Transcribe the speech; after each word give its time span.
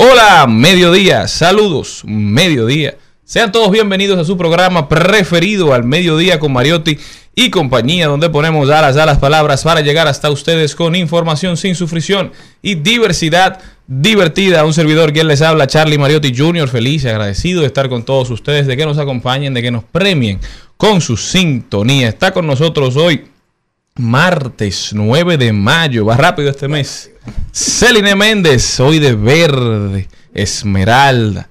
Hola, 0.00 0.46
mediodía, 0.46 1.26
saludos, 1.26 2.02
mediodía. 2.04 2.96
Sean 3.24 3.50
todos 3.50 3.72
bienvenidos 3.72 4.16
a 4.16 4.24
su 4.24 4.36
programa 4.36 4.88
preferido 4.88 5.74
al 5.74 5.82
mediodía 5.82 6.38
con 6.38 6.52
Mariotti 6.52 6.96
y 7.34 7.50
compañía, 7.50 8.06
donde 8.06 8.30
ponemos 8.30 8.70
alas 8.70 8.96
a 8.96 9.04
las 9.04 9.18
palabras 9.18 9.64
para 9.64 9.80
llegar 9.80 10.06
hasta 10.06 10.30
ustedes 10.30 10.76
con 10.76 10.94
información 10.94 11.56
sin 11.56 11.74
sufrición 11.74 12.30
y 12.62 12.76
diversidad 12.76 13.58
divertida. 13.88 14.64
Un 14.64 14.72
servidor 14.72 15.12
quien 15.12 15.26
les 15.26 15.42
habla, 15.42 15.66
Charlie 15.66 15.98
Mariotti 15.98 16.32
Jr., 16.32 16.68
feliz 16.68 17.02
y 17.02 17.08
agradecido 17.08 17.62
de 17.62 17.66
estar 17.66 17.88
con 17.88 18.04
todos 18.04 18.30
ustedes, 18.30 18.68
de 18.68 18.76
que 18.76 18.86
nos 18.86 18.98
acompañen, 18.98 19.52
de 19.52 19.62
que 19.62 19.72
nos 19.72 19.82
premien 19.82 20.38
con 20.76 21.00
su 21.00 21.16
sintonía. 21.16 22.08
Está 22.08 22.30
con 22.30 22.46
nosotros 22.46 22.94
hoy 22.94 23.24
martes 23.98 24.92
9 24.94 25.36
de 25.36 25.52
mayo, 25.52 26.06
va 26.06 26.16
rápido 26.16 26.50
este 26.50 26.68
mes. 26.68 27.10
Celine 27.52 28.14
Méndez, 28.14 28.78
hoy 28.80 28.98
de 28.98 29.14
verde, 29.14 30.08
esmeralda. 30.32 31.48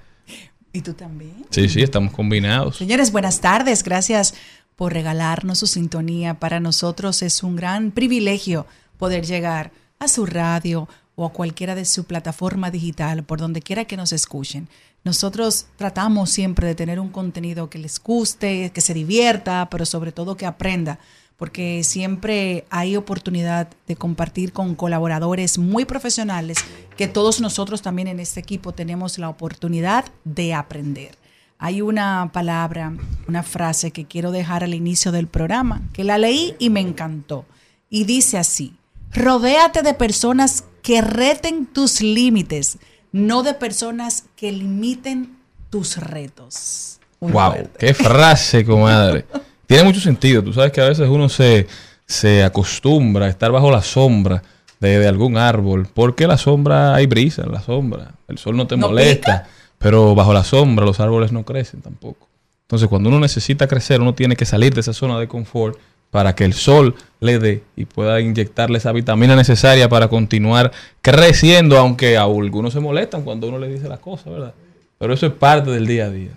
¿Y 0.71 0.81
tú 0.81 0.93
también? 0.93 1.45
Sí, 1.49 1.69
sí, 1.69 1.81
estamos 1.81 2.13
combinados. 2.13 2.77
Señores, 2.77 3.11
buenas 3.11 3.41
tardes. 3.41 3.83
Gracias 3.83 4.33
por 4.75 4.93
regalarnos 4.93 5.59
su 5.59 5.67
sintonía. 5.67 6.35
Para 6.35 6.59
nosotros 6.59 7.21
es 7.21 7.43
un 7.43 7.55
gran 7.55 7.91
privilegio 7.91 8.65
poder 8.97 9.25
llegar 9.25 9.71
a 9.99 10.07
su 10.07 10.25
radio 10.25 10.87
o 11.15 11.25
a 11.25 11.33
cualquiera 11.33 11.73
de 11.75 11.83
su 11.85 12.05
plataforma 12.05 12.69
digital, 12.69 13.23
por 13.23 13.39
donde 13.39 13.61
quiera 13.61 13.85
que 13.85 13.97
nos 13.97 14.13
escuchen. 14.13 14.69
Nosotros 15.03 15.65
tratamos 15.77 16.29
siempre 16.29 16.67
de 16.67 16.75
tener 16.75 16.99
un 16.99 17.09
contenido 17.09 17.69
que 17.69 17.79
les 17.79 17.99
guste, 17.99 18.71
que 18.71 18.81
se 18.81 18.93
divierta, 18.93 19.67
pero 19.71 19.85
sobre 19.85 20.11
todo 20.11 20.37
que 20.37 20.45
aprenda, 20.45 20.99
porque 21.37 21.83
siempre 21.83 22.65
hay 22.71 22.95
oportunidad 22.95 23.69
de 23.87 23.95
compartir 23.95 24.53
con 24.53 24.75
colaboradores 24.75 25.59
muy 25.59 25.85
profesionales, 25.85 26.57
que 26.97 27.07
todos 27.07 27.39
nosotros 27.39 27.83
también 27.83 28.07
en 28.07 28.19
este 28.19 28.39
equipo 28.39 28.73
tenemos 28.73 29.19
la 29.19 29.29
oportunidad 29.29 30.05
de 30.23 30.55
aprender. 30.55 31.15
Hay 31.59 31.81
una 31.81 32.31
palabra, 32.33 32.93
una 33.27 33.43
frase 33.43 33.91
que 33.91 34.05
quiero 34.05 34.31
dejar 34.31 34.63
al 34.63 34.73
inicio 34.73 35.11
del 35.11 35.27
programa, 35.27 35.81
que 35.93 36.03
la 36.03 36.17
leí 36.17 36.55
y 36.59 36.71
me 36.71 36.81
encantó. 36.81 37.45
Y 37.89 38.05
dice 38.05 38.37
así, 38.37 38.75
rodéate 39.13 39.83
de 39.83 39.93
personas 39.93 40.65
que 40.81 41.01
reten 41.01 41.67
tus 41.67 42.01
límites, 42.01 42.79
no 43.11 43.43
de 43.43 43.53
personas 43.53 44.25
que 44.35 44.51
limiten 44.51 45.37
tus 45.69 45.97
retos. 45.97 46.99
Muy 47.19 47.31
wow, 47.31 47.51
fuerte. 47.51 47.77
qué 47.79 47.93
frase, 47.93 48.65
comadre. 48.65 49.25
Tiene 49.67 49.83
mucho 49.83 49.99
sentido. 49.99 50.43
Tú 50.43 50.53
sabes 50.53 50.71
que 50.71 50.81
a 50.81 50.87
veces 50.89 51.07
uno 51.07 51.29
se, 51.29 51.67
se 52.05 52.43
acostumbra 52.43 53.25
a 53.25 53.29
estar 53.29 53.51
bajo 53.51 53.69
la 53.69 53.81
sombra 53.81 54.41
de, 54.79 54.99
de 54.99 55.07
algún 55.07 55.37
árbol, 55.37 55.87
porque 55.93 56.25
la 56.27 56.37
sombra 56.37 56.95
hay 56.95 57.05
brisa 57.05 57.43
en 57.43 57.51
la 57.51 57.61
sombra. 57.61 58.11
El 58.27 58.37
sol 58.37 58.55
no 58.57 58.65
te 58.67 58.77
¿No 58.77 58.87
molesta, 58.87 59.43
pica? 59.43 59.49
pero 59.77 60.15
bajo 60.15 60.33
la 60.33 60.43
sombra 60.43 60.85
los 60.85 60.99
árboles 60.99 61.31
no 61.31 61.43
crecen 61.43 61.81
tampoco. 61.81 62.27
Entonces, 62.63 62.87
cuando 62.89 63.09
uno 63.09 63.19
necesita 63.19 63.67
crecer, 63.67 64.01
uno 64.01 64.13
tiene 64.13 64.35
que 64.35 64.45
salir 64.45 64.73
de 64.73 64.81
esa 64.81 64.93
zona 64.93 65.19
de 65.19 65.27
confort 65.27 65.77
para 66.11 66.35
que 66.35 66.45
el 66.45 66.53
sol 66.53 66.95
le 67.19 67.39
dé 67.39 67.63
y 67.75 67.85
pueda 67.85 68.19
inyectarle 68.21 68.77
esa 68.77 68.91
vitamina 68.91 69.35
necesaria 69.35 69.89
para 69.89 70.07
continuar 70.07 70.71
creciendo, 71.01 71.77
aunque 71.77 72.17
a 72.17 72.23
algunos 72.23 72.73
se 72.73 72.79
molestan 72.79 73.23
cuando 73.23 73.47
uno 73.47 73.59
le 73.59 73.67
dice 73.69 73.87
las 73.87 73.99
cosas, 73.99 74.31
¿verdad? 74.33 74.53
Pero 74.97 75.13
eso 75.13 75.25
es 75.27 75.33
parte 75.33 75.69
del 75.71 75.85
día 75.87 76.05
a 76.05 76.09
día. 76.09 76.31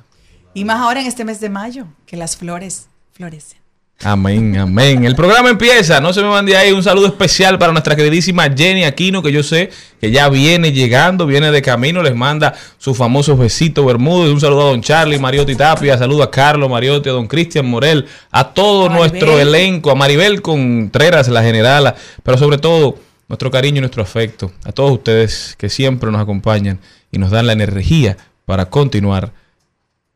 Y 0.54 0.64
más 0.64 0.80
ahora 0.80 1.00
en 1.00 1.06
este 1.06 1.24
mes 1.24 1.40
de 1.40 1.48
mayo, 1.50 1.86
que 2.06 2.16
las 2.16 2.36
flores 2.36 2.88
florecen. 3.20 3.60
Amén, 4.02 4.56
amén. 4.56 5.04
El 5.04 5.14
programa 5.14 5.50
empieza, 5.50 6.00
no 6.00 6.14
se 6.14 6.22
me 6.22 6.28
mande 6.30 6.56
ahí. 6.56 6.72
Un 6.72 6.82
saludo 6.82 7.06
especial 7.06 7.58
para 7.58 7.70
nuestra 7.70 7.94
queridísima 7.94 8.44
Jenny 8.44 8.84
Aquino, 8.84 9.22
que 9.22 9.30
yo 9.30 9.42
sé 9.42 9.68
que 10.00 10.10
ya 10.10 10.30
viene 10.30 10.72
llegando, 10.72 11.26
viene 11.26 11.50
de 11.50 11.60
camino, 11.60 12.02
les 12.02 12.14
manda 12.14 12.54
sus 12.78 12.96
famosos 12.96 13.38
besitos 13.38 13.84
bermudos. 13.84 14.32
Un 14.32 14.40
saludo 14.40 14.62
a 14.62 14.70
don 14.70 14.80
Charlie, 14.80 15.18
Mariotti 15.18 15.54
Tapia, 15.54 15.98
saludo 15.98 16.22
a 16.22 16.30
Carlos 16.30 16.70
Mariotti, 16.70 17.10
a 17.10 17.12
don 17.12 17.26
Cristian 17.26 17.66
Morel, 17.66 18.06
a 18.30 18.54
todo 18.54 18.88
Maribel. 18.88 18.98
nuestro 18.98 19.38
elenco, 19.38 19.90
a 19.90 19.94
Maribel 19.94 20.40
Contreras, 20.40 21.28
la 21.28 21.42
generala, 21.42 21.94
pero 22.22 22.38
sobre 22.38 22.56
todo 22.56 22.94
nuestro 23.28 23.50
cariño 23.50 23.78
y 23.78 23.80
nuestro 23.80 24.02
afecto 24.02 24.50
a 24.64 24.72
todos 24.72 24.92
ustedes 24.92 25.56
que 25.58 25.68
siempre 25.68 26.10
nos 26.10 26.22
acompañan 26.22 26.80
y 27.12 27.18
nos 27.18 27.30
dan 27.30 27.46
la 27.46 27.52
energía 27.52 28.16
para 28.46 28.70
continuar 28.70 29.32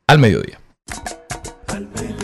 al 0.06 0.19
mediodía. 0.19 0.59
Al 1.69 1.86
mediodía, 1.88 2.23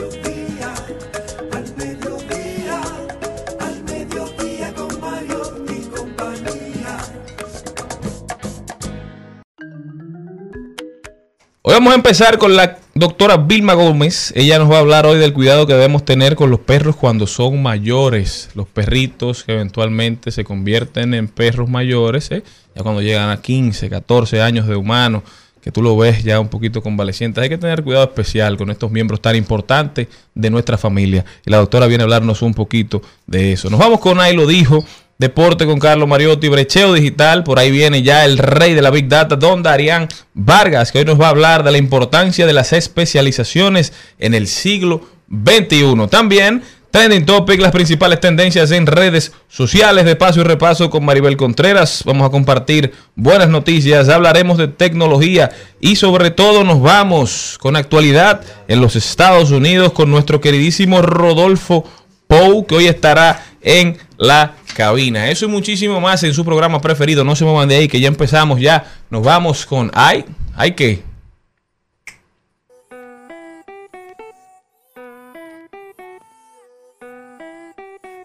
Hoy 11.70 11.74
vamos 11.74 11.92
a 11.92 11.96
empezar 11.96 12.36
con 12.38 12.56
la 12.56 12.80
doctora 12.96 13.36
Vilma 13.36 13.74
Gómez. 13.74 14.32
Ella 14.34 14.58
nos 14.58 14.68
va 14.68 14.78
a 14.78 14.80
hablar 14.80 15.06
hoy 15.06 15.20
del 15.20 15.32
cuidado 15.32 15.68
que 15.68 15.72
debemos 15.72 16.04
tener 16.04 16.34
con 16.34 16.50
los 16.50 16.58
perros 16.58 16.96
cuando 16.96 17.28
son 17.28 17.62
mayores. 17.62 18.48
Los 18.56 18.66
perritos 18.66 19.44
que 19.44 19.52
eventualmente 19.52 20.32
se 20.32 20.42
convierten 20.42 21.14
en 21.14 21.28
perros 21.28 21.70
mayores, 21.70 22.32
¿eh? 22.32 22.42
ya 22.74 22.82
cuando 22.82 23.02
llegan 23.02 23.30
a 23.30 23.40
15, 23.40 23.88
14 23.88 24.42
años 24.42 24.66
de 24.66 24.74
humano, 24.74 25.22
que 25.62 25.70
tú 25.70 25.80
lo 25.80 25.96
ves 25.96 26.24
ya 26.24 26.40
un 26.40 26.48
poquito 26.48 26.82
convaleciente. 26.82 27.40
Hay 27.40 27.48
que 27.48 27.56
tener 27.56 27.84
cuidado 27.84 28.02
especial 28.02 28.56
con 28.56 28.70
estos 28.70 28.90
miembros 28.90 29.22
tan 29.22 29.36
importantes 29.36 30.08
de 30.34 30.50
nuestra 30.50 30.76
familia. 30.76 31.24
Y 31.46 31.52
la 31.52 31.58
doctora 31.58 31.86
viene 31.86 32.02
a 32.02 32.06
hablarnos 32.06 32.42
un 32.42 32.52
poquito 32.52 33.00
de 33.28 33.52
eso. 33.52 33.70
Nos 33.70 33.78
vamos 33.78 34.00
con 34.00 34.18
Ahí 34.18 34.34
lo 34.34 34.48
dijo. 34.48 34.84
Deporte 35.20 35.66
con 35.66 35.78
Carlos 35.78 36.08
Mariotti, 36.08 36.48
Brecheo 36.48 36.94
Digital, 36.94 37.44
por 37.44 37.58
ahí 37.58 37.70
viene 37.70 38.02
ya 38.02 38.24
el 38.24 38.38
rey 38.38 38.72
de 38.72 38.80
la 38.80 38.88
Big 38.88 39.06
Data, 39.06 39.36
Don 39.36 39.62
Darían 39.62 40.08
Vargas, 40.32 40.90
que 40.90 41.00
hoy 41.00 41.04
nos 41.04 41.20
va 41.20 41.26
a 41.26 41.28
hablar 41.28 41.62
de 41.62 41.70
la 41.70 41.76
importancia 41.76 42.46
de 42.46 42.54
las 42.54 42.72
especializaciones 42.72 43.92
en 44.18 44.32
el 44.32 44.46
siglo 44.46 45.02
XXI. 45.30 46.06
También 46.10 46.62
Trending 46.90 47.26
Topic, 47.26 47.60
las 47.60 47.70
principales 47.70 48.18
tendencias 48.18 48.70
en 48.70 48.86
redes 48.86 49.32
sociales 49.46 50.06
de 50.06 50.16
paso 50.16 50.40
y 50.40 50.44
repaso 50.44 50.88
con 50.88 51.04
Maribel 51.04 51.36
Contreras. 51.36 52.02
Vamos 52.06 52.26
a 52.26 52.30
compartir 52.30 52.94
buenas 53.14 53.50
noticias, 53.50 54.08
hablaremos 54.08 54.56
de 54.56 54.68
tecnología 54.68 55.50
y 55.82 55.96
sobre 55.96 56.30
todo 56.30 56.64
nos 56.64 56.80
vamos 56.80 57.58
con 57.60 57.76
actualidad 57.76 58.40
en 58.68 58.80
los 58.80 58.96
Estados 58.96 59.50
Unidos 59.50 59.92
con 59.92 60.10
nuestro 60.10 60.40
queridísimo 60.40 61.02
Rodolfo 61.02 61.84
Pou, 62.26 62.64
que 62.64 62.76
hoy 62.76 62.86
estará 62.86 63.49
en 63.62 63.98
la 64.16 64.54
cabina. 64.74 65.30
Eso 65.30 65.46
y 65.46 65.48
muchísimo 65.48 66.00
más 66.00 66.22
en 66.22 66.34
su 66.34 66.44
programa 66.44 66.80
preferido. 66.80 67.24
No 67.24 67.36
se 67.36 67.44
muevan 67.44 67.68
de 67.68 67.76
ahí, 67.76 67.88
que 67.88 68.00
ya 68.00 68.08
empezamos, 68.08 68.60
ya 68.60 68.84
nos 69.10 69.22
vamos 69.22 69.66
con... 69.66 69.90
¿Ay? 69.94 70.24
¿Ay 70.56 70.72
qué? 70.72 71.02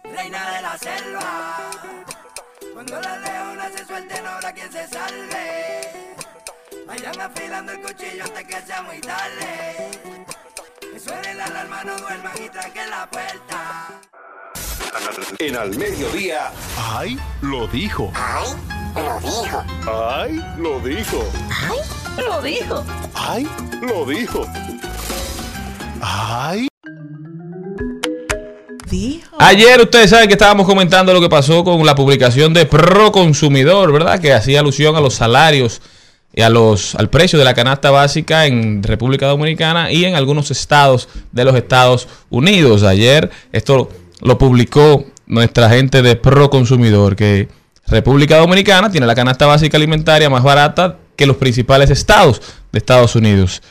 Reina 0.04 0.52
de 0.52 0.62
la 0.62 0.78
selva. 0.78 1.72
Cuando 2.74 3.02
la 3.02 3.18
leona 3.18 3.70
se 3.76 3.86
suelte, 3.86 4.22
no 4.22 4.30
habrá 4.30 4.54
quien 4.54 4.72
se 4.72 4.88
salve. 4.88 6.16
Vayan 6.88 7.22
afilando 7.22 7.72
el 7.72 7.82
cuchillo 7.82 8.24
antes 8.24 8.44
que 8.46 8.62
sea 8.66 8.82
muy 8.84 9.00
tarde. 9.00 9.92
Que 10.80 11.00
suene 11.00 11.34
la 11.36 11.84
no 11.84 11.98
duerman 11.98 12.34
y 12.44 12.50
tranquen 12.50 12.90
la 12.90 13.10
puerta. 13.10 14.05
En 15.40 15.58
al 15.58 15.76
mediodía, 15.78 16.52
¡Ay! 16.78 17.18
Lo 17.42 17.68
dijo. 17.68 18.12
¡Ay! 18.16 18.50
Lo 18.96 19.20
dijo. 19.20 19.66
¡Ay! 19.88 20.42
Lo 20.58 20.80
dijo. 20.80 21.26
¡Ay! 21.52 22.24
Lo 22.24 22.42
dijo. 22.42 22.86
¡Ay! 23.14 23.48
Lo 23.82 24.06
dijo. 24.06 24.46
¡Ay! 26.02 26.68
Dijo. 28.90 29.36
Ayer 29.38 29.82
ustedes 29.82 30.12
saben 30.12 30.28
que 30.28 30.36
estábamos 30.36 30.66
comentando 30.66 31.14
lo 31.14 31.20
que 31.20 31.28
pasó 31.28 31.66
con 31.66 31.86
la 31.86 31.96
publicación 31.96 32.54
de 32.54 32.66
Pro 32.66 33.12
Consumidor, 33.12 33.92
¿verdad? 33.92 34.22
Que 34.22 34.32
hacía 34.32 34.62
alusión 34.62 34.96
a 34.96 35.02
los 35.02 35.16
salarios 35.16 35.82
y 36.34 36.42
a 36.42 36.50
los, 36.50 36.96
al 36.96 37.10
precio 37.10 37.38
de 37.38 37.44
la 37.44 37.54
canasta 37.54 37.92
básica 37.92 38.46
en 38.46 38.82
República 38.82 39.28
Dominicana 39.28 39.92
y 39.92 40.06
en 40.06 40.16
algunos 40.16 40.52
estados 40.52 41.10
de 41.34 41.44
los 41.44 41.56
Estados 41.56 42.08
Unidos. 42.30 42.84
Ayer 42.84 43.30
esto 43.52 43.90
lo 44.22 44.38
publicó 44.38 45.06
nuestra 45.28 45.70
gente 45.70 46.02
de 46.02 46.16
Pro 46.16 46.50
Consumidor, 46.50 47.16
que 47.16 47.48
República 47.88 48.38
Dominicana 48.38 48.90
tiene 48.90 49.08
la 49.08 49.16
canasta 49.16 49.46
básica 49.46 49.78
alimentaria 49.78 50.30
más 50.30 50.44
barata 50.44 50.98
que 51.16 51.26
los 51.26 51.38
principales 51.38 51.90
estados 51.90 52.42
de 52.72 52.80
Estados 52.80 53.16
Unidos. 53.16 53.62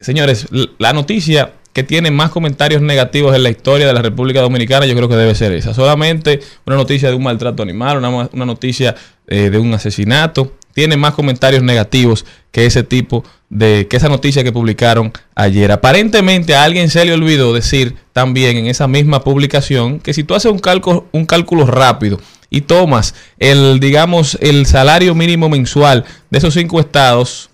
Señores, 0.00 0.48
la 0.78 0.92
noticia 0.92 1.54
que 1.72 1.82
tiene 1.82 2.10
más 2.10 2.30
comentarios 2.30 2.82
negativos 2.82 3.34
en 3.34 3.42
la 3.42 3.50
historia 3.50 3.86
de 3.86 3.92
la 3.92 4.02
República 4.02 4.40
Dominicana, 4.40 4.86
yo 4.86 4.94
creo 4.94 5.08
que 5.08 5.16
debe 5.16 5.34
ser 5.34 5.52
esa. 5.52 5.74
Solamente 5.74 6.40
una 6.66 6.76
noticia 6.76 7.08
de 7.08 7.16
un 7.16 7.24
maltrato 7.24 7.62
animal, 7.62 7.98
una, 7.98 8.28
una 8.32 8.46
noticia 8.46 8.94
eh, 9.26 9.50
de 9.50 9.58
un 9.58 9.74
asesinato, 9.74 10.52
tiene 10.74 10.96
más 10.96 11.14
comentarios 11.14 11.62
negativos 11.62 12.26
que 12.52 12.66
ese 12.66 12.82
tipo 12.82 13.24
de, 13.48 13.86
que 13.88 13.96
esa 13.96 14.08
noticia 14.08 14.44
que 14.44 14.52
publicaron 14.52 15.12
ayer. 15.34 15.72
Aparentemente 15.72 16.54
a 16.54 16.64
alguien 16.64 16.90
se 16.90 17.04
le 17.04 17.14
olvidó 17.14 17.54
decir 17.54 17.96
también 18.12 18.56
en 18.56 18.66
esa 18.66 18.86
misma 18.86 19.22
publicación 19.22 20.00
que 20.00 20.12
si 20.12 20.24
tú 20.24 20.34
haces 20.34 20.52
un 20.52 20.58
cálculo, 20.58 21.06
un 21.12 21.24
cálculo 21.24 21.64
rápido 21.64 22.20
y 22.50 22.62
tomas 22.62 23.14
el, 23.38 23.80
digamos, 23.80 24.36
el 24.40 24.66
salario 24.66 25.14
mínimo 25.14 25.48
mensual 25.48 26.04
de 26.30 26.38
esos 26.38 26.54
cinco 26.54 26.80
estados, 26.80 27.50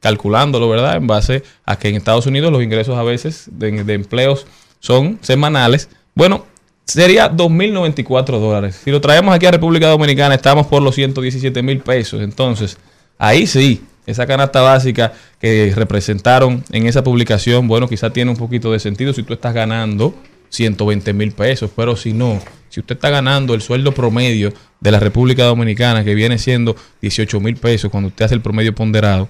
calculándolo, 0.00 0.68
¿verdad? 0.68 0.96
En 0.96 1.06
base 1.06 1.42
a 1.64 1.76
que 1.76 1.88
en 1.88 1.96
Estados 1.96 2.26
Unidos 2.26 2.50
los 2.50 2.62
ingresos 2.62 2.98
a 2.98 3.02
veces 3.02 3.44
de, 3.52 3.84
de 3.84 3.94
empleos 3.94 4.46
son 4.80 5.18
semanales. 5.22 5.88
Bueno, 6.14 6.46
sería 6.84 7.30
2.094 7.30 8.38
dólares. 8.38 8.80
Si 8.84 8.90
lo 8.90 9.00
traemos 9.00 9.34
aquí 9.34 9.46
a 9.46 9.50
República 9.50 9.88
Dominicana, 9.88 10.34
estamos 10.34 10.66
por 10.66 10.82
los 10.82 10.94
117 10.94 11.62
mil 11.62 11.80
pesos. 11.80 12.22
Entonces, 12.22 12.78
ahí 13.18 13.46
sí, 13.46 13.82
esa 14.06 14.26
canasta 14.26 14.60
básica 14.60 15.12
que 15.40 15.72
representaron 15.74 16.64
en 16.72 16.86
esa 16.86 17.04
publicación, 17.04 17.68
bueno, 17.68 17.88
quizá 17.88 18.10
tiene 18.10 18.30
un 18.30 18.36
poquito 18.36 18.72
de 18.72 18.80
sentido 18.80 19.12
si 19.12 19.22
tú 19.22 19.32
estás 19.32 19.54
ganando 19.54 20.14
120 20.50 21.12
mil 21.12 21.32
pesos, 21.32 21.70
pero 21.74 21.96
si 21.96 22.12
no, 22.12 22.40
si 22.68 22.80
usted 22.80 22.96
está 22.96 23.10
ganando 23.10 23.54
el 23.54 23.62
sueldo 23.62 23.92
promedio 23.92 24.52
de 24.80 24.90
la 24.90 25.00
República 25.00 25.44
Dominicana, 25.44 26.04
que 26.04 26.14
viene 26.14 26.38
siendo 26.38 26.76
18 27.00 27.40
mil 27.40 27.56
pesos 27.56 27.90
cuando 27.90 28.08
usted 28.08 28.24
hace 28.24 28.34
el 28.34 28.42
promedio 28.42 28.74
ponderado, 28.74 29.28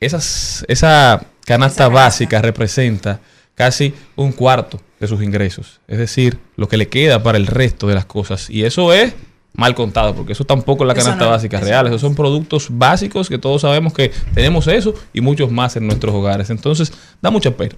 esas, 0.00 0.64
esa 0.68 1.26
canasta 1.44 1.88
básica 1.88 2.40
representa 2.40 3.20
casi 3.54 3.94
un 4.14 4.32
cuarto 4.32 4.80
de 5.00 5.06
sus 5.06 5.22
ingresos. 5.22 5.80
Es 5.88 5.98
decir, 5.98 6.38
lo 6.56 6.68
que 6.68 6.76
le 6.76 6.88
queda 6.88 7.22
para 7.22 7.38
el 7.38 7.46
resto 7.46 7.86
de 7.86 7.94
las 7.94 8.06
cosas. 8.06 8.50
Y 8.50 8.64
eso 8.64 8.92
es 8.92 9.14
mal 9.54 9.74
contado, 9.74 10.14
porque 10.14 10.32
eso 10.32 10.44
tampoco 10.44 10.84
es 10.84 10.88
la 10.88 10.94
canasta 10.94 11.24
no, 11.24 11.30
básica 11.30 11.58
eso 11.58 11.66
real. 11.66 11.86
Esos 11.86 12.00
son 12.00 12.14
productos 12.14 12.68
básicos 12.70 13.28
que 13.28 13.38
todos 13.38 13.62
sabemos 13.62 13.92
que 13.92 14.12
tenemos 14.34 14.66
eso 14.68 14.94
y 15.12 15.20
muchos 15.20 15.50
más 15.50 15.76
en 15.76 15.86
nuestros 15.86 16.14
hogares. 16.14 16.50
Entonces, 16.50 16.92
da 17.20 17.30
mucha 17.30 17.50
pena. 17.56 17.74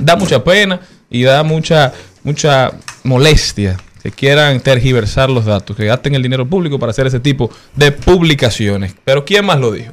Da 0.00 0.16
mucha 0.16 0.44
pena 0.44 0.80
y 1.08 1.22
da 1.22 1.42
mucha, 1.42 1.92
mucha 2.22 2.72
molestia 3.04 3.76
que 4.02 4.10
quieran 4.10 4.60
tergiversar 4.60 5.30
los 5.30 5.44
datos, 5.44 5.76
que 5.76 5.86
gasten 5.86 6.14
el 6.14 6.22
dinero 6.22 6.46
público 6.46 6.78
para 6.78 6.90
hacer 6.90 7.06
ese 7.06 7.20
tipo 7.20 7.50
de 7.76 7.92
publicaciones. 7.92 8.94
Pero 9.04 9.24
¿quién 9.24 9.44
más 9.44 9.60
lo 9.60 9.72
dijo? 9.72 9.92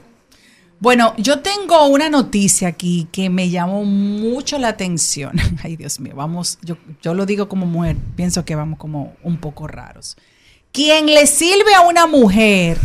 Bueno, 0.79 1.13
yo 1.17 1.39
tengo 1.39 1.87
una 1.87 2.07
noticia 2.09 2.67
aquí 2.67 3.07
que 3.11 3.29
me 3.29 3.49
llamó 3.49 3.83
mucho 3.83 4.59
la 4.59 4.67
atención. 4.69 5.33
Ay, 5.63 5.75
Dios 5.75 5.99
mío, 5.99 6.13
vamos, 6.15 6.59
yo, 6.61 6.77
yo 7.01 7.13
lo 7.13 7.25
digo 7.25 7.49
como 7.49 7.65
mujer, 7.65 7.95
pienso 8.15 8.45
que 8.45 8.55
vamos 8.55 8.77
como 8.77 9.15
un 9.23 9.37
poco 9.37 9.67
raros. 9.67 10.17
Quien 10.71 11.07
le 11.07 11.25
sirve 11.25 11.73
a 11.75 11.81
una 11.81 12.05
mujer 12.05 12.77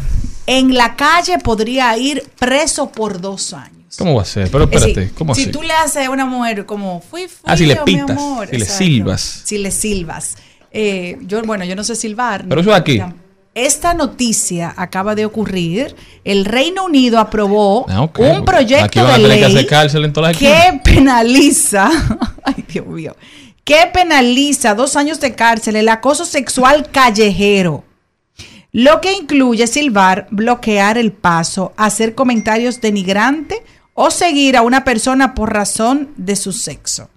en 0.46 0.74
la 0.74 0.96
calle 0.96 1.38
podría 1.38 1.96
ir 1.98 2.22
preso 2.38 2.90
por 2.90 3.20
dos 3.20 3.52
años. 3.52 3.96
¿Cómo 3.98 4.14
va 4.14 4.22
a 4.22 4.24
ser? 4.24 4.50
Pero 4.50 4.64
Es 4.64 4.70
espérate, 4.70 5.00
decir, 5.00 5.14
¿cómo 5.14 5.34
si 5.34 5.42
así? 5.42 5.50
tú 5.50 5.60
le 5.62 5.74
haces 5.74 6.06
a 6.06 6.10
una 6.10 6.24
mujer 6.24 6.64
como 6.64 7.00
fui, 7.02 7.28
fui 7.28 7.40
Ah, 7.44 7.56
si 7.58 7.66
le 7.66 7.74
yo, 7.74 7.84
mi 7.84 7.96
pitas, 7.96 8.10
amor", 8.16 8.48
si 8.48 8.56
le 8.56 8.64
silbas. 8.64 9.42
Si 9.44 9.58
le 9.58 9.70
silbas. 9.70 10.36
Eh, 10.70 11.18
yo, 11.26 11.42
bueno, 11.42 11.66
yo 11.66 11.76
no 11.76 11.84
sé 11.84 11.94
silbar. 11.94 12.46
Pero 12.48 12.62
eso 12.62 12.70
es 12.70 12.76
aquí. 12.76 13.02
Esta 13.54 13.92
noticia 13.92 14.72
acaba 14.76 15.14
de 15.14 15.26
ocurrir. 15.26 15.94
El 16.24 16.44
Reino 16.46 16.84
Unido 16.84 17.18
aprobó 17.18 17.84
Ah, 17.88 18.00
un 18.02 18.44
proyecto 18.44 19.04
de 19.06 19.12
que 19.12 19.18
ley 19.28 19.42
hacer 19.42 19.66
cárcel 19.66 20.04
en 20.06 20.12
todas 20.12 20.30
las 20.32 20.38
que 20.38 20.50
esquinas. 20.52 20.82
penaliza, 20.82 21.90
ay 22.44 22.64
Dios 22.66 22.86
mío, 22.86 23.14
que 23.64 23.88
penaliza 23.92 24.74
dos 24.74 24.96
años 24.96 25.20
de 25.20 25.34
cárcel 25.34 25.76
el 25.76 25.88
acoso 25.90 26.24
sexual 26.24 26.90
callejero. 26.90 27.84
Lo 28.72 29.02
que 29.02 29.12
incluye 29.12 29.66
silbar, 29.66 30.28
bloquear 30.30 30.96
el 30.96 31.12
paso, 31.12 31.74
hacer 31.76 32.14
comentarios 32.14 32.80
denigrantes 32.80 33.58
o 33.92 34.10
seguir 34.10 34.56
a 34.56 34.62
una 34.62 34.82
persona 34.82 35.34
por 35.34 35.52
razón 35.52 36.08
de 36.16 36.36
su 36.36 36.52
sexo. 36.52 37.10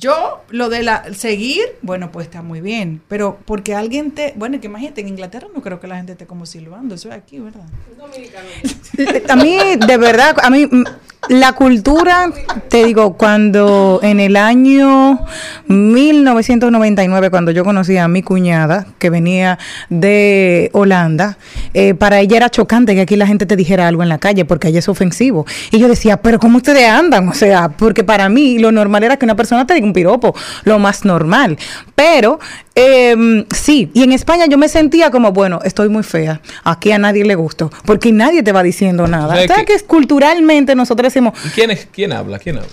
Yo, 0.00 0.44
lo 0.50 0.68
de 0.68 0.84
la 0.84 1.12
seguir, 1.12 1.64
bueno, 1.82 2.12
pues 2.12 2.26
está 2.26 2.40
muy 2.40 2.60
bien, 2.60 3.02
pero 3.08 3.36
porque 3.44 3.74
alguien 3.74 4.12
te, 4.12 4.32
bueno, 4.36 4.60
que 4.60 4.68
imagínate, 4.68 5.00
en 5.00 5.08
Inglaterra 5.08 5.48
no 5.52 5.60
creo 5.60 5.80
que 5.80 5.88
la 5.88 5.96
gente 5.96 6.12
esté 6.12 6.24
como 6.24 6.46
silbando, 6.46 6.94
eso 6.94 7.08
es 7.08 7.16
aquí, 7.16 7.40
¿verdad? 7.40 7.66
A 9.28 9.34
mí, 9.34 9.58
de 9.74 9.96
verdad, 9.96 10.36
a 10.40 10.50
mí 10.50 10.66
mm, 10.66 10.84
la 11.28 11.52
cultura, 11.52 12.30
te 12.68 12.84
digo, 12.84 13.14
cuando 13.14 14.00
en 14.02 14.20
el 14.20 14.36
año 14.36 15.20
1999, 15.66 17.30
cuando 17.30 17.50
yo 17.50 17.64
conocí 17.64 17.96
a 17.96 18.08
mi 18.08 18.22
cuñada, 18.22 18.86
que 18.98 19.10
venía 19.10 19.58
de 19.90 20.70
Holanda, 20.72 21.38
eh, 21.74 21.94
para 21.94 22.20
ella 22.20 22.36
era 22.38 22.50
chocante 22.50 22.94
que 22.94 23.02
aquí 23.02 23.16
la 23.16 23.26
gente 23.26 23.46
te 23.46 23.56
dijera 23.56 23.88
algo 23.88 24.02
en 24.02 24.08
la 24.08 24.18
calle, 24.18 24.44
porque 24.44 24.68
allá 24.68 24.78
es 24.78 24.88
ofensivo. 24.88 25.46
Y 25.70 25.78
yo 25.78 25.88
decía, 25.88 26.18
pero 26.18 26.38
¿cómo 26.38 26.58
ustedes 26.58 26.88
andan? 26.88 27.28
O 27.28 27.34
sea, 27.34 27.68
porque 27.68 28.04
para 28.04 28.28
mí 28.28 28.58
lo 28.58 28.72
normal 28.72 29.04
era 29.04 29.16
que 29.16 29.24
una 29.24 29.36
persona 29.36 29.66
te 29.66 29.74
diga 29.74 29.86
un 29.86 29.92
piropo, 29.92 30.34
lo 30.64 30.78
más 30.78 31.04
normal. 31.04 31.58
Pero 31.94 32.38
eh, 32.78 33.44
sí, 33.54 33.90
y 33.92 34.02
en 34.04 34.12
España 34.12 34.46
yo 34.46 34.56
me 34.56 34.68
sentía 34.68 35.10
como, 35.10 35.32
bueno, 35.32 35.60
estoy 35.64 35.88
muy 35.88 36.02
fea, 36.02 36.40
aquí 36.64 36.92
a 36.92 36.98
nadie 36.98 37.24
le 37.24 37.34
gusto, 37.34 37.70
porque 37.84 38.12
nadie 38.12 38.42
te 38.42 38.52
va 38.52 38.62
diciendo 38.62 39.06
nada. 39.06 39.34
O 39.34 39.46
sea, 39.46 39.56
que- 39.56 39.64
que 39.64 39.80
culturalmente 39.84 40.74
nosotros 40.74 41.12
decimos, 41.12 41.34
¿Y 41.44 41.48
quién, 41.48 41.70
es, 41.70 41.88
quién 41.90 42.12
habla? 42.12 42.38
¿Quién 42.38 42.56
habla? 42.58 42.68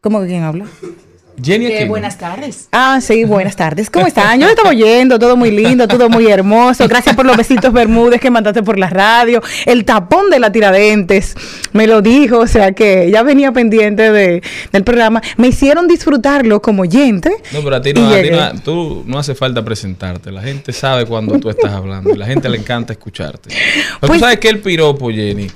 ¿cómo 0.00 0.20
que 0.20 0.26
quién 0.28 0.42
habla? 0.44 0.66
Jenny 1.42 1.84
buenas 1.86 2.16
tardes. 2.16 2.68
Ah, 2.72 3.00
sí, 3.00 3.24
buenas 3.24 3.56
tardes. 3.56 3.90
¿Cómo 3.90 4.06
están? 4.06 4.38
Yo 4.38 4.46
lo 4.46 4.50
estaba 4.52 4.70
oyendo, 4.70 5.18
todo 5.18 5.36
muy 5.36 5.50
lindo, 5.50 5.88
todo 5.88 6.08
muy 6.08 6.28
hermoso. 6.28 6.86
Gracias 6.88 7.16
por 7.16 7.26
los 7.26 7.36
besitos 7.36 7.72
Bermúdez 7.72 8.20
que 8.20 8.30
mandaste 8.30 8.62
por 8.62 8.78
la 8.78 8.88
radio. 8.88 9.42
El 9.66 9.84
tapón 9.84 10.30
de 10.30 10.38
la 10.38 10.52
tiradentes 10.52 11.34
me 11.72 11.86
lo 11.86 12.02
dijo, 12.02 12.38
o 12.38 12.46
sea 12.46 12.72
que 12.72 13.10
ya 13.10 13.22
venía 13.22 13.50
pendiente 13.52 14.12
de, 14.12 14.42
del 14.72 14.84
programa. 14.84 15.20
Me 15.36 15.48
hicieron 15.48 15.88
disfrutarlo 15.88 16.62
como 16.62 16.82
oyente. 16.82 17.30
No, 17.52 17.62
pero 17.64 17.76
a 17.76 17.80
ti 17.82 17.92
no, 17.92 18.08
a 18.08 18.22
ti 18.22 18.30
no- 18.30 18.60
tú 18.62 19.02
no 19.06 19.18
hace 19.18 19.34
falta 19.34 19.64
presentarte. 19.64 20.30
La 20.30 20.42
gente 20.42 20.72
sabe 20.72 21.04
cuando 21.04 21.38
tú 21.40 21.50
estás 21.50 21.72
hablando. 21.72 22.10
y 22.14 22.16
la 22.16 22.26
gente 22.26 22.48
le 22.48 22.58
encanta 22.58 22.92
escucharte. 22.92 23.48
Pero 23.50 23.98
Pues- 24.00 24.12
tú 24.12 24.18
sabes 24.20 24.38
que 24.38 24.48
el 24.48 24.60
piropo, 24.60 25.10
Jenny, 25.10 25.50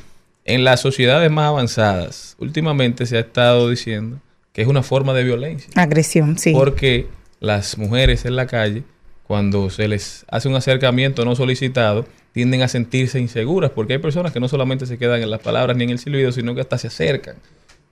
en 0.45 0.65
las 0.65 0.81
sociedades 0.81 1.31
más 1.31 1.47
avanzadas, 1.49 2.35
últimamente 2.39 3.07
se 3.07 3.17
ha 3.17 3.21
estado 3.21 3.69
diciendo 3.71 4.19
que 4.59 4.63
es 4.63 4.69
una 4.69 4.83
forma 4.83 5.15
de 5.15 5.23
violencia. 5.23 5.71
Agresión, 5.77 6.37
sí. 6.37 6.53
Porque 6.53 7.07
las 7.39 7.79
mujeres 7.79 8.25
en 8.25 8.35
la 8.35 8.49
calle, 8.49 8.83
cuando 9.23 9.71
se 9.71 9.87
les 9.87 10.25
hace 10.29 10.49
un 10.49 10.57
acercamiento 10.57 11.25
no 11.25 11.37
solicitado, 11.37 12.07
tienden 12.33 12.63
a 12.63 12.67
sentirse 12.67 13.21
inseguras, 13.21 13.71
porque 13.71 13.93
hay 13.93 13.99
personas 14.01 14.33
que 14.33 14.41
no 14.41 14.49
solamente 14.49 14.87
se 14.87 14.99
quedan 14.99 15.23
en 15.23 15.31
las 15.31 15.39
palabras 15.43 15.77
ni 15.77 15.85
en 15.85 15.91
el 15.91 16.01
silbido, 16.01 16.33
sino 16.33 16.57
que 16.57 16.61
hasta 16.61 16.77
se 16.77 16.89
acercan. 16.89 17.37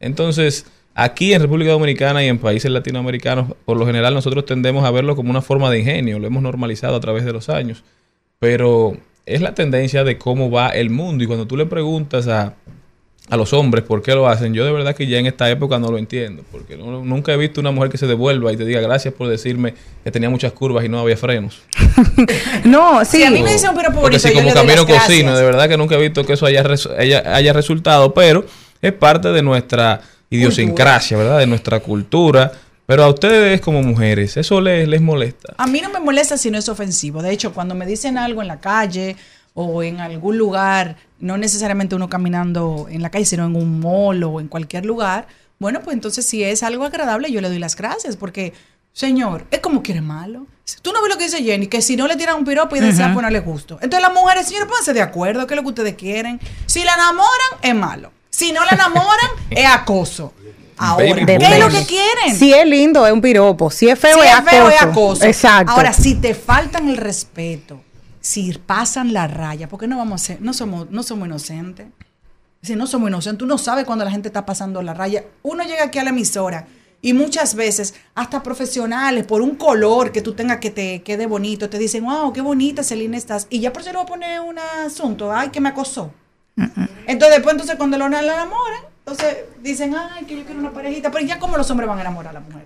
Entonces, 0.00 0.66
aquí 0.96 1.34
en 1.34 1.42
República 1.42 1.70
Dominicana 1.70 2.24
y 2.24 2.26
en 2.26 2.38
países 2.38 2.68
latinoamericanos, 2.68 3.52
por 3.64 3.76
lo 3.76 3.86
general 3.86 4.12
nosotros 4.12 4.44
tendemos 4.44 4.84
a 4.84 4.90
verlo 4.90 5.14
como 5.14 5.30
una 5.30 5.42
forma 5.42 5.70
de 5.70 5.78
ingenio, 5.78 6.18
lo 6.18 6.26
hemos 6.26 6.42
normalizado 6.42 6.96
a 6.96 7.00
través 7.00 7.24
de 7.24 7.32
los 7.32 7.48
años, 7.48 7.84
pero 8.40 8.96
es 9.24 9.40
la 9.40 9.54
tendencia 9.54 10.02
de 10.02 10.18
cómo 10.18 10.50
va 10.50 10.70
el 10.70 10.90
mundo 10.90 11.22
y 11.22 11.28
cuando 11.28 11.46
tú 11.46 11.56
le 11.56 11.66
preguntas 11.66 12.26
a, 12.26 12.56
a 13.28 13.36
los 13.36 13.52
hombres 13.52 13.82
por 13.84 14.02
qué 14.02 14.14
lo 14.14 14.28
hacen, 14.28 14.54
yo 14.54 14.64
de 14.64 14.70
verdad 14.72 14.94
que 14.94 15.06
ya 15.06 15.18
en 15.18 15.26
esta 15.26 15.50
época 15.50 15.78
no 15.80 15.90
lo 15.90 15.98
entiendo, 15.98 16.44
porque 16.52 16.76
no- 16.76 17.02
nunca 17.04 17.32
he 17.32 17.36
visto 17.36 17.60
una 17.60 17.72
mujer 17.72 17.90
que 17.90 17.98
se 17.98 18.06
devuelva 18.06 18.52
y 18.52 18.56
te 18.56 18.64
diga 18.64 18.80
gracias 18.80 19.12
por 19.14 19.26
decirme 19.28 19.74
que 20.04 20.10
tenía 20.12 20.30
muchas 20.30 20.52
curvas 20.52 20.84
y 20.84 20.88
no 20.88 21.00
había 21.00 21.16
frenos. 21.16 21.62
No, 22.64 23.04
sí. 23.04 23.22
A 23.24 23.30
mí 23.30 23.42
me 23.42 23.52
dicen 23.52 23.70
un 23.70 23.76
piropo 23.76 24.00
bonito, 24.00 24.18
si 24.20 24.28
yo 24.28 24.34
como 24.34 24.48
le 24.48 24.52
doy 24.54 24.60
camino 24.62 24.76
las 24.76 24.86
gracias. 24.86 25.06
cocino, 25.06 25.36
de 25.36 25.44
verdad 25.44 25.68
que 25.68 25.76
nunca 25.76 25.94
he 25.96 26.00
visto 26.00 26.24
que 26.24 26.32
eso 26.34 26.46
haya, 26.46 26.62
res- 26.62 26.88
haya, 26.98 27.22
haya 27.34 27.52
resultado, 27.52 28.12
pero 28.14 28.44
es 28.82 28.92
parte 28.92 29.28
de 29.32 29.42
nuestra 29.42 30.00
idiosincrasia, 30.30 31.16
¿verdad? 31.16 31.38
De 31.38 31.46
nuestra 31.46 31.80
cultura. 31.80 32.52
Pero 32.86 33.02
a 33.02 33.08
ustedes 33.08 33.60
como 33.60 33.82
mujeres, 33.82 34.36
¿eso 34.36 34.60
les, 34.60 34.86
les 34.86 35.00
molesta? 35.00 35.54
A 35.58 35.66
mí 35.66 35.80
no 35.80 35.90
me 35.90 35.98
molesta 35.98 36.36
si 36.38 36.50
no 36.52 36.58
es 36.58 36.68
ofensivo. 36.68 37.20
De 37.20 37.32
hecho, 37.32 37.52
cuando 37.52 37.74
me 37.74 37.84
dicen 37.84 38.16
algo 38.16 38.42
en 38.42 38.48
la 38.48 38.60
calle 38.60 39.16
o 39.54 39.82
en 39.82 39.98
algún 40.00 40.38
lugar, 40.38 40.96
no 41.18 41.38
necesariamente 41.38 41.94
uno 41.94 42.08
caminando 42.08 42.86
en 42.90 43.02
la 43.02 43.10
calle, 43.10 43.24
sino 43.24 43.46
en 43.46 43.56
un 43.56 43.80
mall 43.80 44.22
o 44.24 44.40
en 44.40 44.48
cualquier 44.48 44.84
lugar, 44.84 45.26
bueno, 45.58 45.80
pues 45.82 45.94
entonces 45.94 46.26
si 46.26 46.44
es 46.44 46.62
algo 46.62 46.84
agradable, 46.84 47.30
yo 47.30 47.40
le 47.40 47.48
doy 47.48 47.58
las 47.58 47.76
gracias, 47.76 48.16
porque, 48.16 48.52
señor, 48.92 49.46
es 49.50 49.60
como 49.60 49.82
quiere 49.82 50.02
malo. 50.02 50.46
Tú 50.82 50.92
no 50.92 51.00
ves 51.00 51.10
lo 51.10 51.16
que 51.16 51.24
dice 51.24 51.42
Jenny, 51.42 51.68
que 51.68 51.80
si 51.80 51.96
no 51.96 52.08
le 52.08 52.16
tiran 52.16 52.36
un 52.36 52.44
piropo 52.44 52.76
y 52.76 52.80
desea 52.80 53.14
ponerle 53.14 53.40
gusto. 53.40 53.78
Entonces 53.80 54.00
las 54.00 54.12
mujeres, 54.12 54.46
señores, 54.46 54.68
pónganse 54.68 54.92
de 54.92 55.00
acuerdo, 55.00 55.46
¿qué 55.46 55.54
es 55.54 55.56
lo 55.56 55.62
que 55.62 55.68
ustedes 55.68 55.94
quieren? 55.94 56.40
Si 56.66 56.82
la 56.82 56.94
enamoran, 56.94 57.60
es 57.62 57.74
malo. 57.74 58.12
Si 58.28 58.52
no 58.52 58.64
la 58.64 58.72
enamoran, 58.72 59.30
es 59.50 59.66
acoso. 59.66 60.34
Ahora, 60.78 61.06
Baby 61.08 61.38
¿qué 61.38 61.54
es 61.54 61.58
lo 61.58 61.68
que 61.70 61.86
quieren? 61.86 62.36
Si 62.36 62.52
es 62.52 62.66
lindo, 62.66 63.06
es 63.06 63.12
un 63.12 63.22
piropo. 63.22 63.70
Si 63.70 63.88
es 63.88 63.98
feo, 63.98 64.18
Si 64.20 64.28
es, 64.28 64.34
es 64.34 64.44
feo, 64.44 64.68
es 64.68 64.82
acoso. 64.82 65.24
Exacto. 65.24 65.72
Ahora, 65.72 65.94
si 65.94 66.16
te 66.16 66.34
faltan 66.34 66.88
el 66.90 66.98
respeto, 66.98 67.80
si 68.26 68.52
pasan 68.58 69.12
la 69.12 69.28
raya, 69.28 69.68
porque 69.68 69.86
no 69.86 69.98
vamos 69.98 70.20
a 70.20 70.24
ser, 70.26 70.42
no 70.42 70.52
somos, 70.52 70.90
no 70.90 71.04
somos 71.04 71.28
inocentes. 71.28 71.86
Si 72.60 72.74
no 72.74 72.88
somos 72.88 73.08
inocentes, 73.08 73.38
tú 73.38 73.46
no 73.46 73.56
sabes 73.56 73.84
cuando 73.84 74.04
la 74.04 74.10
gente 74.10 74.26
está 74.26 74.44
pasando 74.44 74.82
la 74.82 74.94
raya. 74.94 75.22
Uno 75.44 75.62
llega 75.62 75.84
aquí 75.84 76.00
a 76.00 76.02
la 76.02 76.10
emisora 76.10 76.66
y 77.00 77.12
muchas 77.12 77.54
veces, 77.54 77.94
hasta 78.16 78.42
profesionales, 78.42 79.24
por 79.26 79.42
un 79.42 79.54
color 79.54 80.10
que 80.10 80.22
tú 80.22 80.32
tengas 80.32 80.58
que 80.58 80.72
te 80.72 81.02
quede 81.02 81.26
bonito, 81.26 81.70
te 81.70 81.78
dicen, 81.78 82.04
wow, 82.04 82.32
qué 82.32 82.40
bonita 82.40 82.82
Celina 82.82 83.16
estás. 83.16 83.46
Y 83.48 83.60
ya 83.60 83.72
por 83.72 83.82
eso 83.82 83.92
le 83.92 83.98
voy 83.98 84.06
a 84.06 84.08
poner 84.08 84.40
un 84.40 84.58
asunto, 84.58 85.32
ay, 85.32 85.50
que 85.50 85.60
me 85.60 85.68
acosó. 85.68 86.12
Entonces, 86.56 87.36
después, 87.36 87.52
entonces, 87.52 87.76
cuando 87.76 87.96
lo 87.96 88.06
enamoran, 88.06 88.80
entonces 88.98 89.36
dicen, 89.62 89.94
ay, 89.94 90.24
que 90.24 90.36
yo 90.38 90.44
quiero 90.44 90.58
una 90.58 90.72
parejita. 90.72 91.12
Pero 91.12 91.24
ya, 91.24 91.38
¿cómo 91.38 91.56
los 91.56 91.70
hombres 91.70 91.88
van 91.88 91.98
a 91.98 92.00
enamorar 92.00 92.36
a 92.36 92.40
la 92.40 92.40
mujer? 92.40 92.64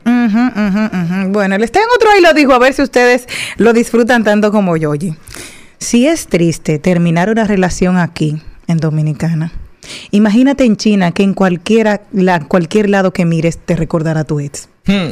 Bueno, 1.29 1.59
les 1.59 1.71
tengo 1.71 1.88
otro 1.95 2.11
ahí 2.11 2.23
lo 2.23 2.33
dijo, 2.33 2.55
a 2.55 2.59
ver 2.59 2.73
si 2.73 2.81
ustedes 2.81 3.26
lo 3.59 3.75
disfrutan 3.75 4.25
tanto 4.25 4.50
como 4.50 4.75
yo. 4.79 4.88
Oye, 4.90 5.14
si 5.80 6.06
es 6.06 6.28
triste 6.28 6.78
terminar 6.78 7.30
una 7.30 7.44
relación 7.44 7.96
aquí, 7.96 8.40
en 8.66 8.78
Dominicana, 8.78 9.52
imagínate 10.12 10.64
en 10.64 10.76
China 10.76 11.10
que 11.10 11.25
en 11.25 11.34
cualquiera, 11.34 12.02
la, 12.12 12.40
cualquier 12.46 12.88
lado 12.88 13.12
que 13.12 13.25
mires 13.25 13.58
te 13.58 13.75
recordará 13.75 14.20
a 14.20 14.25
tu 14.25 14.38
ex. 14.38 14.68
Hmm. 14.87 15.10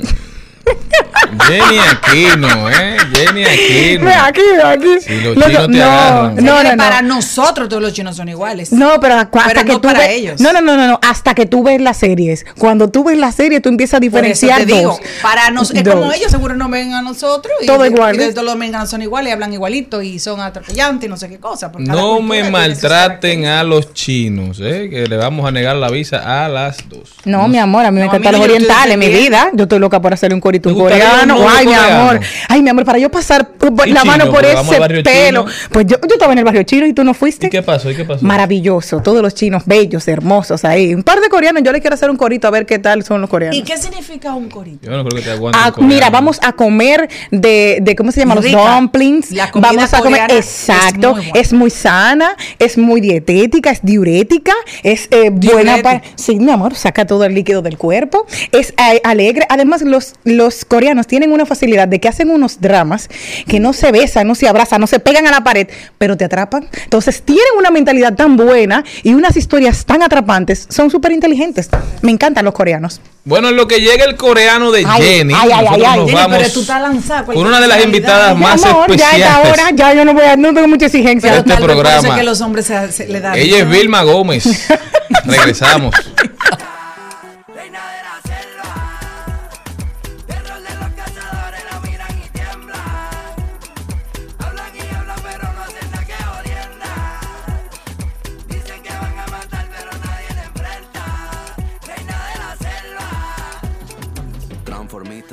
Jenny 1.46 1.78
Aquino, 1.78 2.70
¿eh? 2.70 2.96
Jenny 3.14 3.44
Aquino. 3.44 4.10
Aquí, 4.24 4.40
aquí. 4.64 5.00
Si 5.00 5.20
los 5.20 5.36
No, 5.36 5.46
chinos 5.46 5.68
no, 5.68 5.72
te 5.72 5.78
no, 5.78 5.84
agarran. 5.84 6.14
no, 6.22 6.30
no, 6.30 6.36
Señores, 6.36 6.72
no. 6.76 6.82
Para 6.84 7.02
nosotros 7.02 7.68
todos 7.68 7.82
los 7.82 7.92
chinos 7.92 8.16
son 8.16 8.28
iguales. 8.28 8.72
No, 8.72 8.98
pero 9.00 9.14
hasta 9.14 9.44
Pero 9.46 9.60
que 9.62 9.72
no 9.72 9.80
tú 9.80 9.88
para 9.88 10.00
ves- 10.00 10.10
ellos. 10.10 10.40
No, 10.40 10.52
no, 10.52 10.60
no, 10.60 10.76
no, 10.76 10.86
no, 10.86 11.00
hasta 11.02 11.34
que 11.34 11.46
tú 11.46 11.62
ves 11.62 11.80
las 11.80 11.96
series. 11.98 12.44
Cuando 12.58 12.88
tú 12.88 13.04
ves 13.04 13.18
la 13.18 13.32
serie, 13.32 13.60
tú 13.60 13.68
empiezas 13.68 13.94
a 13.94 13.98
Por 13.98 14.04
eso 14.04 14.10
diferenciar 14.16 14.60
te 14.60 14.66
digo, 14.66 14.90
dos. 14.92 15.00
para 15.22 15.50
nos, 15.50 15.70
es 15.70 15.84
Dos. 15.84 15.94
como 15.94 16.12
ellos 16.12 16.30
seguro 16.30 16.54
no 16.56 16.68
ven 16.68 16.92
a 16.94 17.02
nosotros. 17.02 17.52
Y, 17.62 17.66
Todo 17.66 17.84
igual, 17.86 18.14
Y 18.14 18.18
de 18.18 18.24
¿eh? 18.26 18.30
todos 18.32 18.44
los 18.44 18.54
dominicanos 18.54 18.90
son 18.90 19.02
iguales, 19.02 19.30
y 19.30 19.32
hablan 19.32 19.52
igualito 19.52 20.02
y 20.02 20.18
son 20.18 20.40
atropellantes 20.40 21.06
y 21.06 21.10
no 21.10 21.16
sé 21.16 21.28
qué 21.28 21.38
cosa. 21.38 21.70
porque 21.72 21.86
cada 21.88 22.00
No 22.00 22.16
cultura 22.16 22.28
me 22.28 22.34
tiene 22.42 22.44
sus 22.48 22.52
maltraten 22.52 23.42
características. 23.42 23.60
a 23.60 23.64
los 23.64 23.94
chinos, 23.94 24.60
¿eh? 24.62 24.88
Que 24.90 25.06
le 25.06 25.16
vamos 25.16 25.46
a 25.46 25.50
negar 25.50 25.76
la 25.76 25.90
visa 25.90 26.44
a 26.44 26.48
las 26.48 26.88
dos. 26.88 27.10
No, 27.24 27.48
mi 27.48 27.58
amor, 27.58 27.84
a 27.84 27.90
mí 27.90 28.00
me 28.00 28.06
No, 28.06 28.12
a 28.12 28.16
encantan 28.16 28.32
los 28.32 28.40
no, 28.40 28.46
yo 28.46 28.52
estoy 28.54 28.64
orientales, 28.66 28.98
mi 28.98 29.06
defendiendo. 29.06 29.38
vida. 29.38 29.50
Yo 29.54 29.62
estoy 29.64 29.78
loca 29.78 30.00
por 30.00 30.12
hacerle 30.14 30.34
un 30.34 30.40
corito, 30.40 30.68
¿Te 30.68 30.74
un 30.74 30.80
gustaría 30.80 31.04
Ay, 31.48 31.66
mi 31.66 31.74
amor. 31.74 32.20
Ay, 32.48 32.62
mi 32.62 32.70
amor, 32.70 32.84
para 32.84 32.98
yo 32.98 33.10
pasar 33.10 33.48
por 33.48 33.86
Y 33.86 33.92
la 33.92 34.02
chino, 34.02 34.12
mano 34.16 34.32
por 34.32 34.44
ese 34.44 35.02
pelo. 35.02 35.44
chino. 35.44 35.46
Pues 35.70 35.86
yo, 35.86 35.96
yo 36.00 36.14
estaba 36.14 36.32
en 36.32 36.38
el 36.38 36.44
barrio 36.44 36.62
chino 36.62 36.86
y 36.86 36.92
tú 36.92 37.04
no 37.04 37.14
fuiste. 37.14 37.46
¿Y 37.46 37.50
qué 37.50 37.62
pasó? 37.62 37.90
¿Y 37.90 37.94
qué 37.96 38.04
pasó? 38.04 38.24
Maravilloso, 38.24 39.00
todos 39.00 39.22
los 39.22 39.34
chinos 39.34 39.62
bellos, 39.66 40.06
hermosos 40.08 40.64
ahí. 40.64 40.94
Un 40.94 41.02
par 41.02 41.20
de 41.20 41.28
coreanos, 41.28 41.62
yo 41.62 41.72
le 41.72 41.80
quiero 41.80 41.94
hacer 41.94 42.10
un 42.10 42.16
corito 42.16 42.48
a 42.48 42.50
ver 42.50 42.66
qué 42.66 42.78
tal 42.78 43.02
son 43.04 43.20
los 43.20 43.30
coreanos. 43.30 43.56
¿Y 43.58 43.62
qué 43.62 43.76
significa 43.76 44.34
un 44.34 44.48
corito? 44.48 44.90
Yo 44.90 44.96
no 44.96 45.04
creo 45.04 45.18
que 45.18 45.24
te 45.24 45.30
aguante. 45.32 45.58
Ah, 45.60 45.72
mira, 45.78 46.10
vamos 46.10 46.38
a 46.42 46.52
comer 46.52 47.08
de, 47.30 47.78
de 47.82 47.96
¿cómo 47.96 48.12
se 48.12 48.20
llama? 48.20 48.34
Los 48.36 48.50
dumplings. 48.50 49.30
La 49.32 49.50
comida 49.50 49.72
vamos 49.72 49.94
a 49.94 50.00
comer, 50.00 50.30
exacto. 50.32 51.10
es 51.10 51.14
muy 51.14 51.24
buena. 51.24 51.40
Es 51.40 51.52
muy 51.52 51.70
sana, 51.70 52.36
es 52.58 52.78
muy 52.78 53.00
dietética, 53.00 53.70
es 53.70 53.80
diurética, 53.82 54.52
es 54.82 55.08
eh, 55.10 55.30
buena 55.30 55.78
para. 55.82 56.02
Sí, 56.14 56.36
mi 56.36 56.50
amor, 56.50 56.74
saca 56.74 57.06
todo 57.06 57.24
el 57.24 57.34
líquido 57.34 57.62
del 57.62 57.76
cuerpo. 57.78 58.26
Es 58.52 58.74
eh, 58.76 59.00
alegre. 59.04 59.46
Además, 59.48 59.82
los, 59.82 60.14
los 60.24 60.64
coreanos 60.64 61.06
tienen 61.08 61.32
una 61.32 61.44
facilidad 61.44 61.88
de 61.88 61.98
que 61.98 62.06
hacen 62.08 62.30
unos 62.30 62.60
dramas 62.60 63.08
que 63.48 63.58
no 63.58 63.72
se 63.72 63.90
besan, 63.90 64.28
no 64.28 64.36
se 64.36 64.46
abrazan, 64.46 64.80
no 64.80 64.86
se 64.86 65.00
pegan 65.00 65.26
a 65.26 65.32
la 65.32 65.42
pared, 65.42 65.66
pero 65.98 66.16
te 66.16 66.24
atrapan. 66.24 66.68
Entonces, 66.84 67.22
tienen 67.22 67.44
una 67.58 67.70
mentalidad 67.72 68.14
tan 68.14 68.36
buena 68.36 68.84
y 69.02 69.14
unas 69.14 69.36
historias 69.36 69.84
tan 69.84 70.02
atrapantes. 70.02 70.66
Son 70.70 70.90
súper 70.90 71.10
inteligentes. 71.12 71.68
Me 72.02 72.12
encantan 72.12 72.44
los 72.44 72.54
coreanos. 72.54 73.00
Bueno, 73.24 73.48
en 73.48 73.56
lo 73.56 73.68
que 73.68 73.80
llega 73.80 74.04
el 74.04 74.16
coreano 74.16 74.70
de 74.70 74.84
Ay, 74.86 75.02
Jenny, 75.02 75.34
ay, 75.36 75.50
ay, 75.52 75.66
ay, 75.68 75.82
ay. 75.84 75.98
nos 75.98 76.06
Jenny, 76.06 76.14
vamos 76.14 76.38
pero 76.38 76.50
tú 76.50 76.60
estás 76.60 76.80
lanzada, 76.80 77.24
con 77.24 77.36
una 77.36 77.60
de 77.60 77.68
las 77.68 77.84
invitadas 77.84 78.36
más 78.38 78.64
amor, 78.64 78.88
ya 78.88 79.10
especiales. 79.10 79.26
esta 79.26 79.40
hora, 79.52 79.70
ya 79.74 79.94
yo 79.94 80.04
no 80.06 80.14
voy 80.14 80.24
a, 80.24 80.36
no 80.36 80.54
tengo 80.54 80.68
mucha 80.68 80.86
exigencia. 80.86 81.30
Pero 81.30 81.40
este 81.40 81.50
tal 81.50 81.66
vez 81.66 81.76
por 81.76 81.86
eso 81.86 81.94
es 81.96 82.00
programa. 82.00 82.18
que 82.20 82.24
los 82.24 82.40
hombres 82.40 82.66
se, 82.66 82.92
se 82.92 83.06
le 83.08 83.20
dan. 83.20 83.34
Ella 83.36 83.58
es 83.58 83.68
Vilma 83.68 84.02
Gómez. 84.02 84.44
Regresamos. 85.24 85.94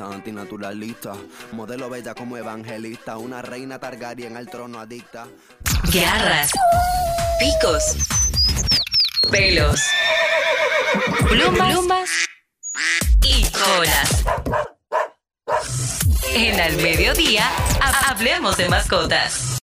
Antinaturalista, 0.04 1.14
modelo 1.52 1.88
bella 1.88 2.14
como 2.14 2.36
evangelista, 2.36 3.16
una 3.16 3.42
reina 3.42 3.78
Targaryen 3.78 4.36
al 4.36 4.48
trono 4.48 4.78
adicta. 4.80 5.26
Garras, 5.92 6.50
picos, 7.38 7.82
pelos, 9.30 9.80
plumas, 11.28 11.70
plumas 11.72 12.10
y 13.22 13.44
colas. 13.50 14.24
En 16.34 16.60
al 16.60 16.76
mediodía, 16.76 17.48
ha- 17.80 18.10
hablemos 18.10 18.56
de 18.56 18.68
mascotas. 18.68 19.58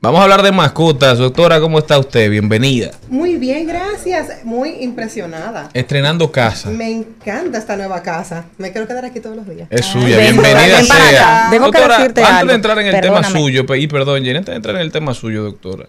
Vamos 0.00 0.20
a 0.20 0.22
hablar 0.22 0.42
de 0.42 0.52
mascotas. 0.52 1.18
Doctora, 1.18 1.60
¿cómo 1.60 1.76
está 1.80 1.98
usted? 1.98 2.30
Bienvenida. 2.30 2.92
Muy 3.08 3.34
bien, 3.36 3.66
gracias. 3.66 4.44
Muy 4.44 4.76
impresionada. 4.84 5.70
Estrenando 5.74 6.30
casa. 6.30 6.70
Me 6.70 6.88
encanta 6.88 7.58
esta 7.58 7.76
nueva 7.76 8.00
casa. 8.00 8.44
Me 8.58 8.70
quiero 8.70 8.86
quedar 8.86 9.04
aquí 9.04 9.18
todos 9.18 9.34
los 9.34 9.48
días. 9.48 9.66
Es 9.72 9.86
suya, 9.86 10.18
ven, 10.18 10.36
bienvenida 10.36 10.76
ven 10.76 10.84
sea. 10.84 11.48
que 11.50 11.58
Doctora, 11.58 11.98
decirte 11.98 12.20
antes 12.20 12.34
algo. 12.36 12.48
de 12.48 12.54
entrar 12.54 12.78
en 12.78 12.86
el 12.86 13.00
tema 13.00 13.24
suyo, 13.24 13.64
y 13.74 13.86
perdón, 13.88 14.22
Jenny, 14.22 14.38
antes 14.38 14.52
de 14.52 14.56
entrar 14.56 14.76
en 14.76 14.82
el 14.82 14.92
tema 14.92 15.14
suyo, 15.14 15.42
doctora, 15.42 15.88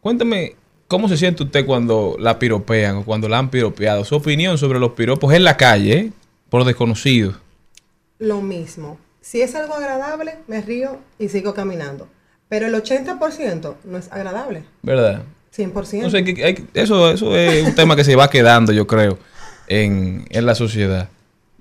cuéntame, 0.00 0.54
¿cómo 0.86 1.08
se 1.08 1.16
siente 1.16 1.42
usted 1.42 1.66
cuando 1.66 2.14
la 2.20 2.38
piropean 2.38 2.98
o 2.98 3.04
cuando 3.04 3.28
la 3.28 3.38
han 3.38 3.50
piropeado? 3.50 4.04
Su 4.04 4.14
opinión 4.14 4.56
sobre 4.56 4.78
los 4.78 4.92
piropos 4.92 5.34
en 5.34 5.42
la 5.42 5.56
calle, 5.56 5.92
¿eh? 5.98 6.12
por 6.48 6.64
desconocidos. 6.64 7.34
Lo 8.20 8.40
mismo. 8.40 8.98
Si 9.20 9.42
es 9.42 9.56
algo 9.56 9.74
agradable, 9.74 10.36
me 10.46 10.60
río 10.60 10.98
y 11.18 11.28
sigo 11.28 11.54
caminando. 11.54 12.06
Pero 12.52 12.66
el 12.66 12.74
80% 12.74 13.74
no 13.84 13.96
es 13.96 14.12
agradable. 14.12 14.62
¿Verdad? 14.82 15.22
100%. 15.56 16.02
No 16.02 16.10
sé, 16.10 16.22
que- 16.22 16.44
hay- 16.44 16.66
eso, 16.74 17.10
eso 17.10 17.34
es 17.34 17.64
un 17.66 17.74
tema 17.74 17.96
que 17.96 18.04
se 18.04 18.14
va 18.14 18.28
quedando, 18.28 18.72
yo 18.74 18.86
creo, 18.86 19.18
en, 19.68 20.26
en 20.28 20.44
la 20.44 20.54
sociedad. 20.54 21.08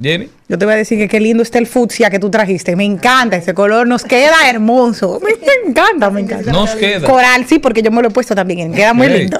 Jenny. 0.01 0.27
Yo 0.49 0.57
te 0.57 0.65
voy 0.65 0.73
a 0.73 0.77
decir 0.77 0.97
que 0.97 1.07
qué 1.07 1.21
lindo 1.21 1.43
está 1.43 1.59
el 1.59 1.67
fucsia 1.67 2.09
que 2.09 2.19
tú 2.19 2.29
trajiste. 2.29 2.75
Me 2.75 2.83
encanta 2.83 3.37
ese 3.37 3.53
color, 3.53 3.87
nos 3.87 4.03
queda 4.03 4.49
hermoso. 4.49 5.21
Me 5.65 5.69
encanta, 5.69 6.09
me 6.09 6.19
encanta. 6.21 6.51
Nos 6.51 6.71
queda. 6.71 7.07
Coral, 7.07 7.45
sí, 7.47 7.59
porque 7.59 7.81
yo 7.81 7.89
me 7.91 8.01
lo 8.01 8.09
he 8.09 8.11
puesto 8.11 8.35
también. 8.35 8.73
Queda 8.73 8.93
muy 8.93 9.07
lindo. 9.07 9.37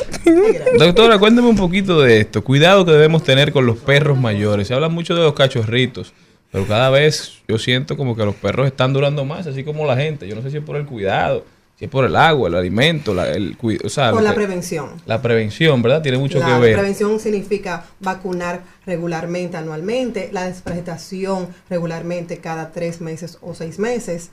Doctora, 0.77 1.17
cuénteme 1.19 1.49
un 1.49 1.57
poquito 1.57 1.99
de 2.01 2.21
esto. 2.21 2.43
Cuidado 2.43 2.85
que 2.85 2.91
debemos 2.91 3.23
tener 3.25 3.51
con 3.51 3.65
los 3.65 3.77
perros 3.77 4.17
mayores. 4.17 4.67
Se 4.69 4.73
habla 4.73 4.87
mucho 4.87 5.15
de 5.15 5.21
los 5.21 5.33
cachorritos, 5.33 6.13
pero 6.51 6.67
cada 6.67 6.89
vez 6.89 7.33
yo 7.47 7.57
siento 7.57 7.95
como 7.97 8.15
que 8.15 8.25
los 8.25 8.35
perros 8.35 8.67
están 8.67 8.93
durando 8.93 9.25
más, 9.25 9.47
así 9.47 9.63
como 9.63 9.85
la 9.85 9.95
gente. 9.95 10.27
Yo 10.27 10.35
no 10.35 10.41
sé 10.41 10.51
si 10.51 10.57
es 10.57 10.63
por 10.63 10.75
el 10.75 10.85
cuidado, 10.85 11.45
si 11.77 11.85
es 11.85 11.91
por 11.91 12.05
el 12.05 12.15
agua, 12.15 12.49
el 12.49 12.55
alimento, 12.55 13.13
la, 13.13 13.31
el 13.31 13.55
cuidado. 13.57 13.87
O 13.87 13.89
sea, 13.89 14.11
Por 14.11 14.21
la 14.21 14.31
que- 14.31 14.35
prevención. 14.35 14.89
La 15.05 15.21
prevención, 15.21 15.81
¿verdad? 15.81 16.01
Tiene 16.01 16.17
mucho 16.17 16.39
La 16.39 16.45
que 16.45 16.59
ver. 16.59 16.73
prevención 16.73 17.19
significa 17.19 17.85
vacunar 17.99 18.61
regularmente 18.85 19.57
anualmente, 19.57 20.29
la 20.33 20.45
desparasitación 20.45 21.47
regularmente 21.69 22.37
cada 22.39 22.71
tres 22.71 23.01
meses 23.01 23.37
o 23.41 23.55
seis 23.55 23.79
meses, 23.79 24.29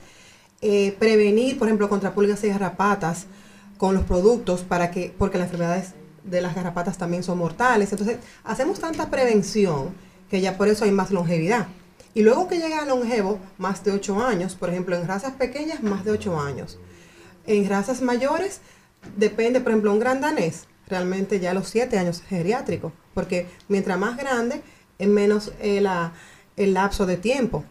eh, 0.60 0.94
prevenir, 0.98 1.58
por 1.58 1.68
ejemplo, 1.68 1.88
contra 1.88 2.12
pulgas 2.14 2.42
y 2.44 2.48
garrapatas 2.48 3.26
con 3.76 3.94
los 3.94 4.02
productos 4.02 4.62
para 4.62 4.90
que, 4.90 5.12
porque 5.16 5.38
las 5.38 5.46
enfermedades 5.46 5.92
de 6.24 6.40
las 6.42 6.54
garrapatas 6.56 6.98
también 6.98 7.22
son 7.22 7.38
mortales. 7.38 7.92
Entonces, 7.92 8.18
hacemos 8.44 8.80
tanta 8.80 9.08
prevención 9.08 9.90
que 10.28 10.40
ya 10.40 10.56
por 10.58 10.66
eso 10.68 10.84
hay 10.84 10.90
más 10.90 11.10
longevidad. 11.12 11.68
Y 12.14 12.22
luego 12.22 12.48
que 12.48 12.58
llega 12.58 12.80
al 12.82 12.88
longevo, 12.88 13.38
más 13.58 13.84
de 13.84 13.92
8 13.92 14.20
años, 14.24 14.54
por 14.54 14.70
ejemplo, 14.70 14.96
en 14.96 15.06
razas 15.06 15.32
pequeñas, 15.34 15.82
más 15.82 16.04
de 16.04 16.10
8 16.12 16.40
años. 16.40 16.78
En 17.46 17.68
razas 17.68 18.02
mayores, 18.02 18.60
depende, 19.16 19.60
por 19.60 19.70
ejemplo, 19.72 19.92
un 19.92 20.00
gran 20.00 20.20
danés, 20.20 20.64
realmente 20.88 21.38
ya 21.40 21.52
a 21.52 21.54
los 21.54 21.68
7 21.68 21.98
años 21.98 22.22
geriátrico, 22.22 22.92
porque 23.14 23.46
mientras 23.68 23.98
más 23.98 24.16
grande, 24.16 24.62
es 24.98 25.08
menos 25.08 25.52
eh, 25.60 25.80
la- 25.80 26.12
el 26.56 26.74
lapso 26.74 27.06
de 27.06 27.16
tiempo. 27.16 27.64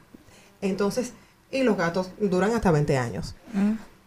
Entonces, 0.61 1.11
y 1.51 1.63
los 1.63 1.77
gatos 1.77 2.09
duran 2.19 2.51
hasta 2.53 2.71
20 2.71 2.97
años. 2.97 3.35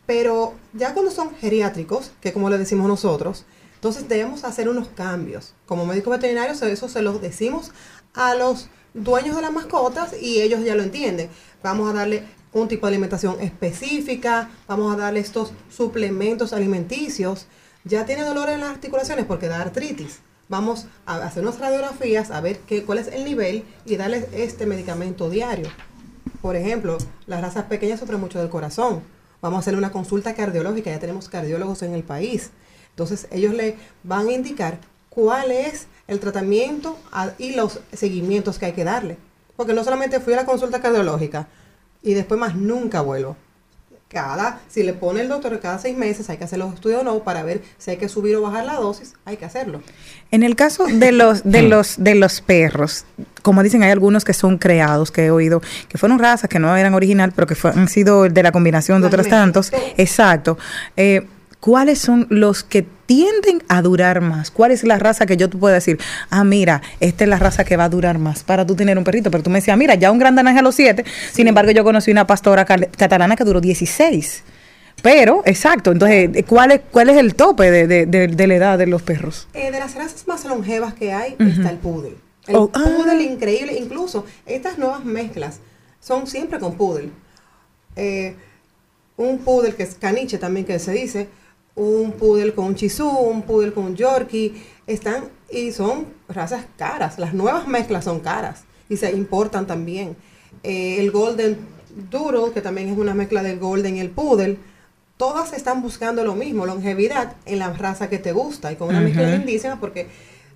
Pero 0.06 0.54
ya 0.72 0.92
cuando 0.94 1.10
son 1.10 1.34
geriátricos, 1.36 2.12
que 2.20 2.32
como 2.32 2.50
le 2.50 2.58
decimos 2.58 2.88
nosotros, 2.88 3.44
entonces 3.74 4.08
debemos 4.08 4.44
hacer 4.44 4.68
unos 4.68 4.88
cambios. 4.88 5.54
Como 5.66 5.86
médicos 5.86 6.12
veterinarios, 6.12 6.60
eso 6.62 6.88
se 6.88 7.02
los 7.02 7.20
decimos 7.20 7.70
a 8.14 8.34
los 8.34 8.68
dueños 8.94 9.36
de 9.36 9.42
las 9.42 9.52
mascotas 9.52 10.14
y 10.20 10.40
ellos 10.40 10.64
ya 10.64 10.74
lo 10.74 10.82
entienden. 10.82 11.30
Vamos 11.62 11.90
a 11.90 11.92
darle 11.92 12.24
un 12.52 12.68
tipo 12.68 12.86
de 12.86 12.92
alimentación 12.92 13.40
específica, 13.40 14.50
vamos 14.66 14.92
a 14.92 14.96
darle 14.96 15.20
estos 15.20 15.52
suplementos 15.70 16.52
alimenticios. 16.52 17.46
Ya 17.84 18.04
tiene 18.04 18.22
dolor 18.22 18.48
en 18.50 18.60
las 18.60 18.70
articulaciones 18.70 19.24
porque 19.24 19.48
da 19.48 19.60
artritis. 19.60 20.20
Vamos 20.48 20.86
a 21.06 21.16
hacer 21.18 21.42
unas 21.42 21.58
radiografías 21.58 22.30
a 22.30 22.40
ver 22.40 22.58
qué, 22.60 22.82
cuál 22.82 22.98
es 22.98 23.06
el 23.06 23.24
nivel 23.24 23.64
y 23.84 23.96
darles 23.96 24.26
este 24.32 24.66
medicamento 24.66 25.30
diario. 25.30 25.68
Por 26.42 26.56
ejemplo, 26.56 26.98
las 27.26 27.40
razas 27.40 27.64
pequeñas 27.64 28.00
sufren 28.00 28.20
mucho 28.20 28.40
del 28.40 28.48
corazón. 28.48 29.02
Vamos 29.40 29.58
a 29.58 29.60
hacer 29.60 29.76
una 29.76 29.92
consulta 29.92 30.34
cardiológica, 30.34 30.90
ya 30.90 30.98
tenemos 30.98 31.28
cardiólogos 31.28 31.82
en 31.82 31.94
el 31.94 32.02
país. 32.02 32.50
Entonces, 32.90 33.28
ellos 33.30 33.54
le 33.54 33.76
van 34.02 34.26
a 34.26 34.32
indicar 34.32 34.80
cuál 35.08 35.50
es 35.50 35.86
el 36.10 36.20
tratamiento 36.20 36.98
a- 37.12 37.30
y 37.38 37.54
los 37.54 37.80
seguimientos 37.92 38.58
que 38.58 38.66
hay 38.66 38.72
que 38.72 38.84
darle. 38.84 39.16
Porque 39.56 39.72
no 39.72 39.82
solamente 39.84 40.20
fui 40.20 40.34
a 40.34 40.36
la 40.36 40.44
consulta 40.44 40.80
cardiológica 40.82 41.48
y 42.02 42.12
después 42.14 42.38
más 42.38 42.54
nunca 42.56 43.00
vuelvo. 43.00 43.36
Cada, 44.08 44.58
si 44.68 44.82
le 44.82 44.92
pone 44.92 45.20
el 45.20 45.28
doctor 45.28 45.60
cada 45.60 45.78
seis 45.78 45.96
meses, 45.96 46.28
hay 46.30 46.36
que 46.36 46.42
hacer 46.42 46.58
los 46.58 46.74
estudios 46.74 47.02
o 47.02 47.04
no 47.04 47.20
para 47.20 47.44
ver 47.44 47.62
si 47.78 47.92
hay 47.92 47.96
que 47.96 48.08
subir 48.08 48.34
o 48.34 48.42
bajar 48.42 48.64
la 48.64 48.74
dosis, 48.74 49.12
hay 49.24 49.36
que 49.36 49.44
hacerlo. 49.44 49.82
En 50.32 50.42
el 50.42 50.56
caso 50.56 50.86
de 50.88 51.12
los 51.12 51.44
de 51.44 51.62
los 51.62 51.94
de 52.02 52.16
los 52.16 52.40
perros, 52.40 53.04
como 53.42 53.62
dicen, 53.62 53.84
hay 53.84 53.92
algunos 53.92 54.24
que 54.24 54.32
son 54.34 54.58
creados, 54.58 55.12
que 55.12 55.26
he 55.26 55.30
oído, 55.30 55.62
que 55.88 55.96
fueron 55.96 56.18
razas 56.18 56.50
que 56.50 56.58
no 56.58 56.76
eran 56.76 56.94
original, 56.94 57.30
pero 57.32 57.46
que 57.46 57.54
fue- 57.54 57.70
han 57.70 57.86
sido 57.86 58.24
de 58.28 58.42
la 58.42 58.50
combinación 58.50 59.00
de 59.00 59.06
otros 59.06 59.28
tantos. 59.28 59.70
Exacto. 59.96 60.58
Eh, 60.96 61.28
¿Cuáles 61.60 61.98
son 61.98 62.26
los 62.30 62.64
que 62.64 62.86
tienden 63.04 63.62
a 63.68 63.82
durar 63.82 64.22
más? 64.22 64.50
¿Cuál 64.50 64.70
es 64.70 64.82
la 64.82 64.98
raza 64.98 65.26
que 65.26 65.36
yo 65.36 65.50
te 65.50 65.58
puedo 65.58 65.74
decir? 65.74 65.98
Ah, 66.30 66.42
mira, 66.42 66.80
esta 67.00 67.24
es 67.24 67.28
la 67.30 67.38
raza 67.38 67.64
que 67.64 67.76
va 67.76 67.84
a 67.84 67.88
durar 67.90 68.18
más 68.18 68.42
para 68.44 68.66
tú 68.66 68.74
tener 68.74 68.96
un 68.96 69.04
perrito. 69.04 69.30
Pero 69.30 69.42
tú 69.42 69.50
me 69.50 69.58
decías, 69.58 69.76
mira, 69.76 69.94
ya 69.94 70.10
un 70.10 70.18
gran 70.18 70.34
danés 70.34 70.56
a 70.56 70.62
los 70.62 70.74
7. 70.74 71.04
Sin 71.32 71.48
embargo, 71.48 71.70
yo 71.72 71.84
conocí 71.84 72.10
una 72.10 72.26
pastora 72.26 72.64
catalana 72.64 73.36
que 73.36 73.44
duró 73.44 73.60
16. 73.60 74.42
Pero, 75.02 75.42
exacto, 75.46 75.92
entonces, 75.92 76.44
¿cuál 76.46 76.72
es, 76.72 76.80
cuál 76.90 77.10
es 77.10 77.16
el 77.18 77.34
tope 77.34 77.70
de, 77.70 77.86
de- 77.86 78.06
de- 78.06 78.28
de 78.28 78.46
la 78.46 78.54
edad 78.54 78.78
de 78.78 78.86
los 78.86 79.02
perros? 79.02 79.46
Eh, 79.54 79.70
de 79.70 79.78
las 79.78 79.94
razas 79.94 80.26
más 80.26 80.44
longevas 80.46 80.94
que 80.94 81.12
hay 81.12 81.36
está 81.38 81.70
el 81.70 81.76
poodle. 81.78 82.16
El 82.46 82.56
Oh, 82.56 82.70
ah. 82.74 82.80
poodle 82.84 83.22
increíble, 83.22 83.76
incluso 83.78 84.24
estas 84.46 84.78
nuevas 84.78 85.04
mezclas 85.04 85.60
son 86.00 86.26
siempre 86.26 86.58
con 86.58 86.74
poodle. 86.76 87.10
Eh, 87.96 88.34
un 89.18 89.38
poodle 89.38 89.74
que 89.74 89.82
es 89.82 89.94
caniche 89.94 90.38
también 90.38 90.64
que 90.66 90.78
se 90.78 90.92
dice, 90.92 91.28
un 91.80 92.12
poodle 92.12 92.54
con 92.54 92.66
un 92.66 92.74
chisú, 92.74 93.08
un 93.08 93.42
poodle 93.42 93.72
con 93.72 93.84
un 93.84 93.96
yorkie, 93.96 94.54
están 94.86 95.24
y 95.50 95.72
son 95.72 96.06
razas 96.28 96.64
caras. 96.76 97.18
Las 97.18 97.34
nuevas 97.34 97.66
mezclas 97.66 98.04
son 98.04 98.20
caras 98.20 98.64
y 98.88 98.96
se 98.96 99.10
importan 99.12 99.66
también. 99.66 100.16
Eh, 100.62 100.96
el 100.98 101.10
golden 101.10 101.58
doodle, 102.10 102.52
que 102.52 102.60
también 102.60 102.88
es 102.88 102.98
una 102.98 103.14
mezcla 103.14 103.42
del 103.42 103.58
golden 103.58 103.96
y 103.96 104.00
el 104.00 104.10
poodle, 104.10 104.58
todas 105.16 105.52
están 105.52 105.82
buscando 105.82 106.24
lo 106.24 106.34
mismo, 106.34 106.66
longevidad 106.66 107.34
en 107.46 107.58
la 107.58 107.72
raza 107.72 108.08
que 108.08 108.18
te 108.18 108.32
gusta 108.32 108.72
y 108.72 108.76
con 108.76 108.88
una 108.88 109.00
mezcla 109.00 109.30
lindísima 109.30 109.80
porque 109.80 110.06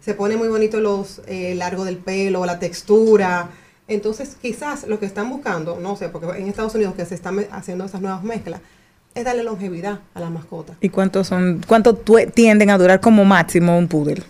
se 0.00 0.14
pone 0.14 0.36
muy 0.36 0.48
bonito 0.48 0.80
los 0.80 1.22
eh, 1.26 1.54
largo 1.54 1.84
del 1.84 1.96
pelo, 1.96 2.44
la 2.44 2.58
textura. 2.58 3.50
Entonces, 3.88 4.36
quizás 4.40 4.86
lo 4.86 4.98
que 4.98 5.06
están 5.06 5.28
buscando, 5.30 5.78
no 5.80 5.96
sé, 5.96 6.08
porque 6.08 6.38
en 6.38 6.48
Estados 6.48 6.74
Unidos 6.74 6.94
que 6.94 7.04
se 7.06 7.14
están 7.14 7.46
haciendo 7.50 7.84
esas 7.84 8.00
nuevas 8.00 8.22
mezclas, 8.22 8.60
es 9.14 9.24
darle 9.24 9.44
longevidad 9.44 10.00
a 10.14 10.20
la 10.20 10.30
mascota. 10.30 10.74
¿Y 10.80 10.88
cuántos 10.88 11.28
son, 11.28 11.62
cuánto 11.66 11.94
tienden 12.34 12.70
a 12.70 12.78
durar 12.78 13.00
como 13.00 13.24
máximo 13.24 13.78
un 13.78 13.88
poodle? 13.88 14.22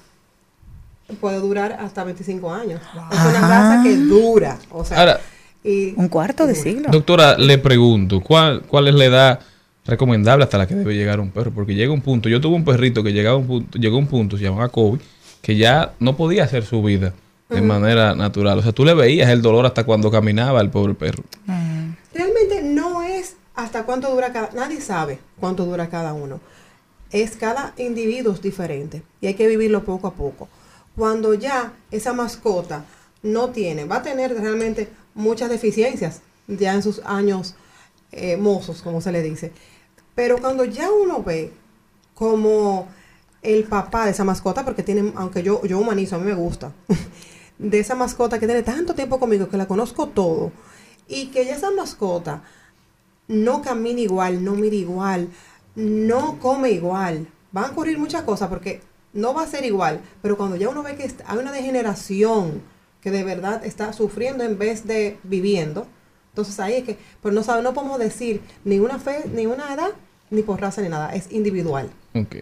Puede 1.20 1.38
durar 1.38 1.72
hasta 1.80 2.04
25 2.04 2.52
años. 2.52 2.80
Es 2.80 2.98
Ajá. 2.98 3.28
una 3.28 3.40
raza 3.40 3.82
que 3.82 3.96
dura. 3.96 4.58
O 4.70 4.84
sea, 4.84 4.98
Ahora, 5.00 5.20
y 5.62 5.94
Un 5.96 6.08
cuarto 6.08 6.46
de 6.46 6.54
siglo. 6.54 6.90
Doctora, 6.90 7.38
le 7.38 7.56
pregunto, 7.58 8.20
¿cuál, 8.20 8.62
¿cuál 8.62 8.88
es 8.88 8.94
la 8.94 9.04
edad 9.06 9.40
recomendable 9.86 10.44
hasta 10.44 10.58
la 10.58 10.66
que 10.66 10.74
debe 10.74 10.94
llegar 10.94 11.20
un 11.20 11.30
perro? 11.30 11.50
Porque 11.52 11.74
llega 11.74 11.92
un 11.92 12.02
punto, 12.02 12.28
yo 12.28 12.40
tuve 12.40 12.54
un 12.56 12.64
perrito 12.64 13.02
que 13.02 13.12
llegaba 13.12 13.36
a 13.36 13.38
un 13.38 13.46
punto, 13.46 13.78
llegó 13.78 13.96
a 13.96 14.00
un 14.00 14.06
punto, 14.06 14.36
se 14.36 14.44
llamaba 14.44 14.68
Kobe, 14.68 14.98
que 15.40 15.56
ya 15.56 15.92
no 16.00 16.16
podía 16.16 16.44
hacer 16.44 16.64
su 16.64 16.82
vida 16.82 17.14
de 17.48 17.62
manera 17.62 18.14
natural. 18.14 18.58
O 18.58 18.62
sea, 18.62 18.72
tú 18.72 18.84
le 18.84 18.94
veías 18.94 19.30
el 19.30 19.40
dolor 19.40 19.64
hasta 19.64 19.84
cuando 19.84 20.10
caminaba 20.10 20.60
el 20.60 20.70
pobre 20.70 20.94
perro. 20.94 21.22
Es 21.46 21.73
hasta 23.54 23.84
cuánto 23.84 24.10
dura 24.10 24.32
cada, 24.32 24.50
nadie 24.52 24.80
sabe 24.80 25.20
cuánto 25.38 25.64
dura 25.64 25.88
cada 25.88 26.12
uno. 26.12 26.40
Es 27.10 27.36
cada 27.36 27.74
individuo 27.76 28.32
es 28.32 28.42
diferente 28.42 29.02
y 29.20 29.28
hay 29.28 29.34
que 29.34 29.46
vivirlo 29.46 29.84
poco 29.84 30.08
a 30.08 30.14
poco. 30.14 30.48
Cuando 30.96 31.34
ya 31.34 31.72
esa 31.90 32.12
mascota 32.12 32.84
no 33.22 33.50
tiene, 33.50 33.84
va 33.84 33.96
a 33.96 34.02
tener 34.02 34.34
realmente 34.34 34.88
muchas 35.14 35.48
deficiencias 35.50 36.20
ya 36.46 36.74
en 36.74 36.82
sus 36.82 37.00
años 37.04 37.54
eh, 38.12 38.36
mozos, 38.36 38.82
como 38.82 39.00
se 39.00 39.12
le 39.12 39.22
dice. 39.22 39.52
Pero 40.14 40.38
cuando 40.38 40.64
ya 40.64 40.90
uno 40.90 41.22
ve 41.22 41.52
como 42.14 42.88
el 43.42 43.64
papá 43.64 44.04
de 44.04 44.12
esa 44.12 44.24
mascota, 44.24 44.64
porque 44.64 44.82
tiene, 44.82 45.12
aunque 45.16 45.42
yo, 45.42 45.62
yo 45.64 45.78
humanizo, 45.78 46.16
a 46.16 46.18
mí 46.18 46.24
me 46.24 46.34
gusta, 46.34 46.72
de 47.58 47.78
esa 47.78 47.94
mascota 47.94 48.38
que 48.38 48.46
tiene 48.46 48.62
tanto 48.62 48.94
tiempo 48.94 49.18
conmigo, 49.18 49.48
que 49.48 49.56
la 49.56 49.66
conozco 49.66 50.08
todo, 50.08 50.52
y 51.08 51.26
que 51.26 51.44
ya 51.44 51.56
esa 51.56 51.70
mascota 51.70 52.42
no 53.28 53.62
camina 53.62 54.00
igual, 54.00 54.44
no 54.44 54.54
mira 54.54 54.76
igual, 54.76 55.28
no 55.74 56.38
come 56.38 56.70
igual. 56.70 57.26
Van 57.52 57.64
a 57.64 57.70
ocurrir 57.70 57.98
muchas 57.98 58.22
cosas 58.22 58.48
porque 58.48 58.80
no 59.12 59.32
va 59.32 59.42
a 59.42 59.46
ser 59.46 59.64
igual, 59.64 60.00
pero 60.22 60.36
cuando 60.36 60.56
ya 60.56 60.68
uno 60.68 60.82
ve 60.82 60.96
que 60.96 61.10
hay 61.26 61.38
una 61.38 61.52
degeneración 61.52 62.62
que 63.00 63.10
de 63.10 63.24
verdad 63.24 63.64
está 63.64 63.92
sufriendo 63.92 64.44
en 64.44 64.58
vez 64.58 64.86
de 64.86 65.18
viviendo, 65.22 65.86
entonces 66.30 66.58
ahí 66.58 66.74
es 66.74 66.84
que, 66.84 66.98
pero 67.22 67.34
no 67.34 67.42
sabe, 67.42 67.62
no 67.62 67.74
podemos 67.74 67.98
decir 67.98 68.40
ni 68.64 68.80
una 68.80 68.98
fe, 68.98 69.24
ni 69.32 69.46
una 69.46 69.72
edad, 69.72 69.90
ni 70.30 70.42
por 70.42 70.60
raza 70.60 70.82
ni 70.82 70.88
nada, 70.88 71.14
es 71.14 71.30
individual. 71.30 71.90
Ok. 72.14 72.36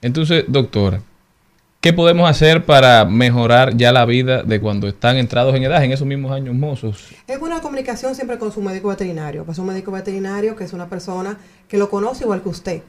Entonces, 0.00 0.44
doctora, 0.48 1.02
¿qué 1.80 1.92
podemos 1.92 2.28
hacer 2.28 2.66
para 2.66 3.04
mejorar 3.04 3.76
ya 3.76 3.92
la 3.92 4.04
vida 4.04 4.42
de 4.42 4.60
cuando 4.60 4.86
están 4.86 5.16
entrados 5.16 5.54
en 5.54 5.62
edad, 5.62 5.82
en 5.82 5.92
esos 5.92 6.06
mismos 6.06 6.32
años 6.32 6.54
mozos? 6.54 7.08
Es 7.26 7.40
buena 7.40 7.60
comunicación 7.60 8.14
siempre 8.14 8.38
con 8.38 8.52
su 8.52 8.60
médico 8.60 8.88
veterinario. 8.88 9.44
Pues 9.44 9.58
un 9.58 9.66
médico 9.66 9.90
veterinario 9.90 10.56
que 10.56 10.64
es 10.64 10.72
una 10.72 10.88
persona 10.88 11.38
que 11.68 11.78
lo 11.78 11.88
conoce 11.88 12.24
igual 12.24 12.42
que 12.42 12.48
usted. 12.50 12.82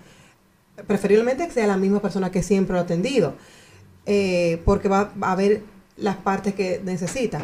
Preferiblemente 0.87 1.47
que 1.47 1.53
sea 1.53 1.67
la 1.67 1.77
misma 1.77 2.01
persona 2.01 2.31
que 2.31 2.43
siempre 2.43 2.73
lo 2.73 2.79
ha 2.79 2.83
atendido. 2.83 3.35
eh, 4.05 4.59
porque 4.65 4.89
va, 4.89 5.11
a 5.21 5.35
ver 5.35 5.61
las 5.95 6.17
partes 6.17 6.55
que 6.55 6.81
necesita. 6.83 7.41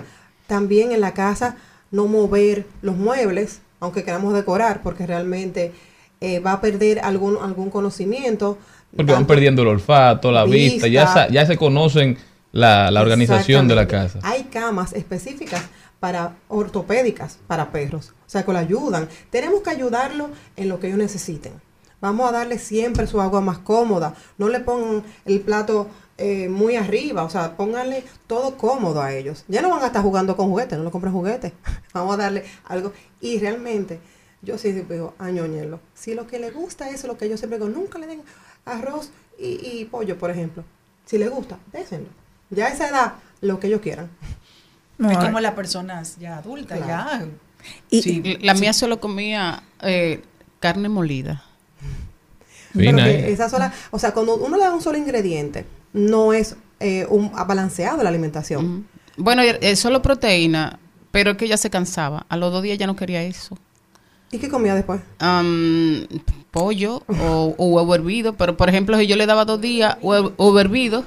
También 0.47 0.91
en 0.91 1.01
la 1.01 1.13
casa 1.13 1.55
no 1.91 2.07
mover 2.07 2.65
los 2.81 2.97
muebles, 2.97 3.61
aunque 3.79 4.03
queramos 4.03 4.33
decorar, 4.33 4.81
porque 4.81 5.05
realmente 5.05 5.71
eh, 6.19 6.39
va 6.39 6.53
a 6.53 6.61
perder 6.61 6.99
algún, 6.99 7.37
algún 7.41 7.69
conocimiento. 7.69 8.57
Porque 8.95 9.11
van 9.11 9.27
perdiendo 9.27 9.61
el 9.61 9.67
olfato, 9.69 10.31
la 10.31 10.45
vista, 10.45 10.87
ya, 10.87 11.05
sa- 11.13 11.27
ya 11.29 11.45
se 11.45 11.57
conocen 11.57 12.17
la, 12.51 12.89
la 12.91 13.01
organización 13.01 13.67
de 13.67 13.75
la 13.75 13.87
casa. 13.87 14.19
Hay 14.23 14.43
camas 14.45 14.93
específicas 14.93 15.61
para 15.99 16.35
ortopédicas 16.47 17.39
para 17.47 17.71
perros, 17.71 18.09
o 18.25 18.29
sea, 18.29 18.43
que 18.45 18.51
lo 18.51 18.57
ayudan. 18.59 19.07
Tenemos 19.29 19.61
que 19.61 19.69
ayudarlo 19.71 20.29
en 20.55 20.69
lo 20.69 20.79
que 20.79 20.87
ellos 20.87 20.99
necesiten. 20.99 21.53
Vamos 21.99 22.29
a 22.29 22.31
darle 22.31 22.59
siempre 22.59 23.07
su 23.07 23.19
agua 23.21 23.41
más 23.41 23.57
cómoda. 23.59 24.13
No 24.37 24.49
le 24.49 24.59
pongan 24.59 25.03
el 25.25 25.39
plato 25.41 25.87
eh, 26.19 26.47
muy 26.47 26.75
arriba, 26.75 27.23
o 27.23 27.29
sea, 27.29 27.57
pónganle 27.57 28.03
todo 28.27 28.55
cómodo 28.57 29.01
a 29.01 29.13
ellos. 29.13 29.43
Ya 29.47 29.61
no 29.63 29.69
van 29.71 29.81
a 29.83 29.87
estar 29.87 30.03
jugando 30.03 30.35
con 30.37 30.49
juguetes, 30.49 30.77
no 30.77 30.83
le 30.85 30.91
compren 30.91 31.13
juguetes. 31.13 31.53
Vamos 31.93 32.13
a 32.13 32.17
darle 32.17 32.43
algo. 32.65 32.93
Y 33.19 33.39
realmente, 33.39 33.99
yo 34.43 34.57
sí 34.59 34.71
digo, 34.71 35.15
añoñelo. 35.17 35.79
Si 35.95 36.13
lo 36.13 36.27
que 36.27 36.37
le 36.37 36.51
gusta 36.51 36.89
es 36.91 37.03
lo 37.05 37.17
que 37.17 37.27
yo 37.29 37.37
siempre 37.37 37.57
digo, 37.57 37.69
nunca 37.69 37.97
le 37.97 38.05
den 38.05 38.21
arroz 38.67 39.11
y, 39.39 39.79
y 39.79 39.85
pollo, 39.85 40.17
por 40.17 40.29
ejemplo. 40.29 40.63
Si 41.05 41.17
le 41.17 41.29
gusta, 41.29 41.57
déjenlo. 41.71 42.09
Ya 42.49 42.65
a 42.65 42.69
esa 42.69 42.89
edad, 42.89 43.13
lo 43.41 43.59
que 43.59 43.67
ellos 43.67 43.81
quieran. 43.81 44.09
es 44.99 45.17
como 45.17 45.39
las 45.39 45.53
personas 45.53 46.17
ya 46.19 46.37
adultas, 46.37 46.79
ya. 46.79 47.25
Y, 47.89 48.01
sí, 48.01 48.37
la 48.41 48.53
mía 48.53 48.73
solo 48.73 48.99
comía 48.99 49.63
eh, 49.81 50.21
carne 50.59 50.89
molida. 50.89 51.43
Pero 52.73 52.97
que 52.97 53.31
esa 53.31 53.49
sola, 53.49 53.73
o 53.91 53.99
sea, 53.99 54.13
cuando 54.13 54.35
uno 54.35 54.57
le 54.57 54.63
da 54.63 54.73
un 54.73 54.81
solo 54.81 54.97
ingrediente, 54.97 55.65
no 55.93 56.33
es 56.33 56.55
eh, 56.79 57.05
un 57.09 57.31
balanceado 57.31 58.03
la 58.03 58.09
alimentación. 58.09 58.87
Bueno, 59.17 59.41
es 59.41 59.79
solo 59.79 60.01
proteína, 60.01 60.79
pero 61.11 61.31
es 61.31 61.37
que 61.37 61.45
ella 61.45 61.57
se 61.57 61.69
cansaba. 61.69 62.25
A 62.29 62.37
los 62.37 62.51
dos 62.51 62.61
días 62.61 62.77
ya 62.77 62.85
no 62.85 62.95
quería 62.95 63.23
eso. 63.23 63.57
¿Y 64.31 64.39
qué 64.39 64.49
comía 64.49 64.75
después? 64.75 65.01
pollo 66.51 67.03
o, 67.07 67.53
huevo 67.57 67.95
hervido, 67.95 68.33
pero 68.33 68.57
por 68.57 68.69
ejemplo, 68.69 68.97
si 68.97 69.07
yo 69.07 69.15
le 69.15 69.25
daba 69.25 69.45
dos 69.45 69.61
días 69.61 69.97
huevo, 70.01 70.59
hervido, 70.59 71.05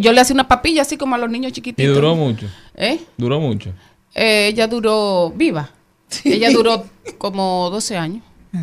yo 0.00 0.12
le 0.12 0.20
hacía 0.20 0.34
una 0.34 0.48
papilla 0.48 0.82
así 0.82 0.96
como 0.96 1.14
a 1.14 1.18
los 1.18 1.30
niños 1.30 1.52
chiquititos. 1.52 1.84
¿Y 1.84 1.94
duró 1.94 2.14
mucho? 2.14 2.46
¿Eh? 2.74 3.00
¿Duró 3.16 3.40
mucho? 3.40 3.72
Eh, 4.14 4.48
ella 4.48 4.66
duró 4.66 5.32
viva. 5.34 5.70
Ella 6.24 6.50
duró 6.50 6.84
como 7.18 7.68
12 7.70 7.96
años. 7.96 8.22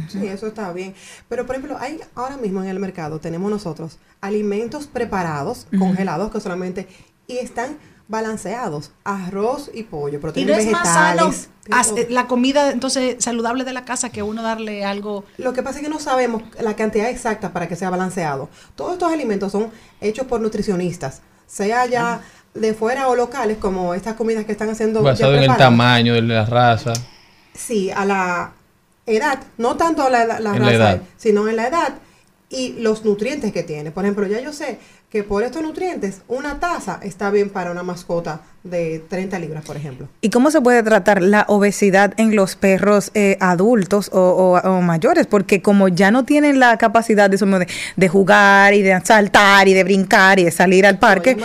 Sí, 0.10 0.26
eso 0.28 0.48
está 0.48 0.72
bien. 0.72 0.94
Pero, 1.28 1.46
por 1.46 1.56
ejemplo, 1.56 1.78
hay 1.78 2.00
ahora 2.16 2.38
mismo 2.38 2.64
en 2.64 2.70
el 2.70 2.80
mercado, 2.80 3.20
tenemos 3.20 3.52
nosotros 3.52 3.98
alimentos 4.22 4.88
preparados, 4.88 5.68
congelados, 5.78 6.32
que 6.32 6.40
solamente, 6.40 6.88
y 7.28 7.38
están 7.38 7.78
balanceados, 8.08 8.92
arroz 9.04 9.72
y 9.74 9.84
pollo, 9.84 10.20
proteínas 10.20 10.64
¿Y 10.64 10.66
no 10.66 10.72
vegetales. 10.72 11.50
Más 11.70 11.88
sano, 11.88 12.00
la 12.10 12.28
comida 12.28 12.72
entonces 12.72 13.16
saludable 13.20 13.64
de 13.64 13.74
la 13.74 13.86
casa 13.86 14.10
que 14.10 14.22
uno 14.22 14.44
darle 14.44 14.84
algo. 14.84 15.24
Lo 15.38 15.54
que 15.54 15.64
pasa 15.64 15.80
es 15.80 15.86
que 15.86 15.90
no 15.90 16.00
sabemos 16.00 16.44
la 16.60 16.76
cantidad 16.76 17.10
exacta 17.10 17.54
para 17.54 17.68
que 17.68 17.76
sea 17.76 17.90
balanceado. 17.90 18.50
Todos 18.76 18.94
estos 18.94 19.12
alimentos 19.12 19.52
son 19.52 19.72
hechos 20.02 20.28
por 20.28 20.42
nutricionistas, 20.42 21.22
sea 21.48 21.86
ya 21.86 22.22
de 22.54 22.74
fuera 22.74 23.08
o 23.08 23.16
locales, 23.16 23.58
como 23.58 23.94
estas 23.94 24.16
comidas 24.16 24.46
que 24.46 24.52
están 24.52 24.70
haciendo. 24.70 25.02
Basado 25.02 25.36
en 25.36 25.44
el 25.44 25.58
tamaño 25.58 26.14
de 26.14 26.22
la 26.22 26.46
raza. 26.46 26.94
Sí, 27.54 27.90
a 27.92 28.06
la 28.06 28.54
edad, 29.06 29.40
no 29.58 29.78
tanto 29.78 30.10
la, 30.10 30.26
la 30.40 30.54
raza, 30.54 31.02
sino 31.18 31.48
en 31.48 31.56
la 31.56 31.68
edad 31.68 31.94
y 32.50 32.74
los 32.80 33.04
nutrientes 33.04 33.52
que 33.52 33.64
tiene. 33.64 33.92
Por 33.92 34.06
ejemplo, 34.06 34.28
ya 34.28 34.40
yo 34.40 34.54
sé 34.54 34.80
que 35.14 35.24
por 35.24 35.44
estos 35.44 35.62
nutrientes 35.62 36.22
una 36.28 36.60
taza 36.60 37.00
está 37.04 37.30
bien 37.30 37.52
para 37.52 37.70
una 37.70 37.84
mascota 37.84 38.42
de 38.64 38.98
30 39.10 39.38
libras, 39.38 39.64
por 39.64 39.78
ejemplo. 39.78 40.08
¿Y 40.22 40.32
cómo 40.32 40.50
se 40.50 40.60
puede 40.60 40.82
tratar 40.82 41.22
la 41.22 41.46
obesidad 41.50 42.16
en 42.18 42.36
los 42.36 42.56
perros 42.56 43.12
eh, 43.14 43.38
adultos 43.40 44.10
o, 44.12 44.60
mayores? 44.82 45.28
Porque 45.28 45.62
como 45.62 45.88
ya 45.88 46.10
no 46.10 46.26
tienen 46.26 46.60
la 46.60 46.80
capacidad 46.80 47.30
de, 47.30 47.68
de, 47.96 48.08
jugar 48.08 48.74
y 48.74 48.82
de 48.82 49.00
saltar 49.06 49.68
y 49.68 49.76
de 49.76 49.84
brincar 49.84 50.40
y 50.40 50.46
de 50.46 50.52
salir 50.52 50.84
al 50.84 50.98
parque, 50.98 51.38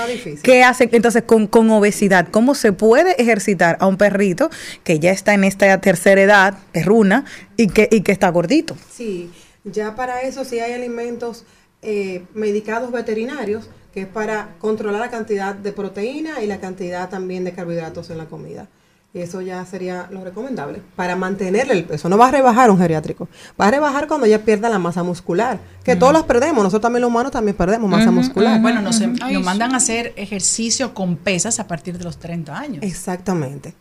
¿qué 0.43 0.65
hacen 0.65 0.89
entonces 0.91 1.25
con, 1.25 1.47
con 1.47 1.71
obesidad? 1.71 2.29
¿Cómo 2.31 2.55
se 2.55 2.73
puede 2.73 3.21
ejercitar 3.21 3.77
a 3.81 3.87
un 3.87 3.99
perrito 3.99 4.49
que 4.83 4.99
ya 4.99 5.11
está 5.11 5.35
en 5.35 5.45
esta 5.45 5.79
tercera 5.83 6.23
edad, 6.23 6.55
perruna, 6.73 7.27
y 7.59 7.67
que, 7.67 7.87
y 7.91 8.01
que 8.01 8.13
está 8.13 8.31
gordito? 8.31 8.79
Sí, 8.91 9.31
ya 9.65 9.95
para 9.95 10.23
eso 10.23 10.47
sí 10.47 10.59
hay 10.59 10.73
alimentos 10.73 11.45
eh, 11.83 12.25
medicados 12.35 12.91
veterinarios, 12.93 13.69
que 13.93 14.03
es 14.03 14.07
para 14.07 14.57
controlar 14.59 15.01
la 15.01 15.11
cantidad 15.11 15.55
de 15.55 15.73
proteína 15.73 16.43
y 16.43 16.47
la 16.47 16.59
cantidad 16.61 17.09
también 17.09 17.45
de 17.45 17.53
carbohidratos 17.53 18.11
en 18.11 18.19
la 18.19 18.27
comida. 18.27 18.69
Y 19.15 19.21
eso 19.21 19.41
ya 19.41 19.65
sería 19.65 20.07
lo 20.11 20.23
recomendable 20.23 20.83
para 20.95 21.17
mantenerle 21.17 21.73
el 21.73 21.85
peso. 21.85 22.11
No 22.11 22.19
va 22.19 22.29
a 22.29 22.31
rebajar 22.31 22.71
un 22.71 22.79
geriátrico, 22.79 23.27
va 23.59 23.69
a 23.69 23.71
rebajar 23.71 24.07
cuando 24.07 24.27
ya 24.27 24.45
pierda 24.45 24.69
la 24.69 24.79
masa 24.79 25.03
muscular, 25.03 25.59
que 25.83 25.97
todos 25.97 26.13
las 26.13 26.25
perdemos, 26.25 26.63
nosotros 26.63 26.83
también 26.83 27.01
los 27.01 27.11
humanos 27.11 27.33
también 27.33 27.57
perdemos 27.57 27.89
masa 27.91 28.11
muscular. 28.11 28.61
Bueno, 28.61 28.83
nos, 28.83 29.01
nos 29.01 29.45
mandan 29.45 29.73
a 29.73 29.79
hacer 29.79 30.13
ejercicio 30.17 30.93
con 30.93 31.17
pesas 31.17 31.59
a 31.59 31.67
partir 31.67 31.97
de 31.97 32.05
los 32.05 32.19
30 32.19 32.59
años. 32.59 32.83
Exactamente. 32.83 33.75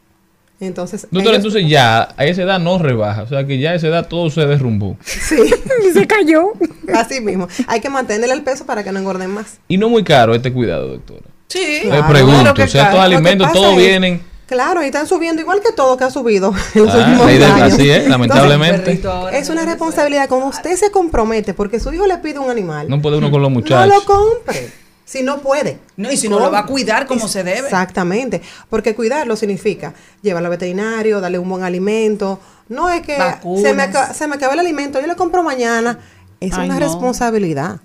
Entonces, 0.59 1.07
Doctor, 1.11 1.35
entonces 1.35 1.67
ya 1.67 2.09
a 2.17 2.25
esa 2.25 2.41
edad 2.41 2.59
no 2.59 2.79
rebaja, 2.79 3.21
o 3.21 3.27
sea 3.27 3.45
que 3.45 3.59
ya 3.59 3.71
a 3.71 3.75
esa 3.75 3.87
edad 3.87 4.07
todo 4.07 4.29
se 4.31 4.45
derrumbó. 4.45 4.97
Sí, 5.03 5.37
se 5.93 6.07
cayó. 6.07 6.53
Así 6.95 7.21
mismo. 7.21 7.47
Hay 7.67 7.79
que 7.79 7.89
mantenerle 7.89 8.33
el 8.33 8.41
peso 8.41 8.65
para 8.65 8.83
que 8.83 8.91
no 8.91 8.99
engorden 8.99 9.29
más. 9.29 9.59
Y 9.67 9.77
no 9.77 9.87
muy 9.87 10.03
caro 10.03 10.33
este 10.33 10.51
cuidado, 10.51 10.87
doctora. 10.87 11.27
Sí. 11.47 11.81
Me 11.85 12.01
pregunto, 12.03 12.51
o 12.51 12.67
sea, 12.67 12.85
estos 12.85 12.99
alimentos 12.99 13.51
todos 13.53 13.77
vienen. 13.77 14.21
Claro, 14.47 14.81
y 14.81 14.85
están 14.85 15.05
subiendo 15.07 15.41
igual 15.41 15.61
que 15.61 15.73
todo 15.73 15.97
que 15.97 16.05
ha 16.05 16.09
subido 16.09 16.53
en 16.73 16.85
los 16.85 16.95
ah, 16.95 16.97
últimos 16.97 17.27
años. 17.27 17.73
Así 17.73 17.89
es, 17.89 18.07
lamentablemente. 18.07 18.99
es 19.33 19.49
una 19.49 19.63
responsabilidad. 19.63 20.27
Cuando 20.27 20.47
usted 20.47 20.75
se 20.75 20.89
compromete, 20.89 21.53
porque 21.53 21.79
su 21.79 21.93
hijo 21.93 22.07
le 22.07 22.17
pide 22.17 22.39
un 22.39 22.49
animal. 22.49 22.89
No 22.89 22.99
puede 22.99 23.17
uno 23.17 23.29
con 23.29 23.43
los 23.43 23.51
muchachos. 23.51 23.87
No 23.87 23.93
lo 23.93 24.05
compre 24.05 24.87
si 25.07 25.23
no 25.23 25.39
puede. 25.39 25.79
No, 25.95 26.11
y 26.11 26.17
si 26.17 26.27
no 26.27 26.37
lo 26.37 26.51
va 26.51 26.59
a 26.59 26.65
cuidar 26.65 27.07
como 27.07 27.29
se 27.29 27.41
debe. 27.41 27.59
Exactamente, 27.59 28.41
porque 28.69 28.93
cuidarlo 28.93 29.37
significa 29.37 29.93
llevarlo 30.21 30.47
al 30.47 30.51
veterinario, 30.51 31.21
darle 31.21 31.39
un 31.39 31.47
buen 31.47 31.63
alimento. 31.63 32.41
No 32.67 32.89
es 32.89 33.03
que 33.03 33.15
se 33.15 33.73
me, 33.73 33.89
se 34.13 34.27
me 34.27 34.35
acaba 34.35 34.53
el 34.53 34.59
alimento, 34.59 34.99
yo 34.99 35.07
le 35.07 35.15
compro 35.15 35.43
mañana. 35.43 35.97
Es 36.41 36.57
una 36.57 36.77
responsabilidad. 36.77 37.79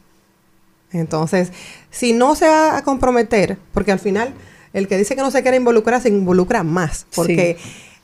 Entonces, 0.90 1.52
si 1.90 2.12
no 2.12 2.34
se 2.34 2.48
va 2.48 2.76
a 2.76 2.82
comprometer, 2.82 3.56
porque 3.72 3.92
al 3.92 4.00
final 4.00 4.34
el 4.72 4.88
que 4.88 4.98
dice 4.98 5.14
que 5.14 5.22
no 5.22 5.30
se 5.30 5.42
quiere 5.42 5.58
involucrar 5.58 6.02
se 6.02 6.08
involucra 6.08 6.64
más. 6.64 7.06
Porque 7.14 7.56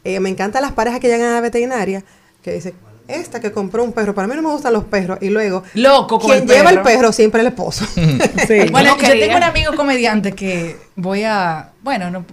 eh, 0.05 0.21
me 0.21 0.29
encantan 0.29 0.63
las 0.63 0.73
parejas 0.73 1.01
que 1.01 1.09
llegan 1.09 1.31
a 1.31 1.35
la 1.35 1.41
veterinaria 1.41 2.05
que 2.43 2.53
dicen, 2.53 2.75
esta 3.09 3.41
que 3.41 3.51
compró 3.51 3.83
un 3.83 3.93
perro, 3.93 4.15
para 4.15 4.29
mí 4.29 4.37
no 4.37 4.43
me 4.43 4.51
gustan 4.51 4.75
los 4.75 4.85
perros. 4.85 5.19
Y 5.21 5.31
luego, 5.31 5.65
Loco 5.75 6.21
quien 6.21 6.47
lleva 6.47 6.71
el 6.71 6.83
perro 6.83 7.11
siempre 7.11 7.41
el 7.41 7.49
esposo. 7.49 7.85
Bueno, 8.71 8.97
yo 8.97 9.09
tengo 9.09 9.37
un 9.37 9.43
amigo 9.43 9.75
comediante 9.75 10.33
que 10.33 10.77
voy 10.95 11.25
a, 11.25 11.73
bueno, 11.83 12.11
no, 12.11 12.25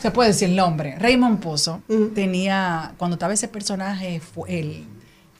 se 0.00 0.10
puede 0.10 0.30
decir 0.30 0.50
el 0.50 0.56
nombre, 0.56 0.96
Raymond 0.98 1.40
Pozo, 1.40 1.82
tenía, 2.14 2.92
cuando 2.98 3.14
estaba 3.14 3.32
ese 3.32 3.48
personaje, 3.48 4.20
el 4.46 4.84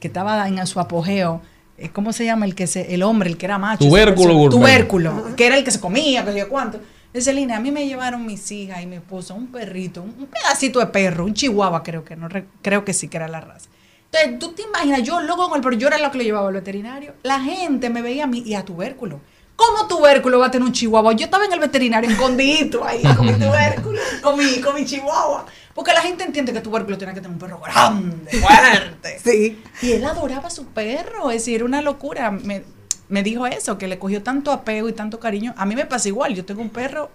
que 0.00 0.08
estaba 0.08 0.48
en 0.48 0.66
su 0.66 0.80
apogeo, 0.80 1.40
eh, 1.76 1.90
¿cómo 1.90 2.12
se 2.12 2.24
llama? 2.24 2.46
El 2.46 2.54
que 2.54 2.66
se, 2.66 2.94
el 2.94 3.02
hombre, 3.02 3.30
el 3.30 3.36
que 3.36 3.46
era 3.46 3.58
macho. 3.58 3.84
Tubérculo, 3.84 4.48
Tubérculo, 4.48 5.36
que 5.36 5.46
era 5.46 5.56
el 5.56 5.64
que 5.64 5.70
se 5.70 5.80
comía, 5.80 6.24
que 6.24 6.36
yo 6.36 6.48
cuánto. 6.48 6.80
Dice 7.12 7.32
Lina, 7.32 7.56
a 7.56 7.60
mí 7.60 7.70
me 7.70 7.86
llevaron 7.86 8.26
mis 8.26 8.50
hijas 8.52 8.82
y 8.82 8.86
mi 8.86 8.96
esposo 8.96 9.34
un 9.34 9.46
perrito, 9.46 10.02
un, 10.02 10.26
pedacito 10.26 10.78
de 10.78 10.86
perro, 10.86 11.24
un 11.24 11.34
chihuahua 11.34 11.82
creo 11.82 12.04
que, 12.04 12.16
no 12.16 12.28
creo 12.60 12.84
que 12.84 12.92
sí 12.92 13.08
que 13.08 13.16
era 13.16 13.28
la 13.28 13.40
raza. 13.40 13.70
Entonces, 14.10 14.38
tú 14.38 14.52
te 14.52 14.62
imaginas, 14.62 15.02
yo 15.02 15.20
loco 15.20 15.48
con 15.48 15.56
el 15.56 15.62
perro, 15.62 15.76
yo 15.76 15.88
era 15.88 15.98
lo 15.98 16.10
que 16.10 16.18
le 16.18 16.24
llevaba 16.24 16.48
al 16.48 16.54
veterinario. 16.54 17.14
La 17.22 17.40
gente 17.40 17.90
me 17.90 18.00
veía 18.02 18.24
a 18.24 18.26
mí 18.26 18.42
y 18.44 18.54
a 18.54 18.64
tubérculo. 18.64 19.20
¿Cómo 19.54 19.88
tubérculo 19.88 20.38
va 20.38 20.46
a 20.46 20.50
tener 20.50 20.66
un 20.66 20.72
chihuahua? 20.72 21.14
Yo 21.14 21.24
estaba 21.24 21.44
en 21.44 21.52
el 21.52 21.58
veterinario 21.58 22.08
escondido 22.08 22.84
ahí 22.84 23.02
con 23.16 23.26
mi 23.26 23.32
tubérculo, 23.38 24.00
con 24.22 24.38
mi, 24.38 24.60
con 24.60 24.74
mi 24.74 24.84
chihuahua. 24.84 25.46
Porque 25.74 25.92
la 25.92 26.00
gente 26.00 26.24
entiende 26.24 26.52
que 26.52 26.60
tubérculo 26.60 26.96
tiene 26.96 27.12
que 27.12 27.20
tener 27.20 27.32
un 27.32 27.38
perro 27.38 27.60
grande, 27.60 28.38
fuerte. 28.38 29.18
sí. 29.22 29.60
Y 29.82 29.92
él 29.92 30.04
adoraba 30.04 30.46
a 30.46 30.50
su 30.50 30.66
perro, 30.66 31.30
es 31.30 31.38
decir, 31.38 31.56
era 31.56 31.64
una 31.64 31.82
locura. 31.82 32.30
Me, 32.30 32.62
me 33.08 33.22
dijo 33.22 33.46
eso, 33.46 33.78
que 33.78 33.88
le 33.88 33.98
cogió 33.98 34.22
tanto 34.22 34.52
apego 34.52 34.88
y 34.88 34.92
tanto 34.92 35.18
cariño. 35.18 35.54
A 35.56 35.66
mí 35.66 35.74
me 35.74 35.86
pasa 35.86 36.08
igual, 36.08 36.34
yo 36.34 36.44
tengo 36.44 36.62
un 36.62 36.70
perro 36.70 37.10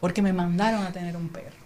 porque 0.00 0.22
me 0.22 0.32
mandaron 0.32 0.82
a 0.82 0.92
tener 0.92 1.16
un 1.16 1.28
perro. 1.28 1.56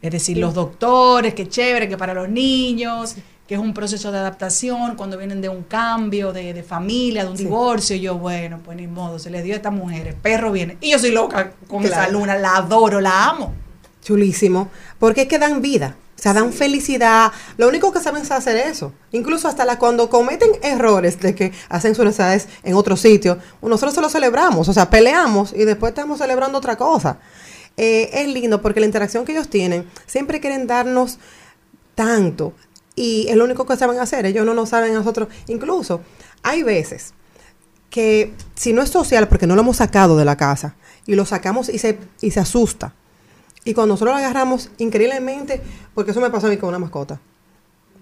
Es 0.00 0.12
decir, 0.12 0.38
los 0.38 0.54
doctores, 0.54 1.34
que 1.34 1.48
chévere, 1.48 1.88
que 1.88 1.96
para 1.96 2.14
los 2.14 2.28
niños, 2.28 3.16
que 3.48 3.54
es 3.54 3.60
un 3.60 3.72
proceso 3.72 4.12
de 4.12 4.18
adaptación 4.18 4.94
cuando 4.94 5.16
vienen 5.16 5.40
de 5.40 5.48
un 5.48 5.62
cambio 5.62 6.34
de, 6.34 6.62
familia, 6.62 7.24
de 7.24 7.30
un 7.30 7.36
divorcio. 7.36 7.96
Y 7.96 8.00
yo, 8.00 8.18
bueno, 8.18 8.60
pues 8.62 8.76
ni 8.76 8.86
modo, 8.86 9.18
se 9.18 9.30
le 9.30 9.42
dio 9.42 9.54
a 9.54 9.56
esta 9.56 9.70
mujer, 9.70 10.06
el 10.06 10.14
perro 10.14 10.52
viene. 10.52 10.76
Y 10.82 10.90
yo 10.90 10.98
soy 10.98 11.12
loca 11.12 11.52
con 11.66 11.82
esa 11.82 12.08
luna, 12.08 12.36
la 12.36 12.56
adoro, 12.56 13.00
la 13.00 13.24
amo. 13.24 13.54
Chulísimo, 14.04 14.68
porque 14.98 15.22
es 15.22 15.28
que 15.28 15.38
dan 15.38 15.62
vida. 15.62 15.96
O 16.18 16.20
sea, 16.20 16.34
dan 16.34 16.52
felicidad. 16.52 17.32
Lo 17.56 17.68
único 17.68 17.90
que 17.90 18.00
saben 18.00 18.22
es 18.22 18.30
hacer 18.30 18.56
eso. 18.56 18.92
Incluso 19.12 19.48
hasta 19.48 19.64
la, 19.64 19.78
cuando 19.78 20.10
cometen 20.10 20.50
errores 20.62 21.18
de 21.18 21.34
que 21.34 21.52
hacen 21.70 21.94
sus 21.94 22.04
necesidades 22.04 22.48
en 22.64 22.74
otro 22.74 22.98
sitio, 22.98 23.38
nosotros 23.62 23.94
se 23.94 24.02
lo 24.02 24.10
celebramos. 24.10 24.68
O 24.68 24.74
sea, 24.74 24.90
peleamos 24.90 25.54
y 25.54 25.64
después 25.64 25.92
estamos 25.92 26.18
celebrando 26.18 26.58
otra 26.58 26.76
cosa. 26.76 27.18
Eh, 27.78 28.10
es 28.12 28.28
lindo 28.28 28.60
porque 28.60 28.80
la 28.80 28.86
interacción 28.86 29.24
que 29.24 29.32
ellos 29.32 29.48
tienen, 29.48 29.86
siempre 30.06 30.38
quieren 30.38 30.66
darnos 30.66 31.18
tanto 31.94 32.52
y 32.98 33.28
es 33.28 33.36
lo 33.36 33.44
único 33.44 33.64
que 33.64 33.76
saben 33.76 33.98
hacer, 34.00 34.26
ellos 34.26 34.44
no 34.44 34.54
nos 34.54 34.70
saben 34.70 34.92
a 34.92 34.98
nosotros. 34.98 35.28
Incluso 35.46 36.00
hay 36.42 36.64
veces 36.64 37.14
que 37.90 38.32
si 38.54 38.72
no 38.72 38.82
es 38.82 38.90
social, 38.90 39.28
porque 39.28 39.46
no 39.46 39.54
lo 39.54 39.62
hemos 39.62 39.76
sacado 39.76 40.16
de 40.16 40.24
la 40.24 40.36
casa, 40.36 40.74
y 41.06 41.14
lo 41.14 41.24
sacamos 41.24 41.68
y 41.68 41.78
se, 41.78 41.98
y 42.20 42.32
se 42.32 42.40
asusta, 42.40 42.92
Y 43.64 43.74
cuando 43.74 43.94
nosotros 43.94 44.14
lo 44.14 44.18
agarramos, 44.18 44.70
increíblemente, 44.78 45.60
porque 45.94 46.10
eso 46.10 46.20
me 46.20 46.30
pasó 46.30 46.48
a 46.48 46.50
mí 46.50 46.56
con 46.56 46.70
una 46.70 46.78
mascota, 46.78 47.20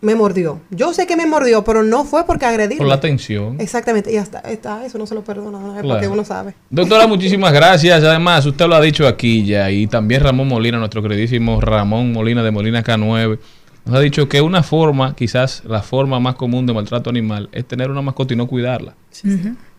me 0.01 0.15
mordió. 0.15 0.61
Yo 0.71 0.93
sé 0.93 1.07
que 1.07 1.17
me 1.17 1.27
mordió, 1.27 1.63
pero 1.65 1.83
no 1.83 2.05
fue 2.05 2.25
porque 2.25 2.47
agredí. 2.47 2.77
Por 2.77 2.87
la 2.87 3.01
tensión. 3.01 3.61
Exactamente, 3.61 4.13
y 4.13 4.17
hasta, 4.17 4.39
hasta 4.39 4.85
eso 4.85 4.99
no 4.99 5.07
se 5.07 5.15
lo 5.15 5.23
perdona, 5.23 5.59
¿no? 5.59 5.75
es 5.75 5.83
Claro. 5.83 5.89
porque 5.89 6.09
uno 6.09 6.25
sabe. 6.25 6.55
Doctora, 6.71 7.07
muchísimas 7.15 7.53
gracias. 7.53 8.03
Además, 8.03 8.45
usted 8.47 8.67
lo 8.67 8.75
ha 8.75 8.81
dicho 8.81 9.07
aquí 9.07 9.45
ya, 9.45 9.71
y 9.71 9.87
también 9.87 10.23
Ramón 10.23 10.49
Molina, 10.49 10.79
nuestro 10.79 11.03
queridísimo 11.03 11.61
Ramón 11.61 12.13
Molina 12.13 12.43
de 12.43 12.51
Molina 12.51 12.83
K9, 12.83 13.39
nos 13.87 13.95
ha 13.95 14.01
dicho 14.01 14.29
que 14.29 14.41
una 14.43 14.63
forma, 14.63 15.15
quizás 15.17 15.63
la 15.65 15.81
forma 15.83 16.21
más 16.21 16.35
común 16.35 16.67
de 16.67 16.73
maltrato 16.75 17.09
animal, 17.09 17.49
es 17.53 17.67
tener 17.67 17.91
una 17.91 18.03
mascota 18.03 18.35
y 18.35 18.37
no 18.37 18.47
cuidarla. 18.47 18.95
Es 19.13 19.23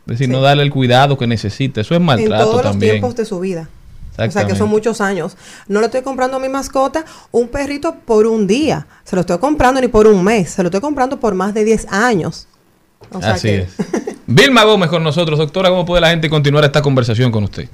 decir, 0.05 0.29
no 0.29 0.41
darle 0.41 0.63
el 0.63 0.71
cuidado 0.71 1.17
que 1.17 1.27
necesita. 1.27 1.81
Eso 1.81 1.93
es 1.93 1.99
en 1.99 2.05
maltrato 2.05 2.43
todos 2.45 2.55
los 2.63 2.71
también. 2.71 2.93
tiempos 2.93 3.15
de 3.15 3.25
su 3.25 3.39
vida. 3.39 3.69
O 4.17 4.31
sea, 4.31 4.47
que 4.47 4.55
son 4.55 4.69
muchos 4.69 4.99
años. 5.01 5.37
No 5.67 5.79
le 5.79 5.85
estoy 5.87 6.01
comprando 6.01 6.37
a 6.37 6.39
mi 6.39 6.49
mascota 6.49 7.05
un 7.31 7.49
perrito 7.49 7.95
por 8.05 8.25
un 8.25 8.47
día. 8.47 8.87
Se 9.03 9.15
lo 9.15 9.19
estoy 9.21 9.37
comprando 9.37 9.79
ni 9.79 9.89
por 9.89 10.07
un 10.07 10.23
mes. 10.23 10.49
Se 10.49 10.63
lo 10.63 10.69
estoy 10.69 10.81
comprando 10.81 11.19
por 11.19 11.35
más 11.35 11.53
de 11.53 11.63
10 11.65 11.87
años. 11.91 12.47
O 13.11 13.19
sea 13.21 13.33
Así 13.33 13.47
que, 13.49 13.57
es. 13.63 13.75
Vilma 14.25 14.63
Gómez 14.63 14.89
con 14.89 15.03
nosotros. 15.03 15.37
Doctora, 15.37 15.69
¿cómo 15.69 15.85
puede 15.85 16.01
la 16.01 16.09
gente 16.09 16.29
continuar 16.29 16.63
esta 16.63 16.81
conversación 16.81 17.31
con 17.31 17.43
usted? 17.43 17.69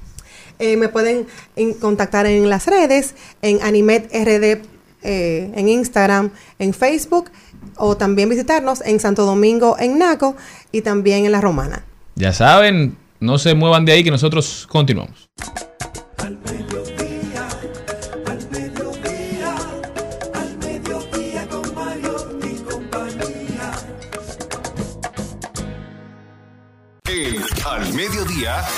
eh, 0.59 0.75
me 0.77 0.87
pueden 0.89 1.25
en- 1.55 1.73
contactar 1.75 2.25
en 2.25 2.49
las 2.49 2.67
redes, 2.67 3.15
en 3.41 3.61
Animet 3.63 4.09
RD, 4.13 4.61
eh, 5.03 5.51
en 5.55 5.69
Instagram, 5.69 6.31
en 6.59 6.73
Facebook, 6.73 7.31
o 7.77 7.97
también 7.97 8.29
visitarnos 8.29 8.81
en 8.81 8.99
Santo 8.99 9.25
Domingo, 9.25 9.77
en 9.79 9.97
Naco, 9.97 10.35
y 10.71 10.81
también 10.81 11.25
en 11.25 11.31
La 11.31 11.41
Romana. 11.41 11.83
Ya 12.15 12.33
saben, 12.33 12.97
no 13.19 13.37
se 13.37 13.55
muevan 13.55 13.85
de 13.85 13.93
ahí 13.93 14.03
que 14.03 14.11
nosotros 14.11 14.67
continuamos. 14.69 15.29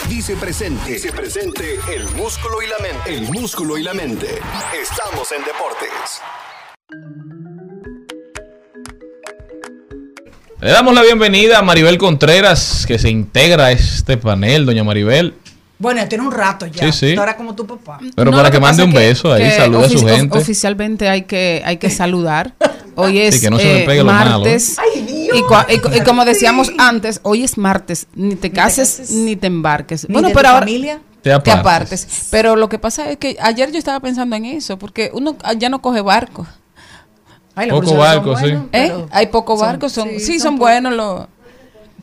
Dice 0.10 0.36
presente. 0.36 0.92
Dice 0.92 1.14
presente 1.14 1.80
el 1.96 2.04
músculo 2.16 2.62
y 2.62 2.68
la 2.68 2.78
mente. 2.80 3.16
El 3.16 3.22
músculo 3.32 3.78
y 3.78 3.84
la 3.84 3.94
mente. 3.94 4.28
Estamos 4.78 5.32
en 5.32 5.46
deportes. 5.46 6.22
Le 10.60 10.72
damos 10.72 10.94
la 10.94 11.04
bienvenida 11.04 11.60
a 11.60 11.62
Maribel 11.62 11.98
Contreras, 11.98 12.84
que 12.86 13.00
se 13.00 13.10
integra 13.10 13.68
a 13.68 13.72
este 13.72 14.18
panel, 14.18 14.66
doña 14.66 14.84
Maribel. 14.84 15.36
Bueno, 15.80 16.02
ya 16.02 16.10
tiene 16.10 16.26
un 16.26 16.34
rato 16.34 16.66
ya. 16.66 16.92
Sí, 16.92 17.12
sí. 17.12 17.16
Ahora 17.16 17.38
como 17.38 17.56
tu 17.56 17.66
papá. 17.66 18.00
Pero 18.14 18.32
No, 18.32 18.36
para 18.36 18.52
que 18.52 18.60
mande 18.60 18.84
un 18.84 18.90
es 18.90 18.96
beso 18.96 19.32
ahí, 19.32 19.44
que 19.44 19.52
salude 19.52 19.86
a 19.86 19.90
su 19.90 20.06
gente. 20.06 20.38
Oficialmente 20.38 21.08
hay 21.08 21.22
que, 21.22 21.62
hay 21.64 21.78
que 21.78 21.90
saludar. 21.90 22.54
Hoy 22.96 23.20
es 23.20 23.36
Sí, 23.36 23.42
que 23.42 23.50
no 23.50 23.58
se 23.58 23.86
me 23.86 23.94
eh, 23.98 24.04
malo, 24.04 24.40
martes. 24.40 24.78
¿eh? 24.96 25.30
y, 25.34 25.42
cua- 25.42 25.66
y 25.70 25.80
co- 25.80 25.94
y 25.94 26.00
como 26.02 26.24
decíamos 26.26 26.72
antes, 26.78 27.20
hoy 27.24 27.44
es 27.44 27.58
martes. 27.58 28.08
Ni 28.16 28.36
te 28.36 28.52
cases 28.52 29.12
ni 29.12 29.36
te 29.36 29.48
embarques. 29.48 30.08
Ni 30.08 30.14
bueno, 30.14 30.30
de 30.30 30.34
pero 30.34 30.48
tu 30.50 30.54
ahora. 30.54 30.66
familia. 30.66 31.02
Te 31.22 31.38
Te 31.40 31.52
apartes. 31.52 32.28
Pero 32.30 32.56
lo 32.56 32.70
que 32.70 32.78
pasa 32.80 33.10
es 33.10 33.18
que 33.18 33.36
ayer 33.42 33.72
yo 33.72 33.80
estaba 33.80 34.00
pensando 34.00 34.36
en 34.36 34.46
eso, 34.46 34.78
porque 34.78 35.10
uno 35.14 35.36
ya 35.58 35.70
no 35.70 35.82
coge 35.82 36.02
barco. 36.02 36.46
Ay, 37.56 37.70
Poco 37.70 37.96
barco, 37.96 38.38
sí. 38.38 38.54
¿eh? 38.74 38.94
Hay 39.12 39.28
pocos 39.28 39.60
son- 39.60 39.68
barcos, 39.70 39.92
son, 39.92 40.10
sí, 40.10 40.20
sí, 40.20 40.34
son, 40.34 40.42
son 40.42 40.60
buenos 40.60 40.94
los. 40.94 41.28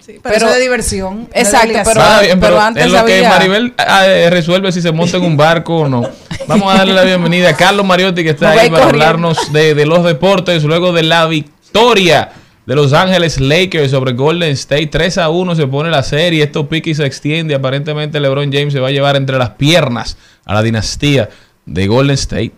Pero, 0.06 0.20
pero- 0.22 0.36
eso 0.36 0.48
de 0.54 0.60
diversión. 0.60 1.28
Exacto, 1.32 1.78
pero- 1.84 2.00
bien, 2.20 2.40
pero 2.40 2.52
pero 2.54 2.60
antes 2.60 2.84
en 2.84 2.92
lo 2.92 3.04
que 3.04 3.22
Maribel 3.28 3.74
ah, 3.78 4.06
eh, 4.06 4.30
resuelve 4.30 4.72
si 4.72 4.82
se 4.82 4.92
monta 4.92 5.16
en 5.16 5.24
un 5.24 5.36
barco 5.36 5.78
o 5.78 5.88
no. 5.88 6.02
Vamos 6.46 6.72
a 6.72 6.78
darle 6.78 6.94
la 6.94 7.04
bienvenida 7.04 7.50
a 7.50 7.56
Carlos 7.56 7.86
Mariotti, 7.86 8.22
que 8.24 8.30
está 8.30 8.50
ahí 8.50 8.68
para 8.70 8.84
corriendo. 8.84 9.04
hablarnos 9.06 9.52
de, 9.52 9.74
de 9.74 9.86
los 9.86 10.04
deportes, 10.04 10.64
luego 10.64 10.92
de 10.92 11.02
la 11.04 11.26
victoria 11.26 12.30
de 12.66 12.74
Los 12.76 12.92
Ángeles 12.92 13.40
Lakers 13.40 13.90
sobre 13.90 14.12
Golden 14.12 14.50
State. 14.52 14.86
3 14.88 15.18
a 15.18 15.28
1 15.30 15.54
se 15.56 15.66
pone 15.66 15.90
la 15.90 16.02
serie, 16.02 16.44
esto 16.44 16.68
pica 16.68 16.90
y 16.90 16.94
se 16.94 17.04
extiende. 17.04 17.54
Aparentemente 17.54 18.20
LeBron 18.20 18.52
James 18.52 18.72
se 18.72 18.80
va 18.80 18.88
a 18.88 18.92
llevar 18.92 19.16
entre 19.16 19.36
las 19.38 19.50
piernas 19.50 20.16
a 20.44 20.54
la 20.54 20.62
dinastía 20.62 21.28
de 21.66 21.86
Golden 21.86 22.14
State. 22.14 22.52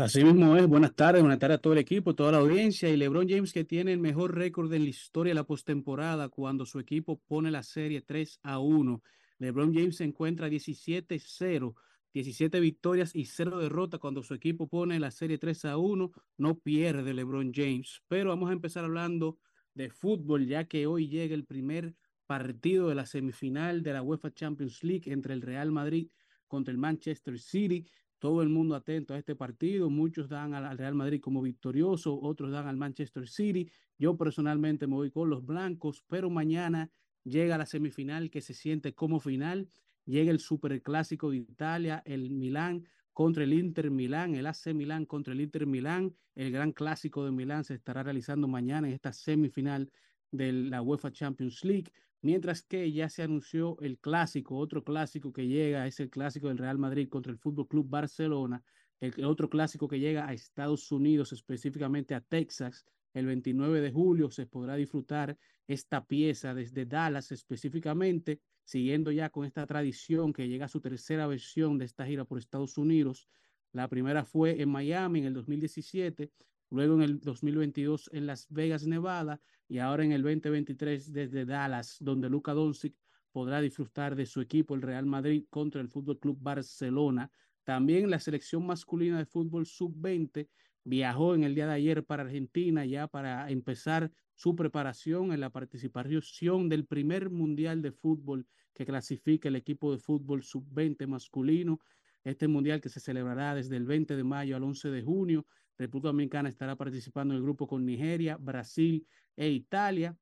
Así 0.00 0.24
mismo 0.24 0.56
es. 0.56 0.66
Buenas 0.66 0.94
tardes, 0.94 1.20
buenas 1.20 1.38
tardes 1.38 1.58
a 1.58 1.60
todo 1.60 1.74
el 1.74 1.78
equipo, 1.78 2.14
toda 2.14 2.32
la 2.32 2.38
audiencia. 2.38 2.88
Y 2.88 2.96
LeBron 2.96 3.28
James 3.28 3.52
que 3.52 3.64
tiene 3.64 3.92
el 3.92 3.98
mejor 3.98 4.34
récord 4.34 4.72
en 4.72 4.84
la 4.84 4.88
historia 4.88 5.32
de 5.32 5.34
la 5.34 5.44
postemporada 5.44 6.30
cuando 6.30 6.64
su 6.64 6.78
equipo 6.78 7.20
pone 7.26 7.50
la 7.50 7.62
serie 7.62 8.00
3 8.00 8.40
a 8.42 8.60
1. 8.60 9.02
LeBron 9.40 9.74
James 9.74 9.96
se 9.96 10.04
encuentra 10.04 10.48
17-0, 10.48 11.74
17 12.14 12.60
victorias 12.60 13.14
y 13.14 13.26
0 13.26 13.58
derrotas 13.58 14.00
cuando 14.00 14.22
su 14.22 14.32
equipo 14.32 14.68
pone 14.68 14.98
la 14.98 15.10
serie 15.10 15.36
3 15.36 15.66
a 15.66 15.76
1. 15.76 16.10
No 16.38 16.58
pierde 16.58 17.12
LeBron 17.12 17.52
James. 17.52 18.00
Pero 18.08 18.30
vamos 18.30 18.48
a 18.48 18.54
empezar 18.54 18.84
hablando 18.86 19.36
de 19.74 19.90
fútbol, 19.90 20.46
ya 20.46 20.64
que 20.64 20.86
hoy 20.86 21.08
llega 21.08 21.34
el 21.34 21.44
primer 21.44 21.94
partido 22.26 22.88
de 22.88 22.94
la 22.94 23.04
semifinal 23.04 23.82
de 23.82 23.92
la 23.92 24.02
UEFA 24.02 24.32
Champions 24.32 24.82
League 24.82 25.12
entre 25.12 25.34
el 25.34 25.42
Real 25.42 25.70
Madrid 25.70 26.08
contra 26.48 26.72
el 26.72 26.78
Manchester 26.78 27.38
City. 27.38 27.86
Todo 28.20 28.42
el 28.42 28.50
mundo 28.50 28.74
atento 28.74 29.14
a 29.14 29.18
este 29.18 29.34
partido. 29.34 29.90
Muchos 29.90 30.28
dan 30.28 30.54
al 30.54 30.66
al 30.66 30.78
Real 30.78 30.94
Madrid 30.94 31.20
como 31.20 31.40
victorioso, 31.42 32.20
otros 32.20 32.52
dan 32.52 32.68
al 32.68 32.76
Manchester 32.76 33.26
City. 33.26 33.68
Yo 33.98 34.16
personalmente 34.16 34.86
me 34.86 34.94
voy 34.94 35.10
con 35.10 35.30
los 35.30 35.44
blancos, 35.44 36.04
pero 36.06 36.30
mañana 36.30 36.90
llega 37.24 37.58
la 37.58 37.66
semifinal 37.66 38.30
que 38.30 38.42
se 38.42 38.54
siente 38.54 38.94
como 38.94 39.20
final. 39.20 39.68
Llega 40.04 40.30
el 40.30 40.38
Superclásico 40.38 41.30
de 41.30 41.38
Italia, 41.38 42.02
el 42.04 42.30
Milán 42.30 42.86
contra 43.14 43.44
el 43.44 43.54
Inter 43.54 43.90
Milán, 43.90 44.34
el 44.34 44.46
AC 44.46 44.74
Milán 44.74 45.06
contra 45.06 45.32
el 45.32 45.40
Inter 45.40 45.66
Milán. 45.66 46.14
El 46.34 46.52
gran 46.52 46.72
clásico 46.72 47.24
de 47.24 47.30
Milán 47.30 47.64
se 47.64 47.74
estará 47.74 48.02
realizando 48.02 48.48
mañana 48.48 48.86
en 48.86 48.94
esta 48.94 49.12
semifinal 49.14 49.90
de 50.30 50.52
la 50.52 50.82
UEFA 50.82 51.10
Champions 51.10 51.64
League. 51.64 51.90
Mientras 52.22 52.62
que 52.62 52.92
ya 52.92 53.08
se 53.08 53.22
anunció 53.22 53.78
el 53.80 53.98
clásico, 53.98 54.58
otro 54.58 54.84
clásico 54.84 55.32
que 55.32 55.46
llega 55.46 55.86
es 55.86 56.00
el 56.00 56.10
clásico 56.10 56.48
del 56.48 56.58
Real 56.58 56.76
Madrid 56.76 57.08
contra 57.08 57.32
el 57.32 57.38
Fútbol 57.38 57.66
Club 57.66 57.88
Barcelona, 57.88 58.62
el, 59.00 59.24
otro 59.24 59.48
clásico 59.48 59.88
que 59.88 59.98
llega 59.98 60.28
a 60.28 60.34
Estados 60.34 60.92
Unidos, 60.92 61.32
específicamente 61.32 62.14
a 62.14 62.20
Texas, 62.20 62.84
el 63.14 63.24
29 63.26 63.80
de 63.80 63.90
julio 63.90 64.30
se 64.30 64.46
podrá 64.46 64.76
disfrutar 64.76 65.38
esta 65.66 66.04
pieza 66.04 66.52
desde 66.52 66.84
Dallas 66.84 67.32
específicamente, 67.32 68.40
siguiendo 68.64 69.10
ya 69.10 69.30
con 69.30 69.46
esta 69.46 69.66
tradición 69.66 70.32
que 70.34 70.46
llega 70.46 70.66
a 70.66 70.68
su 70.68 70.80
tercera 70.80 71.26
versión 71.26 71.78
de 71.78 71.86
esta 71.86 72.04
gira 72.06 72.24
por 72.26 72.38
Estados 72.38 72.76
Unidos. 72.76 73.28
La 73.72 73.88
primera 73.88 74.24
fue 74.24 74.60
en 74.60 74.68
Miami 74.68 75.20
en 75.20 75.26
el 75.26 75.34
2017, 75.34 76.30
luego 76.70 76.94
en 76.94 77.02
el 77.02 77.20
2022 77.20 78.10
en 78.12 78.26
Las 78.26 78.46
Vegas, 78.50 78.86
Nevada, 78.86 79.40
y 79.68 79.78
ahora 79.78 80.04
en 80.04 80.12
el 80.12 80.22
2023 80.22 81.12
desde 81.12 81.44
Dallas, 81.44 81.96
donde 82.00 82.28
Luka 82.28 82.52
Doncic 82.52 82.94
podrá 83.32 83.60
disfrutar 83.60 84.16
de 84.16 84.26
su 84.26 84.40
equipo, 84.40 84.74
el 84.74 84.82
Real 84.82 85.06
Madrid, 85.06 85.44
contra 85.50 85.80
el 85.80 85.88
Fútbol 85.88 86.18
Club 86.18 86.38
Barcelona. 86.40 87.30
También 87.64 88.10
la 88.10 88.18
selección 88.18 88.66
masculina 88.66 89.18
de 89.18 89.26
fútbol 89.26 89.66
sub-20 89.66 90.48
viajó 90.84 91.34
en 91.34 91.44
el 91.44 91.54
día 91.54 91.66
de 91.66 91.74
ayer 91.74 92.04
para 92.04 92.22
Argentina 92.22 92.84
ya 92.84 93.06
para 93.06 93.50
empezar 93.50 94.10
su 94.34 94.56
preparación 94.56 95.32
en 95.32 95.40
la 95.40 95.50
participación 95.50 96.68
del 96.68 96.86
primer 96.86 97.30
mundial 97.30 97.82
de 97.82 97.92
fútbol 97.92 98.46
que 98.74 98.86
clasifica 98.86 99.48
el 99.48 99.56
equipo 99.56 99.92
de 99.92 99.98
fútbol 99.98 100.42
sub-20 100.42 101.06
masculino. 101.06 101.78
Este 102.24 102.48
mundial 102.48 102.80
que 102.80 102.88
se 102.88 103.00
celebrará 103.00 103.54
desde 103.54 103.76
el 103.76 103.84
20 103.84 104.16
de 104.16 104.24
mayo 104.24 104.56
al 104.56 104.62
11 104.62 104.90
de 104.90 105.02
junio. 105.02 105.46
República 105.80 106.08
Dominicana 106.08 106.50
estará 106.50 106.76
participando 106.76 107.32
en 107.32 107.38
el 107.38 107.42
grupo 107.42 107.66
con 107.66 107.86
Nigeria, 107.86 108.36
Brasil 108.36 109.06
e 109.34 109.48
Italia. 109.48 110.14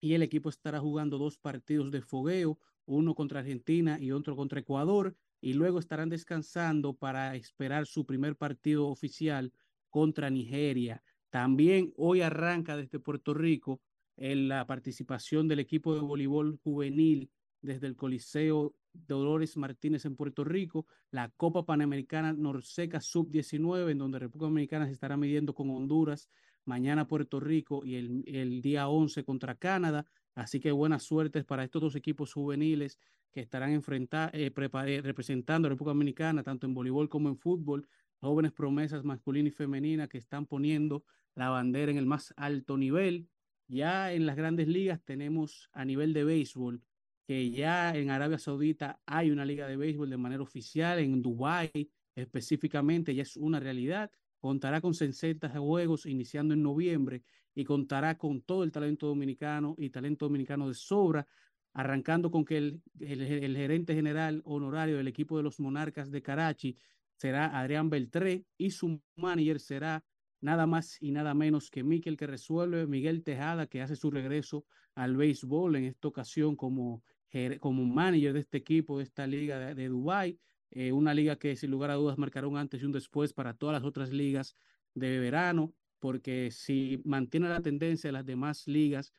Y 0.00 0.14
el 0.14 0.22
equipo 0.22 0.48
estará 0.48 0.78
jugando 0.78 1.18
dos 1.18 1.36
partidos 1.36 1.90
de 1.90 2.00
fogueo, 2.00 2.60
uno 2.86 3.14
contra 3.16 3.40
Argentina 3.40 3.98
y 3.98 4.12
otro 4.12 4.36
contra 4.36 4.60
Ecuador. 4.60 5.16
Y 5.40 5.54
luego 5.54 5.80
estarán 5.80 6.10
descansando 6.10 6.94
para 6.94 7.34
esperar 7.34 7.86
su 7.86 8.06
primer 8.06 8.36
partido 8.36 8.86
oficial 8.86 9.52
contra 9.90 10.30
Nigeria. 10.30 11.02
También 11.28 11.92
hoy 11.96 12.20
arranca 12.20 12.76
desde 12.76 13.00
Puerto 13.00 13.34
Rico 13.34 13.80
en 14.16 14.46
la 14.46 14.64
participación 14.64 15.48
del 15.48 15.58
equipo 15.58 15.94
de 15.94 16.02
voleibol 16.02 16.60
juvenil 16.62 17.32
desde 17.60 17.88
el 17.88 17.96
Coliseo 17.96 18.76
Dolores 18.94 19.56
Martínez 19.56 20.04
en 20.04 20.16
Puerto 20.16 20.44
Rico, 20.44 20.86
la 21.10 21.28
Copa 21.30 21.66
Panamericana 21.66 22.32
Norseca 22.32 23.00
Sub-19, 23.00 23.90
en 23.90 23.98
donde 23.98 24.18
República 24.18 24.46
Dominicana 24.46 24.86
se 24.86 24.92
estará 24.92 25.16
midiendo 25.16 25.54
con 25.54 25.70
Honduras, 25.70 26.30
mañana 26.64 27.06
Puerto 27.06 27.40
Rico 27.40 27.84
y 27.84 27.96
el, 27.96 28.62
día 28.62 28.88
11 28.88 29.24
contra 29.24 29.56
Canadá. 29.56 30.06
Así 30.34 30.60
que 30.60 30.72
buenas 30.72 31.02
suertes 31.02 31.44
para 31.44 31.64
estos 31.64 31.82
dos 31.82 31.96
equipos 31.96 32.32
juveniles 32.32 32.98
que 33.30 33.40
estarán 33.40 33.72
enfrenta- 33.72 34.30
eh, 34.32 34.52
eh, 34.56 35.00
representando 35.02 35.66
a 35.66 35.70
República 35.70 35.94
Dominicana, 35.94 36.42
tanto 36.42 36.66
en 36.66 36.74
voleibol 36.74 37.08
como 37.08 37.28
en 37.28 37.36
fútbol. 37.36 37.88
Jóvenes 38.20 38.52
promesas 38.52 39.04
masculina 39.04 39.48
y 39.48 39.52
femenina 39.52 40.08
que 40.08 40.18
están 40.18 40.46
poniendo 40.46 41.04
la 41.34 41.50
bandera 41.50 41.90
en 41.90 41.98
el 41.98 42.06
más 42.06 42.32
alto 42.36 42.78
nivel. 42.78 43.28
Ya 43.66 44.12
en 44.12 44.26
las 44.26 44.36
grandes 44.36 44.68
ligas 44.68 45.02
tenemos 45.04 45.68
a 45.72 45.84
nivel 45.84 46.12
de 46.12 46.24
béisbol 46.24 46.82
que 47.26 47.50
ya 47.50 47.94
en 47.96 48.10
Arabia 48.10 48.38
Saudita 48.38 49.00
hay 49.06 49.30
una 49.30 49.44
liga 49.44 49.66
de 49.66 49.76
béisbol 49.76 50.10
de 50.10 50.16
manera 50.16 50.42
oficial, 50.42 50.98
en 50.98 51.22
Dubái 51.22 51.70
específicamente 52.14 53.14
ya 53.14 53.22
es 53.22 53.36
una 53.36 53.60
realidad. 53.60 54.10
Contará 54.40 54.80
con 54.80 54.94
60 54.94 55.48
juegos 55.48 56.06
iniciando 56.06 56.54
en 56.54 56.62
noviembre 56.62 57.22
y 57.54 57.64
contará 57.64 58.18
con 58.18 58.42
todo 58.42 58.62
el 58.64 58.72
talento 58.72 59.06
dominicano 59.06 59.74
y 59.78 59.90
talento 59.90 60.26
dominicano 60.26 60.68
de 60.68 60.74
sobra, 60.74 61.26
arrancando 61.72 62.30
con 62.30 62.44
que 62.44 62.58
el, 62.58 62.82
el- 63.00 63.56
gerente 63.56 63.94
general 63.94 64.42
honorario 64.44 64.96
del 64.96 65.08
equipo 65.08 65.36
de 65.36 65.42
los 65.42 65.58
Monarcas 65.60 66.10
de 66.10 66.22
Karachi 66.22 66.76
será 67.16 67.58
Adrián 67.58 67.90
Beltré 67.90 68.44
y 68.58 68.70
su 68.70 69.00
manager 69.16 69.60
será 69.60 70.04
nada 70.40 70.66
más 70.66 71.00
y 71.00 71.10
nada 71.10 71.32
menos 71.34 71.70
que 71.70 71.82
Miquel 71.82 72.16
que 72.16 72.26
resuelve, 72.26 72.86
Miguel 72.86 73.22
Tejada, 73.24 73.66
que 73.66 73.80
hace 73.80 73.96
su 73.96 74.10
regreso 74.10 74.66
al 74.94 75.16
béisbol 75.16 75.76
en 75.76 75.84
esta 75.84 76.08
ocasión 76.08 76.54
como, 76.54 77.02
ger- 77.34 77.58
como 77.60 77.84
manager 77.84 78.32
de 78.32 78.40
este 78.40 78.58
equipo, 78.58 78.98
de 78.98 79.04
esta 79.04 79.26
liga 79.26 79.58
de, 79.58 79.74
de 79.74 79.88
Dubái, 79.88 80.38
eh, 80.70 80.92
una 80.92 81.14
liga 81.14 81.36
que 81.36 81.56
sin 81.56 81.70
lugar 81.70 81.90
a 81.90 81.94
dudas 81.94 82.18
marcará 82.18 82.46
un 82.46 82.56
antes 82.56 82.82
y 82.82 82.84
un 82.86 82.92
después 82.92 83.32
para 83.32 83.54
todas 83.54 83.74
las 83.74 83.84
otras 83.84 84.10
ligas 84.12 84.56
de 84.94 85.18
verano, 85.18 85.74
porque 85.98 86.50
si 86.50 87.00
mantiene 87.04 87.48
la 87.48 87.60
tendencia 87.62 88.08
de 88.08 88.12
las 88.12 88.26
demás 88.26 88.66
ligas, 88.66 89.12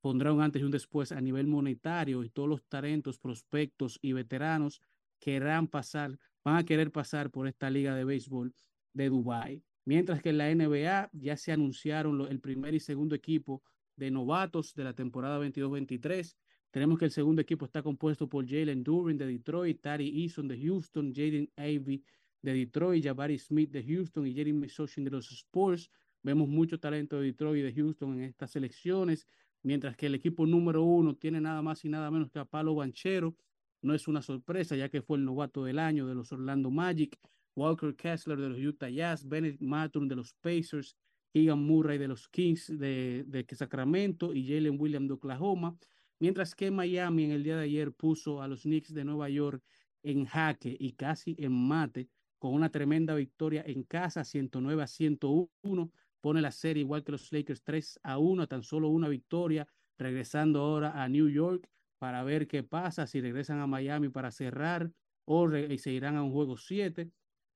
pondrá 0.00 0.32
un 0.32 0.40
antes 0.40 0.62
y 0.62 0.64
un 0.64 0.70
después 0.70 1.12
a 1.12 1.20
nivel 1.20 1.46
monetario 1.46 2.24
y 2.24 2.30
todos 2.30 2.48
los 2.48 2.64
talentos, 2.68 3.18
prospectos 3.18 3.98
y 4.02 4.12
veteranos 4.12 4.80
querrán 5.18 5.68
pasar, 5.68 6.18
van 6.44 6.56
a 6.56 6.64
querer 6.64 6.92
pasar 6.92 7.30
por 7.30 7.48
esta 7.48 7.70
liga 7.70 7.94
de 7.94 8.04
béisbol 8.04 8.54
de 8.92 9.08
Dubái. 9.08 9.64
Mientras 9.84 10.22
que 10.22 10.30
en 10.30 10.38
la 10.38 10.50
NBA 10.50 11.10
ya 11.12 11.36
se 11.36 11.52
anunciaron 11.52 12.20
el 12.30 12.40
primer 12.40 12.74
y 12.74 12.80
segundo 12.80 13.14
equipo 13.14 13.62
de 13.96 14.10
novatos 14.10 14.74
de 14.74 14.84
la 14.84 14.94
temporada 14.94 15.38
22-23. 15.38 16.36
Tenemos 16.70 16.98
que 16.98 17.06
el 17.06 17.10
segundo 17.10 17.40
equipo 17.40 17.64
está 17.64 17.82
compuesto 17.82 18.28
por 18.28 18.46
Jalen 18.46 18.84
Duren 18.84 19.16
de 19.16 19.26
Detroit, 19.26 19.80
Tari 19.80 20.22
Eason 20.22 20.46
de 20.48 20.60
Houston, 20.60 21.14
Jaden 21.14 21.50
Ivey 21.56 22.04
de 22.42 22.52
Detroit, 22.52 23.04
Jabari 23.04 23.38
Smith 23.38 23.70
de 23.70 23.82
Houston 23.82 24.26
y 24.26 24.34
Jeremy 24.34 24.68
Sochin 24.68 25.04
de 25.04 25.10
los 25.10 25.30
Spurs. 25.30 25.90
Vemos 26.22 26.48
mucho 26.48 26.78
talento 26.78 27.18
de 27.18 27.26
Detroit 27.26 27.60
y 27.60 27.62
de 27.62 27.72
Houston 27.72 28.18
en 28.18 28.24
estas 28.24 28.50
selecciones, 28.50 29.26
mientras 29.62 29.96
que 29.96 30.06
el 30.06 30.14
equipo 30.14 30.44
número 30.46 30.82
uno 30.82 31.14
tiene 31.16 31.40
nada 31.40 31.62
más 31.62 31.84
y 31.84 31.88
nada 31.88 32.10
menos 32.10 32.30
que 32.30 32.38
a 32.38 32.44
Palo 32.44 32.74
Banchero. 32.74 33.34
No 33.80 33.94
es 33.94 34.06
una 34.06 34.20
sorpresa, 34.20 34.76
ya 34.76 34.90
que 34.90 35.00
fue 35.00 35.16
el 35.16 35.24
novato 35.24 35.64
del 35.64 35.78
año 35.78 36.06
de 36.06 36.14
los 36.14 36.32
Orlando 36.32 36.70
Magic, 36.70 37.18
Walker 37.56 37.94
Kessler 37.94 38.38
de 38.38 38.48
los 38.50 38.58
Utah 38.58 38.90
Jazz, 38.90 39.26
Bennett 39.26 39.60
Matum 39.60 40.06
de 40.06 40.16
los 40.16 40.34
Pacers, 40.34 40.96
Keegan 41.32 41.62
Murray 41.64 41.96
de 41.96 42.08
los 42.08 42.28
Kings 42.28 42.78
de 42.78 43.46
Sacramento 43.52 44.34
y 44.34 44.46
Jalen 44.46 44.78
Williams 44.78 45.08
de 45.08 45.14
Oklahoma. 45.14 45.78
Mientras 46.20 46.54
que 46.54 46.70
Miami 46.70 47.24
en 47.24 47.30
el 47.30 47.44
día 47.44 47.56
de 47.56 47.64
ayer 47.64 47.92
puso 47.92 48.42
a 48.42 48.48
los 48.48 48.62
Knicks 48.62 48.92
de 48.92 49.04
Nueva 49.04 49.28
York 49.28 49.62
en 50.02 50.24
jaque 50.26 50.76
y 50.78 50.92
casi 50.92 51.36
en 51.38 51.52
mate 51.52 52.08
con 52.38 52.54
una 52.54 52.70
tremenda 52.70 53.14
victoria 53.14 53.62
en 53.66 53.84
casa, 53.84 54.24
109 54.24 54.82
a 54.82 54.86
101. 54.86 55.92
Pone 56.20 56.40
la 56.40 56.50
serie 56.50 56.82
igual 56.82 57.04
que 57.04 57.12
los 57.12 57.32
Lakers 57.32 57.62
3 57.62 58.00
a 58.02 58.18
1, 58.18 58.48
tan 58.48 58.62
solo 58.62 58.88
una 58.88 59.08
victoria, 59.08 59.68
regresando 59.96 60.60
ahora 60.60 61.02
a 61.02 61.08
New 61.08 61.28
York 61.28 61.68
para 61.98 62.22
ver 62.24 62.46
qué 62.46 62.62
pasa, 62.62 63.06
si 63.06 63.20
regresan 63.20 63.60
a 63.60 63.66
Miami 63.66 64.08
para 64.08 64.30
cerrar 64.30 64.92
o 65.24 65.48
se 65.50 65.92
irán 65.92 66.16
a 66.16 66.22
un 66.22 66.32
juego 66.32 66.56
7. 66.56 67.10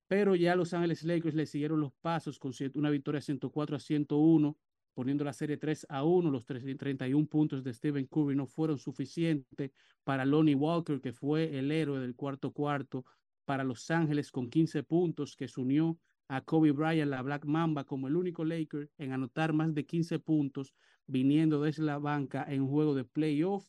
Pero 0.09 0.35
ya 0.35 0.55
Los 0.57 0.75
Ángeles 0.75 1.05
Lakers 1.05 1.35
le 1.35 1.46
siguieron 1.46 1.81
los 1.81 1.92
pasos 1.94 2.38
con 2.38 2.53
una 2.75 2.90
victoria 2.90 3.20
104 3.20 3.77
a 3.77 3.81
101, 3.81 4.59
poniendo 4.94 5.24
la 5.24 5.33
serie 5.33 5.57
3 5.57 5.87
a 5.88 6.05
1. 6.05 6.31
Los 6.31 6.44
tres- 6.44 6.64
31 6.76 7.26
puntos 7.26 7.62
de 7.64 7.72
Stephen 7.72 8.07
Curry 8.07 8.37
no 8.37 8.46
fueron 8.46 8.78
suficientes 8.78 9.70
para 10.05 10.24
Lonnie 10.24 10.55
Walker, 10.55 11.00
que 11.00 11.12
fue 11.12 11.59
el 11.59 11.70
héroe 11.70 12.00
del 12.00 12.14
cuarto 12.14 12.52
cuarto 12.52 13.05
para 13.44 13.64
Los 13.64 13.90
Ángeles 13.90 14.31
con 14.31 14.48
15 14.48 14.83
puntos, 14.83 15.37
que 15.37 15.48
se 15.48 15.61
unió 15.61 15.98
a 16.28 16.40
Kobe 16.40 16.72
Bryant, 16.72 17.11
la 17.11 17.22
Black 17.22 17.44
Mamba, 17.44 17.85
como 17.85 18.09
el 18.09 18.16
único 18.16 18.44
Laker 18.44 18.90
en 18.98 19.12
anotar 19.12 19.52
más 19.52 19.74
de 19.74 19.85
15 19.85 20.18
puntos, 20.18 20.74
viniendo 21.07 21.61
desde 21.62 21.83
la 21.83 21.98
banca 21.98 22.44
en 22.48 22.66
juego 22.66 22.94
de 22.94 23.05
playoff, 23.05 23.68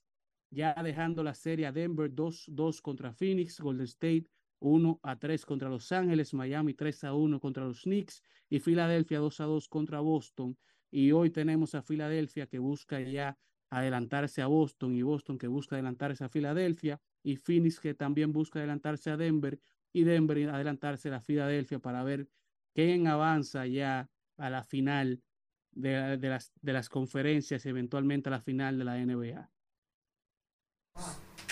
ya 0.49 0.73
dejando 0.83 1.23
la 1.23 1.33
serie 1.33 1.65
a 1.65 1.71
Denver 1.71 2.13
2-2 2.13 2.81
contra 2.81 3.11
Phoenix, 3.11 3.59
Golden 3.59 3.85
State 3.85 4.27
1 4.59 4.99
a 5.03 5.17
3 5.17 5.45
contra 5.45 5.67
Los 5.67 5.91
Ángeles, 5.91 6.33
Miami 6.33 6.73
3 6.73 7.03
a 7.03 7.13
1 7.13 7.39
contra 7.39 7.65
los 7.65 7.81
Knicks 7.81 8.21
y 8.49 8.59
Filadelfia 8.59 9.19
2 9.19 9.39
a 9.41 9.45
2 9.45 9.67
contra 9.67 9.99
Boston. 9.99 10.57
Y 10.93 11.11
hoy 11.11 11.31
tenemos 11.31 11.73
a 11.73 11.81
Filadelfia 11.81 12.45
que 12.45 12.59
busca 12.59 13.01
ya 13.01 13.35
adelantarse 13.71 14.43
a 14.43 14.45
Boston 14.45 14.95
y 14.95 15.01
Boston 15.01 15.39
que 15.39 15.47
busca 15.47 15.75
adelantarse 15.75 16.23
a 16.23 16.29
Filadelfia 16.29 17.01
y 17.23 17.37
Phoenix 17.37 17.79
que 17.79 17.95
también 17.95 18.31
busca 18.31 18.59
adelantarse 18.59 19.09
a 19.09 19.17
Denver 19.17 19.59
y 19.91 20.03
Denver 20.03 20.51
adelantarse 20.51 21.09
a 21.09 21.19
Filadelfia 21.19 21.79
para 21.79 22.03
ver 22.03 22.27
quién 22.75 23.07
avanza 23.07 23.65
ya 23.65 24.07
a 24.37 24.49
la 24.51 24.63
final 24.63 25.23
de, 25.71 26.17
de 26.17 26.29
las, 26.29 26.53
de 26.61 26.73
las 26.73 26.89
conferencias 26.89 27.65
y 27.65 27.69
eventualmente 27.69 28.29
a 28.29 28.33
la 28.33 28.41
final 28.41 28.77
de 28.77 28.83
la 28.83 29.03
NBA. 29.03 29.49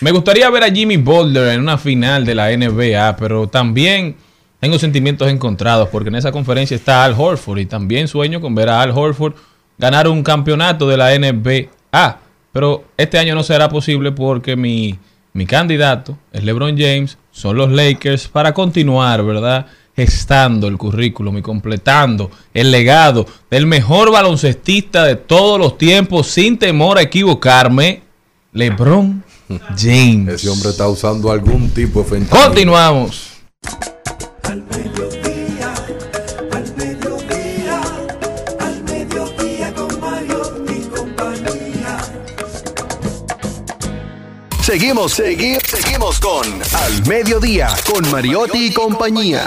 Me 0.02 0.12
gustaría 0.12 0.48
ver 0.50 0.62
a 0.62 0.70
Jimmy 0.70 0.98
Butler 0.98 1.54
en 1.54 1.62
una 1.62 1.78
final 1.78 2.24
de 2.24 2.34
la 2.36 2.56
NBA, 2.56 3.16
pero 3.16 3.48
también 3.48 4.14
tengo 4.62 4.78
sentimientos 4.78 5.28
encontrados 5.28 5.88
porque 5.88 6.08
en 6.08 6.14
esa 6.14 6.30
conferencia 6.30 6.76
está 6.76 7.02
Al 7.02 7.16
Horford 7.18 7.58
y 7.58 7.66
también 7.66 8.06
sueño 8.06 8.40
con 8.40 8.54
ver 8.54 8.68
a 8.68 8.80
Al 8.80 8.92
Horford 8.92 9.34
ganar 9.76 10.06
un 10.06 10.22
campeonato 10.22 10.86
de 10.86 10.96
la 10.96 11.18
NBA. 11.18 12.20
Pero 12.52 12.84
este 12.96 13.18
año 13.18 13.34
no 13.34 13.42
será 13.42 13.68
posible 13.68 14.12
porque 14.12 14.54
mi, 14.54 15.00
mi 15.32 15.46
candidato 15.46 16.16
es 16.32 16.44
LeBron 16.44 16.78
James, 16.78 17.18
son 17.32 17.56
los 17.56 17.72
Lakers 17.72 18.28
para 18.28 18.54
continuar, 18.54 19.24
¿verdad? 19.24 19.66
Gestando 19.96 20.68
el 20.68 20.78
currículum 20.78 21.38
y 21.38 21.42
completando 21.42 22.30
el 22.54 22.70
legado 22.70 23.26
del 23.50 23.66
mejor 23.66 24.12
baloncestista 24.12 25.02
de 25.02 25.16
todos 25.16 25.58
los 25.58 25.76
tiempos 25.76 26.28
sin 26.28 26.56
temor 26.56 26.98
a 26.98 27.02
equivocarme, 27.02 28.02
LeBron 28.52 29.24
James. 29.76 30.34
Ese 30.34 30.48
hombre 30.48 30.70
está 30.70 30.86
usando 30.86 31.32
algún 31.32 31.68
tipo 31.70 32.04
de 32.04 32.08
fentanilo. 32.08 32.46
Continuamos. 32.46 33.32
Seguimos, 44.72 45.12
seguimos, 45.12 45.62
seguimos 45.66 46.18
con 46.18 46.46
Al 46.46 47.06
Mediodía, 47.06 47.68
con 47.84 48.10
Mariotti 48.10 48.68
y 48.68 48.72
compañía. 48.72 49.46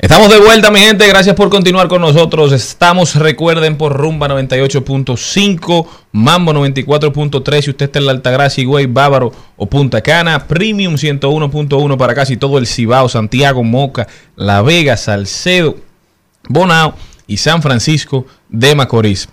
Estamos 0.00 0.30
de 0.30 0.40
vuelta, 0.40 0.72
mi 0.72 0.80
gente. 0.80 1.06
Gracias 1.06 1.36
por 1.36 1.48
continuar 1.48 1.86
con 1.86 2.00
nosotros. 2.00 2.50
Estamos, 2.50 3.14
recuerden, 3.14 3.78
por 3.78 3.92
Rumba 3.96 4.26
98.5, 4.26 5.86
Mambo 6.10 6.52
94.3. 6.52 7.62
Si 7.62 7.70
usted 7.70 7.86
está 7.86 8.00
en 8.00 8.06
la 8.06 8.10
Altagracia, 8.10 8.62
Higüey, 8.62 8.86
Bávaro 8.86 9.30
o 9.56 9.66
Punta 9.66 10.00
Cana, 10.00 10.48
Premium 10.48 10.94
101.1 10.94 11.96
para 11.96 12.16
casi 12.16 12.36
todo 12.36 12.58
el 12.58 12.66
Cibao, 12.66 13.08
Santiago, 13.08 13.62
Moca, 13.62 14.08
La 14.34 14.60
Vega, 14.62 14.96
Salcedo, 14.96 15.76
Bonao 16.48 16.96
y 17.26 17.36
San 17.36 17.62
Francisco 17.62 18.26
de 18.48 18.74
Macorís. 18.74 19.28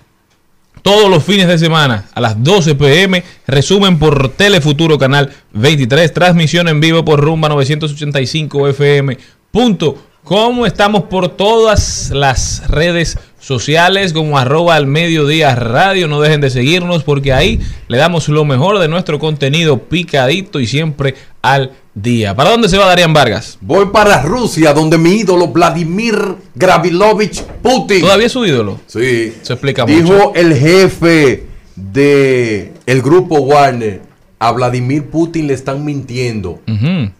Todos 0.81 1.09
los 1.09 1.23
fines 1.23 1.47
de 1.47 1.57
semana 1.57 2.05
a 2.13 2.19
las 2.19 2.43
12 2.43 2.75
pm, 2.75 3.23
resumen 3.47 3.97
por 3.97 4.29
Telefuturo 4.29 4.97
Canal 4.97 5.31
23, 5.53 6.13
transmisión 6.13 6.67
en 6.67 6.81
vivo 6.81 7.05
por 7.05 7.21
Rumba 7.21 7.49
985 7.49 8.67
FM. 8.69 9.17
Punto. 9.51 10.07
Como 10.23 10.65
estamos 10.65 11.03
por 11.03 11.27
todas 11.27 12.09
las 12.11 12.69
redes 12.69 13.17
sociales 13.43 14.13
como 14.13 14.37
arroba 14.37 14.75
al 14.75 14.87
mediodía 14.87 15.53
radio. 15.55 16.07
No 16.07 16.21
dejen 16.21 16.41
de 16.41 16.49
seguirnos 16.49 17.03
porque 17.03 17.33
ahí 17.33 17.59
le 17.87 17.97
damos 17.97 18.29
lo 18.29 18.45
mejor 18.45 18.79
de 18.79 18.87
nuestro 18.87 19.19
contenido 19.19 19.79
picadito 19.83 20.59
y 20.59 20.67
siempre 20.67 21.15
al 21.41 21.71
día. 21.93 22.35
¿Para 22.35 22.51
dónde 22.51 22.69
se 22.69 22.77
va 22.77 22.85
Darían 22.85 23.13
Vargas? 23.13 23.57
Voy 23.61 23.87
para 23.91 24.21
Rusia, 24.23 24.73
donde 24.73 24.97
mi 24.97 25.15
ídolo 25.15 25.49
Vladimir 25.49 26.15
Gravilovich 26.55 27.41
Putin. 27.61 28.01
¿Todavía 28.01 28.27
es 28.27 28.31
su 28.31 28.45
ídolo? 28.45 28.79
Sí. 28.87 29.33
Se 29.41 29.53
explica 29.53 29.85
Dijo 29.85 30.01
mucho. 30.07 30.31
el 30.35 30.55
jefe 30.55 31.43
de 31.75 32.71
el 32.85 33.01
grupo 33.01 33.39
Warner, 33.39 34.01
a 34.39 34.51
Vladimir 34.51 35.05
Putin 35.09 35.47
le 35.47 35.53
están 35.53 35.83
mintiendo. 35.83 36.61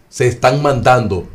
Se 0.08 0.26
están 0.26 0.62
mandando 0.62 1.28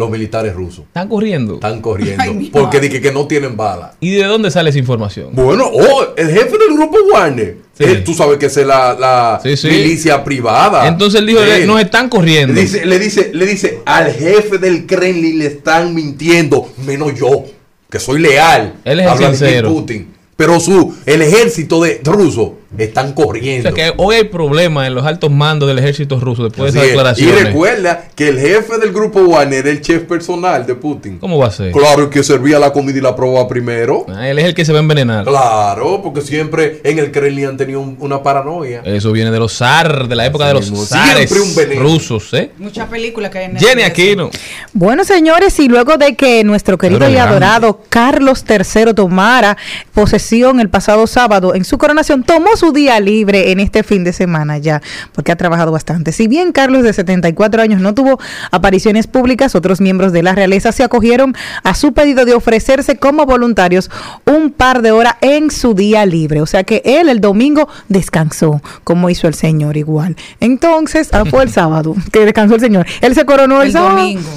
los 0.00 0.10
militares 0.10 0.52
rusos. 0.54 0.84
Están 0.86 1.08
corriendo. 1.08 1.54
Están 1.54 1.80
corriendo. 1.80 2.22
Ay, 2.22 2.50
porque 2.52 2.80
dije 2.80 3.00
que 3.00 3.12
no 3.12 3.26
tienen 3.28 3.56
bala. 3.56 3.94
¿Y 4.00 4.10
de 4.10 4.24
dónde 4.24 4.50
sale 4.50 4.70
esa 4.70 4.78
información? 4.80 5.28
Bueno, 5.32 5.70
oh, 5.72 6.06
el 6.16 6.28
jefe 6.30 6.58
del 6.58 6.74
grupo 6.76 6.96
Warner. 7.12 7.58
Sí. 7.78 7.84
él, 7.84 8.02
tú 8.04 8.12
sabes 8.12 8.38
que 8.38 8.46
es 8.46 8.56
la, 8.58 8.94
la 8.98 9.40
Sí, 9.42 9.56
sí. 9.56 9.68
milicia 9.68 10.22
privada. 10.24 10.88
Entonces 10.88 11.20
él 11.20 11.26
dijo, 11.26 11.40
él. 11.40 11.66
nos 11.66 11.80
están 11.80 12.08
corriendo. 12.08 12.52
Le 12.54 12.62
dice, 12.62 12.84
le 12.84 12.98
dice, 12.98 13.30
le 13.32 13.46
dice, 13.46 13.80
al 13.86 14.12
jefe 14.12 14.58
del 14.58 14.86
Kremlin 14.86 15.38
le 15.38 15.46
están 15.46 15.94
mintiendo, 15.94 16.68
menos 16.84 17.14
yo, 17.18 17.44
que 17.90 17.98
soy 17.98 18.20
leal 18.20 18.74
Él 18.84 19.00
es 19.00 19.06
a 19.06 19.12
el 19.12 19.18
Vladimir 19.18 19.38
sincero. 19.38 19.68
Putin. 19.70 20.08
Pero 20.36 20.58
su, 20.60 20.94
el 21.06 21.22
ejército 21.22 21.82
de 21.82 22.00
ruso 22.04 22.56
están 22.78 23.10
O 23.10 23.14
corriendo. 23.14 23.68
sea 23.68 23.72
que 23.74 23.92
hoy 23.96 24.16
hay 24.16 24.24
problemas 24.24 24.86
en 24.86 24.94
los 24.94 25.04
altos 25.04 25.30
mandos 25.30 25.68
del 25.68 25.78
ejército 25.78 26.20
ruso 26.20 26.44
después 26.44 26.72
de 26.72 26.80
Así 26.80 26.90
esas 26.90 27.18
es. 27.18 27.24
Y 27.24 27.30
recuerda 27.44 28.04
que 28.14 28.28
el 28.28 28.38
jefe 28.38 28.78
del 28.78 28.92
grupo 28.92 29.20
Wagner 29.24 29.58
era 29.60 29.70
el 29.70 29.80
chef 29.80 30.02
personal 30.04 30.64
de 30.66 30.74
Putin. 30.76 31.18
¿Cómo 31.18 31.38
va 31.38 31.48
a 31.48 31.50
ser? 31.50 31.72
Claro 31.72 32.08
que 32.10 32.22
servía 32.22 32.58
la 32.58 32.72
comida 32.72 32.98
y 32.98 33.00
la 33.00 33.14
probaba 33.16 33.48
primero. 33.48 34.06
Ah, 34.08 34.28
él 34.28 34.38
es 34.38 34.44
el 34.44 34.54
que 34.54 34.64
se 34.64 34.72
va 34.72 34.78
a 34.78 34.82
envenenar. 34.82 35.24
Claro, 35.24 36.00
porque 36.02 36.20
siempre 36.20 36.80
en 36.84 36.98
el 36.98 37.10
Kremlin 37.10 37.46
han 37.46 37.56
tenido 37.56 37.80
un- 37.80 37.96
una 38.00 38.22
paranoia. 38.22 38.82
Eso 38.84 39.10
viene 39.12 39.30
de 39.30 39.38
los 39.38 39.52
zar, 39.52 40.06
de 40.08 40.14
la 40.16 40.26
época 40.26 40.46
de 40.46 40.54
los 40.54 40.70
mismo. 40.70 40.86
zares 40.86 41.28
Siempre 41.28 41.40
un 41.40 41.54
veneno. 41.56 41.82
rusos, 41.82 42.32
¿eh? 42.34 42.50
Muchas 42.58 42.88
películas 42.88 43.30
que 43.30 43.38
hay 43.38 43.44
en 43.46 43.56
Jenny 43.58 43.82
Netflix. 43.82 43.90
Aquino. 43.90 44.30
Bueno, 44.72 45.04
señores, 45.04 45.58
y 45.58 45.68
luego 45.68 45.96
de 45.96 46.14
que 46.14 46.44
nuestro 46.44 46.78
querido 46.78 47.00
Pero 47.00 47.10
y 47.10 47.14
grande. 47.14 47.30
adorado 47.30 47.82
Carlos 47.88 48.44
III 48.48 48.94
tomara 48.94 49.56
posesión 49.92 50.60
el 50.60 50.68
pasado 50.68 51.06
sábado 51.06 51.54
en 51.54 51.64
su 51.64 51.76
coronación, 51.78 52.22
tomó 52.22 52.56
su 52.60 52.72
día 52.72 53.00
libre 53.00 53.52
en 53.52 53.58
este 53.60 53.82
fin 53.82 54.04
de 54.04 54.12
semana 54.12 54.58
ya, 54.58 54.82
porque 55.14 55.32
ha 55.32 55.36
trabajado 55.36 55.72
bastante. 55.72 56.12
Si 56.12 56.28
bien 56.28 56.52
Carlos 56.52 56.82
de 56.82 56.92
74 56.92 57.62
años 57.62 57.80
no 57.80 57.94
tuvo 57.94 58.20
apariciones 58.50 59.06
públicas, 59.06 59.54
otros 59.54 59.80
miembros 59.80 60.12
de 60.12 60.22
la 60.22 60.34
realeza 60.34 60.70
se 60.70 60.84
acogieron 60.84 61.34
a 61.64 61.74
su 61.74 61.94
pedido 61.94 62.26
de 62.26 62.34
ofrecerse 62.34 62.96
como 62.96 63.24
voluntarios 63.24 63.90
un 64.26 64.50
par 64.50 64.82
de 64.82 64.90
horas 64.92 65.14
en 65.22 65.50
su 65.50 65.72
día 65.72 66.04
libre. 66.04 66.42
O 66.42 66.46
sea 66.46 66.62
que 66.64 66.82
él 66.84 67.08
el 67.08 67.22
domingo 67.22 67.66
descansó, 67.88 68.60
como 68.84 69.08
hizo 69.08 69.26
el 69.26 69.34
Señor 69.34 69.78
igual. 69.78 70.16
Entonces, 70.40 71.08
ah, 71.12 71.24
fue 71.24 71.42
el 71.42 71.50
sábado 71.60 71.94
que 72.12 72.26
descansó 72.26 72.56
el 72.56 72.60
Señor. 72.60 72.86
Él 73.00 73.14
se 73.14 73.24
coronó 73.24 73.62
el, 73.62 73.68
El 73.68 73.72
sábado. 73.72 73.96
domingo. 73.96 74.28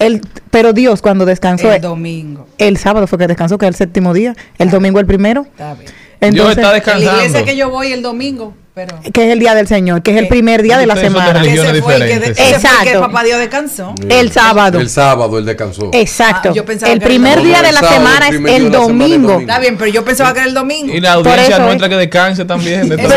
El, 0.00 0.20
pero 0.50 0.72
Dios 0.72 1.00
cuando 1.00 1.24
descansó 1.26 1.68
El 1.68 1.76
el, 1.76 1.82
domingo. 1.82 2.46
sábado 2.76 3.06
fue 3.06 3.18
que 3.18 3.28
descansó, 3.28 3.56
que 3.56 3.66
es 3.66 3.70
el 3.70 3.74
séptimo 3.76 4.14
día, 4.14 4.34
el 4.58 4.70
domingo 4.70 4.98
el 4.98 5.06
primero. 5.06 5.42
Está 5.42 5.74
bien. 5.74 6.07
Entonces, 6.20 6.58
está 6.58 6.76
En 6.76 6.82
la 6.84 6.94
iglesia 6.96 7.12
descansando. 7.12 7.44
que 7.46 7.56
yo 7.56 7.70
voy 7.70 7.92
el 7.92 8.02
domingo, 8.02 8.54
pero... 8.74 8.98
que 9.12 9.26
es 9.26 9.32
el 9.32 9.38
día 9.38 9.54
del 9.54 9.66
Señor, 9.68 10.02
que 10.02 10.10
es 10.12 10.16
el 10.16 10.28
primer 10.28 10.62
día 10.62 10.78
de 10.78 10.86
la 10.86 10.96
semana. 10.96 11.32
religiones 11.34 11.72
Ese 11.74 11.82
fue 11.82 11.94
el 11.96 12.00
que, 12.02 12.06
de- 12.18 12.20
fue 12.20 12.28
el 12.28 12.34
que 12.34 12.50
Exacto. 12.54 13.00
papá 13.00 13.24
Dios 13.24 13.38
descansó. 13.38 13.94
El 14.08 14.32
sábado. 14.32 14.80
El 14.80 14.90
sábado 14.90 15.38
él 15.38 15.44
descansó. 15.44 15.90
Exacto. 15.92 16.48
Ah, 16.50 16.54
yo 16.54 16.64
pensaba 16.64 16.92
el 16.92 16.98
que 16.98 17.04
el 17.04 17.08
primer 17.08 17.42
día 17.42 17.62
de 17.62 17.68
El 17.68 17.74
la 17.74 17.80
semana 17.82 18.28
el 18.28 18.46
es 18.46 18.54
el 18.56 18.70
domingo. 18.70 19.40
Está 19.40 19.58
bien, 19.60 19.76
pero 19.78 19.90
yo 19.90 20.04
pensaba 20.04 20.32
que 20.32 20.40
era 20.40 20.48
el 20.48 20.54
domingo. 20.54 20.92
Y 20.92 21.00
la 21.00 21.12
audiencia 21.12 21.58
nuestra 21.60 21.86
es. 21.86 21.90
que 21.90 21.96
descanse 21.96 22.44
también. 22.44 22.88
De 22.88 22.94
Eso, 22.96 23.14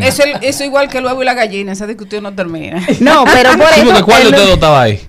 que 0.00 0.08
eso, 0.08 0.22
eso 0.40 0.64
igual 0.64 0.88
que 0.88 0.98
el 0.98 1.04
huevo 1.04 1.22
y 1.22 1.24
la 1.26 1.34
gallina, 1.34 1.72
esa 1.72 1.86
discusión 1.86 2.22
no 2.22 2.32
termina. 2.34 2.82
No, 3.00 3.24
pero 3.32 3.56
por 3.56 3.68
Sí, 3.74 3.80
eso. 3.88 4.04
¿cuál 4.04 4.22
de 4.22 4.28
ustedes 4.30 4.50
estaba 4.54 4.82
ahí? 4.82 5.00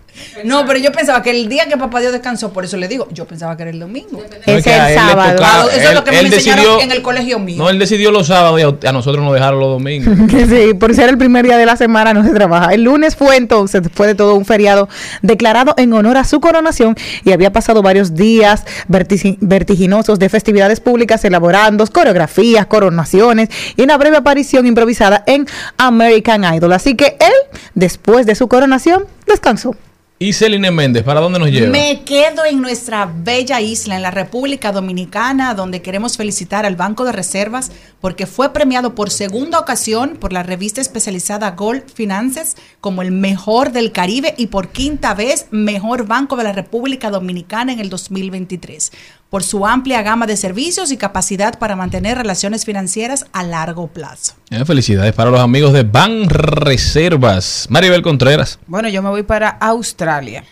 No, 0.44 0.66
pero 0.66 0.80
yo 0.80 0.92
pensaba 0.92 1.22
que 1.22 1.32
el 1.32 1.48
día 1.50 1.68
que 1.68 1.78
papá 1.78 2.00
Dios 2.00 2.12
descansó, 2.12 2.52
por 2.54 2.66
eso 2.66 2.78
le 2.78 2.88
digo, 2.88 3.08
yo 3.12 3.26
pensaba 3.26 3.56
que 3.58 3.64
era 3.64 3.72
el 3.72 3.80
domingo. 3.80 4.24
No, 4.48 4.54
Es 4.54 4.64
que 4.64 4.74
el 4.76 4.88
él 4.88 4.96
sábado. 4.96 5.36
tocaba- 5.38 5.66
eso 5.72 5.90
es 5.90 5.94
lo 5.94 6.04
que 6.04 6.10
él- 6.12 6.16
me 6.16 6.20
él 6.28 6.34
enseñaron 6.34 6.82
en 6.82 6.92
el 6.92 7.02
colegio 7.02 7.40
mío. 7.40 7.58
No, 7.58 7.70
él 7.70 7.78
decidió 7.80 8.12
los 8.12 8.28
sábados 8.28 8.60
y 8.60 8.64
a, 8.64 8.90
a 8.90 8.92
nosotros 8.94 9.24
nos 9.24 9.34
dejaron 9.34 9.60
los 9.60 9.70
domingos. 9.70 10.16
Que 10.30 10.46
sí, 10.48 10.74
por 10.74 10.94
ser 10.96 11.10
el 11.10 11.18
primer 11.18 11.46
día 11.46 11.58
de 11.58 11.66
la 11.66 11.76
semana 11.78 12.14
no 12.14 12.24
se 12.24 12.32
trabaja. 12.32 12.74
El 12.74 12.84
lunes 12.84 13.16
fue 13.16 13.36
entonces, 13.38 13.82
después 13.84 14.08
de 14.08 14.16
todo 14.16 14.36
un 14.36 14.46
feriado 14.46 14.88
declarado 15.22 15.74
en 15.78 15.92
honor 15.94 16.18
a 16.18 16.24
su 16.24 16.40
coronación 16.40 16.96
y 17.24 17.32
había 17.32 17.52
pasado 17.52 17.82
varios 17.82 18.16
días 18.16 18.64
vertigi- 18.88 19.38
vertiginosos 19.42 20.20
de 20.20 20.30
festividades 20.30 20.80
públicas 20.80 21.24
elaborando 21.26 21.86
coreografías, 21.92 22.66
coronaciones 22.68 23.50
y 23.76 23.82
una 23.82 23.98
breve 23.98 24.18
aparición 24.18 24.66
improvisada 24.68 25.24
en 25.28 25.46
American 25.78 26.44
Idol. 26.54 26.74
Así 26.74 26.96
que 26.96 27.18
él, 27.20 27.58
después 27.74 28.26
de 28.26 28.36
su 28.36 28.48
coronación, 28.48 29.06
descansó. 29.26 29.76
Y 30.22 30.34
Celine 30.34 30.70
Méndez, 30.70 31.02
¿para 31.04 31.20
dónde 31.20 31.40
nos 31.40 31.50
lleva? 31.50 31.72
Me 31.72 32.04
quedo 32.04 32.46
en 32.46 32.62
nuestra 32.62 33.12
bella 33.12 33.60
isla, 33.60 33.96
en 33.96 34.04
la 34.04 34.12
República 34.12 34.72
Dominicana, 34.72 35.56
donde 35.56 35.82
queremos 35.82 36.16
felicitar 36.16 36.64
al 36.64 36.76
Banco 36.76 37.06
de 37.06 37.12
Reservas 37.12 37.72
porque 38.00 38.28
fue 38.28 38.54
premiado 38.54 38.94
por 38.94 39.10
segunda 39.10 39.58
ocasión 39.58 40.18
por 40.20 40.32
la 40.32 40.44
revista 40.44 40.80
especializada 40.80 41.50
Gold 41.50 41.90
Finances 41.92 42.56
como 42.82 43.02
el 43.02 43.12
mejor 43.12 43.72
del 43.72 43.92
Caribe 43.92 44.36
y 44.38 44.46
por 44.46 44.70
quinta 44.70 45.16
vez 45.16 45.48
mejor 45.50 46.06
banco 46.06 46.36
de 46.36 46.44
la 46.44 46.54
República 46.54 47.10
Dominicana 47.10 47.74
en 47.74 47.80
el 47.80 47.90
2023 47.90 48.92
por 49.32 49.44
su 49.44 49.66
amplia 49.66 50.02
gama 50.02 50.28
de 50.28 50.36
servicios 50.36 50.92
y 50.92 50.98
capacidad 50.98 51.58
para 51.58 51.78
mantener 51.78 52.18
relaciones 52.18 52.66
financieras 52.66 53.26
a 53.32 53.44
largo 53.44 53.88
plazo. 53.88 54.34
Eh, 54.50 54.66
felicidades 54.66 55.14
para 55.14 55.32
los 55.32 55.40
amigos 55.40 55.72
de 55.72 55.84
Ban 55.84 56.28
Reservas. 56.28 57.66
Maribel 57.70 58.02
Contreras. 58.02 58.60
Bueno, 58.68 58.90
yo 58.90 59.02
me 59.02 59.10
voy 59.10 59.24
para 59.24 59.48
Australia. 59.48 60.44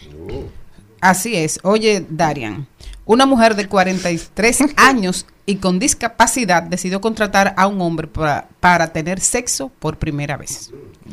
Así 1.01 1.35
es. 1.35 1.59
Oye, 1.63 2.05
Darian, 2.09 2.67
una 3.09 3.25
mujer 3.25 3.55
de 3.55 3.67
43 3.67 4.59
años 4.77 5.25
y 5.47 5.55
con 5.55 5.79
discapacidad 5.79 6.61
decidió 6.61 7.01
contratar 7.01 7.55
a 7.57 7.65
un 7.65 7.81
hombre 7.81 8.05
para, 8.05 8.45
para 8.59 8.93
tener 8.93 9.19
sexo 9.19 9.71
por 9.79 9.97
primera 9.97 10.37
vez. 10.37 10.69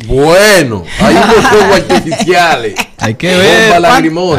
Bueno, 0.06 0.84
hay 1.00 1.16
unos 1.16 1.36
fuegos 1.50 1.76
artificiales. 1.90 2.74
Hay 2.98 3.14
que 3.14 3.34
ver. 3.34 3.72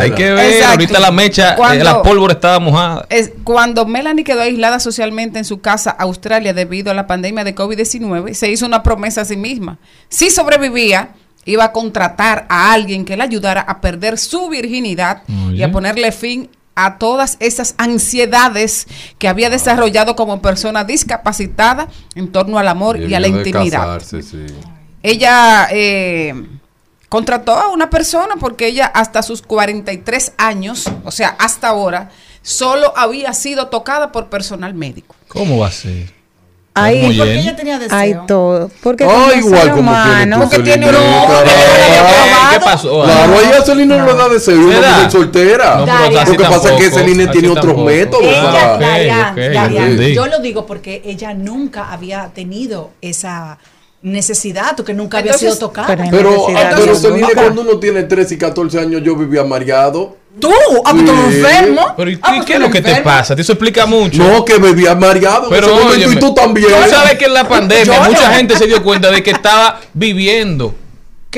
Hay 0.04 0.12
que 0.12 0.32
ver. 0.34 0.52
Exacto. 0.52 0.72
Ahorita 0.74 1.00
la 1.00 1.12
mecha, 1.12 1.54
eh, 1.54 1.56
Cuando- 1.58 1.84
la 1.84 2.04
pólvora 2.04 2.34
estaba 2.34 2.60
mojada. 2.60 3.08
Es, 3.10 3.32
cuando 3.44 3.88
Melanie 3.88 4.24
quedó 4.24 4.42
aislada 4.42 4.80
socialmente 4.80 5.40
en 5.40 5.46
su 5.46 5.60
casa, 5.60 5.90
Australia, 5.90 6.54
debido 6.54 6.92
a 6.92 6.94
la 6.94 7.08
pandemia 7.08 7.44
de 7.44 7.56
COVID-19, 7.56 8.36
se 8.36 8.52
hizo 8.52 8.68
una 8.68 8.84
promesa 8.84 9.22
a 9.22 9.26
sí 9.26 9.36
misma. 9.36 9.80
Si 10.10 10.30
sobrevivía, 10.30 11.16
iba 11.46 11.64
a 11.64 11.72
contratar 11.72 12.46
a 12.50 12.72
alguien 12.72 13.04
que 13.04 13.18
le 13.18 13.24
ayudara 13.24 13.62
a 13.62 13.82
perder 13.82 14.20
su 14.20 14.48
virginidad 14.48 15.24
y 15.52 15.64
a 15.64 15.72
ponerle 15.72 16.12
fin 16.12 16.52
a 16.78 17.00
todas 17.00 17.38
esas 17.40 17.74
ansiedades 17.78 18.88
que 19.18 19.28
había 19.28 19.50
desarrollado 19.50 20.16
como 20.16 20.42
persona 20.42 20.84
discapacitada 20.84 21.88
en 22.16 22.32
torno 22.32 22.60
al 22.60 22.68
amor 22.68 23.00
y 23.00 23.14
a 23.16 23.20
la 23.20 23.28
intimidad. 23.28 23.80
casarse, 23.80 24.22
sí. 24.22 24.46
Ella 25.02 25.68
eh, 25.72 26.36
contrató 27.10 27.54
a 27.54 27.70
una 27.70 27.90
persona 27.90 28.36
porque 28.40 28.68
ella 28.68 28.86
hasta 28.86 29.24
sus 29.24 29.42
43 29.42 30.34
años, 30.38 30.86
o 31.04 31.12
sea, 31.12 31.30
hasta 31.40 31.70
ahora, 31.70 32.12
solo 32.44 32.94
había 32.96 33.34
sido 33.34 33.68
tocada 33.68 34.12
por 34.12 34.28
personal 34.28 34.76
médico. 34.76 35.16
¿Cómo 35.28 35.58
va 35.58 35.68
a 35.68 35.72
ser? 35.72 36.17
Hay, 36.84 37.18
Porque 37.18 37.40
ella 37.40 37.56
tenía 37.56 37.80
deseo. 37.80 37.98
hay 37.98 38.16
todo. 38.28 38.70
Porque 38.82 39.06
como 39.06 39.32
igual 39.34 39.70
como 39.72 39.92
humano- 39.92 40.50
tiene 40.64 40.88
Porque 40.88 40.98
un- 40.98 41.04
¿Qué 42.52 42.60
pasó? 42.64 43.04
Claro, 43.04 43.34
a 43.34 43.42
ella 43.42 43.62
Celina 43.66 43.98
no 43.98 44.06
le 44.06 44.14
da 44.14 44.30
deseo, 44.30 44.58
una 44.60 44.68
¿Verdad? 44.76 44.96
mujer 44.96 45.12
soltera. 45.12 45.80
Lo 45.80 46.38
que 46.38 46.44
pasa 46.44 46.74
es 46.76 46.82
que 46.82 46.92
Celine 46.92 47.28
tiene 47.28 47.50
otros 47.50 47.78
métodos 47.78 48.26
yo 50.14 50.28
lo 50.28 50.40
digo 50.40 50.66
porque 50.66 51.02
ella 51.06 51.34
nunca 51.34 51.92
había 51.92 52.28
tenido 52.34 52.92
esa 53.02 53.58
necesidad 54.02 54.80
o 54.80 54.86
que 54.86 54.94
nunca 54.94 55.18
había 55.20 55.34
sido 55.34 55.56
tocada. 55.58 55.88
pero 56.12 56.46
Pero, 56.78 56.96
Celine, 56.96 57.28
cuando 57.34 57.62
uno 57.62 57.80
tiene 57.80 58.04
13 58.04 58.36
y 58.36 58.38
14 58.38 58.80
años, 58.80 59.02
yo 59.04 59.16
vivía 59.16 59.44
mareado. 59.44 60.18
Tú, 60.40 60.52
ah, 60.86 60.92
pues 60.92 61.06
tú 61.06 61.12
eres 61.12 61.36
enfermo. 61.36 61.94
Pero 61.98 62.12
¿y 62.12 62.20
Ah, 62.22 62.34
pues 62.36 62.46
qué 62.46 62.54
es 62.54 62.60
lo 62.60 62.70
que 62.70 62.82
te 62.82 62.96
pasa? 63.02 63.34
Eso 63.38 63.54
explica 63.54 63.86
mucho. 63.86 64.24
No, 64.24 64.46
que 64.46 64.58
bebía 64.58 64.94
mareado. 64.96 65.50
Pero 65.50 65.68
en 65.68 65.74
ese 65.74 65.84
momento, 65.84 66.06
óyeme, 66.06 66.14
y 66.16 66.20
tú 66.20 66.34
también. 66.34 66.68
Tú 66.68 66.90
sabes 66.90 67.18
que 67.18 67.26
en 67.26 67.34
la 67.34 67.48
pandemia 67.48 67.86
Yo 67.96 68.04
mucha 68.04 68.34
gente 68.34 68.56
se 68.56 68.68
dio 68.68 68.84
cuenta 68.84 69.10
de 69.10 69.24
que 69.24 69.32
estaba 69.32 69.80
viviendo. 69.94 70.76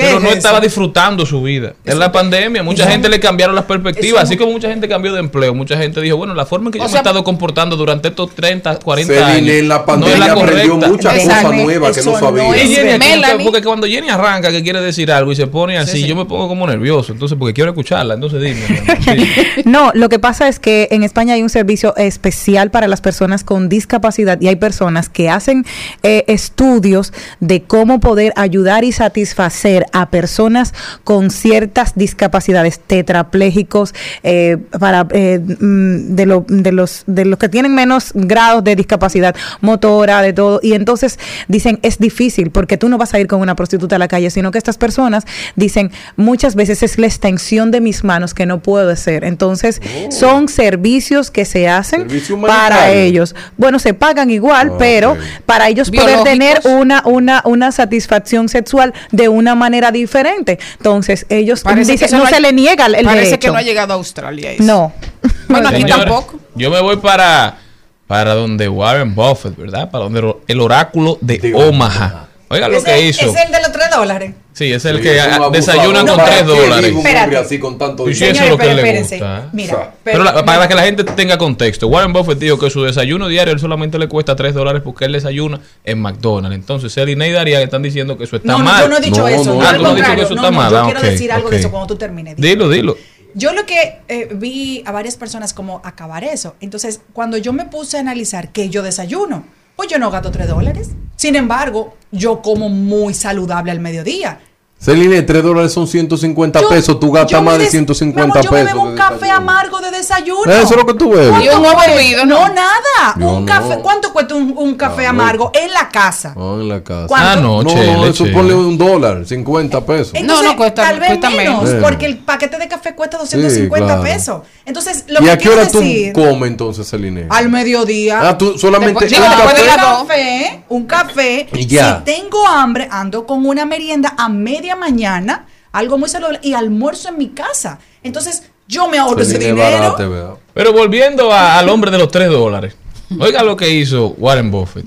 ¿Qué 0.00 0.06
Pero 0.06 0.16
es 0.18 0.22
no 0.22 0.28
eso? 0.30 0.38
estaba 0.38 0.60
disfrutando 0.60 1.26
su 1.26 1.42
vida. 1.42 1.74
En 1.84 1.98
la 1.98 2.10
pandemia, 2.10 2.62
mucha 2.62 2.88
gente 2.90 3.08
le 3.08 3.20
cambiaron 3.20 3.54
las 3.54 3.64
perspectivas. 3.66 4.22
Así 4.22 4.34
no- 4.34 4.40
como 4.40 4.52
mucha 4.52 4.68
gente 4.68 4.88
cambió 4.88 5.12
de 5.12 5.20
empleo, 5.20 5.54
mucha 5.54 5.76
gente 5.76 6.00
dijo, 6.00 6.16
bueno, 6.16 6.34
la 6.34 6.46
forma 6.46 6.68
en 6.68 6.72
que 6.72 6.78
yo 6.78 6.86
me 6.86 6.90
he 6.92 6.96
estado 6.96 7.22
comportando 7.22 7.76
durante 7.76 8.08
estos 8.08 8.34
30, 8.34 8.78
40 8.78 9.12
Celine 9.12 9.30
años. 9.32 9.48
en 9.50 9.68
la 9.68 9.78
no 9.78 9.84
pandemia 9.84 10.14
es 10.14 10.18
la 10.20 10.32
aprendió 10.32 10.70
correcta. 10.74 10.88
muchas 10.88 11.14
cosas 11.24 11.44
nuevas 11.54 11.96
que 11.98 12.04
no 12.04 12.12
no 12.12 12.18
sabía. 12.18 12.56
es 12.56 12.68
Jenny 12.76 12.98
Melanie. 12.98 13.44
porque 13.44 13.62
cuando 13.62 13.86
Jenny 13.86 14.08
arranca 14.08 14.50
que 14.50 14.62
quiere 14.62 14.80
decir 14.80 15.12
algo 15.12 15.32
y 15.32 15.36
se 15.36 15.46
pone 15.46 15.76
así, 15.78 16.06
yo 16.06 16.16
me 16.16 16.24
pongo 16.24 16.48
como 16.48 16.66
nervioso. 16.66 17.12
Entonces, 17.12 17.36
porque 17.38 17.52
quiero 17.54 17.70
escucharla. 17.70 18.14
Entonces, 18.14 18.40
dime. 18.40 18.60
sí. 19.04 19.62
No, 19.64 19.90
lo 19.94 20.08
que 20.08 20.18
pasa 20.18 20.48
es 20.48 20.58
que 20.58 20.88
en 20.90 21.02
España 21.02 21.34
hay 21.34 21.42
un 21.42 21.50
servicio 21.50 21.94
especial 21.96 22.70
para 22.70 22.88
las 22.88 23.00
personas 23.00 23.44
con 23.44 23.68
discapacidad 23.68 24.40
y 24.40 24.48
hay 24.48 24.56
personas 24.56 25.08
que 25.08 25.28
hacen 25.28 25.64
eh, 26.02 26.24
estudios 26.28 27.12
de 27.40 27.62
cómo 27.62 28.00
poder 28.00 28.32
ayudar 28.36 28.84
y 28.84 28.92
satisfacer 28.92 29.86
a 29.92 30.10
personas 30.10 30.74
con 31.04 31.30
ciertas 31.30 31.94
discapacidades, 31.94 32.80
tetrapléjicos, 32.80 33.94
eh, 34.22 34.56
para 34.78 35.06
eh, 35.12 35.38
mm, 35.40 36.14
de, 36.14 36.26
lo- 36.26 36.44
de 36.48 36.72
los 36.72 37.04
de 37.06 37.24
los 37.24 37.38
que 37.38 37.48
tienen 37.48 37.74
menos 37.74 38.10
grados 38.14 38.64
de 38.64 38.76
discapacidad 38.76 39.34
motora, 39.60 40.22
de 40.22 40.32
todo. 40.32 40.60
Y 40.62 40.72
entonces 40.74 41.18
dicen 41.48 41.78
es 41.82 41.98
difícil 41.98 42.50
porque 42.50 42.76
tú 42.76 42.88
no 42.88 42.98
vas 42.98 43.14
a 43.14 43.20
ir 43.20 43.26
con 43.26 43.40
una 43.40 43.54
prostituta 43.56 43.96
a 43.96 43.98
la 43.98 44.08
calle, 44.08 44.30
sino 44.30 44.50
que 44.50 44.58
estas 44.58 44.78
personas 44.78 45.24
dicen 45.56 45.90
muchas 46.16 46.54
veces 46.54 46.82
es 46.82 46.98
la 46.98 47.06
extensión 47.06 47.70
de 47.70 47.80
mis 47.80 48.04
manos 48.04 48.34
que 48.34 48.46
no 48.46 48.60
puedo 48.60 48.90
hacer. 48.90 49.24
Entonces 49.24 49.80
son 50.10 50.48
servicios 50.48 51.30
que 51.30 51.44
se 51.44 51.68
hacen 51.68 52.06
para 52.48 52.76
ellos. 52.92 53.34
Bueno, 53.56 53.78
se 53.78 53.94
pagan 53.94 54.30
igual, 54.30 54.70
Ah, 54.72 54.76
pero 54.78 55.16
para 55.46 55.68
ellos 55.68 55.90
poder 55.90 56.22
tener 56.24 56.60
una, 56.64 57.02
una, 57.06 57.42
una 57.44 57.72
satisfacción 57.72 58.48
sexual 58.48 58.92
de 59.12 59.28
una 59.28 59.54
manera 59.54 59.69
diferente. 59.92 60.58
Entonces 60.76 61.26
ellos 61.28 61.62
Parece 61.62 61.92
dicen, 61.92 62.08
que 62.08 62.16
no, 62.16 62.26
se 62.26 62.40
le 62.40 62.52
niega 62.52 62.86
el 62.86 63.04
Parece 63.04 63.24
derecho. 63.24 63.38
que 63.38 63.48
no 63.48 63.56
ha 63.58 63.62
llegado 63.62 63.92
a 63.92 63.96
Australia. 63.96 64.52
eso. 64.52 64.62
no. 64.62 64.92
Bueno, 65.48 65.68
aquí 65.68 65.82
Señores, 65.82 66.04
tampoco. 66.04 66.38
Yo 66.54 66.70
me 66.70 66.80
voy 66.80 66.96
para 66.98 67.58
para 68.06 68.34
donde 68.34 68.68
Warren 68.68 69.14
Buffett, 69.14 69.56
¿verdad? 69.56 69.90
Para 69.90 70.04
donde 70.04 70.34
el 70.48 70.60
oráculo 70.60 71.18
de, 71.20 71.52
Omaha. 71.54 72.28
Oiga 72.48 72.68
lo 72.68 72.78
¿Es 72.78 72.84
que 72.84 73.02
hizo. 73.06 73.26
¿Es 73.26 73.36
el 73.46 73.52
de 73.52 73.60
los 73.62 73.72
3 73.90 73.96
dólares? 74.00 74.32
Sí, 74.52 74.72
es 74.72 74.84
el 74.84 74.96
Sí, 74.96 75.02
que 75.02 75.16
es 75.18 75.24
desayunan 75.52 76.04
No, 76.04 76.12
con 76.12 76.24
¿para 76.24 76.30
3 76.36 76.42
qué 76.42 76.46
dólares. 76.60 76.94
Espérate. 76.96 77.36
así 77.36 77.58
con 77.58 77.78
tanto 77.78 78.08
Y 78.08 78.14
si 78.14 78.24
eso 78.24 78.42
es 78.44 78.50
lo 78.50 78.58
que 78.58 78.74
le 78.74 79.00
gusta. 79.00 79.48
Mira, 79.52 79.94
Pero 80.04 80.24
para 80.44 80.68
que 80.68 80.74
la 80.74 80.82
gente 80.82 81.04
tenga 81.04 81.38
contexto, 81.38 81.86
Warren 81.88 82.12
Buffett 82.12 82.38
dijo 82.38 82.58
que 82.58 82.70
su 82.70 82.82
desayuno 82.82 83.28
diario 83.28 83.52
él 83.54 83.60
solamente 83.60 83.98
le 83.98 84.08
cuesta 84.08 84.34
3 84.36 84.54
dólares 84.54 84.82
porque 84.84 85.04
él 85.06 85.12
desayuna 85.12 85.60
en 85.84 86.00
McDonald's. 86.00 86.54
Entonces, 86.56 86.92
Celine 86.92 87.28
y 87.28 87.32
Daria 87.32 87.60
están 87.62 87.82
diciendo 87.82 88.16
que 88.18 88.24
eso 88.24 88.36
está 88.36 88.52
No, 88.52 88.58
no, 88.58 88.64
mal. 88.64 88.82
yo 88.82 88.88
no 88.88 88.96
he 88.96 89.00
dicho 89.00 89.28
eso. 89.28 89.54
yo 89.54 89.60
Ah, 89.62 89.70
al 89.70 89.76
tú 89.76 89.82
no 89.82 89.88
has 89.90 89.94
dicho 89.96 90.06
que 90.06 90.12
contrario, 90.12 90.24
eso 90.24 90.34
no, 90.34 90.40
está 90.42 90.50
no, 90.50 90.56
mal. 90.56 90.70
Yo 90.70 90.78
Ah, 90.78 90.84
quiero 90.84 91.00
decir 91.02 91.32
algo 91.32 91.50
de 91.50 91.56
eso 91.58 91.70
cuando 91.70 91.86
tú 91.86 91.96
termines. 91.96 92.36
Dilo, 92.36 92.68
dilo. 92.68 92.96
Yo 93.34 93.52
lo 93.52 93.64
que 93.64 93.98
eh, 94.08 94.28
vi 94.34 94.82
a 94.86 94.90
varias 94.92 95.16
personas 95.16 95.54
como 95.54 95.80
acabar 95.84 96.24
eso. 96.24 96.56
Entonces, 96.60 97.00
cuando 97.12 97.36
yo 97.36 97.52
me 97.52 97.64
puse 97.66 97.96
a 97.96 98.00
analizar 98.00 98.50
que 98.50 98.70
yo 98.70 98.82
desayuno, 98.82 99.44
pues 99.80 99.88
yo 99.88 99.98
no 99.98 100.10
gasto 100.10 100.30
3 100.30 100.46
dólares. 100.46 100.90
Sin 101.16 101.36
embargo, 101.36 101.94
yo 102.10 102.42
como 102.42 102.68
muy 102.68 103.14
saludable 103.14 103.70
al 103.70 103.80
mediodía. 103.80 104.38
Celine, 104.82 105.20
3 105.20 105.42
dólares 105.42 105.72
son 105.74 105.86
150 105.86 106.58
Yo- 106.62 106.68
pesos. 106.70 106.98
Tú 106.98 107.08
yo 107.08 107.12
gastas 107.12 107.42
más 107.42 107.58
de 107.58 107.64
des- 107.64 107.70
150 107.72 108.24
mi 108.24 108.30
amor, 108.32 108.42
yo 108.44 108.50
me 108.50 108.56
pesos. 108.62 108.72
bebo 108.72 108.88
un 108.88 108.96
café 108.96 109.14
desayuno. 109.16 109.36
amargo 109.36 109.80
de 109.82 109.90
desayuno. 109.90 110.50
Eso 110.52 110.62
es 110.70 110.76
lo 110.76 110.86
que 110.86 110.94
tú 110.94 111.10
bebes. 111.10 111.28
¿Cuánto 111.28 111.44
Y 111.44 111.48
un 111.54 111.62
huevo 111.62 111.74
cuesta? 111.74 111.92
hervido, 111.94 112.24
No, 112.24 112.48
¿no? 112.48 112.54
nada. 112.54 113.14
Yo 113.18 113.28
un 113.28 113.44
no. 113.44 113.46
café. 113.52 113.78
¿Cuánto 113.82 114.12
cuesta 114.14 114.34
un, 114.36 114.54
un 114.56 114.74
café 114.76 115.02
No, 115.02 115.08
amargo 115.10 115.52
en 115.54 115.70
la 115.74 115.90
casa? 115.90 116.34
Ah, 116.34 116.56
en 116.58 116.68
la 116.70 116.82
casa. 116.82 117.06
¿Cuánto? 117.08 117.28
Ah, 117.28 117.36
no, 117.36 117.62
No, 117.62 117.68
chele, 117.70 117.92
no, 117.92 118.06
eso 118.06 118.24
chele. 118.24 118.34
ponle 118.34 118.54
un 118.54 118.78
dólar, 118.78 119.26
50 119.26 119.84
pesos. 119.84 120.12
Entonces, 120.14 120.46
no, 120.48 120.56
cuesta- 120.56 120.82
tal 120.86 120.98
vez 120.98 121.08
cuesta 121.10 121.28
menos, 121.28 121.62
menos. 121.64 121.82
porque 121.84 122.06
el 122.06 122.16
paquete 122.16 122.56
de 122.56 122.66
café 122.68 122.94
cuesta 122.94 123.18
250 123.18 123.86
claro. 123.86 124.02
pesos. 124.02 124.40
Entonces, 124.64 125.04
lo 125.08 125.20
¿Y 125.20 125.24
que 125.24 125.30
a 125.30 125.36
qué 125.36 125.42
quiero 125.42 125.60
hora 125.60 125.70
tú 125.70 125.80
decir, 125.80 126.12
comes 126.14 126.50
entonces, 126.50 126.88
Celine? 126.88 127.26
al 127.28 127.50
mediodía. 127.50 128.20
Ah, 128.30 128.38
tú 128.38 128.56
solamente 128.58 128.98
Después- 129.04 129.20
un 129.20 129.26
café. 129.28 129.62
un 129.62 130.06
café, 130.06 130.64
un 130.70 130.86
café. 130.86 131.48
Y 131.52 131.66
ya. 131.66 131.98
Si 131.98 132.04
tengo 132.14 132.46
hambre, 132.48 132.88
ando 132.90 133.26
con 133.26 133.44
una 133.44 133.66
merienda 133.66 134.14
a 134.16 134.30
media 134.30 134.69
mañana, 134.76 135.46
algo 135.72 135.98
muy 135.98 136.08
saludable, 136.08 136.40
y 136.42 136.54
almuerzo 136.54 137.08
en 137.10 137.18
mi 137.18 137.28
casa. 137.28 137.78
Entonces, 138.02 138.44
yo 138.68 138.88
me 138.88 138.98
ahorro 138.98 139.22
ese 139.22 139.38
dinero. 139.38 140.38
Pero 140.54 140.72
volviendo 140.72 141.32
a- 141.32 141.58
al 141.58 141.68
hombre 141.68 141.90
de 141.90 141.98
los 141.98 142.08
3 142.10 142.28
dólares. 142.28 142.74
Oiga 143.18 143.42
lo 143.42 143.56
que 143.56 143.68
hizo 143.70 144.08
Warren 144.18 144.50
Buffett. 144.50 144.86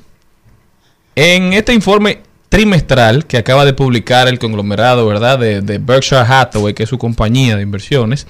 En 1.15 1.53
este 1.53 1.73
informe 1.73 2.21
trimestral 2.49 3.25
que 3.25 3.37
acaba 3.37 3.65
de 3.65 3.73
publicar 3.73 4.27
el 4.27 4.39
conglomerado, 4.39 5.05
¿verdad? 5.07 5.37
De, 5.39 5.61
de 5.61 5.77
Berkshire 5.77 6.21
Hathaway, 6.21 6.73
que 6.73 6.83
es 6.83 6.89
su 6.89 6.97
compañía 6.97 7.55
de 7.55 7.63
inversiones, 7.63 8.25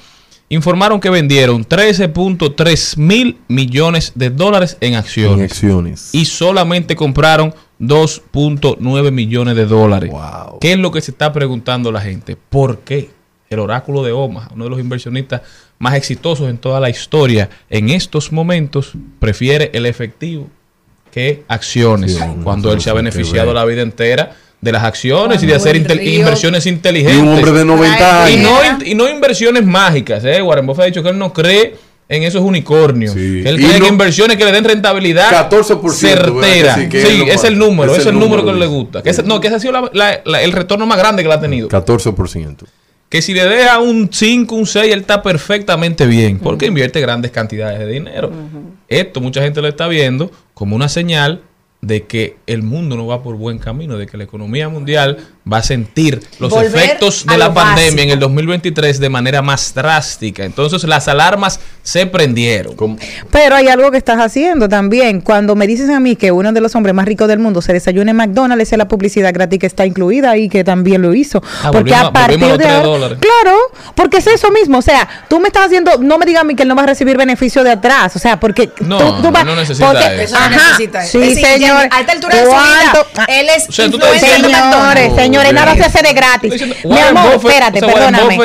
informaron 0.49 0.99
que 0.99 1.09
vendieron 1.09 1.63
13.3 1.65 2.97
mil 2.97 3.37
millones 3.47 4.11
de 4.15 4.29
dólares 4.29 4.77
en 4.81 4.95
acciones. 4.95 5.37
En 5.39 5.43
acciones. 5.45 6.09
Y 6.13 6.25
solamente 6.25 6.95
compraron 6.95 7.53
2.9 7.79 9.11
millones 9.11 9.55
de 9.55 9.65
dólares. 9.65 10.09
Wow. 10.11 10.59
¿Qué 10.59 10.73
es 10.73 10.77
lo 10.79 10.91
que 10.91 11.01
se 11.01 11.11
está 11.11 11.31
preguntando 11.33 11.91
la 11.91 12.01
gente? 12.01 12.35
¿Por 12.49 12.79
qué? 12.79 13.09
El 13.49 13.59
oráculo 13.59 14.03
de 14.03 14.11
Omaha, 14.11 14.49
uno 14.53 14.63
de 14.63 14.69
los 14.71 14.79
inversionistas 14.79 15.41
más 15.79 15.93
exitosos 15.95 16.49
en 16.49 16.57
toda 16.57 16.79
la 16.79 16.89
historia, 16.89 17.49
en 17.69 17.89
estos 17.89 18.31
momentos 18.31 18.93
prefiere 19.19 19.69
el 19.73 19.85
efectivo 19.85 20.47
que 21.11 21.43
acciones, 21.47 22.15
Sí, 22.15 22.23
cuando 22.43 22.71
él 22.73 22.81
se 22.81 22.89
ha 22.89 22.93
beneficiado 22.93 23.53
la 23.53 23.63
vida 23.65 23.81
entera 23.83 24.35
de 24.59 24.71
las 24.71 24.83
acciones 24.83 25.43
y 25.43 25.45
de 25.45 25.53
hacer 25.55 25.75
el 25.75 25.85
intel- 25.85 25.99
río- 25.99 26.19
inversiones 26.21 26.65
Y 26.65 26.69
inteligentes. 26.69 27.21
un 27.21 27.27
hombre 27.27 27.51
de 27.51 27.65
90 27.65 28.31
Y 28.31 28.35
años. 28.37 28.51
no, 28.79 28.85
y 28.85 28.95
no 28.95 29.09
inversiones 29.09 29.63
mágicas, 29.65 30.23
¿eh? 30.25 30.41
Warren 30.41 30.65
Buffett 30.65 30.83
ha 30.83 30.85
dicho 30.87 31.03
que 31.03 31.09
él 31.09 31.17
no 31.19 31.31
cree 31.33 31.75
en 32.09 32.23
esos 32.23 32.41
unicornios. 32.41 33.13
Sí. 33.13 33.41
Que 33.43 33.49
él 33.49 33.57
cree 33.57 33.79
no- 33.79 33.87
inversiones 33.87 34.37
que 34.37 34.45
le 34.45 34.51
den 34.51 34.63
rentabilidad 34.63 35.29
14%, 35.49 35.91
certera. 35.91 36.31
¿verdad 36.33 36.75
que 36.75 36.83
sí? 36.83 36.89
Que 36.89 37.05
Sí, 37.05 37.21
es 37.27 37.35
es 37.35 37.43
el 37.45 37.57
número, 37.57 37.91
es 37.93 37.99
es, 37.99 38.05
el 38.05 38.13
el 38.13 38.19
número, 38.19 38.41
número, 38.43 38.53
que 38.57 38.59
le 38.59 38.67
gusta. 38.67 39.01
Que 39.03 39.09
ese- 39.09 39.23
no, 39.23 39.39
que 39.39 39.47
ese 39.47 39.55
ha 39.55 39.59
sido 39.59 39.73
la- 39.73 39.89
la- 39.93 40.21
la- 40.25 40.41
el 40.41 40.51
retorno 40.51 40.85
más 40.85 40.97
grande 40.97 41.23
que 41.23 41.29
le 41.29 41.35
ha 41.35 41.39
tenido. 41.41 41.67
14%. 41.69 42.65
Que 43.09 43.21
si 43.21 43.33
le 43.33 43.45
deja 43.45 43.79
un 43.79 44.09
5, 44.11 44.55
un 44.55 44.65
6, 44.65 44.91
él 44.91 45.01
está 45.01 45.21
perfectamente 45.21 46.07
bien, 46.07 46.39
porque 46.39 46.65
invierte 46.65 46.99
grandes 46.99 47.29
cantidades 47.31 47.77
de 47.79 47.87
dinero. 47.87 48.31
Esto 48.87 49.21
mucha 49.21 49.41
gente 49.41 49.61
lo 49.61 49.67
está 49.67 49.87
viendo 49.87 50.31
como 50.53 50.75
una 50.75 50.89
señal 50.89 51.41
de 51.81 52.03
que 52.03 52.37
el 52.47 52.63
mundo 52.63 52.95
no 52.95 53.05
va 53.05 53.21
por 53.21 53.35
buen 53.35 53.59
camino, 53.59 53.97
de 53.97 54.07
que 54.07 54.17
la 54.17 54.23
economía 54.23 54.69
mundial 54.69 55.17
va 55.51 55.57
a 55.57 55.63
sentir 55.63 56.21
los 56.39 56.49
Volver 56.51 56.67
efectos 56.73 57.25
de 57.25 57.37
la 57.37 57.53
pandemia 57.53 57.83
básico. 57.85 58.01
en 58.03 58.09
el 58.11 58.19
2023 58.19 58.99
de 58.99 59.09
manera 59.09 59.41
más 59.41 59.73
drástica. 59.73 60.45
Entonces 60.45 60.83
las 60.85 61.07
alarmas 61.09 61.59
se 61.83 62.05
prendieron. 62.05 62.97
Pero 63.29 63.55
hay 63.55 63.67
algo 63.67 63.91
que 63.91 63.97
estás 63.97 64.19
haciendo 64.19 64.69
también. 64.69 65.19
Cuando 65.19 65.55
me 65.55 65.67
dices 65.67 65.89
a 65.89 65.99
mí 65.99 66.15
que 66.15 66.31
uno 66.31 66.53
de 66.53 66.61
los 66.61 66.73
hombres 66.75 66.95
más 66.95 67.05
ricos 67.05 67.27
del 67.27 67.39
mundo 67.39 67.61
se 67.61 67.73
desayuna 67.73 68.11
en 68.11 68.17
McDonald's, 68.17 68.63
esa 68.63 68.75
es 68.75 68.77
la 68.77 68.87
publicidad 68.87 69.33
gratis 69.33 69.59
que 69.59 69.65
está 69.67 69.85
incluida 69.85 70.37
y 70.37 70.47
que 70.47 70.63
también 70.63 71.01
lo 71.01 71.13
hizo. 71.13 71.43
Ah, 71.61 71.71
porque 71.71 71.91
volvimos 71.91 72.01
a 72.03 72.13
partir 72.13 72.39
volvimos 72.39 72.59
a 72.59 72.63
los 72.63 72.67
de 72.67 72.87
ahora-. 72.87 73.17
Claro, 73.19 73.57
porque 73.95 74.17
es 74.17 74.27
eso 74.27 74.49
mismo. 74.51 74.77
O 74.77 74.81
sea, 74.81 75.07
tú 75.27 75.41
me 75.41 75.47
estás 75.47 75.65
haciendo, 75.65 75.97
no 75.99 76.17
me 76.17 76.25
digas 76.25 76.41
a 76.41 76.45
mí 76.45 76.55
que 76.55 76.63
él 76.63 76.69
no 76.69 76.75
va 76.75 76.83
a 76.83 76.87
recibir 76.87 77.17
beneficio 77.17 77.63
de 77.65 77.71
atrás. 77.71 78.15
O 78.15 78.19
sea, 78.19 78.39
porque 78.39 78.69
No, 78.79 78.97
tú, 78.97 79.23
tú 79.23 79.31
vas- 79.31 79.43
no 79.45 79.55
necesita 79.57 79.87
porque- 79.91 80.05
eso. 80.23 80.23
Eso 80.23 80.39
no 80.39 80.45
Ajá, 80.45 80.51
necesita. 80.71 81.03
Sí, 81.05 81.17
Es 81.21 81.29
decir, 81.35 81.45
señor. 81.45 81.87
A 81.91 81.99
esta 81.99 82.11
altura 82.13 82.35
de 82.37 82.43
su 82.43 82.49
vida, 82.49 83.27
él 83.27 83.47
es 83.57 83.67
O 83.67 83.71
sea, 83.73 83.89
tú 83.89 83.97
estás 83.97 84.13
diciendo-. 84.13 84.47
Señores, 84.47 85.09
No, 85.09 85.15
señores, 85.33 85.53
nada 85.53 85.75
se 85.75 85.83
hace 85.83 86.01
de 86.03 86.13
gratis. 86.13 86.85
Mi 86.85 86.99
amor, 86.99 87.33
espérate, 87.33 87.79
perdóname. 87.79 88.39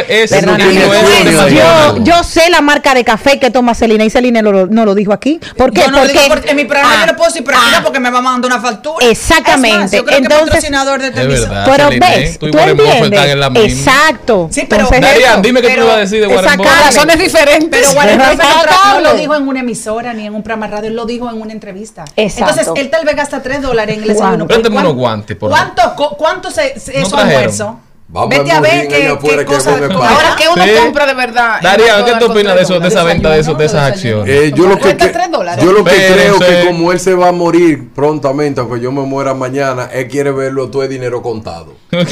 Yo, 2.02 2.24
sé 2.24 2.50
la 2.50 2.60
marca 2.60 2.94
de 2.94 3.04
café 3.04 3.38
que 3.38 3.50
toma 3.50 3.74
Celina 3.74 4.04
y 4.04 4.10
Celina 4.10 4.42
no 4.42 4.52
lo, 4.84 4.94
dijo 4.94 5.12
aquí. 5.12 5.40
¿Por 5.56 5.72
qué? 5.72 5.82
Yo 5.82 5.90
no 5.90 6.04
lo 6.04 6.08
digo 6.08 6.20
Porque 6.28 6.50
en 6.50 6.56
mi 6.56 6.64
programa 6.64 6.88
Ah, 6.90 7.00
yo 7.00 7.12
no 7.12 7.16
puedo 7.16 7.30
decir, 7.30 7.44
pero 7.44 7.58
ah, 7.58 7.64
mira 7.66 7.82
porque 7.82 8.00
me 8.00 8.10
va 8.10 8.20
mandando 8.20 8.48
una 8.48 8.60
factura. 8.60 9.06
Exactamente. 9.06 9.98
Entonces- 9.98 10.28
patrocinador 10.38 11.00
de 11.00 11.10
verdad. 11.10 11.66
Pero 11.66 11.90
ves, 11.90 12.38
tú 12.38 12.48
y 12.48 12.50
tú 12.50 12.58
entiendes. 12.58 13.20
Exacto. 13.56 14.48
Sí, 14.50 14.66
pero- 14.68 14.88
Darían, 14.88 15.42
dime 15.42 15.60
qué 15.60 15.74
tú 15.74 15.82
ibas 15.82 15.96
a 15.96 15.98
decir 15.98 16.20
de 16.20 16.26
Warren. 16.26 16.58
Razones 16.58 17.18
diferentes. 17.18 17.68
Pero 17.70 17.92
Warren 17.92 18.18
no, 18.18 19.00
lo 19.00 19.14
dijo 19.14 19.34
en 19.34 19.48
una 19.48 19.60
emisora 19.60 20.12
ni 20.14 20.26
en 20.26 20.34
un 20.34 20.42
programa 20.42 20.66
de 20.68 20.76
radio, 20.76 20.88
él 20.88 20.96
lo 20.96 21.06
dijo 21.06 21.28
en 21.30 21.40
una 21.40 21.52
entrevista. 21.52 22.04
Exacto. 22.16 22.50
Entonces, 22.50 22.82
él 22.82 22.90
tal 22.90 23.04
vez 23.04 23.16
gasta 23.16 23.42
3 23.42 23.62
dólares 23.62 23.96
en 23.96 24.02
el 24.02 24.08
desayuno. 24.08 24.46
Préstame 24.46 24.74
¿Cuán- 24.74 24.86
unos 24.86 24.96
guantes, 24.96 25.36
por 25.36 25.50
¿Cuánto, 25.50 26.16
cuánto 26.16 26.50
se, 26.50 26.77
se- 26.80 26.92
No 26.94 26.98
es 26.98 27.04
su 27.08 27.10
trajeron. 27.10 27.36
almuerzo? 27.38 27.80
Vamos 28.10 28.30
Vete 28.30 28.50
a 28.52 28.60
ver 28.60 28.88
qué, 28.88 29.06
afuera 29.06 29.36
qué 29.36 29.44
que 29.44 29.54
cosa 29.54 29.70
vos 29.72 29.80
me 29.82 29.88
tú- 29.88 29.98
pagas. 29.98 30.12
Ahora 30.12 30.36
que 30.36 30.48
uno 30.48 30.64
Sí. 30.64 30.70
compra 30.82 31.04
de 31.06 31.12
verdad. 31.14 31.56
en 31.58 31.62
Darían, 31.62 32.04
¿qué 32.06 32.12
tú 32.18 32.32
opinas 32.32 32.54
de, 32.56 32.62
eso, 32.62 32.80
de 32.80 32.88
esa 32.88 33.02
venta 33.04 33.28
de, 33.30 33.40
eso, 33.40 33.52
de 33.52 33.66
esas 33.66 33.82
acciones? 33.92 34.34
Eh, 34.34 34.52
yo 34.56 34.66
lo 34.66 34.78
que, 34.78 34.96
yo 34.96 35.72
lo 35.72 35.84
que 35.84 35.90
creo 35.90 36.34
Espérense. 36.36 36.46
que 36.62 36.66
como 36.68 36.90
él 36.90 37.00
se 37.00 37.14
va 37.14 37.28
a 37.28 37.32
morir 37.32 37.90
prontamente, 37.94 38.60
aunque 38.62 38.80
yo 38.80 38.90
me 38.92 39.02
muera 39.02 39.34
mañana, 39.34 39.90
él 39.92 40.08
quiere 40.08 40.30
verlo 40.30 40.70
todo 40.70 40.84
el 40.84 40.88
dinero 40.88 41.20
contado. 41.20 41.74
Como 41.90 42.02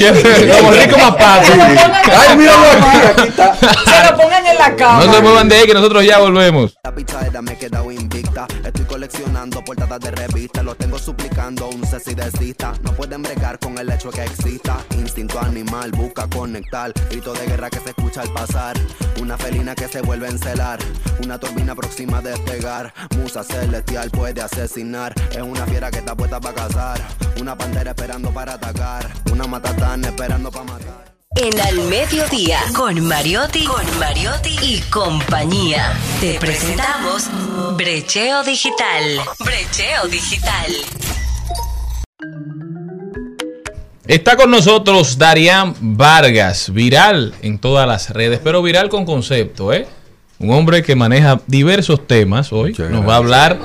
rico 0.71 0.97
más 0.97 1.15
papi. 1.15 1.47
Ay, 1.51 2.37
míralo 2.37 2.65
aquí, 2.71 2.97
aquí 3.21 3.27
está. 3.29 3.55
Se 3.55 4.11
lo 4.11 4.17
pongan 4.17 4.45
en 4.47 4.57
la 4.57 4.75
cama. 4.75 5.05
No 5.05 5.13
se 5.13 5.21
muevan 5.21 5.49
de 5.49 5.55
ahí 5.57 5.65
que 5.67 5.73
nosotros 5.73 6.03
ya 6.05 6.17
volvemos. 6.19 6.77
La 6.83 6.93
pichadera 6.95 7.41
me 7.41 7.53
he 7.53 7.57
quedado 7.57 7.91
invicta. 7.91 8.47
Estoy 8.65 8.85
coleccionando 8.85 9.63
portadas 9.63 9.99
de 9.99 10.11
revistas. 10.11 10.63
Los 10.63 10.77
tengo 10.77 10.97
suplicando 10.97 11.67
un 11.69 11.85
cese 11.85 12.11
y 12.11 12.15
desista. 12.15 12.73
No 12.81 12.91
pueden 12.93 13.21
bregar 13.21 13.59
con 13.59 13.77
el 13.77 13.91
hecho 13.91 14.09
que 14.09 14.23
exista. 14.23 14.77
Instinto 14.97 15.39
animal, 15.39 15.86
busca 15.91 16.27
conectar. 16.27 16.93
Grito 17.09 17.33
de 17.33 17.45
guerra 17.45 17.69
que 17.69 17.79
se 17.79 17.89
escucha 17.89 18.21
al 18.21 18.33
pasar. 18.33 18.75
Una 19.21 19.37
felina 19.37 19.75
que 19.75 19.87
se 19.87 20.01
vuelve 20.01 20.27
a 20.27 20.31
encelar. 20.31 20.79
Una 21.23 21.39
turbina 21.39 21.75
próxima 21.75 22.19
a 22.19 22.21
despegar. 22.21 22.93
Musa 23.17 23.43
celestial 23.43 24.09
puede 24.11 24.41
asesinar. 24.41 25.13
Es 25.31 25.41
una 25.41 25.65
fiera 25.65 25.91
que 25.91 25.99
está 25.99 26.15
puesta 26.15 26.39
para 26.39 26.55
cazar. 26.55 27.01
Una 27.39 27.57
pantera 27.57 27.91
esperando 27.91 28.31
para 28.31 28.53
atacar. 28.53 29.11
Una 29.31 29.47
matatana 29.47 30.07
esperando 30.07 30.51
para 30.51 30.65
matar. 30.65 31.07
En 31.35 31.59
Al 31.61 31.77
Mediodía, 31.87 32.59
con 32.75 32.99
Mariotti, 33.07 33.65
con 33.65 33.99
Mariotti 33.99 34.57
y 34.59 34.81
compañía. 34.89 35.93
Te 36.19 36.39
presentamos 36.39 37.29
Brecheo 37.77 38.43
Digital. 38.43 39.21
Brecheo 39.39 40.07
Digital. 40.07 40.73
Está 44.07 44.37
con 44.37 44.49
nosotros 44.49 45.17
Darían 45.17 45.75
Vargas, 45.81 46.71
viral 46.71 47.33
en 47.41 47.59
todas 47.59 47.85
las 47.85 48.09
redes, 48.11 48.39
pero 48.41 48.61
viral 48.61 48.87
con 48.87 49.05
concepto, 49.05 49.73
¿eh? 49.73 49.85
Un 50.39 50.51
hombre 50.51 50.81
que 50.81 50.95
maneja 50.95 51.41
diversos 51.47 52.07
temas 52.07 52.53
hoy. 52.53 52.69
Muchas 52.69 52.89
Nos 52.89 53.05
va 53.05 53.15
a 53.15 53.17
hablar 53.17 53.59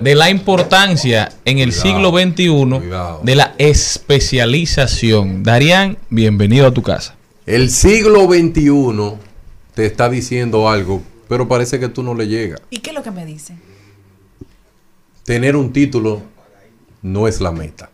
de 0.00 0.14
la 0.14 0.30
importancia 0.30 1.30
en 1.44 1.58
el 1.58 1.72
siglo 1.72 2.10
XXI 2.12 2.48
cuidado. 2.78 3.20
de 3.24 3.34
la 3.34 3.54
especialización. 3.58 5.42
Darían, 5.42 5.98
bienvenido 6.10 6.68
a 6.68 6.70
tu 6.72 6.82
casa. 6.82 7.16
El 7.44 7.68
siglo 7.70 8.26
XXI 8.26 9.14
te 9.74 9.86
está 9.86 10.08
diciendo 10.08 10.68
algo, 10.68 11.02
pero 11.28 11.48
parece 11.48 11.80
que 11.80 11.88
tú 11.88 12.04
no 12.04 12.14
le 12.14 12.28
llegas. 12.28 12.60
¿Y 12.70 12.78
qué 12.78 12.90
es 12.90 12.96
lo 12.96 13.02
que 13.02 13.10
me 13.10 13.26
dice? 13.26 13.56
Tener 15.24 15.56
un 15.56 15.72
título 15.72 16.22
no 17.02 17.26
es 17.26 17.40
la 17.40 17.50
meta. 17.50 17.90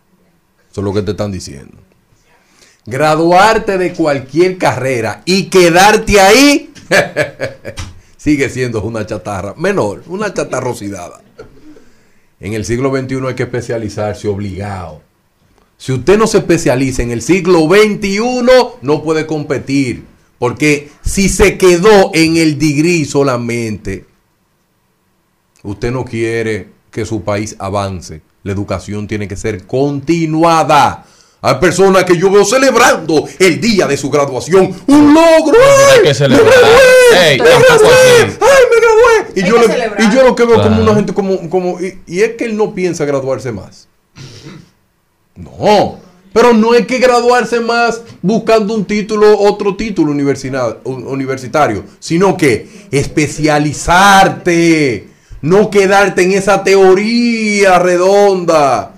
Eso 0.71 0.81
es 0.81 0.85
lo 0.85 0.93
que 0.93 1.01
te 1.01 1.11
están 1.11 1.31
diciendo. 1.31 1.77
Graduarte 2.85 3.77
de 3.77 3.93
cualquier 3.93 4.57
carrera 4.57 5.23
y 5.25 5.45
quedarte 5.45 6.19
ahí 6.19 6.71
sigue 8.17 8.49
siendo 8.49 8.81
una 8.83 9.05
chatarra 9.05 9.55
menor, 9.57 10.03
una 10.07 10.33
chatarrosidad. 10.33 11.11
En 12.39 12.53
el 12.53 12.65
siglo 12.65 12.95
XXI 12.95 13.27
hay 13.27 13.35
que 13.35 13.43
especializarse 13.43 14.27
obligado. 14.27 15.01
Si 15.77 15.91
usted 15.91 16.17
no 16.17 16.27
se 16.27 16.39
especializa 16.39 17.01
en 17.01 17.11
el 17.11 17.21
siglo 17.21 17.67
XXI, 17.67 18.21
no 18.81 19.03
puede 19.03 19.25
competir. 19.25 20.05
Porque 20.37 20.91
si 21.03 21.29
se 21.29 21.57
quedó 21.57 22.11
en 22.13 22.37
el 22.37 22.59
degree 22.59 23.05
solamente, 23.05 24.05
usted 25.63 25.91
no 25.91 26.05
quiere 26.05 26.69
que 26.91 27.05
su 27.05 27.23
país 27.23 27.55
avance. 27.59 28.21
La 28.43 28.51
educación 28.51 29.07
tiene 29.07 29.27
que 29.27 29.35
ser 29.35 29.65
continuada. 29.65 31.05
Hay 31.47 31.55
personas 31.55 32.05
que 32.05 32.17
yo 32.17 32.31
veo 32.31 32.43
celebrando 32.43 33.27
el 33.37 33.61
día 33.61 33.85
de 33.85 33.97
su 33.97 34.09
graduación. 34.09 34.73
¡Un 34.87 35.13
logro! 35.13 35.59
¡Ay! 35.93 35.99
que 36.01 36.13
¡Me 36.27 36.37
gradué! 36.37 36.49
Ey, 37.13 37.37
¡Me 37.39 37.45
gradué! 37.45 37.89
¡Ay, 38.21 38.63
me 38.71 38.79
gradué! 38.81 39.31
Y 39.35 39.43
yo, 39.43 39.57
lo- 39.57 39.67
celebrar. 39.67 40.01
y 40.01 40.09
yo 40.15 40.23
lo 40.23 40.35
que 40.35 40.43
veo 40.45 40.59
como 40.61 40.81
una 40.81 40.95
gente 40.95 41.13
como... 41.13 41.47
como 41.49 41.79
y, 41.79 41.99
y 42.07 42.21
es 42.21 42.31
que 42.35 42.45
él 42.45 42.57
no 42.57 42.73
piensa 42.73 43.05
graduarse 43.05 43.51
más. 43.51 43.87
No. 45.35 45.99
Pero 46.33 46.51
no 46.53 46.71
hay 46.73 46.85
que 46.85 46.97
graduarse 46.97 47.59
más 47.59 48.01
buscando 48.23 48.73
un 48.73 48.85
título, 48.85 49.37
otro 49.39 49.75
título 49.75 50.11
universitario, 50.11 51.83
sino 51.99 52.35
que 52.35 52.67
especializarte, 52.91 55.07
no 55.41 55.69
quedarte 55.69 56.23
en 56.23 56.31
esa 56.33 56.63
teoría 56.63 57.77
redonda. 57.79 58.94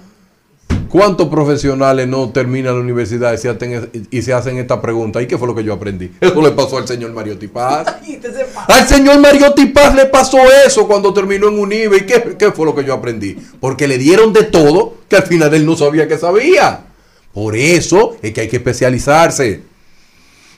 ¿Cuántos 0.89 1.27
profesionales 1.27 2.07
no 2.07 2.29
terminan 2.29 2.75
la 2.75 2.81
universidad 2.81 3.33
y 3.33 3.37
se, 3.37 3.49
hacen, 3.49 3.89
y 4.09 4.21
se 4.21 4.33
hacen 4.33 4.57
esta 4.57 4.81
pregunta? 4.81 5.21
¿Y 5.21 5.27
qué 5.27 5.37
fue 5.37 5.47
lo 5.47 5.55
que 5.55 5.63
yo 5.63 5.73
aprendí? 5.73 6.11
Eso 6.21 6.41
le 6.41 6.51
pasó 6.51 6.77
al 6.77 6.87
señor 6.87 7.11
Mario 7.13 7.37
Tipaz. 7.37 7.87
Al 8.67 8.87
señor 8.87 9.19
Mario 9.19 9.53
Tipaz 9.53 9.95
le 9.95 10.05
pasó 10.05 10.37
eso 10.65 10.87
cuando 10.87 11.13
terminó 11.13 11.47
en 11.47 11.59
UNIBE. 11.59 11.97
¿Y 11.97 12.01
qué, 12.01 12.35
qué 12.37 12.51
fue 12.51 12.65
lo 12.65 12.75
que 12.75 12.83
yo 12.83 12.93
aprendí? 12.93 13.37
Porque 13.59 13.87
le 13.87 13.97
dieron 13.97 14.33
de 14.33 14.43
todo 14.43 14.95
que 15.07 15.15
al 15.15 15.23
final 15.23 15.53
él 15.53 15.65
no 15.65 15.75
sabía 15.75 16.07
que 16.07 16.17
sabía. 16.17 16.85
Por 17.33 17.55
eso 17.55 18.17
es 18.21 18.33
que 18.33 18.41
hay 18.41 18.47
que 18.47 18.57
especializarse. 18.57 19.61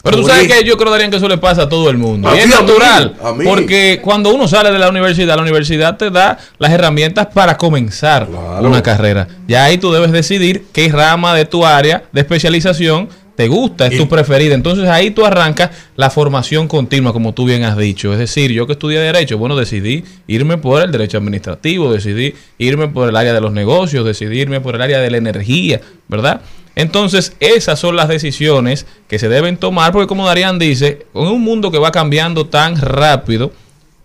Pero 0.02 0.18
tú 0.18 0.24
sabes 0.28 0.47
que 0.47 0.64
yo 0.64 0.78
creo, 0.78 0.91
Darían, 0.91 1.12
que 1.12 1.18
eso 1.18 1.28
le 1.28 1.38
pasa 1.38 1.64
a 1.64 1.70
todo 1.70 1.89
el 1.89 1.97
mundo. 1.97 2.30
A 2.30 2.36
y 2.36 2.39
es 2.39 2.47
mí, 2.47 2.54
a 2.54 2.62
mí, 2.62 2.68
natural. 2.68 3.16
a 3.22 3.34
mí. 3.34 3.43
Porque 3.45 4.00
cuando 4.02 4.34
uno 4.34 4.47
sale 4.47 4.72
de 4.72 4.80
la 4.80 4.89
universidad, 4.89 5.36
la 5.36 5.41
universidad 5.41 5.97
te 5.97 6.10
da 6.10 6.38
las 6.58 6.72
herramientas 6.72 7.28
para 7.34 7.58
comenzar 7.58 8.28
Claro. 8.28 8.68
una 8.68 8.82
carrera. 8.82 9.28
Ya 9.47 9.66
ahí 9.66 9.78
tú 9.78 9.91
debes 9.91 10.12
decidir 10.12 10.66
qué 10.72 10.88
rama 10.89 11.34
de 11.36 11.45
tu 11.45 11.66
área 11.66 12.04
de 12.14 12.22
especialización 12.22 13.10
te 13.36 13.47
gusta, 13.47 13.88
es 13.88 13.93
Y- 13.93 13.97
tu 13.97 14.10
preferida. 14.10 14.54
Entonces 14.54 14.88
ahí 14.89 15.12
tú 15.12 15.26
arrancas 15.26 15.70
la 15.95 16.10
formación 16.10 16.68
continua, 16.68 17.14
como 17.14 17.34
tú 17.34 17.45
bien 17.45 17.64
has 17.64 17.78
dicho. 17.78 18.12
Es 18.12 18.20
decir, 18.20 18.52
yo 18.52 18.68
que 18.68 18.74
estudié 18.74 19.00
Derecho, 19.00 19.38
bueno, 19.38 19.56
decidí 19.56 20.04
irme 20.28 20.58
por 20.58 20.82
el 20.82 20.91
derecho 20.91 21.18
administrativo, 21.20 21.91
decidí 21.91 22.34
irme 22.58 22.89
por 22.89 23.08
el 23.08 23.16
área 23.16 23.34
de 23.34 23.39
los 23.39 23.54
negocios, 23.54 24.06
decidí 24.06 24.39
irme 24.41 24.60
por 24.60 24.76
el 24.76 24.82
área 24.82 25.00
de 25.00 25.10
la 25.10 25.18
energía, 25.18 25.80
¿verdad? 26.10 26.41
Entonces, 26.80 27.34
esas 27.42 27.78
son 27.78 27.98
las 27.98 28.08
decisiones 28.08 28.86
que 29.10 29.20
se 29.20 29.28
deben 29.28 29.58
tomar, 29.58 29.92
porque 29.92 30.08
como 30.08 30.26
Darían 30.26 30.58
dice, 30.60 31.06
en 31.14 31.28
un 31.28 31.42
mundo 31.42 31.72
que 31.72 31.78
va 31.78 31.92
cambiando 31.92 32.46
tan 32.46 32.78
rápido, 32.78 33.52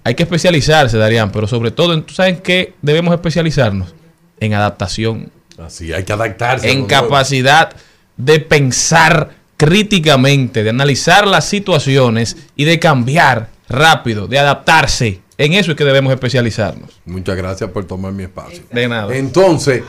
hay 0.02 0.16
que 0.16 0.24
especializarse, 0.24 0.98
Darían, 0.98 1.30
pero 1.30 1.46
sobre 1.46 1.70
todo, 1.70 2.02
¿tú 2.02 2.14
sabes 2.14 2.34
en 2.34 2.42
qué 2.42 2.74
debemos 2.82 3.14
especializarnos? 3.14 3.94
En 4.40 4.54
adaptación, 4.54 5.30
Así, 5.56 5.92
hay 5.92 6.02
que 6.02 6.12
adaptarse. 6.12 6.68
en 6.68 6.80
nuevo. 6.80 6.88
capacidad 6.88 7.70
de 8.16 8.40
pensar 8.40 9.30
críticamente, 9.56 10.64
de 10.64 10.70
analizar 10.70 11.28
las 11.28 11.44
situaciones 11.44 12.36
y 12.56 12.64
de 12.64 12.80
cambiar 12.80 13.50
rápido, 13.68 14.26
de 14.26 14.40
adaptarse. 14.40 15.20
En 15.38 15.52
eso 15.52 15.70
es 15.70 15.76
que 15.76 15.84
debemos 15.84 16.12
especializarnos. 16.12 17.00
Muchas 17.04 17.36
gracias 17.36 17.70
por 17.70 17.84
tomar 17.86 18.12
mi 18.12 18.24
espacio. 18.24 18.64
De 18.72 18.88
nada. 18.88 19.14
Entonces, 19.16 19.82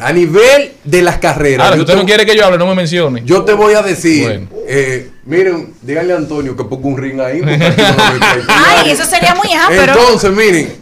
a 0.00 0.12
nivel 0.12 0.72
de 0.84 1.02
las 1.02 1.18
carreras, 1.18 1.64
Ahora, 1.66 1.76
si 1.76 1.80
usted 1.82 1.94
te- 1.94 2.00
no 2.00 2.06
quiere 2.06 2.26
que 2.26 2.36
yo 2.36 2.44
hable, 2.44 2.58
no 2.58 2.66
me 2.66 2.74
mencione. 2.74 3.22
Yo 3.24 3.44
te 3.44 3.52
voy 3.52 3.74
a 3.74 3.82
decir, 3.82 4.22
Bueno. 4.24 4.48
eh, 4.66 5.10
miren, 5.24 5.74
díganle 5.82 6.12
a 6.12 6.16
Antonio 6.16 6.56
que 6.56 6.64
ponga 6.64 6.88
un 6.88 6.96
ring 6.96 7.20
ahí. 7.20 7.40
porque 7.40 7.54
aquí 7.64 7.82
no 7.82 7.88
lo 8.14 8.20
veo. 8.36 8.44
Ay, 8.48 8.90
eso 8.90 9.04
sería 9.04 9.34
muy 9.34 9.52
áspero. 9.52 9.92
Entonces, 9.92 10.30
miren, 10.32 10.72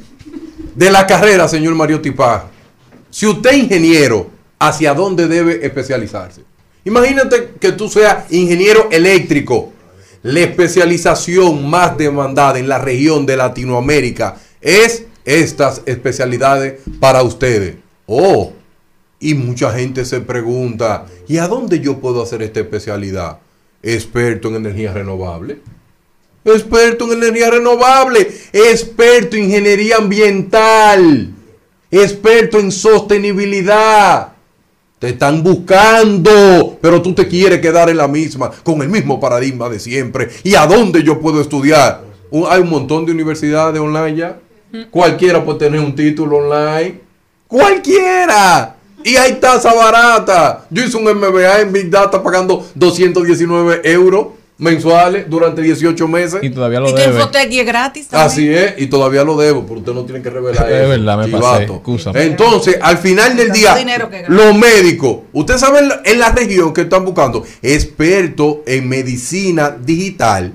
de 0.75 0.91
la 0.91 1.07
carrera, 1.07 1.49
señor 1.49 1.75
Mario 1.75 2.01
Tipá, 2.01 2.47
si 3.11 3.27
usted 3.27 3.51
es 3.51 3.57
ingeniero, 3.59 4.31
¿hacia 4.59 4.95
dónde 4.95 5.27
debe 5.29 5.65
especializarse? 5.67 6.43
Imagínate 6.85 7.51
que 7.61 7.73
tú 7.73 7.89
seas 7.89 8.31
ingeniero 8.31 8.89
eléctrico. 8.91 9.73
La 10.23 10.41
especialización 10.41 11.69
más 11.69 11.97
demandada 11.97 12.59
en 12.59 12.69
la 12.69 12.79
región 12.79 13.25
de 13.27 13.37
Latinoamérica 13.37 14.37
es 14.61 15.05
estas 15.25 15.83
especialidades 15.87 16.75
para 17.01 17.23
ustedes. 17.23 17.77
Oh, 18.07 18.53
y 19.21 19.35
mucha 19.35 19.73
gente 19.73 20.05
se 20.05 20.21
pregunta, 20.21 21.07
¿y 21.27 21.39
a 21.39 21.49
dónde 21.49 21.81
yo 21.81 21.99
puedo 21.99 22.23
hacer 22.23 22.43
esta 22.43 22.61
especialidad? 22.61 23.39
Experto 23.83 24.49
en 24.49 24.57
energía 24.57 24.93
renovable. 24.93 25.61
Experto 26.45 27.05
en 27.05 27.23
energía 27.23 27.51
renovable. 27.51 28.29
Experto 28.53 29.37
en 29.37 29.45
ingeniería 29.45 29.97
ambiental. 29.97 31.35
Experto 31.91 32.59
en 32.59 32.73
sostenibilidad. 32.73 34.33
Te 34.99 35.11
están 35.11 35.45
buscando, 35.45 36.77
pero 36.81 37.01
tú 37.01 37.15
te 37.15 37.29
quieres 37.29 37.61
quedar 37.61 37.89
en 37.89 37.99
la 37.99 38.09
misma, 38.09 38.51
con 38.65 38.83
el 38.83 38.89
mismo 38.89 39.21
paradigma 39.21 39.69
de 39.69 39.79
siempre. 39.79 40.29
¿Y 40.43 40.57
a 40.57 40.67
dónde 40.67 41.05
yo 41.05 41.21
puedo 41.21 41.41
estudiar? 41.41 42.03
Hay 42.49 42.61
un 42.61 42.69
montón 42.69 43.07
de 43.07 43.13
universidades 43.13 43.81
online 43.81 44.17
ya. 44.17 44.41
Cualquiera 44.91 45.45
puede 45.45 45.61
tener 45.61 45.81
un 45.81 45.95
título 45.95 46.39
online. 46.39 47.01
Cualquiera. 47.47 48.78
Y 49.05 49.17
hay 49.17 49.35
tasa 49.35 49.73
barata. 49.75 50.67
Yo 50.71 50.83
hice 50.85 50.97
un 50.97 51.05
MBA 51.05 51.61
en 51.61 51.73
Big 51.73 51.91
Data 51.91 52.23
pagando 52.23 52.67
219 52.75 53.81
euros 53.85 54.29
mensuales 54.59 55.27
durante 55.31 55.63
18 55.63 56.09
meses. 56.09 56.41
Y 56.43 56.51
todavía 56.51 56.81
lo 56.81 56.89
Y 56.89 56.93
tu 56.93 56.97
debe. 56.99 57.15
Infotec 57.15 57.53
es 57.53 57.65
gratis 57.67 58.09
también. 58.09 58.27
Así 58.27 58.53
es, 58.53 58.75
y 58.79 58.89
todavía 58.89 59.23
lo 59.23 59.37
debo, 59.37 59.65
pero 59.65 59.79
usted 59.79 59.93
no 59.93 60.05
tiene 60.05 60.21
que 60.21 60.31
revelar 60.31 60.69
Es 60.71 60.81
eso. 60.81 60.89
verdad, 60.89 61.19
me 61.19 61.29
pasé. 61.29 61.69
Entonces, 62.25 62.77
al 62.83 62.99
final 62.99 63.37
del 63.37 63.53
día, 63.53 63.77
los 64.27 64.57
médicos, 64.57 65.19
ustedes 65.33 65.61
saben 65.61 65.89
la- 65.89 66.03
en 66.05 66.19
la 66.19 66.33
región 66.33 66.73
que 66.75 66.81
están 66.83 67.05
buscando 67.05 67.45
expertos 67.63 68.57
en 68.67 68.89
medicina 68.89 69.71
digital, 69.81 70.55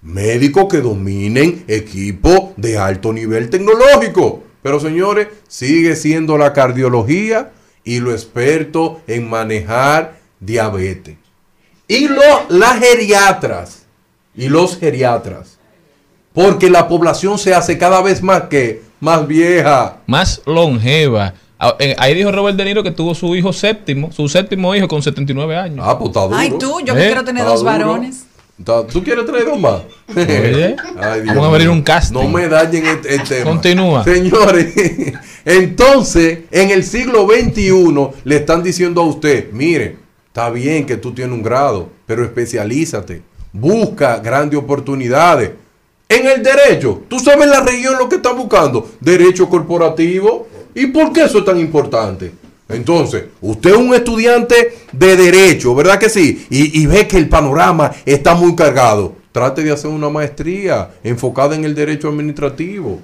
médicos 0.00 0.66
que 0.70 0.78
dominen 0.78 1.64
equipos 1.68 2.50
de 2.56 2.78
alto 2.78 3.12
nivel 3.12 3.50
tecnológico. 3.50 4.42
Pero 4.62 4.80
señores, 4.80 5.28
sigue 5.46 5.94
siendo 5.96 6.38
la 6.38 6.54
cardiología 6.54 7.50
y 7.84 8.00
lo 8.00 8.12
experto 8.12 9.00
en 9.06 9.28
manejar 9.28 10.16
diabetes. 10.40 11.16
Y 11.86 12.08
lo, 12.08 12.22
las 12.48 12.78
geriatras, 12.78 13.84
y 14.34 14.48
los 14.48 14.78
geriatras, 14.78 15.58
porque 16.32 16.70
la 16.70 16.88
población 16.88 17.38
se 17.38 17.54
hace 17.54 17.76
cada 17.78 18.00
vez 18.02 18.22
más 18.22 18.44
que 18.44 18.82
más 19.00 19.26
vieja. 19.26 19.98
Más 20.06 20.40
longeva. 20.46 21.34
Ah, 21.58 21.76
eh, 21.78 21.94
Ahí 21.98 22.14
dijo 22.14 22.32
Robert 22.32 22.56
De 22.56 22.64
Niro 22.64 22.82
que 22.82 22.90
tuvo 22.90 23.14
su 23.14 23.36
hijo 23.36 23.52
séptimo, 23.52 24.10
su 24.12 24.28
séptimo 24.28 24.74
hijo 24.74 24.88
con 24.88 25.02
79 25.02 25.56
años. 25.56 25.86
Ah, 25.88 25.96
pues 25.98 26.08
está 26.08 26.22
duro. 26.22 26.36
Ay, 26.36 26.52
tú, 26.58 26.80
yo 26.84 26.94
que 26.94 27.02
¿Eh? 27.04 27.06
quiero 27.06 27.24
tener 27.24 27.42
Está 27.42 27.50
dos 27.52 27.60
duro. 27.60 27.72
varones. 27.72 28.26
Está- 28.58 28.86
¿Tú 28.86 29.02
quieres 29.02 29.26
traer 29.26 29.46
dos 29.46 29.58
más? 29.58 29.82
Oye, 30.14 30.76
Ay, 30.98 31.20
Dios 31.22 31.34
vamos 31.34 31.44
a 31.44 31.48
abrir 31.48 31.68
un 31.70 31.82
casting. 31.82 32.14
No 32.14 32.28
me 32.28 32.48
dañen 32.48 32.86
el, 32.86 33.06
el 33.06 33.22
tema. 33.24 33.44
Continúa. 33.50 34.04
Señores, 34.04 34.72
entonces, 35.44 36.40
en 36.50 36.70
el 36.70 36.84
siglo 36.84 37.26
XXI 37.28 38.08
le 38.24 38.36
están 38.36 38.62
diciendo 38.62 39.02
a 39.02 39.06
usted, 39.06 39.50
mire, 39.52 39.96
está 40.28 40.50
bien 40.50 40.86
que 40.86 40.96
tú 40.96 41.12
tienes 41.12 41.34
un 41.34 41.42
grado, 41.42 41.88
pero 42.06 42.24
especialízate. 42.24 43.22
Busca 43.52 44.18
grandes 44.18 44.58
oportunidades. 44.58 45.50
En 46.08 46.26
el 46.26 46.42
derecho, 46.42 47.02
tú 47.08 47.18
sabes 47.18 47.48
la 47.48 47.60
región 47.60 47.96
lo 47.98 48.08
que 48.08 48.16
están 48.16 48.36
buscando, 48.36 48.88
derecho 49.00 49.48
corporativo. 49.48 50.48
¿Y 50.74 50.86
por 50.86 51.12
qué 51.12 51.24
eso 51.24 51.38
es 51.38 51.44
tan 51.44 51.58
importante? 51.58 52.32
Entonces, 52.68 53.24
usted 53.40 53.70
es 53.70 53.76
un 53.76 53.94
estudiante 53.94 54.78
de 54.92 55.16
derecho, 55.16 55.74
¿verdad 55.74 55.98
que 55.98 56.08
sí? 56.08 56.46
Y, 56.50 56.82
y 56.82 56.86
ve 56.86 57.06
que 57.06 57.18
el 57.18 57.28
panorama 57.28 57.92
está 58.06 58.34
muy 58.34 58.56
cargado. 58.56 59.16
Trate 59.32 59.62
de 59.62 59.72
hacer 59.72 59.90
una 59.90 60.08
maestría 60.08 60.90
enfocada 61.02 61.54
en 61.54 61.64
el 61.64 61.74
derecho 61.74 62.08
administrativo. 62.08 63.00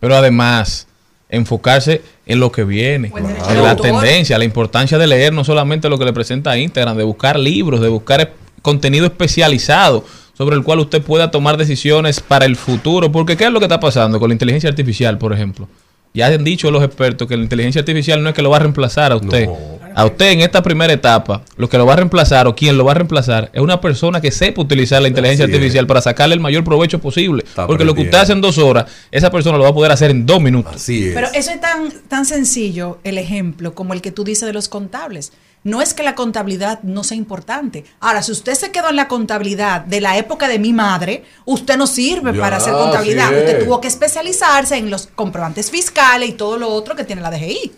Pero 0.00 0.16
además, 0.16 0.88
enfocarse 1.32 2.02
en 2.26 2.40
lo 2.40 2.52
que 2.52 2.64
viene, 2.64 3.12
en 3.48 3.62
la 3.62 3.74
tendencia, 3.74 4.38
la 4.38 4.44
importancia 4.44 4.98
de 4.98 5.06
leer 5.06 5.32
no 5.32 5.44
solamente 5.44 5.88
lo 5.88 5.98
que 5.98 6.04
le 6.04 6.12
presenta 6.12 6.56
Instagram, 6.56 6.96
de 6.96 7.04
buscar 7.04 7.38
libros, 7.38 7.80
de 7.80 7.88
buscar 7.88 8.32
contenido 8.60 9.06
especializado 9.06 10.04
sobre 10.36 10.56
el 10.56 10.62
cual 10.62 10.80
usted 10.80 11.02
pueda 11.02 11.30
tomar 11.30 11.56
decisiones 11.56 12.20
para 12.20 12.44
el 12.44 12.56
futuro. 12.56 13.10
Porque 13.10 13.36
¿qué 13.36 13.46
es 13.46 13.52
lo 13.52 13.60
que 13.60 13.64
está 13.64 13.80
pasando 13.80 14.20
con 14.20 14.28
la 14.28 14.34
inteligencia 14.34 14.68
artificial, 14.68 15.18
por 15.18 15.32
ejemplo? 15.32 15.68
Ya 16.14 16.26
han 16.26 16.44
dicho 16.44 16.70
los 16.70 16.84
expertos 16.84 17.26
que 17.26 17.36
la 17.36 17.42
inteligencia 17.42 17.80
artificial 17.80 18.22
no 18.22 18.28
es 18.28 18.34
que 18.34 18.42
lo 18.42 18.50
va 18.50 18.56
a 18.56 18.60
reemplazar 18.60 19.12
a 19.12 19.16
usted. 19.16 19.46
No. 19.46 19.82
A 19.94 20.06
usted 20.06 20.30
en 20.30 20.40
esta 20.40 20.62
primera 20.62 20.92
etapa, 20.92 21.42
lo 21.56 21.68
que 21.68 21.76
lo 21.76 21.84
va 21.84 21.94
a 21.94 21.96
reemplazar 21.96 22.46
o 22.46 22.54
quien 22.54 22.78
lo 22.78 22.84
va 22.84 22.92
a 22.92 22.94
reemplazar 22.94 23.50
es 23.52 23.60
una 23.60 23.80
persona 23.80 24.20
que 24.20 24.30
sepa 24.30 24.62
utilizar 24.62 25.02
la 25.02 25.08
inteligencia 25.08 25.44
Así 25.44 25.52
es. 25.52 25.56
artificial 25.56 25.86
para 25.86 26.00
sacarle 26.00 26.34
el 26.34 26.40
mayor 26.40 26.64
provecho 26.64 26.98
posible. 26.98 27.44
Está 27.46 27.66
Porque 27.66 27.84
lo 27.84 27.94
que 27.94 28.02
usted 28.02 28.18
hace 28.18 28.32
en 28.32 28.40
dos 28.40 28.58
horas, 28.58 28.86
esa 29.10 29.30
persona 29.30 29.58
lo 29.58 29.64
va 29.64 29.70
a 29.70 29.74
poder 29.74 29.92
hacer 29.92 30.10
en 30.10 30.24
dos 30.24 30.40
minutos. 30.40 30.76
Así 30.76 31.10
Pero 31.12 31.28
eso 31.34 31.50
es 31.50 31.60
tan, 31.60 31.90
tan 32.08 32.24
sencillo, 32.24 32.98
el 33.04 33.18
ejemplo, 33.18 33.74
como 33.74 33.92
el 33.92 34.00
que 34.00 34.12
tú 34.12 34.24
dices 34.24 34.46
de 34.46 34.52
los 34.52 34.68
contables. 34.68 35.32
No 35.64 35.80
es 35.80 35.94
que 35.94 36.02
la 36.02 36.16
contabilidad 36.16 36.82
no 36.82 37.04
sea 37.04 37.16
importante. 37.16 37.84
Ahora, 38.00 38.22
si 38.22 38.32
usted 38.32 38.54
se 38.54 38.72
quedó 38.72 38.90
en 38.90 38.96
la 38.96 39.06
contabilidad 39.06 39.82
de 39.82 40.00
la 40.00 40.18
época 40.18 40.48
de 40.48 40.58
mi 40.58 40.72
madre, 40.72 41.24
usted 41.44 41.76
no 41.76 41.86
sirve 41.86 42.32
Ya, 42.34 42.40
para 42.40 42.56
hacer 42.56 42.72
contabilidad. 42.72 43.28
Usted 43.28 43.64
tuvo 43.64 43.80
que 43.80 43.86
especializarse 43.88 44.76
en 44.76 44.90
los 44.90 45.08
comprobantes 45.14 45.70
fiscales 45.70 46.30
y 46.30 46.32
todo 46.32 46.58
lo 46.58 46.68
otro 46.68 46.96
que 46.96 47.04
tiene 47.04 47.22
la 47.22 47.30
DGI. 47.30 47.72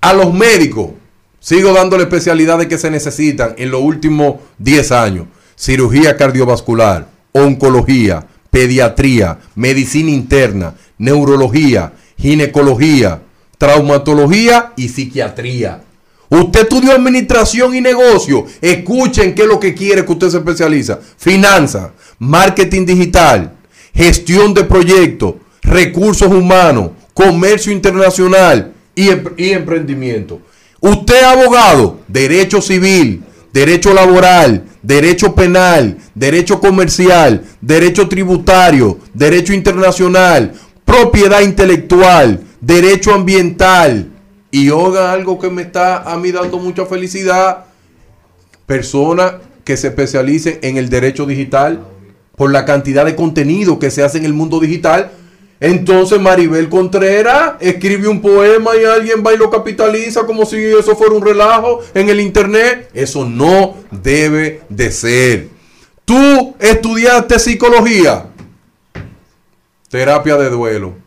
A 0.00 0.14
los 0.14 0.32
médicos, 0.32 0.92
sigo 1.40 1.72
dándole 1.74 2.04
especialidades 2.04 2.68
que 2.68 2.78
se 2.78 2.90
necesitan 2.90 3.54
en 3.58 3.70
los 3.70 3.82
últimos 3.82 4.36
10 4.58 4.92
años. 4.92 5.26
Cirugía 5.56 6.16
cardiovascular, 6.16 7.06
oncología, 7.32 8.26
pediatría, 8.50 9.38
medicina 9.54 10.10
interna, 10.10 10.74
neurología, 10.96 11.92
ginecología, 12.16 13.20
traumatología 13.58 14.72
y 14.76 14.88
psiquiatría. 14.88 15.82
Usted 16.34 16.62
estudió 16.62 16.92
administración 16.92 17.76
y 17.76 17.80
negocio. 17.80 18.44
Escuchen 18.60 19.34
qué 19.34 19.42
es 19.42 19.48
lo 19.48 19.60
que 19.60 19.72
quiere 19.72 20.04
que 20.04 20.12
usted 20.12 20.30
se 20.30 20.38
especializa. 20.38 20.98
Finanzas, 21.16 21.90
marketing 22.18 22.84
digital, 22.84 23.52
gestión 23.94 24.52
de 24.52 24.64
proyectos, 24.64 25.34
recursos 25.62 26.28
humanos, 26.28 26.90
comercio 27.12 27.72
internacional 27.72 28.72
y, 28.96 29.10
y 29.36 29.50
emprendimiento. 29.50 30.40
Usted 30.80 31.14
es 31.14 31.22
abogado, 31.22 32.00
derecho 32.08 32.60
civil, 32.60 33.22
derecho 33.52 33.94
laboral, 33.94 34.64
derecho 34.82 35.36
penal, 35.36 35.98
derecho 36.16 36.58
comercial, 36.58 37.44
derecho 37.60 38.08
tributario, 38.08 38.98
derecho 39.14 39.52
internacional, 39.52 40.52
propiedad 40.84 41.42
intelectual, 41.42 42.40
derecho 42.60 43.14
ambiental. 43.14 44.10
Y 44.54 44.70
oiga 44.70 45.10
algo 45.10 45.36
que 45.40 45.50
me 45.50 45.62
está 45.62 46.04
a 46.04 46.16
mí 46.16 46.30
dando 46.30 46.58
mucha 46.58 46.86
felicidad, 46.86 47.64
personas 48.66 49.32
que 49.64 49.76
se 49.76 49.88
especialicen 49.88 50.60
en 50.62 50.76
el 50.76 50.88
derecho 50.88 51.26
digital 51.26 51.84
por 52.36 52.52
la 52.52 52.64
cantidad 52.64 53.04
de 53.04 53.16
contenido 53.16 53.80
que 53.80 53.90
se 53.90 54.04
hace 54.04 54.18
en 54.18 54.24
el 54.24 54.32
mundo 54.32 54.60
digital. 54.60 55.10
Entonces 55.58 56.20
Maribel 56.20 56.68
Contreras 56.68 57.54
escribe 57.58 58.06
un 58.06 58.22
poema 58.22 58.76
y 58.80 58.84
alguien 58.84 59.24
va 59.26 59.34
y 59.34 59.38
lo 59.38 59.50
capitaliza 59.50 60.24
como 60.24 60.46
si 60.46 60.62
eso 60.62 60.94
fuera 60.94 61.16
un 61.16 61.26
relajo 61.26 61.80
en 61.92 62.08
el 62.08 62.20
internet. 62.20 62.90
Eso 62.94 63.24
no 63.24 63.74
debe 63.90 64.60
de 64.68 64.92
ser. 64.92 65.48
Tú 66.04 66.54
estudiaste 66.60 67.40
psicología, 67.40 68.26
terapia 69.90 70.36
de 70.36 70.48
duelo, 70.48 71.03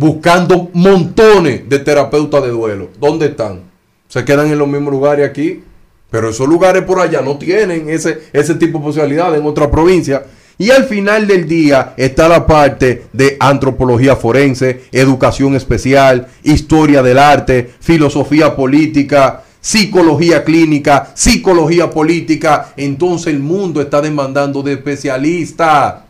buscando 0.00 0.70
montones 0.72 1.68
de 1.68 1.78
terapeutas 1.78 2.42
de 2.42 2.48
duelo. 2.48 2.88
¿Dónde 2.98 3.26
están? 3.26 3.60
Se 4.08 4.24
quedan 4.24 4.50
en 4.50 4.58
los 4.58 4.66
mismos 4.66 4.94
lugares 4.94 5.28
aquí, 5.28 5.62
pero 6.10 6.30
esos 6.30 6.48
lugares 6.48 6.84
por 6.84 7.00
allá 7.00 7.20
no 7.20 7.36
tienen 7.36 7.90
ese, 7.90 8.18
ese 8.32 8.54
tipo 8.54 8.78
de 8.78 8.84
posibilidad 8.84 9.36
en 9.36 9.44
otra 9.44 9.70
provincia. 9.70 10.24
Y 10.56 10.70
al 10.70 10.84
final 10.84 11.26
del 11.26 11.46
día 11.46 11.92
está 11.98 12.28
la 12.30 12.46
parte 12.46 13.08
de 13.12 13.36
antropología 13.38 14.16
forense, 14.16 14.84
educación 14.90 15.54
especial, 15.54 16.28
historia 16.44 17.02
del 17.02 17.18
arte, 17.18 17.70
filosofía 17.80 18.56
política, 18.56 19.42
psicología 19.60 20.44
clínica, 20.44 21.12
psicología 21.14 21.90
política. 21.90 22.72
Entonces 22.78 23.34
el 23.34 23.40
mundo 23.40 23.82
está 23.82 24.00
demandando 24.00 24.62
de 24.62 24.72
especialistas. 24.72 26.09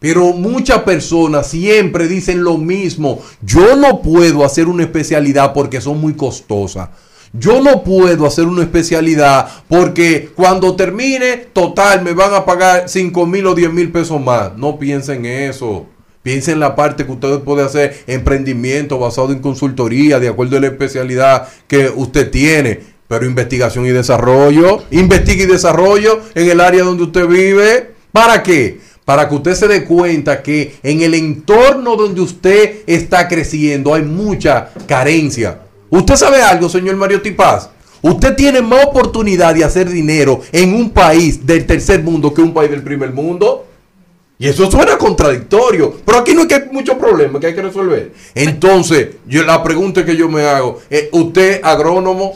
Pero 0.00 0.32
muchas 0.32 0.78
personas 0.78 1.46
siempre 1.46 2.08
dicen 2.08 2.42
lo 2.42 2.56
mismo. 2.56 3.22
Yo 3.42 3.76
no 3.76 4.00
puedo 4.00 4.44
hacer 4.44 4.66
una 4.66 4.82
especialidad 4.82 5.52
porque 5.52 5.80
son 5.80 6.00
muy 6.00 6.14
costosas. 6.14 6.88
Yo 7.32 7.62
no 7.62 7.84
puedo 7.84 8.26
hacer 8.26 8.46
una 8.46 8.62
especialidad 8.62 9.46
porque 9.68 10.30
cuando 10.34 10.74
termine, 10.74 11.36
total, 11.52 12.02
me 12.02 12.14
van 12.14 12.34
a 12.34 12.44
pagar 12.44 12.88
5 12.88 13.26
mil 13.26 13.46
o 13.46 13.54
10 13.54 13.72
mil 13.72 13.92
pesos 13.92 14.20
más. 14.20 14.56
No 14.56 14.78
piensen 14.78 15.26
eso. 15.26 15.86
Piensen 16.22 16.54
en 16.54 16.60
la 16.60 16.74
parte 16.74 17.04
que 17.04 17.12
ustedes 17.12 17.38
pueden 17.40 17.66
hacer 17.66 18.02
emprendimiento 18.06 18.98
basado 18.98 19.32
en 19.32 19.38
consultoría, 19.38 20.18
de 20.18 20.28
acuerdo 20.28 20.56
a 20.56 20.60
la 20.60 20.66
especialidad 20.66 21.46
que 21.66 21.90
usted 21.94 22.30
tiene. 22.30 22.80
Pero 23.06 23.26
investigación 23.26 23.86
y 23.86 23.90
desarrollo, 23.90 24.82
investiga 24.90 25.44
y 25.44 25.46
desarrollo 25.46 26.20
en 26.34 26.50
el 26.50 26.60
área 26.60 26.84
donde 26.84 27.04
usted 27.04 27.26
vive. 27.26 27.90
¿Para 28.12 28.42
qué? 28.42 28.80
Para 29.10 29.28
que 29.28 29.34
usted 29.34 29.54
se 29.56 29.66
dé 29.66 29.82
cuenta 29.86 30.40
que 30.40 30.76
en 30.84 31.00
el 31.00 31.14
entorno 31.14 31.96
donde 31.96 32.20
usted 32.20 32.82
está 32.86 33.26
creciendo 33.26 33.92
hay 33.92 34.02
mucha 34.02 34.70
carencia. 34.86 35.62
¿Usted 35.90 36.14
sabe 36.14 36.40
algo, 36.40 36.68
señor 36.68 36.94
Mario 36.94 37.20
Tipaz? 37.20 37.70
Usted 38.02 38.36
tiene 38.36 38.62
más 38.62 38.84
oportunidad 38.84 39.52
de 39.52 39.64
hacer 39.64 39.88
dinero 39.88 40.42
en 40.52 40.74
un 40.76 40.90
país 40.90 41.44
del 41.44 41.66
tercer 41.66 42.04
mundo 42.04 42.32
que 42.32 42.40
un 42.40 42.54
país 42.54 42.70
del 42.70 42.84
primer 42.84 43.12
mundo. 43.12 43.66
Y 44.38 44.46
eso 44.46 44.70
suena 44.70 44.96
contradictorio. 44.96 45.92
Pero 46.06 46.18
aquí 46.18 46.32
no 46.32 46.42
es 46.42 46.46
que 46.46 46.54
hay 46.54 46.68
muchos 46.70 46.94
problemas 46.94 47.40
que 47.40 47.48
hay 47.48 47.54
que 47.56 47.62
resolver. 47.62 48.12
Entonces, 48.36 49.16
yo, 49.26 49.42
la 49.42 49.60
pregunta 49.64 50.04
que 50.04 50.14
yo 50.16 50.28
me 50.28 50.44
hago 50.46 50.78
es, 50.88 51.08
usted 51.10 51.62
agrónomo, 51.64 52.34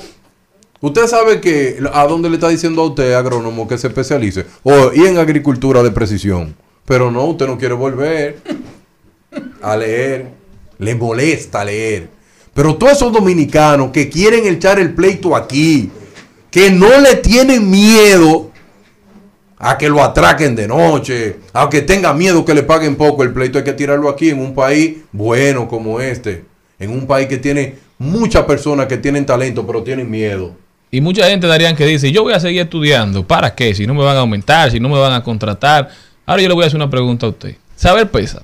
usted 0.81 1.07
sabe 1.07 1.41
que 1.41 1.79
a 1.93 2.05
dónde 2.09 2.29
le 2.29 2.35
está 2.35 2.49
diciendo 2.49 2.83
a 2.83 2.87
usted 2.87 3.13
agrónomo 3.13 3.69
que 3.69 3.79
se 3.79 3.87
especialice. 3.87 4.45
O, 4.65 4.91
y 4.93 5.07
en 5.07 5.19
agricultura 5.19 5.81
de 5.81 5.93
precisión. 5.93 6.64
Pero 6.87 7.11
no, 7.11 7.25
usted 7.25 7.47
no 7.47 7.59
quiere 7.59 7.75
volver 7.75 8.39
a 9.63 9.77
leer. 9.77 10.29
Le 10.79 10.95
molesta 10.95 11.65
leer. 11.65 12.09
Pero 12.53 12.77
todos 12.77 12.93
esos 12.93 13.13
dominicanos 13.13 13.91
que 13.91 14.09
quieren 14.09 14.47
echar 14.47 14.79
el 14.79 14.95
pleito 14.95 15.35
aquí, 15.35 15.91
que 16.51 16.71
no 16.71 17.01
le 17.01 17.17
tienen 17.17 17.69
miedo 17.69 18.51
a 19.59 19.79
que 19.79 19.89
lo 19.89 20.03
atraquen 20.03 20.55
de 20.55 20.69
noche, 20.69 21.37
a 21.53 21.69
que 21.69 21.83
tenga 21.83 22.13
miedo 22.13 22.45
que 22.45 22.55
le 22.55 22.63
paguen 22.63 22.97
poco, 22.97 23.23
el 23.23 23.33
pleito 23.33 23.59
hay 23.59 23.65
que 23.65 23.73
tirarlo 23.73 24.09
aquí 24.09 24.29
en 24.29 24.39
un 24.39 24.55
país 24.55 24.99
bueno 25.11 25.67
como 25.67 26.01
este, 26.01 26.45
en 26.79 26.91
un 26.91 27.07
país 27.07 27.27
que 27.29 27.39
tiene 27.39 27.77
muchas 27.99 28.45
personas 28.45 28.87
que 28.87 28.99
tienen 28.99 29.25
talento 29.25 29.67
pero 29.67 29.83
tienen 29.83 30.11
miedo. 30.11 30.55
Y 30.91 31.01
mucha 31.01 31.29
gente, 31.29 31.49
Darían, 31.49 31.75
que 31.75 31.87
dice, 31.87 32.13
yo 32.13 32.23
voy 32.23 32.35
a 32.35 32.41
seguir 32.41 32.63
estudiando. 32.63 33.27
¿Para 33.27 33.53
qué? 33.53 33.75
Si 33.75 33.85
no 33.85 33.95
me 33.95 34.05
van 34.05 34.17
a 34.17 34.21
aumentar, 34.21 34.71
si 34.71 34.79
no 34.79 34.89
me 34.89 34.99
van 34.99 35.13
a 35.13 35.25
contratar. 35.25 35.89
Ahora 36.27 36.43
yo 36.43 36.49
le 36.49 36.55
voy 36.55 36.65
a 36.65 36.67
hacer 36.67 36.77
una 36.77 36.91
pregunta 36.91 37.27
a 37.27 37.31
usted. 37.31 37.57
Saber 37.77 38.11
pesa. 38.11 38.43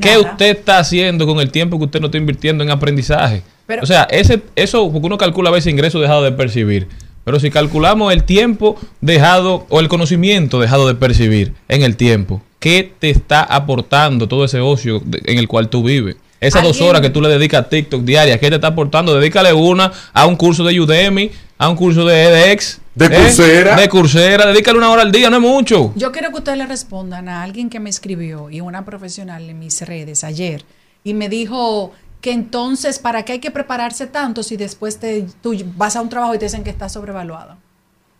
¿Qué 0.00 0.10
Nada. 0.16 0.32
usted 0.32 0.56
está 0.56 0.78
haciendo 0.78 1.26
con 1.26 1.40
el 1.40 1.50
tiempo 1.50 1.78
que 1.78 1.84
usted 1.86 2.00
no 2.00 2.06
está 2.06 2.18
invirtiendo 2.18 2.62
en 2.64 2.70
aprendizaje? 2.70 3.42
Pero- 3.66 3.82
o 3.82 3.86
sea, 3.86 4.04
ese, 4.10 4.42
eso, 4.56 4.90
porque 4.92 5.06
uno 5.06 5.18
calcula 5.18 5.50
a 5.50 5.52
veces 5.52 5.72
ingresos 5.72 6.00
dejado 6.00 6.22
de 6.22 6.32
percibir. 6.32 6.88
Pero 7.24 7.40
si 7.40 7.50
calculamos 7.50 8.12
el 8.12 8.24
tiempo 8.24 8.76
dejado 9.00 9.66
o 9.68 9.80
el 9.80 9.88
conocimiento 9.88 10.60
dejado 10.60 10.88
de 10.88 10.94
percibir 10.94 11.52
en 11.68 11.82
el 11.82 11.96
tiempo, 11.96 12.42
¿qué 12.58 12.90
te 12.98 13.10
está 13.10 13.42
aportando 13.42 14.28
todo 14.28 14.44
ese 14.44 14.60
ocio 14.60 15.02
de- 15.04 15.20
en 15.26 15.38
el 15.38 15.46
cual 15.48 15.68
tú 15.68 15.82
vives? 15.82 16.16
Esas 16.40 16.62
dos 16.62 16.80
horas 16.80 17.00
que 17.02 17.10
tú 17.10 17.20
le 17.20 17.28
dedicas 17.28 17.64
a 17.64 17.68
TikTok 17.68 18.02
diarias, 18.02 18.38
¿qué 18.38 18.48
te 18.48 18.54
está 18.54 18.68
aportando? 18.68 19.14
Dedícale 19.18 19.52
una 19.52 19.90
a 20.12 20.24
un 20.26 20.36
curso 20.36 20.62
de 20.64 20.78
Udemy, 20.80 21.30
a 21.58 21.68
un 21.68 21.76
curso 21.76 22.04
de 22.06 22.22
edX. 22.52 22.80
De 22.98 23.16
Coursera. 23.16 23.76
De 23.76 23.88
Coursera, 23.88 24.46
dedícale 24.46 24.78
una 24.78 24.90
hora 24.90 25.02
al 25.02 25.12
día, 25.12 25.30
no 25.30 25.36
es 25.36 25.42
mucho. 25.42 25.92
Yo 25.94 26.10
quiero 26.12 26.30
que 26.30 26.36
ustedes 26.38 26.58
le 26.58 26.66
respondan 26.66 27.28
a 27.28 27.42
alguien 27.42 27.70
que 27.70 27.80
me 27.80 27.90
escribió 27.90 28.50
y 28.50 28.60
una 28.60 28.84
profesional 28.84 29.48
en 29.48 29.58
mis 29.58 29.80
redes 29.82 30.24
ayer 30.24 30.64
y 31.04 31.14
me 31.14 31.28
dijo 31.28 31.92
que 32.20 32.32
entonces, 32.32 32.98
¿para 32.98 33.24
qué 33.24 33.32
hay 33.34 33.38
que 33.38 33.50
prepararse 33.52 34.06
tanto 34.06 34.42
si 34.42 34.56
después 34.56 34.98
te, 34.98 35.26
tú 35.42 35.54
vas 35.76 35.94
a 35.94 36.00
un 36.00 36.08
trabajo 36.08 36.34
y 36.34 36.38
te 36.38 36.46
dicen 36.46 36.64
que 36.64 36.70
está 36.70 36.88
sobrevaluado? 36.88 37.56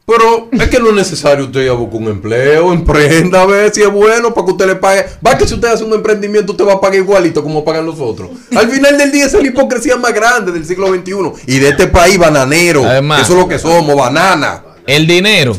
Pero 0.06 0.48
es 0.52 0.68
que 0.68 0.78
no 0.78 0.88
es 0.88 0.94
necesario 0.94 1.44
usted 1.44 1.60
ir 1.64 1.68
a 1.68 1.74
buscar 1.74 2.00
un 2.00 2.08
empleo, 2.08 2.72
emprenda 2.72 3.42
a 3.42 3.46
ver 3.46 3.74
si 3.74 3.82
es 3.82 3.92
bueno 3.92 4.32
para 4.32 4.46
que 4.46 4.52
usted 4.52 4.66
le 4.66 4.76
pague. 4.76 5.04
Va 5.26 5.36
que 5.36 5.46
si 5.46 5.52
usted 5.52 5.68
hace 5.68 5.84
un 5.84 5.92
emprendimiento, 5.92 6.52
usted 6.52 6.64
va 6.64 6.74
a 6.74 6.80
pagar 6.80 6.96
igualito 6.96 7.42
como 7.42 7.62
pagan 7.62 7.84
los 7.84 8.00
otros. 8.00 8.30
Al 8.56 8.70
final 8.70 8.96
del 8.96 9.12
día, 9.12 9.26
esa 9.26 9.36
es 9.36 9.42
la 9.42 9.48
hipocresía 9.50 9.96
más 9.96 10.14
grande 10.14 10.50
del 10.50 10.64
siglo 10.64 10.86
XXI 10.94 11.12
y 11.46 11.58
de 11.58 11.68
este 11.68 11.88
país 11.88 12.16
bananero. 12.16 12.86
Además- 12.86 13.20
Eso 13.22 13.34
es 13.34 13.38
lo 13.40 13.48
que 13.48 13.58
somos, 13.58 13.94
banana. 13.94 14.62
El 14.88 15.06
dinero 15.06 15.56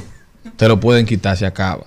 te 0.58 0.68
lo 0.68 0.80
pueden 0.80 1.06
quitar, 1.06 1.38
se 1.38 1.46
acaba. 1.46 1.86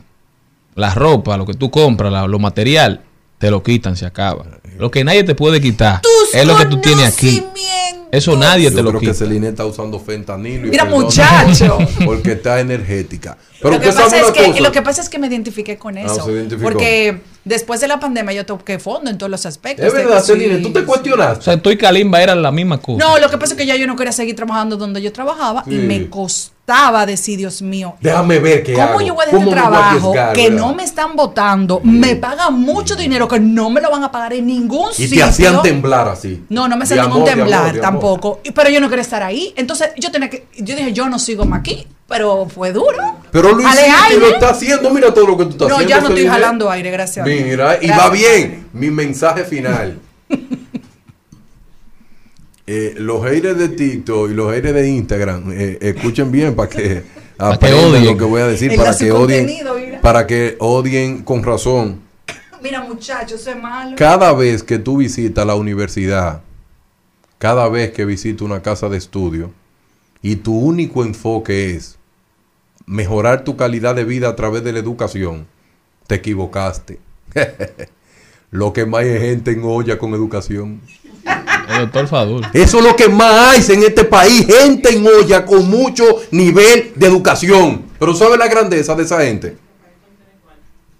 La 0.74 0.94
ropa, 0.94 1.36
lo 1.36 1.44
que 1.44 1.54
tú 1.54 1.70
compras, 1.70 2.10
la- 2.12 2.26
lo 2.26 2.38
material, 2.38 3.02
te 3.38 3.50
lo 3.50 3.62
quitan, 3.62 3.96
se 3.96 4.06
acaba. 4.06 4.46
Lo 4.78 4.90
que 4.90 5.04
nadie 5.04 5.24
te 5.24 5.34
puede 5.34 5.60
quitar 5.60 6.00
es 6.32 6.46
lo 6.46 6.56
que 6.56 6.66
tú 6.66 6.80
tienes 6.80 7.12
aquí. 7.12 7.44
Eso 8.12 8.36
nadie 8.36 8.64
Yo 8.70 8.76
te 8.76 8.82
lo 8.82 8.90
creo 8.90 9.00
quita. 9.00 9.12
que 9.12 9.18
Celine 9.18 9.48
está 9.48 9.64
usando 9.64 9.98
fentanilo. 9.98 10.66
y 10.66 10.70
Mira, 10.70 10.84
perdona, 10.84 11.02
muchacho. 11.04 11.78
Porque 12.04 12.32
está 12.32 12.60
energética. 12.60 13.38
Pero 13.60 13.74
lo, 13.76 13.80
que 13.80 13.86
pasa 13.90 14.18
es 14.18 14.30
que, 14.32 14.44
cosa. 14.48 14.60
lo 14.60 14.72
que 14.72 14.82
pasa 14.82 15.00
es 15.02 15.08
que 15.08 15.18
me 15.18 15.28
identifiqué 15.28 15.78
con 15.78 15.96
Ah, 15.96 16.02
eso. 16.02 16.28
porque 16.60 17.20
después 17.44 17.80
de 17.80 17.88
la 17.88 17.98
pandemia 18.00 18.34
yo 18.34 18.44
toqué 18.44 18.78
fondo 18.78 19.10
en 19.10 19.16
todos 19.16 19.30
los 19.30 19.46
aspectos. 19.46 19.86
Es 19.86 19.92
verdad, 19.94 20.22
Sí. 20.22 20.32
Celine, 20.32 20.58
tú 20.58 20.72
te 20.72 20.84
cuestionaste. 20.84 21.38
O 21.38 21.42
sea, 21.42 21.56
tú 21.56 21.70
y 21.70 21.78
Kalimba 21.78 22.22
eran 22.22 22.42
la 22.42 22.50
misma 22.52 22.78
cosa. 22.78 23.02
No, 23.02 23.18
lo 23.18 23.30
que 23.30 23.38
pasa 23.38 23.54
es 23.54 23.58
que 23.58 23.64
ya 23.66 23.76
yo 23.76 23.86
no 23.86 23.96
quería 23.96 24.12
seguir 24.12 24.36
trabajando 24.36 24.76
donde 24.76 25.00
yo 25.00 25.10
trabajaba 25.12 25.64
y 25.66 25.76
me 25.76 26.08
costaba 26.66 27.04
decir, 27.06 27.38
Dios 27.38 27.60
mío, 27.60 27.94
Déjame 28.00 28.38
ver 28.38 28.62
qué 28.62 28.74
¿Cómo 28.74 28.84
hago. 28.90 29.00
yo 29.00 29.14
voy 29.14 29.24
a 29.24 29.26
dejar 29.26 29.40
¿Cómo 29.44 29.50
este 29.50 29.60
trabajo 29.62 30.12
que 30.32 30.48
verdad? 30.50 30.56
no 30.66 30.74
me 30.74 30.84
están 30.84 31.16
votando? 31.16 31.80
Me 31.82 32.14
pagan 32.16 32.54
mucho 32.54 32.94
dinero 32.94 33.26
que 33.26 33.40
no 33.40 33.68
me 33.68 33.80
lo 33.80 33.90
van 33.90 34.04
a 34.04 34.12
pagar 34.12 34.32
en 34.34 34.46
ningún 34.46 34.90
Y 34.92 34.94
sitio. 35.08 35.18
te 35.18 35.22
hacían 35.24 35.60
temblar 35.62 36.08
así. 36.08 36.44
No, 36.48 36.68
no 36.68 36.76
me 36.76 36.84
hacían 36.84 37.00
ningún 37.00 37.22
amor, 37.22 37.26
de 37.26 37.32
amor, 37.32 37.46
temblar 37.48 37.62
de 37.64 37.68
amor. 37.80 37.80
tampoco. 37.80 38.40
Y- 38.44 38.52
Pero 38.52 38.70
yo 38.70 38.80
no 38.80 38.88
quería 38.88 39.02
estar 39.02 39.22
ahí. 39.22 39.52
Entonces 39.56 39.90
yo 39.98 40.10
tenía 40.12 40.30
que, 40.30 40.46
yo 40.56 40.76
dije, 40.76 40.92
yo 40.92 41.08
no 41.08 41.18
sigo 41.18 41.44
más 41.44 41.60
aquí. 41.60 41.86
Pero 42.08 42.46
fue 42.48 42.72
duro. 42.72 43.16
Pero 43.30 43.52
Luis 43.52 43.66
y 44.14 44.18
lo 44.20 44.26
está 44.28 44.50
haciendo. 44.50 44.90
Mira 44.90 45.12
todo 45.14 45.26
lo 45.26 45.36
que 45.38 45.44
tú 45.44 45.50
estás 45.52 45.68
No, 45.68 45.74
haciendo. 45.76 45.94
ya 45.96 46.00
no 46.00 46.08
estoy 46.08 46.26
jalando 46.26 46.70
aire, 46.70 46.90
gracias. 46.90 47.26
Mira, 47.26 47.78
y 47.80 47.86
Gracias. 47.86 47.98
va 47.98 48.10
bien. 48.10 48.68
Mi 48.72 48.90
mensaje 48.90 49.44
final. 49.44 49.98
Eh, 52.66 52.94
los 52.98 53.24
haters 53.24 53.58
de 53.58 53.68
TikTok 53.68 54.30
y 54.30 54.34
los 54.34 54.52
haters 54.52 54.74
de 54.74 54.88
Instagram, 54.88 55.52
eh, 55.52 55.78
escuchen 55.80 56.30
bien 56.30 56.54
para 56.54 56.68
que 56.70 57.02
aprendan 57.38 57.90
odien. 57.90 58.04
lo 58.04 58.16
que 58.16 58.24
voy 58.24 58.40
a 58.40 58.46
decir, 58.46 58.76
para 58.76 58.96
que 58.96 59.10
odien, 59.10 59.46
mira. 59.46 60.00
para 60.00 60.26
que 60.26 60.56
odien 60.60 61.22
con 61.22 61.42
razón. 61.42 62.00
Mira, 62.62 62.80
muchachos, 62.82 63.40
eso 63.40 63.50
es 63.50 63.60
malo. 63.60 63.96
Cada 63.96 64.32
vez 64.32 64.62
que 64.62 64.78
tú 64.78 64.98
visitas 64.98 65.44
la 65.44 65.56
universidad, 65.56 66.42
cada 67.38 67.68
vez 67.68 67.90
que 67.90 68.04
visitas 68.04 68.42
una 68.42 68.62
casa 68.62 68.88
de 68.88 68.98
estudio 68.98 69.50
y 70.22 70.36
tu 70.36 70.56
único 70.56 71.04
enfoque 71.04 71.74
es 71.74 71.98
mejorar 72.86 73.42
tu 73.42 73.56
calidad 73.56 73.96
de 73.96 74.04
vida 74.04 74.28
a 74.28 74.36
través 74.36 74.62
de 74.62 74.72
la 74.72 74.78
educación, 74.78 75.48
te 76.06 76.16
equivocaste. 76.16 77.00
lo 78.52 78.72
que 78.72 78.86
más 78.86 79.02
hay 79.02 79.08
es 79.08 79.20
gente 79.20 79.50
en 79.50 79.62
olla 79.64 79.98
con 79.98 80.14
educación. 80.14 80.80
Doctor 81.80 82.08
Fadul. 82.08 82.46
Eso 82.52 82.78
es 82.78 82.84
lo 82.84 82.96
que 82.96 83.08
más 83.08 83.56
hay 83.56 83.74
en 83.74 83.82
este 83.82 84.04
país, 84.04 84.46
gente 84.46 84.90
en 84.90 85.06
olla 85.06 85.44
con 85.44 85.68
mucho 85.68 86.04
nivel 86.30 86.92
de 86.94 87.06
educación. 87.06 87.82
Pero 87.98 88.14
¿sabe 88.14 88.36
la 88.36 88.48
grandeza 88.48 88.94
de 88.94 89.02
esa 89.02 89.20
gente? 89.22 89.56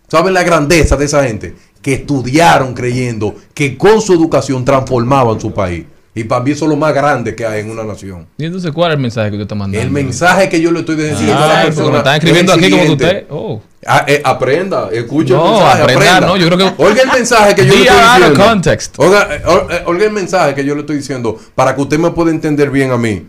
¿Saben 0.09 0.35
la 0.35 0.43
grandeza 0.43 0.97
de 0.97 1.07
esa 1.07 1.25
gente? 1.25 1.55
Que 1.81 1.95
estudiaron 1.95 2.75
creyendo 2.75 3.35
que 3.55 3.79
con 3.79 4.01
su 4.01 4.13
educación 4.13 4.65
transformaban 4.65 5.41
su 5.41 5.53
país. 5.53 5.87
Y 6.15 6.25
para 6.25 6.45
mí 6.45 6.51
eso 6.51 6.67
es 6.67 6.69
lo 6.71 6.77
más 6.77 6.93
grande 6.93 7.35
que 7.35 7.47
hay 7.47 7.61
en 7.61 7.71
una 7.71 7.85
nación. 7.85 8.27
¿Y 8.37 8.45
entonces 8.45 8.71
cuál 8.73 8.91
es 8.91 8.97
el 8.97 9.01
mensaje 9.03 9.31
que 9.31 9.37
usted 9.37 9.45
está 9.45 9.55
mandando? 9.55 9.83
El 9.83 9.91
mensaje 9.91 10.49
que 10.51 10.61
yo 10.61 10.71
le 10.71 10.81
estoy 10.81 10.97
diciendo 10.97 11.33
a 11.33 11.37
Ah, 11.37 11.49
la 11.49 11.55
porque 11.55 11.67
persona. 11.69 11.91
me 11.91 11.99
están 11.99 12.15
escribiendo 12.17 12.53
es 12.53 12.59
aquí 12.59 12.71
como 12.71 12.83
que 12.85 12.91
usted. 12.93 13.25
Oh. 13.31 13.63
Ah, 13.87 14.05
eh, 14.07 14.21
aprenda, 14.23 14.91
escuche 14.93 15.33
No, 15.33 15.45
el 15.47 15.51
mensaje, 15.53 15.83
aprenda, 15.83 16.03
aprenda. 16.17 16.27
no, 16.27 16.37
yo 16.37 16.47
creo 16.51 16.59
que- 16.77 16.83
Oiga 16.85 17.03
el 17.03 17.09
mensaje 17.13 17.55
que 17.55 17.67
yo 17.67 17.73
le 17.75 17.81
estoy 17.83 17.97
diciendo. 18.19 18.45
context. 18.45 18.95
Oiga, 18.99 19.29
eh, 19.35 19.43
eh, 19.71 19.83
oiga 19.87 20.05
el 20.05 20.13
mensaje 20.13 20.55
que 20.55 20.65
yo 20.65 20.75
le 20.75 20.81
estoy 20.83 20.97
diciendo 20.97 21.39
para 21.55 21.75
que 21.75 21.81
usted 21.81 21.99
me 21.99 22.11
pueda 22.11 22.31
entender 22.31 22.71
bien 22.71 22.91
a 22.93 22.99
mí. 22.99 23.27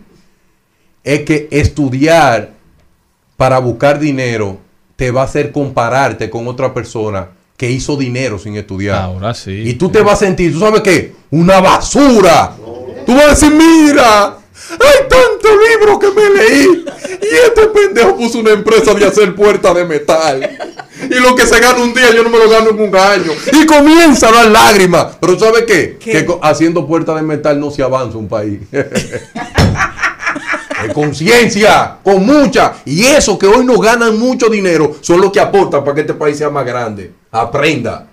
Es 1.02 1.20
que 1.22 1.48
estudiar 1.50 2.50
para 3.36 3.58
buscar 3.60 3.98
dinero 3.98 4.58
te 4.96 5.10
va 5.10 5.22
a 5.22 5.24
hacer 5.24 5.52
compararte 5.52 6.28
con 6.30 6.46
otra 6.48 6.72
persona 6.74 7.28
que 7.56 7.70
hizo 7.70 7.96
dinero 7.96 8.38
sin 8.38 8.56
estudiar. 8.56 9.02
Ahora 9.02 9.32
sí. 9.34 9.50
Y 9.64 9.74
tú 9.74 9.88
te 9.88 10.02
vas 10.02 10.14
a 10.22 10.26
sentir, 10.26 10.52
¿tú 10.52 10.60
sabes 10.60 10.82
qué? 10.82 11.12
Una 11.30 11.60
basura. 11.60 12.52
Tú 13.06 13.14
vas 13.14 13.24
a 13.24 13.28
decir, 13.30 13.50
mira, 13.52 14.38
hay 14.70 15.08
tantos 15.08 15.50
libros 15.68 15.98
que 15.98 16.10
me 16.10 16.30
leí. 16.30 16.84
Y 17.22 17.36
este 17.46 17.66
pendejo 17.68 18.16
puso 18.16 18.38
una 18.38 18.52
empresa 18.52 18.94
de 18.94 19.04
hacer 19.04 19.34
puertas 19.34 19.74
de 19.74 19.84
metal. 19.84 20.58
Y 21.02 21.14
lo 21.20 21.34
que 21.34 21.46
se 21.46 21.60
gana 21.60 21.82
un 21.82 21.92
día 21.92 22.14
yo 22.14 22.22
no 22.22 22.30
me 22.30 22.38
lo 22.38 22.48
gano 22.48 22.70
en 22.70 22.80
un 22.80 22.96
año. 22.96 23.32
Y 23.52 23.66
comienza 23.66 24.28
a 24.28 24.32
dar 24.32 24.46
lágrimas. 24.46 25.16
Pero 25.20 25.38
¿sabes 25.38 25.64
qué? 25.64 25.98
Que 25.98 26.26
haciendo 26.42 26.86
puertas 26.86 27.16
de 27.16 27.22
metal 27.22 27.58
no 27.60 27.70
se 27.70 27.82
avanza 27.82 28.16
un 28.16 28.28
país. 28.28 28.60
Conciencia, 30.92 31.96
con 32.02 32.26
mucha. 32.26 32.74
Y 32.84 33.04
eso 33.04 33.38
que 33.38 33.46
hoy 33.46 33.64
no 33.64 33.78
ganan 33.78 34.18
mucho 34.18 34.48
dinero 34.48 34.96
son 35.00 35.20
los 35.20 35.32
que 35.32 35.40
aportan 35.40 35.82
para 35.82 35.94
que 35.94 36.02
este 36.02 36.14
país 36.14 36.36
sea 36.36 36.50
más 36.50 36.66
grande. 36.66 37.12
Aprenda. 37.30 38.06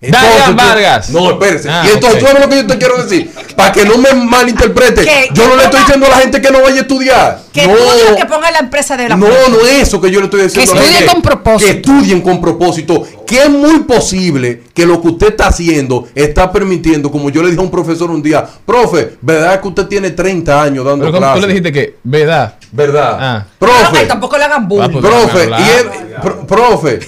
Darian 0.00 0.50
tú- 0.50 0.56
Vargas. 0.56 1.10
No, 1.10 1.30
espérese. 1.30 1.70
Ah, 1.70 1.84
y 1.86 1.94
entonces, 1.94 2.22
ok. 2.22 2.28
¿sabes 2.28 2.42
lo 2.44 2.50
que 2.50 2.56
yo 2.56 2.66
te 2.66 2.78
quiero 2.78 3.02
decir? 3.02 3.30
Para 3.56 3.72
que 3.72 3.84
no 3.86 3.96
me 3.96 4.12
malinterprete. 4.12 5.02
Que- 5.04 5.28
yo 5.32 5.44
no 5.44 5.52
que 5.52 5.56
le 5.56 5.64
estoy 5.64 5.80
diciendo 5.80 6.06
a 6.06 6.10
la 6.10 6.16
gente 6.16 6.42
que 6.42 6.50
no 6.50 6.60
vaya 6.60 6.76
a 6.76 6.80
estudiar. 6.80 7.40
Que 7.54 7.66
no, 7.66 7.72
estudie, 7.76 8.16
que 8.16 8.26
ponga 8.26 8.50
la 8.50 8.58
empresa 8.58 8.96
de 8.96 9.08
la 9.08 9.16
no, 9.16 9.26
no 9.28 9.60
es 9.66 9.82
eso 9.88 10.00
que 10.00 10.10
yo 10.10 10.18
le 10.20 10.24
estoy 10.26 10.42
diciendo. 10.42 10.72
a 10.72 10.74
la 10.76 10.82
estudien 10.82 11.06
con 11.08 11.22
propósito. 11.22 11.64
Que 11.72 11.76
estudien 11.78 12.20
con 12.20 12.40
propósito. 12.40 13.02
Que 13.26 13.42
es 13.44 13.48
muy 13.50 13.80
posible 13.84 14.62
que 14.74 14.84
lo 14.84 15.00
que 15.00 15.08
usted 15.08 15.28
está 15.28 15.46
haciendo 15.46 16.06
está 16.14 16.52
permitiendo, 16.52 17.10
como 17.10 17.30
yo 17.30 17.42
le 17.42 17.48
dije 17.50 17.60
a 17.60 17.64
un 17.64 17.70
profesor 17.70 18.10
un 18.10 18.22
día, 18.22 18.44
profe, 18.66 19.16
¿verdad 19.22 19.60
que 19.62 19.68
usted 19.68 19.86
tiene 19.86 20.10
30 20.10 20.60
años 20.60 20.84
dando 20.84 21.04
Pero 21.06 21.12
como 21.12 21.20
clases? 21.20 21.40
tú 21.40 21.46
le 21.46 21.54
dijiste 21.54 21.72
que, 21.72 21.96
¿verdad? 22.02 22.54
¿Verdad? 22.72 23.16
Ah. 23.20 23.46
Profe. 23.58 23.98
Ay, 24.00 24.06
tampoco 24.08 24.36
le 24.36 24.44
hagan 24.44 24.64
Ah, 24.64 24.66
bullying. 24.68 24.90
pues, 25.00 25.04
Profe, 25.04 25.48
y 25.48 26.46
profe, 26.46 26.98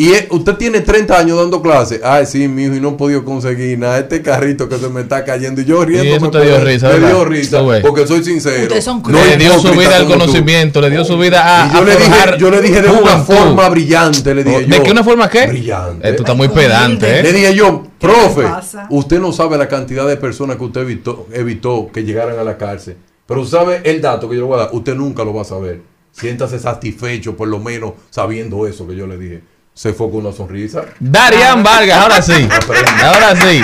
y 0.00 0.12
usted 0.30 0.54
tiene 0.54 0.80
30 0.80 1.18
años 1.18 1.38
dando 1.38 1.60
clases. 1.60 2.00
Ay, 2.04 2.24
sí, 2.24 2.46
mijo, 2.46 2.72
y 2.72 2.80
no 2.80 2.90
he 2.90 2.92
podido 2.92 3.24
conseguir 3.24 3.76
nada. 3.80 3.98
Este 3.98 4.22
carrito 4.22 4.68
que 4.68 4.78
se 4.78 4.88
me 4.88 5.00
está 5.00 5.24
cayendo. 5.24 5.60
Y 5.60 5.64
yo 5.64 5.84
riendo. 5.84 6.14
eso 6.14 6.30
te 6.30 6.40
dio 6.44 6.60
risa, 6.60 6.86
Me 6.86 6.94
¿verdad? 6.94 7.08
dio 7.08 7.24
risa. 7.24 7.62
Porque 7.82 8.06
soy 8.06 8.22
sincero. 8.22 8.62
Ustedes 8.62 8.84
son 8.84 9.02
No 9.02 9.24
le 9.24 9.36
dio 9.36 9.58
su 9.58 9.72
vida 9.72 9.96
al 9.96 10.04
tú. 10.06 10.12
conocimiento, 10.12 10.80
le 10.80 10.90
dio 10.90 11.04
su 11.04 11.18
vida 11.18 11.64
a. 11.64 11.66
Y 11.66 11.72
yo 11.72 11.78
a 11.78 11.84
le, 11.84 11.96
dije, 11.96 12.04
forjar 12.10 12.38
yo 12.38 12.48
le 12.48 12.62
dije 12.62 12.80
de 12.80 12.88
una 12.90 13.18
forma 13.18 13.68
brillante. 13.70 14.34
Le 14.36 14.44
dije 14.44 14.66
¿De 14.66 14.76
yo, 14.76 14.82
qué 14.84 14.90
una 14.92 15.02
forma 15.02 15.28
qué? 15.28 15.48
Brillante. 15.48 16.08
Eh, 16.08 16.12
tú 16.12 16.22
estás 16.22 16.36
muy 16.36 16.46
pedante, 16.48 17.22
Le 17.24 17.30
¿eh? 17.30 17.32
dije 17.32 17.54
yo, 17.56 17.82
profe, 17.98 18.44
usted 18.90 19.18
no 19.18 19.32
sabe 19.32 19.58
la 19.58 19.66
cantidad 19.66 20.06
de 20.06 20.16
personas 20.16 20.58
que 20.58 20.64
usted 20.64 20.82
evitó, 20.82 21.26
evitó 21.32 21.90
que 21.92 22.04
llegaran 22.04 22.38
a 22.38 22.44
la 22.44 22.56
cárcel. 22.56 22.96
Pero 23.26 23.44
sabe 23.44 23.80
el 23.84 24.00
dato 24.00 24.28
que 24.28 24.36
yo 24.36 24.42
le 24.42 24.46
voy 24.46 24.54
a 24.60 24.62
dar, 24.62 24.68
usted 24.72 24.94
nunca 24.94 25.24
lo 25.24 25.34
va 25.34 25.42
a 25.42 25.44
saber. 25.44 25.80
Siéntase 26.12 26.60
satisfecho, 26.60 27.36
por 27.36 27.48
lo 27.48 27.58
menos, 27.58 27.94
sabiendo 28.10 28.64
eso 28.68 28.86
que 28.86 28.94
yo 28.94 29.08
le 29.08 29.18
dije. 29.18 29.42
Se 29.78 29.92
fue 29.92 30.10
con 30.10 30.26
una 30.26 30.36
sonrisa. 30.36 30.86
Darian 30.98 31.62
Vargas, 31.62 31.98
ahora 31.98 32.20
sí. 32.20 32.48
Aprende. 32.50 33.00
Ahora 33.00 33.36
sí. 33.36 33.62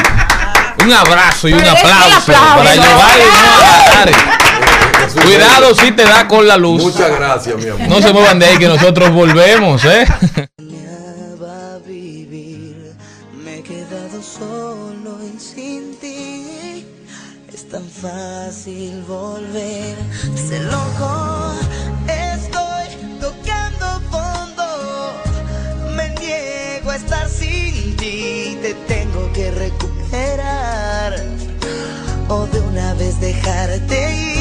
Un 0.85 0.93
abrazo 0.93 1.49
y 1.49 1.55
un 1.55 1.59
aplauso, 1.59 2.19
aplauso. 2.19 2.57
para 2.57 2.75
llevarle 2.77 3.25
no, 5.17 5.23
Cuidado 5.23 5.75
si 5.75 5.91
te 5.91 6.05
da 6.05 6.29
con 6.29 6.47
la 6.47 6.57
luz. 6.57 6.85
Muchas 6.85 7.11
gracias, 7.19 7.57
mi 7.57 7.69
amor. 7.69 7.89
No 7.89 8.01
se 8.01 8.12
muevan 8.12 8.39
de 8.39 8.47
ahí 8.47 8.59
que 8.59 8.69
nosotros 8.69 9.11
volvemos, 9.11 9.85
¿eh? 9.87 10.07
a 10.07 11.79
vivir. 11.85 12.95
Me 13.43 13.57
he 13.57 13.62
quedado 13.65 14.23
solo 14.23 15.19
y 15.21 15.41
sin 15.41 15.97
ti. 15.99 16.87
Es 17.53 17.69
tan 17.69 17.89
fácil 17.91 19.03
volver. 19.09 19.97
Sé 20.37 20.61
loco, 20.61 21.34
Te 28.65 28.73
tengo 28.89 29.31
que 29.35 29.51
recuperar. 29.51 31.12
O 32.31 32.47
de 32.47 32.61
una 32.61 32.95
vez 32.95 33.21
dejarte 33.21 34.31
ir. 34.31 34.34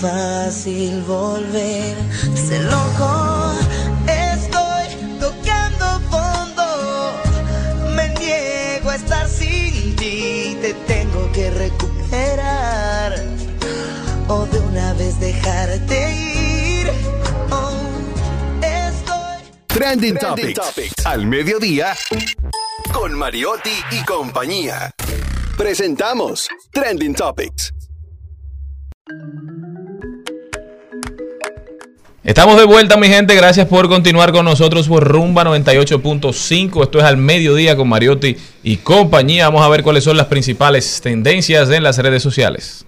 Fácil 0.00 1.02
volver. 1.02 1.94
Sé 2.34 2.58
loco, 2.60 3.54
estoy 4.06 4.86
tocando 5.20 6.00
fondo. 6.10 7.12
Me 7.94 8.08
niego 8.18 8.90
a 8.90 8.96
estar 8.96 9.28
sin 9.28 9.94
ti. 9.96 10.56
Te 10.62 10.74
tengo 10.86 11.30
que 11.32 11.50
recuperar. 11.50 13.14
O 14.28 14.46
de 14.46 14.58
una 14.60 14.94
vez 14.94 15.18
dejarte 15.20 16.12
ir. 16.14 16.90
Oh, 17.50 17.70
estoy. 18.62 19.42
Trending, 19.66 20.16
Topics. 20.16 21.04
Al 21.04 21.26
mediodía 21.26 21.94
con 22.92 23.12
Mariotti 23.12 23.76
y 23.90 24.04
compañía. 24.04 24.90
Presentamos 25.56 26.48
Trending 26.72 27.14
Topics. 27.14 27.74
Estamos 32.22 32.58
de 32.58 32.66
vuelta, 32.66 32.98
mi 32.98 33.08
gente. 33.08 33.34
Gracias 33.34 33.66
por 33.66 33.88
continuar 33.88 34.30
con 34.30 34.44
nosotros 34.44 34.86
por 34.88 35.08
Rumba 35.08 35.42
98.5. 35.44 36.82
Esto 36.82 36.98
es 36.98 37.04
al 37.04 37.16
mediodía 37.16 37.76
con 37.76 37.88
Mariotti 37.88 38.36
y 38.62 38.76
compañía. 38.76 39.46
Vamos 39.46 39.64
a 39.64 39.70
ver 39.70 39.82
cuáles 39.82 40.04
son 40.04 40.18
las 40.18 40.26
principales 40.26 41.00
tendencias 41.00 41.70
en 41.70 41.82
las 41.82 41.96
redes 41.96 42.22
sociales. 42.22 42.84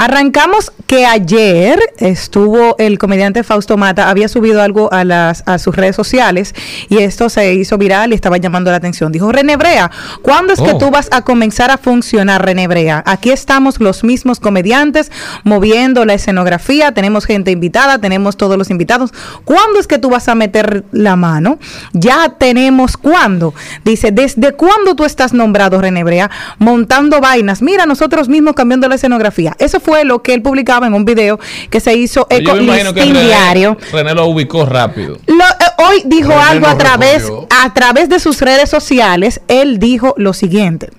Arrancamos 0.00 0.70
que 0.86 1.04
ayer 1.06 1.76
estuvo 1.98 2.76
el 2.78 3.00
comediante 3.00 3.42
Fausto 3.42 3.76
Mata, 3.76 4.08
había 4.08 4.28
subido 4.28 4.62
algo 4.62 4.92
a, 4.92 5.02
las, 5.02 5.42
a 5.44 5.58
sus 5.58 5.74
redes 5.74 5.96
sociales 5.96 6.54
y 6.88 6.98
esto 6.98 7.28
se 7.28 7.52
hizo 7.54 7.78
viral 7.78 8.12
y 8.12 8.14
estaba 8.14 8.36
llamando 8.36 8.70
la 8.70 8.76
atención. 8.76 9.10
Dijo, 9.10 9.32
René 9.32 9.56
Brea, 9.56 9.90
¿cuándo 10.22 10.52
es 10.52 10.60
que 10.60 10.70
Oh. 10.70 10.78
tú 10.78 10.90
vas 10.92 11.08
a 11.10 11.22
comenzar 11.22 11.72
a 11.72 11.78
funcionar, 11.78 12.44
René 12.44 12.68
Brea? 12.68 13.02
Aquí 13.06 13.30
estamos 13.30 13.80
los 13.80 14.04
mismos 14.04 14.38
comediantes 14.38 15.10
moviendo 15.42 16.04
la 16.04 16.14
escenografía, 16.14 16.92
tenemos 16.92 17.24
gente 17.24 17.50
invitada, 17.50 17.98
tenemos 17.98 18.36
todos 18.36 18.56
los 18.56 18.70
invitados. 18.70 19.12
¿Cuándo 19.44 19.80
es 19.80 19.88
que 19.88 19.98
tú 19.98 20.10
vas 20.10 20.28
a 20.28 20.36
meter 20.36 20.84
la 20.92 21.16
mano? 21.16 21.58
Ya 21.92 22.36
tenemos 22.38 22.96
cuándo. 22.96 23.52
Dice, 23.84 24.12
¿desde 24.12 24.52
cuándo 24.52 24.94
tú 24.94 25.04
estás 25.04 25.32
nombrado, 25.32 25.80
René 25.80 26.04
Brea? 26.04 26.30
Montando 26.58 27.20
vainas. 27.20 27.62
Mira, 27.62 27.84
nosotros 27.84 28.28
mismos 28.28 28.54
cambiando 28.54 28.88
la 28.88 28.94
escenografía. 28.94 29.56
Eso 29.58 29.80
fue 29.80 29.87
lo 30.04 30.22
que 30.22 30.34
él 30.34 30.42
publicaba 30.42 30.86
en 30.86 30.94
un 30.94 31.04
video 31.04 31.38
que 31.70 31.80
se 31.80 31.94
hizo 31.96 32.26
eco 32.30 32.52
listín 32.94 33.14
diario. 33.26 33.76
René 33.92 34.14
lo 34.14 34.26
ubicó 34.26 34.64
rápido. 34.66 35.18
Lo- 35.26 35.34
eh, 35.44 35.86
hoy 35.88 36.02
dijo 36.06 36.30
René 36.30 36.42
algo 36.42 36.66
a 36.66 36.78
través, 36.78 37.22
a 37.64 37.74
través 37.74 38.08
de 38.08 38.18
sus 38.20 38.40
redes 38.40 38.68
sociales. 38.70 39.40
Él 39.48 39.78
dijo 39.78 40.14
lo 40.16 40.32
siguiente. 40.32 40.90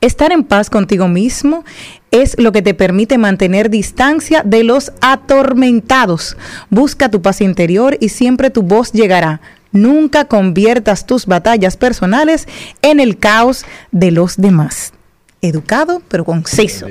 Estar 0.00 0.32
en 0.32 0.44
paz 0.44 0.70
contigo 0.70 1.08
mismo 1.08 1.64
es 2.10 2.36
lo 2.38 2.52
que 2.52 2.62
te 2.62 2.72
permite 2.72 3.18
mantener 3.18 3.68
distancia 3.68 4.42
de 4.44 4.64
los 4.64 4.92
atormentados. 5.02 6.36
Busca 6.70 7.10
tu 7.10 7.20
paz 7.20 7.40
interior 7.40 7.96
y 8.00 8.08
siempre 8.08 8.50
tu 8.50 8.62
voz 8.62 8.92
llegará. 8.92 9.40
Nunca 9.72 10.24
conviertas 10.24 11.04
tus 11.04 11.26
batallas 11.26 11.76
personales 11.76 12.48
en 12.80 13.00
el 13.00 13.18
caos 13.18 13.66
de 13.92 14.10
los 14.10 14.38
demás. 14.38 14.92
Educado, 15.40 16.02
pero 16.08 16.24
conciso. 16.24 16.86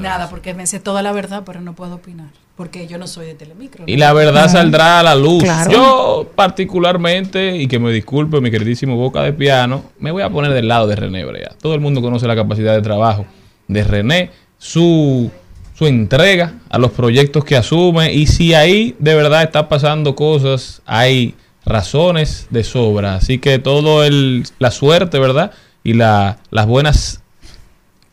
Nada, 0.00 0.28
porque 0.28 0.52
me 0.54 0.66
sé 0.66 0.80
toda 0.80 1.02
la 1.02 1.12
verdad, 1.12 1.42
pero 1.46 1.60
no 1.60 1.74
puedo 1.74 1.96
opinar. 1.96 2.28
Porque 2.56 2.86
yo 2.86 2.98
no 2.98 3.06
soy 3.06 3.26
de 3.26 3.34
Telemicro. 3.34 3.84
Y 3.86 3.96
la 3.98 4.12
verdad 4.14 4.50
saldrá 4.50 5.00
a 5.00 5.02
la 5.02 5.14
luz. 5.14 5.42
Claro. 5.42 5.70
Yo, 5.70 6.32
particularmente, 6.34 7.56
y 7.56 7.68
que 7.68 7.78
me 7.78 7.92
disculpe 7.92 8.40
mi 8.40 8.50
queridísimo 8.50 8.96
Boca 8.96 9.22
de 9.22 9.32
Piano, 9.32 9.84
me 9.98 10.10
voy 10.10 10.22
a 10.22 10.30
poner 10.30 10.52
del 10.52 10.66
lado 10.66 10.86
de 10.86 10.96
René 10.96 11.24
Brea. 11.24 11.50
Todo 11.60 11.74
el 11.74 11.80
mundo 11.80 12.00
conoce 12.00 12.26
la 12.26 12.34
capacidad 12.34 12.74
de 12.74 12.82
trabajo 12.82 13.26
de 13.68 13.84
René, 13.84 14.30
su, 14.58 15.30
su 15.74 15.86
entrega 15.86 16.54
a 16.70 16.78
los 16.78 16.92
proyectos 16.92 17.44
que 17.44 17.56
asume. 17.56 18.12
Y 18.12 18.26
si 18.26 18.54
ahí 18.54 18.96
de 18.98 19.14
verdad 19.14 19.42
está 19.42 19.68
pasando 19.68 20.16
cosas, 20.16 20.82
hay 20.86 21.34
razones 21.64 22.46
de 22.50 22.64
sobra. 22.64 23.16
Así 23.16 23.38
que 23.38 23.58
todo 23.58 24.02
el, 24.02 24.44
la 24.58 24.70
suerte, 24.70 25.18
¿verdad? 25.18 25.52
Y 25.84 25.92
la, 25.92 26.38
las 26.50 26.66
buenas 26.66 27.22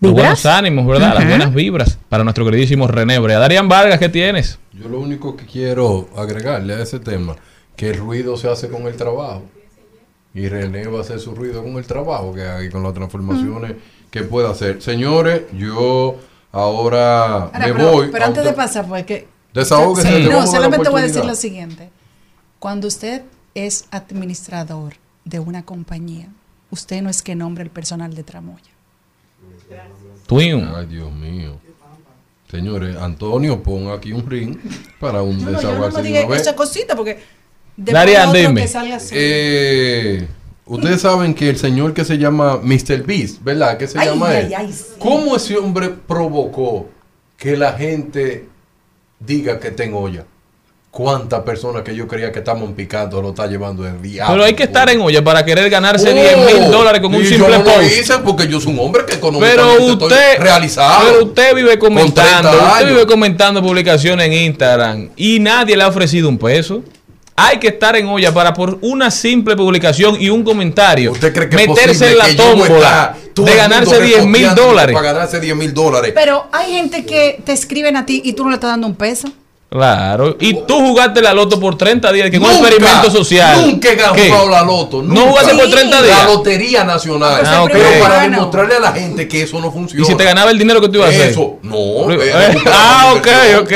los 0.03 0.13
buenos 0.13 0.45
ánimos, 0.45 0.85
¿verdad? 0.85 1.15
Las 1.15 1.27
buenas 1.27 1.53
vibras 1.53 1.97
para 2.09 2.23
nuestro 2.23 2.45
queridísimo 2.45 2.87
René 2.87 3.19
Brea. 3.19 3.39
Darían 3.39 3.67
Vargas, 3.67 3.99
¿qué 3.99 4.09
tienes? 4.09 4.59
Yo 4.73 4.89
lo 4.89 4.99
único 4.99 5.35
que 5.35 5.45
quiero 5.45 6.09
agregarle 6.15 6.73
a 6.73 6.81
ese 6.81 6.99
tema, 6.99 7.35
que 7.75 7.89
el 7.89 7.97
ruido 7.97 8.37
se 8.37 8.49
hace 8.49 8.69
con 8.69 8.83
el 8.83 8.95
trabajo. 8.95 9.43
Y 10.35 10.47
René 10.47 10.87
va 10.87 10.99
a 10.99 11.01
hacer 11.01 11.19
su 11.19 11.35
ruido 11.35 11.61
con 11.63 11.77
el 11.77 11.85
trabajo 11.85 12.33
que 12.33 12.41
hay, 12.41 12.69
con 12.69 12.81
las 12.81 12.93
transformaciones 12.93 13.73
que 14.09 14.23
pueda 14.23 14.49
hacer. 14.49 14.81
Señores, 14.81 15.43
yo 15.57 16.17
ahora, 16.51 17.35
Ahora, 17.35 17.59
me 17.59 17.73
pero, 17.73 17.91
voy. 17.91 18.09
pero 18.11 18.25
antes 18.25 18.43
de 18.43 18.53
pasar, 18.53 18.87
porque. 18.87 19.27
Desahógese, 19.53 20.19
le 20.19 20.29
no, 20.29 20.47
solamente 20.47 20.89
voy 20.89 21.01
a 21.01 21.05
decir 21.05 21.23
lo 21.23 21.35
siguiente. 21.35 21.91
Cuando 22.57 22.87
usted 22.87 23.21
es 23.53 23.85
administrador 23.91 24.95
de 25.25 25.39
una 25.39 25.63
compañía, 25.63 26.29
usted 26.71 27.03
no 27.03 27.09
es 27.09 27.21
que 27.21 27.35
nombre 27.35 27.63
el 27.63 27.69
personal 27.69 28.15
de 28.15 28.23
tramoya. 28.23 28.72
Twin. 30.27 30.69
Ay, 30.75 30.85
Dios 30.87 31.11
mío. 31.11 31.57
Señores, 32.49 32.95
Antonio, 32.97 33.63
pon 33.63 33.89
aquí 33.91 34.11
un 34.13 34.29
ring 34.29 34.57
para 34.99 35.21
un 35.23 35.37
No, 35.43 35.45
no, 35.45 35.45
yo 35.45 35.51
no 35.51 35.57
desahogarse 35.57 35.97
me 35.97 36.03
de 36.03 36.07
diga 36.09 36.19
una 36.21 36.29
vez. 36.29 36.41
esa 36.41 36.55
cosita 36.55 36.95
porque. 36.95 37.19
otro 38.29 38.41
dime. 38.49 38.61
que 38.61 38.67
salga 38.67 38.95
así. 38.97 39.15
Eh, 39.17 40.27
ustedes 40.65 41.01
saben 41.01 41.33
que 41.33 41.49
el 41.49 41.57
señor 41.57 41.93
que 41.95 42.05
se 42.05 42.17
llama 42.19 42.57
Mr. 42.61 43.03
Beast, 43.03 43.43
¿verdad? 43.43 43.77
¿Qué 43.77 43.87
se 43.87 43.97
Ay, 43.97 44.07
llama 44.09 44.29
ay, 44.29 44.45
él? 44.45 44.53
ay, 44.55 44.71
sí. 44.73 44.83
¿Cómo 44.99 45.35
ese 45.35 45.57
hombre 45.57 45.89
provocó 45.89 46.89
que 47.37 47.57
la 47.57 47.73
gente 47.73 48.47
diga 49.19 49.59
que 49.59 49.71
tengo 49.71 49.99
olla? 49.99 50.25
¿Cuántas 50.93 51.41
personas 51.41 51.81
que 51.81 51.95
yo 51.95 52.07
creía 52.07 52.31
que 52.31 52.37
estaban 52.37 52.71
picando 52.73 53.19
lo 53.19 53.29
está 53.29 53.47
llevando 53.47 53.83
el 53.83 53.99
diablo? 53.99 54.35
Pero 54.35 54.45
hay 54.45 54.53
que 54.53 54.61
estar 54.61 54.87
en 54.91 55.01
olla 55.01 55.23
para 55.23 55.43
querer 55.43 55.67
ganarse 55.67 56.11
Oh, 56.11 56.13
10 56.45 56.59
mil 56.61 56.69
dólares 56.71 57.01
con 57.01 57.15
un 57.15 57.23
y 57.23 57.25
simple 57.25 57.49
yo 57.49 57.57
no 57.57 57.63
lo 57.63 57.63
post. 57.63 57.99
hice 57.99 58.19
porque 58.19 58.47
yo 58.47 58.61
soy 58.61 58.73
un 58.73 58.79
hombre 58.79 59.01
que 59.03 59.13
Pero 59.15 59.17
económicamente 59.17 60.03
usted, 60.03 60.21
estoy 60.29 60.43
realizado. 60.43 61.05
pero 61.07 61.25
usted 61.25 61.55
vive 61.55 61.79
comentando, 61.79 62.51
30 62.51 62.73
usted 62.73 62.87
vive 62.89 63.07
comentando 63.07 63.63
publicaciones 63.63 64.27
en 64.27 64.33
Instagram 64.33 65.09
y 65.15 65.39
nadie 65.39 65.75
le 65.75 65.81
ha 65.81 65.87
ofrecido 65.87 66.29
un 66.29 66.37
peso. 66.37 66.83
Hay 67.35 67.57
que 67.57 67.69
estar 67.69 67.95
en 67.95 68.05
olla 68.07 68.31
para 68.31 68.53
por 68.53 68.77
una 68.81 69.09
simple 69.09 69.55
publicación 69.55 70.21
y 70.21 70.29
un 70.29 70.43
comentario 70.43 71.13
que 71.13 71.31
meterse 71.31 72.11
en 72.11 72.17
la 72.19 72.35
tómbola 72.35 73.17
de 73.33 73.55
ganarse 73.55 73.95
mundo 73.95 74.05
10 74.05 74.25
mil 74.27 74.53
dólares. 74.53 74.93
Para 74.93 75.11
ganarse 75.11 75.39
10 75.39 75.55
mil 75.55 75.73
dólares. 75.73 76.11
Pero 76.13 76.45
hay 76.51 76.71
gente 76.73 77.03
que 77.03 77.41
te 77.43 77.51
escriben 77.51 77.97
a 77.97 78.05
ti 78.05 78.21
y 78.23 78.33
tú 78.33 78.43
no 78.43 78.51
le 78.51 78.57
estás 78.57 78.69
dando 78.69 78.85
un 78.85 78.93
peso. 78.93 79.27
Claro. 79.73 80.37
Y 80.39 80.53
tú 80.67 80.75
jugaste 80.87 81.19
la 81.19 81.33
loto 81.33 81.59
por 81.59 81.75
30 81.75 82.11
días, 82.11 82.29
que 82.29 82.35
es 82.37 82.41
un 82.43 82.47
experimento 82.51 83.09
social. 83.09 83.59
Nunca 83.71 83.91
he 83.91 83.95
ganado 83.95 84.47
la 84.47 84.61
loto. 84.61 85.01
¿No 85.01 85.15
nunca. 85.15 85.29
jugaste 85.31 85.55
por 85.55 85.67
30 85.67 86.01
días? 86.03 86.17
La 86.19 86.25
Lotería 86.31 86.83
Nacional. 86.83 87.41
Ah. 87.43 87.65
Pero 87.71 87.89
para 87.99 88.15
Bueno. 88.19 88.35
demostrarle 88.37 88.75
a 88.75 88.79
la 88.79 88.91
gente 88.91 89.27
que 89.27 89.41
eso 89.41 89.59
no 89.59 89.71
funciona. 89.71 90.03
¿Y 90.03 90.05
si 90.07 90.15
te 90.15 90.23
ganaba 90.23 90.51
el 90.51 90.59
dinero 90.59 90.79
que 90.79 90.89
tú 90.89 90.97
ibas 90.97 91.07
a 91.07 91.09
hacer? 91.09 91.29
Eso, 91.31 91.57
no. 91.63 92.11
Eh, 92.11 92.19
eh, 92.21 92.55
ah, 92.67 93.15
ok, 93.17 93.27
ok. 93.61 93.73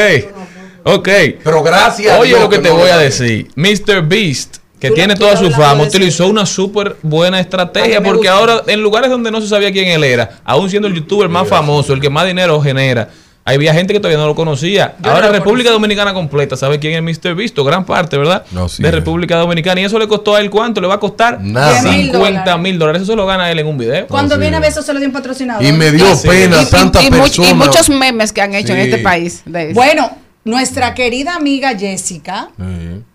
Ok. 0.84 1.10
Pero 1.44 1.64
gracias 1.64 2.14
a 2.14 2.20
Oye 2.20 2.30
Dios 2.30 2.42
lo 2.42 2.50
que 2.50 2.58
que 2.58 2.62
te 2.62 2.70
no 2.70 2.76
voy 2.76 2.90
a 2.92 2.98
decir. 2.98 3.48
Mr. 3.56 4.04
Beast, 4.08 4.58
que 4.80 4.90
Tú 4.90 4.94
tiene 4.94 5.16
no 5.16 5.20
toda 5.20 5.36
su 5.36 5.50
fama, 5.50 5.82
utilizó 5.84 6.28
una 6.28 6.46
súper 6.46 6.96
buena 7.02 7.40
estrategia 7.40 7.98
A 7.98 8.02
porque 8.04 8.30
gusta. 8.30 8.34
ahora 8.34 8.62
en 8.68 8.82
lugares 8.82 9.10
donde 9.10 9.32
no 9.32 9.42
se 9.42 9.48
sabía 9.48 9.72
quién 9.72 9.88
él 9.88 10.04
era, 10.04 10.40
aún 10.46 10.70
siendo 10.70 10.88
el 10.88 10.94
youtuber 10.94 11.28
más 11.28 11.48
famoso, 11.48 11.92
el 11.94 12.00
que 12.00 12.12
más 12.12 12.28
dinero 12.28 12.62
genera, 12.62 13.10
había 13.56 13.74
gente 13.74 13.94
que 13.94 14.00
todavía 14.00 14.18
no 14.20 14.28
lo 14.28 14.36
conocía. 14.36 14.96
Yo 15.02 15.10
ahora 15.12 15.28
no 15.28 15.34
lo 15.34 15.40
República 15.40 15.72
Dominicana 15.72 16.14
completa 16.14 16.58
sabe 16.58 16.80
quién 16.80 16.94
es 17.08 17.20
Mr. 17.24 17.34
Beast, 17.36 17.58
o 17.60 17.64
gran 17.64 17.86
parte, 17.86 18.18
¿verdad? 18.18 18.44
sí 18.68 18.82
de 18.84 18.90
es. 18.90 18.96
República 18.96 19.38
Dominicana. 19.38 19.82
Y 19.82 19.86
eso 19.86 19.98
le 20.00 20.08
costó 20.08 20.36
a 20.36 20.40
él 20.42 20.50
cuánto? 20.50 20.82
Le 20.82 20.88
va 20.88 20.96
a 20.96 21.00
costar 21.00 21.40
Nada. 21.42 21.82
50 21.82 22.58
mil 22.58 22.78
dólares. 22.80 23.02
Eso 23.04 23.14
se 23.14 23.16
lo 23.16 23.26
gana 23.26 23.50
él 23.52 23.60
en 23.60 23.68
un 23.68 23.78
video. 23.78 24.08
Cuando 24.08 24.38
viene 24.38 24.58
a 24.58 24.60
ver 24.60 24.70
eso 24.72 24.82
se 24.82 24.94
lo 24.94 25.00
dio 25.00 25.08
un 25.08 25.14
patrocinador. 25.14 25.64
Y 25.64 25.72
me 25.72 25.92
dio 25.92 26.16
Sí. 26.16 26.28
pena 26.28 26.58
Y- 26.62 26.64
y- 26.64 26.70
tantas 26.70 27.04
y, 27.04 27.08
much- 27.10 27.20
personas. 27.22 27.52
y 27.52 27.54
muchos 27.54 27.90
memes 27.90 28.32
que 28.34 28.42
han 28.42 28.54
hecho 28.54 28.74
en 28.74 28.80
este 28.80 28.98
país. 29.00 29.44
de 29.46 29.66
eso. 29.72 29.74
Bueno, 29.76 30.12
nuestra 30.44 30.94
querida 30.94 31.36
amiga 31.36 31.78
Jessica 31.78 32.50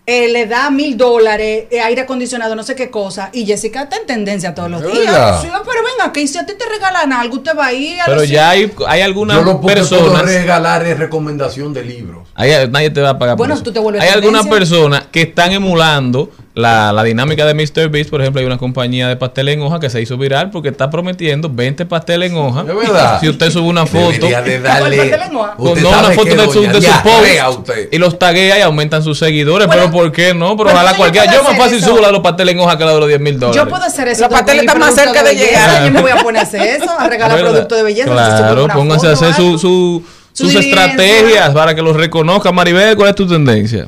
eh, 0.05 0.27
le 0.29 0.45
da 0.47 0.69
mil 0.69 0.97
dólares, 0.97 1.65
eh, 1.71 1.79
aire 1.79 2.01
acondicionado, 2.01 2.55
no 2.55 2.63
sé 2.63 2.75
qué 2.75 2.89
cosa, 2.89 3.29
y 3.31 3.45
Jessica 3.45 3.83
está 3.83 3.95
en 3.97 4.05
tendencia 4.05 4.53
todos 4.53 4.69
los 4.69 4.81
¿De 4.81 4.89
días. 4.91 5.41
Sí, 5.41 5.47
pero 5.49 5.79
venga, 5.97 6.11
que 6.11 6.27
si 6.27 6.37
a 6.37 6.45
ti 6.45 6.53
te 6.59 6.65
regalan 6.67 7.13
algo, 7.13 7.35
usted 7.37 7.57
va 7.57 7.67
a 7.67 7.73
ir 7.73 8.01
a 8.01 8.05
Pero 8.05 8.19
los- 8.21 8.29
ya 8.29 8.49
hay, 8.49 8.69
hay 8.87 9.01
algunas 9.01 9.37
Yo 9.37 9.43
lo 9.43 9.61
puedo 9.61 9.75
personas. 9.75 10.23
regalar 10.25 10.85
es 10.85 10.99
recomendación 10.99 11.73
de 11.73 11.83
libros. 11.85 12.27
Hay- 12.35 12.67
nadie 12.69 12.89
te 12.89 12.99
va 12.99 13.11
a 13.11 13.19
pagar 13.19 13.35
por 13.35 13.39
Bueno, 13.47 13.53
eso. 13.53 13.63
tú 13.63 13.71
te 13.71 13.79
vuelves 13.79 14.01
Hay 14.03 14.09
algunas 14.09 14.45
personas 14.47 15.03
que 15.11 15.21
están 15.21 15.51
emulando 15.53 16.29
la, 16.55 16.91
la 16.93 17.03
dinámica 17.03 17.45
de 17.45 17.53
Mr. 17.55 17.89
Beast. 17.89 18.09
Por 18.11 18.21
ejemplo, 18.21 18.39
hay 18.39 18.45
una 18.45 18.57
compañía 18.59 19.07
de 19.07 19.15
pastel 19.15 19.49
en 19.49 19.61
hoja 19.61 19.79
que 19.79 19.89
se 19.89 20.01
hizo 20.01 20.17
viral 20.17 20.51
porque 20.51 20.69
está 20.69 20.89
prometiendo 20.89 21.49
20 21.49 21.85
pasteles 21.85 22.31
en 22.31 22.37
hoja. 22.37 22.61
¿Es 22.61 22.75
verdad? 22.75 23.19
Si 23.21 23.29
usted 23.29 23.49
sube 23.49 23.67
una 23.67 23.85
foto. 23.87 24.27
De 24.27 24.31
darle- 24.31 24.59
¿Cuál 24.61 24.81
pastel 24.97 25.21
en 25.29 25.35
hoja? 25.35 25.55
con- 25.55 25.81
no, 25.81 25.89
una 25.89 26.09
foto 26.11 26.35
de 26.35 26.49
su, 26.51 26.61
de 26.61 26.81
su 26.81 26.91
post 27.03 27.59
usted. 27.59 27.89
y 27.91 27.97
los 27.97 28.19
taguea 28.19 28.59
y 28.59 28.61
aumentan 28.61 29.01
sus 29.03 29.17
seguidores. 29.17 29.67
Bueno, 29.67 29.83
pero 29.83 29.92
¿por 29.93 30.11
qué 30.11 30.33
no? 30.33 30.57
Pero 30.57 30.71
ojalá 30.71 30.91
yo 30.91 30.97
cualquiera. 30.97 31.31
Yo 31.31 31.43
más 31.43 31.57
fácil 31.57 31.77
eso. 31.77 31.87
subo 31.87 31.99
la 32.01 32.07
de 32.07 32.13
los 32.13 32.21
pasteles 32.21 32.53
en 32.55 32.59
hoja 32.59 32.77
que 32.77 32.83
la 32.83 32.93
de 32.93 32.99
los 32.99 33.07
10 33.07 33.19
mil 33.21 33.39
dólares. 33.39 33.61
Yo 33.63 33.69
puedo 33.69 33.83
hacer 33.85 34.07
eso. 34.09 34.21
Los 34.23 34.29
pasteles 34.31 34.63
están 34.63 34.79
más 34.79 34.93
cerca 34.95 35.23
de 35.23 35.35
llegar. 35.35 35.85
Yo 35.85 35.91
me 35.91 36.01
voy 36.01 36.11
a 36.11 36.17
poner 36.17 36.39
a 36.41 36.43
hacer 36.43 36.61
eso, 36.61 36.91
a 36.99 37.07
regalar 37.07 37.37
¿Verdad? 37.37 37.51
producto 37.51 37.75
de 37.75 37.83
belleza. 37.83 38.11
Claro, 38.11 38.67
pónganse 38.67 39.07
a 39.07 39.11
hacer 39.11 39.33
su, 39.33 39.57
su- 39.57 40.03
Su 40.33 40.45
sus 40.49 40.55
estrategias 40.55 41.51
para 41.53 41.75
que 41.75 41.81
los 41.81 41.95
reconozca. 41.95 42.51
Maribel, 42.51 42.95
¿cuál 42.97 43.09
es 43.09 43.15
tu 43.15 43.27
tendencia? 43.27 43.85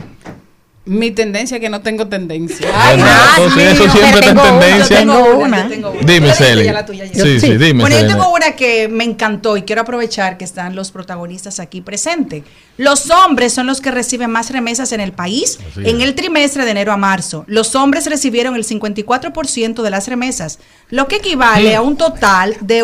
Mi 0.86 1.10
tendencia 1.10 1.58
es 1.58 1.62
que 1.62 1.70
no 1.70 1.82
tengo 1.82 2.08
tendencia. 2.08 2.68
Ay, 2.74 3.00
entonces 3.38 3.56
mío. 3.58 3.86
eso 3.86 3.90
siempre 3.98 4.20
está 4.20 4.30
en 4.30 4.36
Tengo 4.36 4.42
una, 4.44 4.60
tendencia. 4.60 4.98
tengo 4.98 5.36
una, 5.38 5.64
yo 5.64 5.70
tengo 5.70 5.90
una. 5.92 6.02
Dime, 6.02 6.32
Celi. 6.34 6.70
Sí, 7.14 7.40
sí, 7.40 7.58
dime, 7.58 7.82
Bueno, 7.82 8.00
yo 8.00 8.08
tengo 8.08 8.32
una 8.32 8.52
que 8.52 8.88
me 8.88 9.04
encantó 9.04 9.58
y 9.58 9.64
quiero 9.64 9.82
aprovechar 9.82 10.38
que 10.38 10.46
están 10.46 10.76
los 10.76 10.92
protagonistas 10.92 11.60
aquí 11.60 11.82
presentes. 11.82 12.44
Los 12.78 13.10
hombres 13.10 13.52
son 13.54 13.66
los 13.66 13.82
que 13.82 13.90
reciben 13.90 14.30
más 14.30 14.52
remesas 14.52 14.92
en 14.92 15.00
el 15.02 15.12
país 15.12 15.58
Así 15.72 15.82
en 15.90 15.98
es. 16.02 16.04
el 16.04 16.14
trimestre 16.14 16.66
de 16.66 16.72
enero 16.72 16.92
a 16.92 16.98
marzo. 16.98 17.46
Los 17.48 17.76
hombres 17.76 18.06
recibieron 18.06 18.56
el 18.56 18.64
54% 18.64 19.82
de 19.82 19.90
las 19.90 20.08
remesas, 20.08 20.60
lo 20.92 21.08
que 21.08 21.16
equivale 21.16 21.76
a 21.76 21.82
un 21.82 21.98
total 21.98 22.58
de 22.62 22.84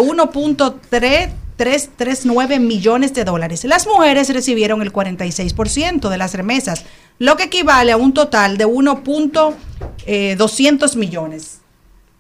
339 1.58 2.60
millones 2.60 3.14
de 3.14 3.24
dólares. 3.24 3.64
Las 3.66 3.86
mujeres 3.88 4.34
recibieron 4.34 4.82
el 4.82 4.92
46% 4.92 6.10
de 6.10 6.18
las 6.18 6.34
remesas, 6.34 6.86
lo 7.20 7.38
que 7.38 7.44
equivale 7.44 7.92
a 7.92 7.98
un 7.98 8.14
total 8.14 8.58
de 8.58 8.66
1.200 8.66 10.96
millones. 10.96 11.60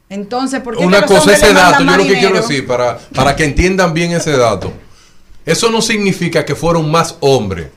Entonces, 0.09 0.59
¿por 0.61 0.77
qué 0.77 0.85
Una 0.85 1.03
cosa, 1.05 1.33
ese 1.33 1.53
dato, 1.53 1.83
yo 1.83 1.97
lo 1.97 2.03
que 2.03 2.19
quiero 2.19 2.35
decir, 2.35 2.67
para, 2.67 2.99
para 3.15 3.35
que 3.35 3.45
entiendan 3.45 3.93
bien 3.93 4.11
ese 4.11 4.37
dato, 4.37 4.71
eso 5.45 5.71
no 5.71 5.81
significa 5.81 6.45
que 6.45 6.53
fueron 6.53 6.91
más 6.91 7.15
hombres 7.21 7.69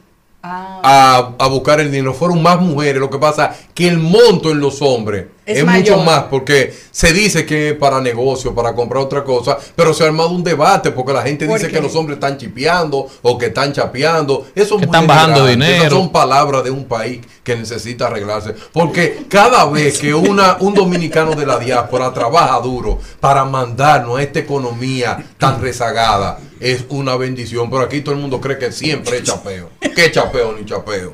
a, 0.42 1.32
a 1.38 1.46
buscar 1.46 1.80
el 1.80 1.90
dinero, 1.90 2.12
fueron 2.12 2.42
más 2.42 2.60
mujeres. 2.60 3.00
Lo 3.00 3.08
que 3.08 3.16
pasa 3.18 3.56
que 3.72 3.88
el 3.88 3.96
monto 3.98 4.50
en 4.50 4.60
los 4.60 4.82
hombres 4.82 5.28
Es 5.46 5.64
mucho 5.64 5.98
más, 5.98 6.24
porque 6.24 6.74
se 6.90 7.12
dice 7.12 7.44
que 7.44 7.70
es 7.70 7.76
para 7.76 8.00
negocio, 8.00 8.54
para 8.54 8.74
comprar 8.74 9.02
otra 9.02 9.22
cosa, 9.24 9.58
pero 9.76 9.92
se 9.92 10.02
ha 10.02 10.06
armado 10.06 10.30
un 10.30 10.42
debate 10.42 10.90
porque 10.90 11.12
la 11.12 11.22
gente 11.22 11.46
¿Por 11.46 11.58
dice 11.58 11.68
qué? 11.70 11.76
que 11.76 11.82
los 11.82 11.94
hombres 11.96 12.16
están 12.16 12.38
chipeando 12.38 13.08
o 13.20 13.36
que 13.36 13.46
están 13.46 13.72
chapeando. 13.72 14.46
Eso 14.54 14.76
es 14.76 14.80
Que 14.80 14.86
muy 14.86 14.94
están 14.96 15.06
bajando 15.06 15.46
dinero. 15.46 15.74
Esas 15.74 15.92
son 15.92 16.10
palabras 16.10 16.64
de 16.64 16.70
un 16.70 16.84
país 16.84 17.20
que 17.42 17.56
necesita 17.56 18.06
arreglarse. 18.06 18.54
Porque 18.72 19.26
cada 19.28 19.66
vez 19.66 19.98
que 19.98 20.14
una, 20.14 20.56
un 20.60 20.72
dominicano 20.74 21.34
de 21.34 21.44
la 21.44 21.58
diáspora 21.58 22.12
trabaja 22.14 22.58
duro 22.60 22.98
para 23.20 23.44
mandarnos 23.44 24.18
a 24.18 24.22
esta 24.22 24.38
economía 24.38 25.22
tan 25.36 25.60
rezagada, 25.60 26.38
es 26.58 26.84
una 26.88 27.16
bendición. 27.16 27.68
Pero 27.70 27.82
aquí 27.82 28.00
todo 28.00 28.14
el 28.14 28.20
mundo 28.22 28.40
cree 28.40 28.56
que 28.56 28.72
siempre 28.72 29.18
es 29.18 29.24
chapeo. 29.24 29.68
¿Qué 29.94 30.10
chapeo 30.10 30.52
ni 30.52 30.64
chapeo? 30.64 31.12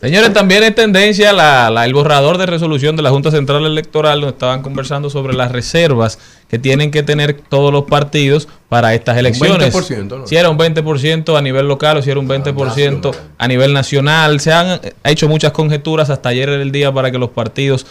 Señores, 0.00 0.32
también 0.32 0.62
es 0.62 0.74
tendencia 0.74 1.32
la, 1.32 1.70
la- 1.70 1.84
el 1.84 1.94
borrador 1.94 2.38
de 2.38 2.46
resolución 2.46 2.96
de 2.96 3.02
la 3.02 3.10
Junta 3.10 3.30
Central 3.30 3.64
Electoral, 3.64 4.20
donde 4.20 4.32
estaban 4.34 4.62
conversando 4.62 5.08
sobre 5.10 5.34
las 5.34 5.52
reservas 5.52 6.18
que 6.48 6.58
tienen 6.58 6.90
que 6.90 7.02
tener 7.02 7.32
todos 7.34 7.72
los 7.72 7.84
partidos 7.84 8.46
para 8.68 8.94
estas 8.94 9.16
elecciones. 9.16 9.74
20%, 9.74 10.18
¿no? 10.18 10.26
Si 10.26 10.36
era 10.36 10.50
un 10.50 10.58
20% 10.58 11.36
a 11.36 11.42
nivel 11.42 11.66
local 11.66 11.96
o 11.96 12.02
si 12.02 12.10
era 12.10 12.20
un 12.20 12.28
20% 12.28 13.14
a 13.38 13.48
nivel 13.48 13.72
nacional. 13.72 14.38
Se 14.40 14.52
han 14.52 14.80
eh, 14.82 14.92
hecho 15.04 15.28
muchas 15.28 15.52
conjeturas 15.52 16.10
hasta 16.10 16.28
ayer 16.28 16.48
era 16.50 16.62
el 16.62 16.72
día 16.72 16.92
para 16.92 17.10
que 17.10 17.18
los 17.18 17.30
partidos 17.30 17.86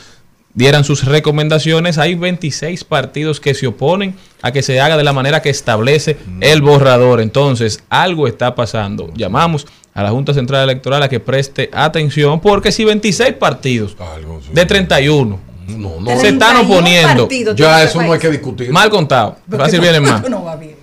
dieran 0.53 0.83
sus 0.85 1.03
recomendaciones. 1.03 1.97
Hay 1.97 2.15
26 2.15 2.83
partidos 2.85 3.39
que 3.41 3.53
se 3.55 3.67
oponen 3.67 4.15
a 4.41 4.51
que 4.53 4.61
se 4.61 4.79
haga 4.79 4.95
de 4.95 5.03
la 5.03 5.11
manera 5.11 5.41
que 5.41 5.49
establece 5.49 6.17
el 6.39 6.61
borrador. 6.61 7.19
Entonces, 7.19 7.83
algo 7.89 8.27
está 8.27 8.55
pasando. 8.55 9.11
Llamamos 9.15 9.67
a 9.95 10.03
la 10.03 10.11
Junta 10.11 10.33
Central 10.33 10.63
Electoral 10.63 11.01
a 11.03 11.09
que 11.09 11.19
preste 11.19 11.69
atención, 11.73 12.41
porque 12.41 12.71
si 12.71 12.83
26 12.83 13.33
partidos 13.33 13.95
de 14.51 14.65
31 14.65 15.39
se 16.19 16.27
están 16.27 16.55
31 16.55 16.61
oponiendo, 16.61 17.23
partidos 17.23 17.55
Ya 17.55 17.81
eso 17.81 18.01
no 18.03 18.11
hay 18.13 18.19
que 18.19 18.29
discutir. 18.29 18.71
mal 18.71 18.89
contado, 18.89 19.37
fácil 19.49 19.79
vienen 19.79 20.03
más. 20.03 20.29
No 20.29 20.43
va 20.43 20.57
bien. 20.57 20.75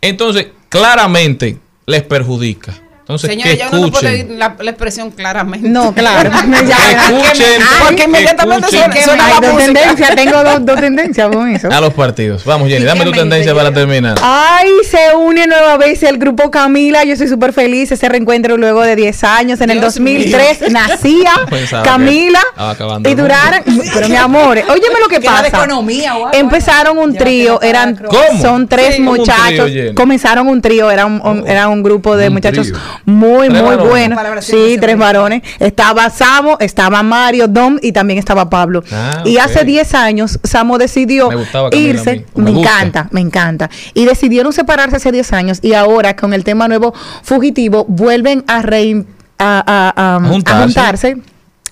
Entonces, 0.00 0.48
claramente 0.68 1.58
les 1.86 2.02
perjudica. 2.02 2.74
Entonces, 3.08 3.30
Señores, 3.30 3.52
que 3.54 3.58
ya 3.58 3.68
uno 3.72 3.86
no 3.88 4.36
la, 4.36 4.54
la 4.58 4.70
expresión 4.70 5.10
claramente. 5.10 5.66
No, 5.66 5.94
claro. 5.94 6.30
Que 6.30 6.36
escuchen, 6.66 7.62
Porque 7.80 7.96
que 7.96 8.02
inmediatamente 8.04 8.68
suena, 8.68 9.02
suena 9.02 9.28
la 9.28 9.40
dos 9.48 9.56
tendencias, 9.56 10.14
tengo 10.14 10.44
dos, 10.44 10.66
dos 10.66 10.78
tendencias 10.78 11.28
con 11.34 11.48
eso. 11.54 11.68
a 11.72 11.80
los 11.80 11.94
partidos. 11.94 12.44
Vamos, 12.44 12.68
Jenny, 12.68 12.84
dame 12.84 13.04
tu 13.06 13.12
tendencia 13.12 13.54
para 13.54 13.72
terminar. 13.72 14.18
Ay, 14.22 14.68
se 14.90 15.16
une 15.16 15.46
nueva 15.46 15.78
vez 15.78 16.02
el 16.02 16.18
grupo 16.18 16.50
Camila. 16.50 17.02
Yo 17.04 17.14
estoy 17.14 17.28
súper 17.28 17.54
feliz. 17.54 17.90
Ese 17.90 18.10
reencuentro 18.10 18.58
luego 18.58 18.82
de 18.82 18.94
10 18.94 19.24
años. 19.24 19.60
En 19.62 19.70
el 19.70 19.80
Dios 19.80 19.94
2003 19.94 20.60
nacía 20.70 21.32
Pensaba 21.48 21.82
que 21.84 21.88
Camila. 21.88 22.40
Y 23.06 23.14
duraron. 23.14 23.62
Pero 23.94 24.08
mi 24.10 24.16
amor, 24.16 24.58
óyeme 24.68 25.00
lo 25.00 25.08
que 25.08 25.18
de 25.18 25.26
pasa. 25.26 25.48
economía 25.48 26.12
Empezaron 26.34 26.98
un 26.98 27.14
trío. 27.16 27.62
Eran. 27.62 27.96
¿Cómo? 27.96 28.42
son 28.42 28.68
tres 28.68 28.96
Sí, 28.96 29.04
como 29.04 29.12
un 29.12 29.24
trío, 29.24 29.34
muchachos. 29.64 29.94
Comenzaron 29.94 30.46
un 30.48 30.60
trío. 30.60 30.90
Era 30.90 31.06
un, 31.06 31.22
un- 31.24 31.48
era 31.48 31.68
un 31.68 31.82
grupo 31.82 32.16
de 32.18 32.28
Un 32.28 32.34
muchachos 32.34 32.66
trío. 32.66 32.78
Muy, 33.04 33.48
Tres 33.48 33.60
muy 33.62 33.70
varones. 33.70 33.88
buenos. 33.90 34.16
Palabra 34.16 34.42
Sí, 34.42 34.76
tres 34.80 34.96
varones. 34.98 35.42
Estaba 35.58 36.10
Samo, 36.10 36.56
estaba 36.60 37.02
Mario, 37.02 37.48
Dom 37.48 37.78
y 37.82 37.92
también 37.92 38.18
estaba 38.18 38.48
Pablo. 38.50 38.82
Ah, 38.92 39.22
y 39.24 39.38
hace 39.38 39.64
10 39.64 39.94
años, 39.94 40.38
Samo 40.44 40.78
decidió 40.78 41.30
Me 41.30 41.78
irse. 41.78 42.24
Me 42.34 42.50
encanta, 42.50 43.08
me 43.10 43.20
encanta. 43.20 43.70
Y 43.94 44.04
decidieron 44.04 44.52
separarse 44.52 44.96
hace 44.96 45.12
10 45.12 45.32
años 45.32 45.58
y 45.62 45.74
ahora 45.74 46.16
con 46.16 46.32
el 46.32 46.44
tema 46.44 46.68
nuevo 46.68 46.94
fugitivo 47.22 47.84
vuelven 47.88 48.44
a, 48.46 48.62
rein- 48.62 49.06
a, 49.38 49.62
a- 49.66 49.92
a- 49.96 50.16
a 50.16 50.28
juntarse. 50.28 51.16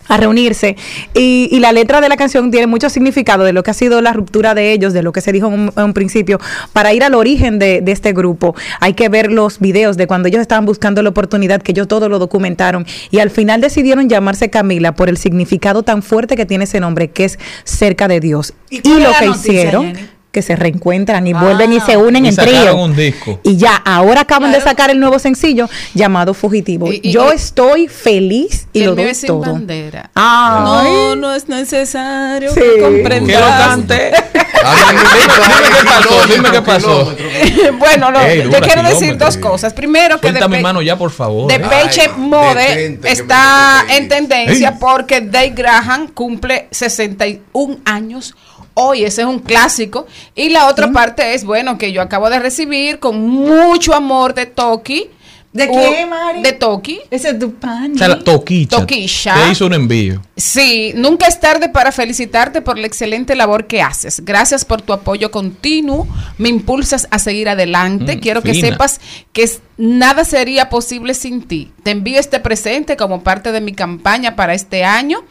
A 0.08 0.16
reunirse 0.16 0.76
y, 1.14 1.48
y 1.50 1.60
la 1.60 1.72
letra 1.72 2.00
de 2.00 2.08
la 2.08 2.16
canción 2.16 2.50
tiene 2.50 2.66
mucho 2.66 2.90
significado 2.90 3.44
de 3.44 3.52
lo 3.52 3.62
que 3.62 3.70
ha 3.70 3.74
sido 3.74 4.00
la 4.00 4.12
ruptura 4.12 4.54
de 4.54 4.72
ellos, 4.72 4.92
de 4.92 5.02
lo 5.02 5.12
que 5.12 5.20
se 5.20 5.32
dijo 5.32 5.48
en 5.48 5.54
un, 5.54 5.72
en 5.76 5.84
un 5.84 5.92
principio, 5.92 6.38
para 6.72 6.92
ir 6.92 7.04
al 7.04 7.14
origen 7.14 7.58
de, 7.58 7.80
de 7.80 7.92
este 7.92 8.12
grupo. 8.12 8.54
Hay 8.80 8.94
que 8.94 9.08
ver 9.08 9.30
los 9.30 9.58
videos 9.58 9.96
de 9.96 10.06
cuando 10.06 10.28
ellos 10.28 10.40
estaban 10.40 10.66
buscando 10.66 11.02
la 11.02 11.10
oportunidad, 11.10 11.62
que 11.62 11.72
ellos 11.72 11.88
todo 11.88 12.08
lo 12.08 12.18
documentaron 12.18 12.86
y 13.10 13.18
al 13.18 13.30
final 13.30 13.60
decidieron 13.60 14.08
llamarse 14.08 14.50
Camila 14.50 14.94
por 14.94 15.08
el 15.08 15.16
significado 15.16 15.82
tan 15.82 16.02
fuerte 16.02 16.36
que 16.36 16.46
tiene 16.46 16.64
ese 16.64 16.80
nombre, 16.80 17.10
que 17.10 17.24
es 17.24 17.38
cerca 17.64 18.08
de 18.08 18.20
Dios. 18.20 18.54
¿Y 18.70 18.80
lo 18.82 19.12
que 19.18 19.26
noticia, 19.26 19.52
hicieron, 19.52 19.86
Jenny? 19.86 20.15
Que 20.36 20.42
se 20.42 20.54
reencuentran 20.54 21.26
y 21.26 21.32
Ah. 21.32 21.40
vuelven 21.40 21.72
y 21.72 21.80
se 21.80 21.96
unen 21.96 22.26
Y 22.26 22.28
en 22.28 22.36
trío. 22.36 22.76
un 22.76 22.94
disco. 22.94 23.40
Y 23.42 23.56
ya, 23.56 23.74
ahora 23.76 24.20
acaban 24.20 24.52
de 24.52 24.60
sacar 24.60 24.90
el 24.90 25.00
nuevo 25.00 25.18
sencillo 25.18 25.66
llamado 25.94 26.34
Fugitivo. 26.34 26.92
Y- 26.92 27.00
y- 27.02 27.10
Yo 27.10 27.32
y- 27.32 27.36
estoy 27.36 27.88
feliz 27.88 28.66
y 28.74 28.84
lo 28.84 28.94
doy 28.94 29.14
sin 29.14 29.28
todo. 29.28 29.40
bandera. 29.40 30.10
No, 30.14 31.16
no 31.16 31.34
es 31.34 31.48
necesario 31.48 32.52
Sí. 32.52 32.60
que 32.60 32.82
comprendas. 32.82 33.34
Que 33.34 33.40
lo 33.40 33.48
cante. 33.48 34.12
Ah, 34.68 34.90
Dime 34.90 35.68
qué 35.70 35.84
pasó, 35.86 36.26
dime 36.26 36.50
qué 36.50 36.62
pasó. 36.62 37.14
bueno, 37.78 38.10
no, 38.10 38.20
Ey, 38.20 38.38
yo 38.38 38.44
dura, 38.44 38.60
quiero 38.60 38.82
decir 38.82 39.16
dos 39.16 39.36
cosas. 39.36 39.72
Primero, 39.74 40.18
que 40.20 40.28
Suelta 40.28 40.48
mi 40.48 40.60
mano 40.60 40.82
ya, 40.82 40.96
por 40.98 41.10
favor. 41.12 41.46
Depeche 41.50 42.02
Ay, 42.02 42.10
Mode 42.16 42.98
está 43.04 43.84
en 43.90 44.08
tendencia 44.08 44.76
porque 44.80 45.20
Dave 45.20 45.50
Graham 45.50 46.08
cumple 46.08 46.66
61 46.72 47.78
años. 47.84 48.34
Hoy 48.78 49.04
ese 49.04 49.22
es 49.22 49.26
un 49.26 49.38
clásico. 49.38 50.06
Y 50.34 50.50
la 50.50 50.66
otra 50.66 50.92
parte 50.92 51.32
es, 51.32 51.44
bueno, 51.44 51.78
que 51.78 51.92
yo 51.92 52.02
acabo 52.02 52.28
de 52.28 52.38
recibir 52.38 52.98
con 52.98 53.26
mucho 53.26 53.94
amor 53.94 54.34
de 54.34 54.44
Toki. 54.44 55.08
¿De 55.50 55.70
qué, 55.70 56.04
Mari? 56.04 56.42
De 56.42 56.52
Toki. 56.52 57.00
Ese 57.10 57.30
es 57.30 57.38
tu 57.38 57.54
pan. 57.54 57.94
O 57.94 57.98
sea, 57.98 58.08
la 58.08 58.18
toquicha. 58.18 58.76
Toquisha. 58.76 59.34
Te 59.34 59.52
hizo 59.52 59.64
un 59.64 59.72
envío. 59.72 60.20
Sí, 60.36 60.92
nunca 60.94 61.26
es 61.26 61.40
tarde 61.40 61.70
para 61.70 61.90
felicitarte 61.90 62.60
por 62.60 62.76
la 62.76 62.86
excelente 62.86 63.34
labor 63.34 63.66
que 63.66 63.80
haces. 63.80 64.22
Gracias 64.22 64.66
por 64.66 64.82
tu 64.82 64.92
apoyo 64.92 65.30
continuo. 65.30 66.06
Me 66.36 66.50
impulsas 66.50 67.08
a 67.10 67.18
seguir 67.18 67.48
adelante. 67.48 68.16
Mm, 68.16 68.20
Quiero 68.20 68.42
que 68.42 68.52
sepas 68.52 69.00
que 69.32 69.50
nada 69.78 70.26
sería 70.26 70.68
posible 70.68 71.14
sin 71.14 71.40
ti. 71.48 71.72
Te 71.82 71.92
envío 71.92 72.20
este 72.20 72.40
presente 72.40 72.98
como 72.98 73.22
parte 73.22 73.50
de 73.52 73.62
mi 73.62 73.72
campaña 73.72 74.36
para 74.36 74.52
este 74.52 74.84
año. 74.84 75.24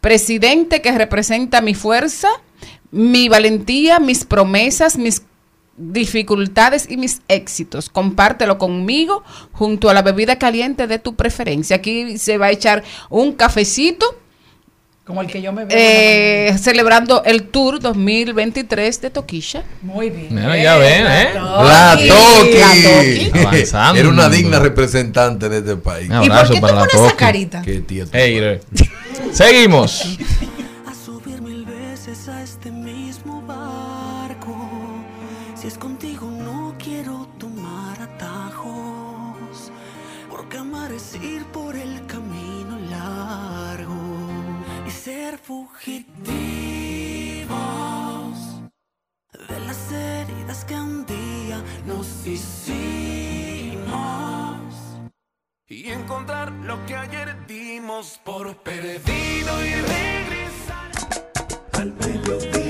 Presidente 0.00 0.80
que 0.80 0.92
representa 0.92 1.60
mi 1.60 1.74
fuerza, 1.74 2.28
mi 2.92 3.28
valentía, 3.28 3.98
mis 3.98 4.24
promesas, 4.24 4.96
mis 4.96 5.22
dificultades 5.76 6.86
y 6.90 6.96
mis 6.96 7.22
éxitos. 7.28 7.88
Compártelo 7.88 8.58
conmigo 8.58 9.24
junto 9.52 9.88
a 9.90 9.94
la 9.94 10.02
bebida 10.02 10.38
caliente 10.38 10.86
de 10.86 10.98
tu 10.98 11.14
preferencia. 11.16 11.76
Aquí 11.76 12.18
se 12.18 12.38
va 12.38 12.46
a 12.46 12.50
echar 12.50 12.84
un 13.08 13.32
cafecito 13.32 14.06
Como 15.04 15.22
el 15.22 15.26
que 15.28 15.40
yo 15.42 15.52
me 15.52 15.64
veo. 15.64 15.76
eh, 15.76 16.54
celebrando 16.60 17.24
el 17.24 17.44
Tour 17.44 17.80
2023 17.80 19.00
de 19.00 19.10
Toquisha. 19.10 19.64
Muy 19.80 20.10
bien. 20.10 20.28
Mira, 20.34 20.56
ya 20.62 20.76
ven, 20.76 21.06
¿eh? 21.06 21.30
La. 21.34 21.96
Toki. 21.96 23.30
Avanzando. 23.40 23.98
Era 24.00 24.08
una 24.10 24.28
digna 24.28 24.58
representante 24.58 25.48
de 25.48 25.58
este 25.58 25.76
país. 25.76 26.10
Un 26.10 26.22
¿Y 26.24 26.28
por 26.28 26.48
qué 26.50 26.60
tú 26.60 26.66
la 26.66 26.84
pones 26.84 26.94
esa 26.94 27.16
carita? 27.16 27.62
Qué 27.62 27.80
tía 27.80 28.04
tú. 28.04 28.10
Hater. 28.12 28.62
Seguimos. 29.32 30.18
fugitivos 45.52 46.32
de 49.50 49.60
las 49.66 49.92
heridas 49.92 50.64
que 50.64 50.74
un 50.74 51.04
día 51.04 51.62
nos 51.86 52.26
hicimos 52.26 52.72
y 55.68 55.90
encontrar 55.90 56.50
lo 56.52 56.84
que 56.86 56.94
ayer 56.96 57.36
dimos 57.46 58.18
por 58.24 58.56
perdido 58.62 59.52
y 59.66 59.74
regresar. 59.94 60.90
Al 61.72 61.92
mediodía, 61.92 62.61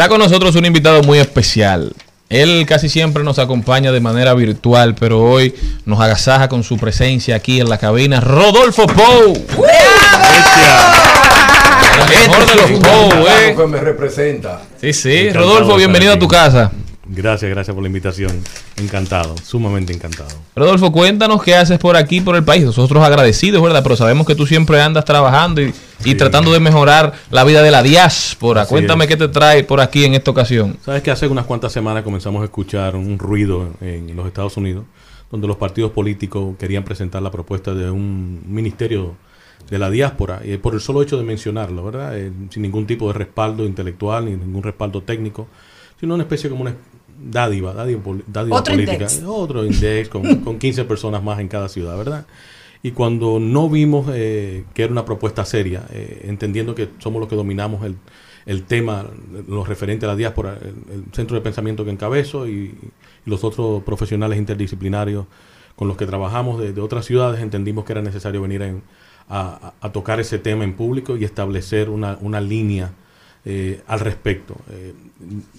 Está 0.00 0.08
con 0.08 0.18
nosotros 0.18 0.56
un 0.56 0.64
invitado 0.64 1.02
muy 1.02 1.18
especial. 1.18 1.92
Él 2.30 2.64
casi 2.66 2.88
siempre 2.88 3.22
nos 3.22 3.38
acompaña 3.38 3.92
de 3.92 4.00
manera 4.00 4.32
virtual, 4.32 4.94
pero 4.94 5.20
hoy 5.20 5.54
nos 5.84 6.00
agasaja 6.00 6.48
con 6.48 6.64
su 6.64 6.78
presencia 6.78 7.36
aquí 7.36 7.60
en 7.60 7.68
la 7.68 7.76
cabina. 7.76 8.18
Rodolfo 8.18 8.86
Pou. 8.86 9.34
El 11.98 12.08
mejor 12.08 12.46
de 12.46 12.54
los 12.54 12.80
Pou, 12.80 13.26
eh. 13.28 13.54
que 13.54 13.66
me 13.66 13.78
representa. 13.78 14.62
Sí, 14.80 14.94
sí. 14.94 15.28
Rodolfo, 15.34 15.76
bienvenido 15.76 16.14
a 16.14 16.18
tu 16.18 16.28
casa. 16.28 16.72
Gracias, 17.12 17.50
gracias 17.50 17.74
por 17.74 17.82
la 17.82 17.88
invitación. 17.88 18.40
Encantado, 18.76 19.34
sumamente 19.42 19.92
encantado. 19.92 20.30
Rodolfo, 20.54 20.92
cuéntanos 20.92 21.42
qué 21.42 21.56
haces 21.56 21.76
por 21.78 21.96
aquí, 21.96 22.20
por 22.20 22.36
el 22.36 22.44
país. 22.44 22.64
Nosotros 22.64 23.02
agradecidos, 23.02 23.60
¿verdad? 23.60 23.82
Pero 23.82 23.96
sabemos 23.96 24.24
que 24.28 24.36
tú 24.36 24.46
siempre 24.46 24.80
andas 24.80 25.04
trabajando 25.04 25.60
y, 25.60 25.74
y 26.04 26.14
tratando 26.14 26.52
de 26.52 26.60
mejorar 26.60 27.14
la 27.32 27.42
vida 27.42 27.62
de 27.62 27.72
la 27.72 27.82
diáspora. 27.82 28.62
Así 28.62 28.68
Cuéntame 28.70 29.04
es. 29.04 29.08
qué 29.08 29.16
te 29.16 29.26
trae 29.26 29.64
por 29.64 29.80
aquí 29.80 30.04
en 30.04 30.14
esta 30.14 30.30
ocasión. 30.30 30.78
Sabes 30.84 31.02
que 31.02 31.10
hace 31.10 31.26
unas 31.26 31.46
cuantas 31.46 31.72
semanas 31.72 32.04
comenzamos 32.04 32.42
a 32.42 32.44
escuchar 32.44 32.94
un 32.94 33.18
ruido 33.18 33.70
en 33.80 34.14
los 34.14 34.28
Estados 34.28 34.56
Unidos, 34.56 34.84
donde 35.32 35.48
los 35.48 35.56
partidos 35.56 35.90
políticos 35.90 36.54
querían 36.60 36.84
presentar 36.84 37.22
la 37.22 37.32
propuesta 37.32 37.74
de 37.74 37.90
un 37.90 38.40
ministerio 38.46 39.16
de 39.68 39.78
la 39.80 39.90
diáspora, 39.90 40.42
y 40.44 40.56
por 40.58 40.74
el 40.74 40.80
solo 40.80 41.02
hecho 41.02 41.16
de 41.16 41.24
mencionarlo, 41.24 41.84
¿verdad? 41.84 42.16
Eh, 42.16 42.32
sin 42.50 42.62
ningún 42.62 42.86
tipo 42.86 43.08
de 43.08 43.14
respaldo 43.14 43.64
intelectual 43.66 44.26
ni 44.26 44.32
ningún 44.32 44.62
respaldo 44.62 45.02
técnico, 45.02 45.48
sino 46.00 46.14
una 46.14 46.22
especie 46.22 46.48
como 46.48 46.62
una 46.62 46.74
dádiva, 47.22 47.72
dádiva, 47.74 48.02
dádiva 48.26 48.56
Otro 48.58 48.72
política, 48.74 48.94
index. 48.94 49.22
otro 49.26 49.64
index 49.64 50.08
con, 50.08 50.36
con 50.44 50.58
15 50.58 50.84
personas 50.84 51.22
más 51.22 51.38
en 51.40 51.48
cada 51.48 51.68
ciudad, 51.68 51.96
¿verdad? 51.96 52.26
Y 52.82 52.92
cuando 52.92 53.38
no 53.40 53.68
vimos 53.68 54.06
eh, 54.12 54.64
que 54.72 54.84
era 54.84 54.92
una 54.92 55.04
propuesta 55.04 55.44
seria, 55.44 55.84
eh, 55.92 56.22
entendiendo 56.28 56.74
que 56.74 56.88
somos 56.98 57.20
los 57.20 57.28
que 57.28 57.36
dominamos 57.36 57.84
el, 57.84 57.96
el 58.46 58.62
tema, 58.62 59.06
lo 59.48 59.64
referente 59.64 60.06
a 60.06 60.08
la 60.08 60.16
diáspora, 60.16 60.56
el, 60.62 60.94
el 60.94 61.04
centro 61.12 61.34
de 61.36 61.42
pensamiento 61.42 61.84
que 61.84 61.90
encabezo 61.90 62.48
y, 62.48 62.52
y 62.52 62.78
los 63.26 63.44
otros 63.44 63.82
profesionales 63.82 64.38
interdisciplinarios 64.38 65.26
con 65.76 65.88
los 65.88 65.96
que 65.98 66.06
trabajamos 66.06 66.58
de, 66.60 66.72
de 66.72 66.80
otras 66.80 67.04
ciudades, 67.04 67.42
entendimos 67.42 67.84
que 67.84 67.92
era 67.92 68.02
necesario 68.02 68.40
venir 68.40 68.62
en- 68.62 68.82
a, 69.28 69.74
a- 69.80 69.86
a 69.86 69.92
tocar 69.92 70.18
ese 70.18 70.38
tema 70.38 70.64
en 70.64 70.72
público 70.74 71.16
y 71.18 71.24
establecer 71.24 71.90
una, 71.90 72.16
una 72.22 72.40
línea 72.40 72.92
eh, 73.44 73.80
al 73.86 74.00
respecto. 74.00 74.54
Eh, 74.70 74.92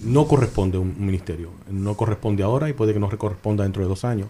no 0.04 0.28
corresponde 0.28 0.78
un 0.78 0.94
ministerio, 1.04 1.50
no 1.68 1.96
corresponde 1.96 2.44
ahora 2.44 2.68
y 2.68 2.74
puede 2.74 2.92
que 2.92 3.00
no 3.00 3.08
corresponda 3.18 3.64
dentro 3.64 3.82
de 3.82 3.88
dos 3.88 4.04
años. 4.04 4.28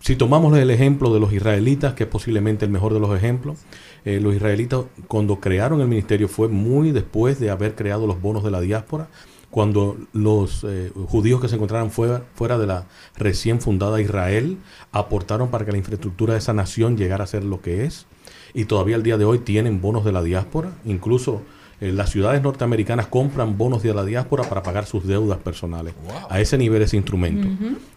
Si 0.00 0.16
tomamos 0.16 0.56
el 0.58 0.68
ejemplo 0.70 1.14
de 1.14 1.20
los 1.20 1.32
israelitas, 1.32 1.94
que 1.94 2.02
es 2.02 2.08
posiblemente 2.08 2.64
el 2.64 2.72
mejor 2.72 2.92
de 2.92 2.98
los 2.98 3.16
ejemplos, 3.16 3.58
eh, 4.04 4.18
los 4.20 4.34
israelitas 4.34 4.82
cuando 5.06 5.38
crearon 5.38 5.80
el 5.80 5.86
ministerio 5.86 6.26
fue 6.26 6.48
muy 6.48 6.90
después 6.90 7.38
de 7.38 7.50
haber 7.50 7.76
creado 7.76 8.06
los 8.06 8.20
bonos 8.20 8.42
de 8.42 8.50
la 8.50 8.60
diáspora, 8.60 9.08
cuando 9.50 9.96
los 10.12 10.66
judíos 11.06 11.40
que 11.40 11.46
se 11.46 11.54
encontraban 11.54 11.92
fuera, 11.92 12.24
fuera 12.34 12.58
de 12.58 12.66
la 12.66 12.86
recién 13.16 13.60
fundada 13.60 14.00
Israel 14.00 14.58
aportaron 14.90 15.48
para 15.50 15.64
que 15.64 15.70
la 15.70 15.78
infraestructura 15.78 16.32
de 16.32 16.40
esa 16.40 16.52
nación 16.52 16.96
llegara 16.96 17.22
a 17.22 17.28
ser 17.28 17.44
lo 17.44 17.60
que 17.60 17.84
es, 17.84 18.06
y 18.52 18.64
todavía 18.64 18.96
al 18.96 19.04
día 19.04 19.16
de 19.16 19.24
hoy 19.24 19.38
tienen 19.38 19.80
bonos 19.80 20.04
de 20.04 20.10
la 20.10 20.24
diáspora, 20.24 20.72
incluso 20.84 21.42
eh, 21.84 21.92
las 21.92 22.08
ciudades 22.08 22.42
norteamericanas 22.42 23.08
compran 23.08 23.58
bonos 23.58 23.82
de 23.82 23.92
la 23.92 24.04
diáspora 24.04 24.44
para 24.44 24.62
pagar 24.62 24.86
sus 24.86 25.06
deudas 25.06 25.38
personales. 25.38 25.94
A 26.30 26.40
ese 26.40 26.56
nivel 26.56 26.80
ese 26.80 26.96
instrumento. 26.96 27.46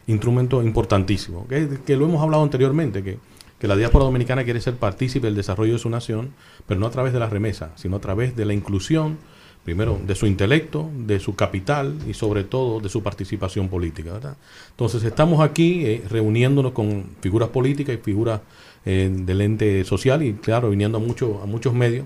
Instrumento 0.08 0.62
importantísimo, 0.62 1.48
que, 1.48 1.80
que 1.86 1.96
lo 1.96 2.06
hemos 2.06 2.22
hablado 2.22 2.44
anteriormente, 2.44 3.02
que, 3.02 3.18
que 3.60 3.68
la 3.68 3.78
diáspora 3.78 4.04
dominicana 4.04 4.44
quiere 4.44 4.60
ser 4.60 4.76
partícipe 4.76 5.28
del 5.28 5.36
desarrollo 5.36 5.74
de 5.74 5.80
su 5.80 5.90
nación, 5.90 6.32
pero 6.68 6.82
no 6.82 6.86
a 6.86 6.92
través 6.92 7.14
de 7.14 7.20
la 7.20 7.30
remesa, 7.30 7.72
sino 7.76 7.96
a 7.96 8.00
través 8.00 8.36
de 8.36 8.44
la 8.44 8.54
inclusión, 8.54 9.18
primero 9.64 10.00
de 10.06 10.16
su 10.16 10.28
intelecto, 10.28 10.90
de 10.94 11.20
su 11.22 11.36
capital 11.36 11.98
y 12.10 12.14
sobre 12.14 12.44
todo 12.44 12.82
de 12.82 12.90
su 12.90 13.02
participación 13.02 13.70
política. 13.70 14.14
¿verdad? 14.14 14.36
Entonces 14.72 15.02
estamos 15.04 15.40
aquí 15.40 15.86
eh, 15.86 16.04
reuniéndonos 16.10 16.74
con 16.74 17.06
figuras 17.22 17.50
políticas 17.50 17.96
y 17.96 17.98
figuras 18.00 18.42
eh, 18.86 19.10
del 19.12 19.42
ente 19.42 19.84
social 19.84 20.24
y 20.24 20.34
claro, 20.34 20.70
viniendo 20.70 20.98
a, 20.98 21.02
mucho, 21.02 21.42
a 21.42 21.46
muchos 21.46 21.74
medios 21.74 22.06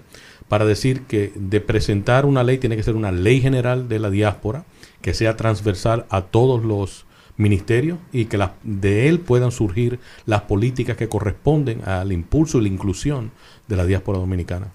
para 0.51 0.65
decir 0.65 1.03
que 1.03 1.31
de 1.33 1.61
presentar 1.61 2.25
una 2.25 2.43
ley 2.43 2.57
tiene 2.57 2.75
que 2.75 2.83
ser 2.83 2.97
una 2.97 3.13
ley 3.13 3.39
general 3.39 3.87
de 3.87 3.99
la 3.99 4.09
diáspora 4.09 4.65
que 5.01 5.13
sea 5.13 5.37
transversal 5.37 6.05
a 6.09 6.23
todos 6.23 6.65
los 6.65 7.05
ministerios 7.37 7.99
y 8.11 8.25
que 8.25 8.37
las- 8.37 8.51
de 8.61 9.07
él 9.07 9.21
puedan 9.21 9.53
surgir 9.53 9.99
las 10.25 10.41
políticas 10.41 10.97
que 10.97 11.07
corresponden 11.07 11.87
al 11.87 12.11
impulso 12.11 12.57
y 12.57 12.63
la 12.63 12.67
inclusión 12.67 13.31
de 13.69 13.77
la 13.77 13.85
diáspora 13.85 14.19
dominicana. 14.19 14.67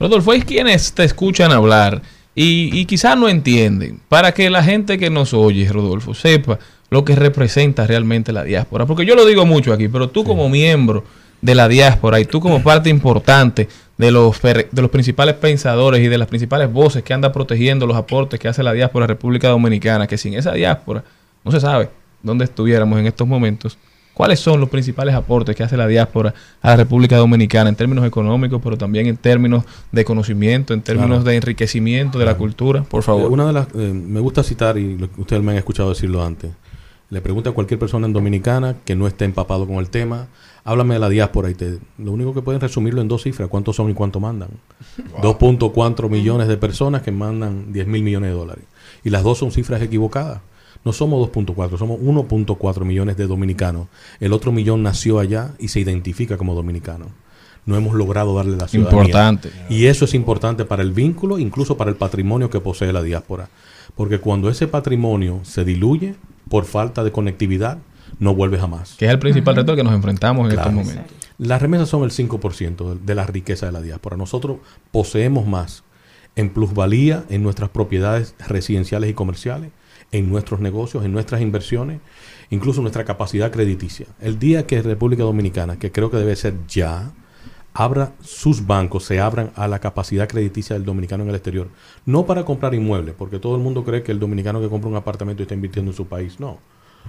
Rodolfo, 0.00 0.32
hay 0.32 0.42
quienes 0.42 0.92
te 0.94 1.04
escuchan 1.04 1.52
hablar 1.52 2.02
y, 2.34 2.76
y 2.76 2.84
quizás 2.86 3.16
no 3.16 3.28
entienden. 3.28 4.00
Para 4.08 4.32
que 4.34 4.50
la 4.50 4.64
gente 4.64 4.98
que 4.98 5.10
nos 5.10 5.32
oye, 5.32 5.68
Rodolfo, 5.72 6.12
sepa 6.12 6.58
lo 6.90 7.04
que 7.04 7.14
representa 7.14 7.86
realmente 7.86 8.32
la 8.32 8.42
diáspora. 8.42 8.84
Porque 8.84 9.06
yo 9.06 9.14
lo 9.14 9.24
digo 9.26 9.46
mucho 9.46 9.72
aquí, 9.72 9.86
pero 9.86 10.08
tú 10.08 10.24
como 10.24 10.48
miembro 10.48 11.04
de 11.40 11.54
la 11.54 11.68
diáspora 11.68 12.18
y 12.20 12.24
tú 12.24 12.40
como 12.40 12.62
parte 12.62 12.90
importante 12.90 13.68
de 14.00 14.10
los, 14.10 14.40
de 14.40 14.82
los 14.82 14.90
principales 14.90 15.34
pensadores 15.34 16.00
y 16.00 16.08
de 16.08 16.16
las 16.16 16.26
principales 16.26 16.72
voces 16.72 17.02
que 17.02 17.12
anda 17.12 17.32
protegiendo 17.32 17.86
los 17.86 17.96
aportes 17.96 18.40
que 18.40 18.48
hace 18.48 18.62
la 18.62 18.72
diáspora 18.72 19.06
República 19.06 19.48
Dominicana, 19.48 20.06
que 20.06 20.16
sin 20.16 20.34
esa 20.34 20.52
diáspora 20.52 21.04
no 21.44 21.52
se 21.52 21.60
sabe 21.60 21.90
dónde 22.22 22.44
estuviéramos 22.44 22.98
en 22.98 23.06
estos 23.06 23.28
momentos. 23.28 23.76
¿Cuáles 24.14 24.40
son 24.40 24.58
los 24.58 24.68
principales 24.68 25.14
aportes 25.14 25.54
que 25.54 25.62
hace 25.62 25.76
la 25.76 25.86
diáspora 25.86 26.34
a 26.62 26.70
la 26.70 26.76
República 26.76 27.16
Dominicana 27.16 27.68
en 27.68 27.76
términos 27.76 28.04
económicos, 28.06 28.60
pero 28.62 28.76
también 28.76 29.06
en 29.06 29.16
términos 29.16 29.64
de 29.92 30.04
conocimiento, 30.04 30.74
en 30.74 30.82
términos 30.82 31.18
Claro. 31.18 31.24
de 31.24 31.36
enriquecimiento 31.36 32.18
de 32.18 32.24
la 32.24 32.36
cultura? 32.36 32.82
Por 32.82 33.02
favor. 33.02 33.30
Una 33.30 33.46
de 33.46 33.52
las, 33.52 33.68
eh, 33.74 33.92
me 33.94 34.20
gusta 34.20 34.42
citar, 34.42 34.76
y 34.78 34.96
lo 34.98 35.10
que 35.10 35.20
ustedes 35.20 35.42
me 35.42 35.52
han 35.52 35.58
escuchado 35.58 35.90
decirlo 35.90 36.24
antes, 36.24 36.50
le 37.10 37.20
pregunta 37.20 37.50
a 37.50 37.52
cualquier 37.52 37.78
persona 37.78 38.06
en 38.06 38.12
Dominicana 38.12 38.76
que 38.84 38.94
no 38.96 39.06
esté 39.06 39.24
empapado 39.24 39.66
con 39.66 39.76
el 39.76 39.88
tema, 39.90 40.26
háblame 40.70 40.94
de 40.94 41.00
la 41.00 41.08
diáspora 41.08 41.50
y 41.50 41.54
te, 41.54 41.78
lo 41.98 42.12
único 42.12 42.32
que 42.32 42.42
pueden 42.42 42.60
resumirlo 42.60 43.00
en 43.00 43.08
dos 43.08 43.24
cifras, 43.24 43.48
cuántos 43.48 43.74
son 43.74 43.90
y 43.90 43.94
cuánto 43.94 44.20
mandan. 44.20 44.50
2.4 45.20 46.08
millones 46.08 46.46
de 46.46 46.56
personas 46.56 47.02
que 47.02 47.10
mandan 47.10 47.72
10 47.72 47.88
mil 47.88 48.04
millones 48.04 48.30
de 48.30 48.36
dólares. 48.36 48.64
Y 49.02 49.10
las 49.10 49.24
dos 49.24 49.38
son 49.38 49.50
cifras 49.50 49.82
equivocadas. 49.82 50.40
No 50.84 50.92
somos 50.92 51.28
2.4, 51.28 51.76
somos 51.76 52.00
1.4 52.00 52.84
millones 52.84 53.16
de 53.16 53.26
dominicanos. 53.26 53.88
El 54.20 54.32
otro 54.32 54.52
millón 54.52 54.84
nació 54.84 55.18
allá 55.18 55.54
y 55.58 55.68
se 55.68 55.80
identifica 55.80 56.36
como 56.36 56.54
dominicano. 56.54 57.06
No 57.66 57.76
hemos 57.76 57.94
logrado 57.94 58.36
darle 58.36 58.56
la 58.56 58.68
ciudadanía. 58.68 59.02
Importante. 59.02 59.50
Y 59.68 59.86
eso 59.86 60.04
es 60.04 60.14
importante 60.14 60.64
para 60.64 60.82
el 60.82 60.92
vínculo, 60.92 61.40
incluso 61.40 61.76
para 61.76 61.90
el 61.90 61.96
patrimonio 61.96 62.48
que 62.48 62.60
posee 62.60 62.92
la 62.92 63.02
diáspora. 63.02 63.48
Porque 63.96 64.20
cuando 64.20 64.48
ese 64.48 64.68
patrimonio 64.68 65.40
se 65.42 65.64
diluye 65.64 66.14
por 66.48 66.64
falta 66.64 67.02
de 67.02 67.10
conectividad, 67.10 67.78
no 68.20 68.34
vuelve 68.34 68.58
jamás. 68.58 68.94
Que 68.96 69.06
es 69.06 69.10
el 69.10 69.18
principal 69.18 69.56
reto 69.56 69.72
al 69.72 69.76
que 69.76 69.82
nos 69.84 69.92
enfrentamos 69.94 70.46
en 70.48 70.52
Claro. 70.54 70.70
estos 70.70 70.86
momentos. 70.86 71.16
Las 71.38 71.60
remesas 71.60 71.88
son 71.88 72.04
el 72.04 72.10
5% 72.12 72.94
de, 72.94 73.00
de 73.04 73.14
la 73.14 73.26
riqueza 73.26 73.66
de 73.66 73.72
la 73.72 73.80
diáspora. 73.80 74.16
Nosotros 74.16 74.58
poseemos 74.92 75.46
más 75.46 75.82
en 76.36 76.50
plusvalía 76.50 77.24
en 77.28 77.42
nuestras 77.42 77.70
propiedades 77.70 78.34
residenciales 78.46 79.10
y 79.10 79.14
comerciales, 79.14 79.70
en 80.12 80.28
nuestros 80.28 80.60
negocios, 80.60 81.04
en 81.04 81.12
nuestras 81.12 81.40
inversiones, 81.40 82.00
incluso 82.50 82.82
nuestra 82.82 83.04
capacidad 83.04 83.50
crediticia. 83.50 84.06
El 84.20 84.38
día 84.38 84.66
que 84.66 84.82
República 84.82 85.22
Dominicana, 85.22 85.78
que 85.78 85.90
creo 85.90 86.10
que 86.10 86.16
debe 86.18 86.36
ser 86.36 86.54
ya, 86.68 87.10
abra 87.72 88.12
sus 88.20 88.66
bancos, 88.66 89.04
se 89.04 89.20
abran 89.20 89.50
a 89.54 89.68
la 89.68 89.78
capacidad 89.78 90.28
crediticia 90.28 90.74
del 90.74 90.84
dominicano 90.84 91.22
en 91.22 91.30
el 91.30 91.36
exterior. 91.36 91.68
No 92.04 92.26
para 92.26 92.44
comprar 92.44 92.74
inmuebles, 92.74 93.14
porque 93.16 93.38
todo 93.38 93.56
el 93.56 93.62
mundo 93.62 93.84
cree 93.84 94.02
que 94.02 94.12
el 94.12 94.18
dominicano 94.18 94.60
que 94.60 94.68
compra 94.68 94.90
un 94.90 94.96
apartamento 94.96 95.42
está 95.42 95.54
invirtiendo 95.54 95.90
en 95.92 95.96
su 95.96 96.06
país. 96.06 96.38
No. 96.40 96.58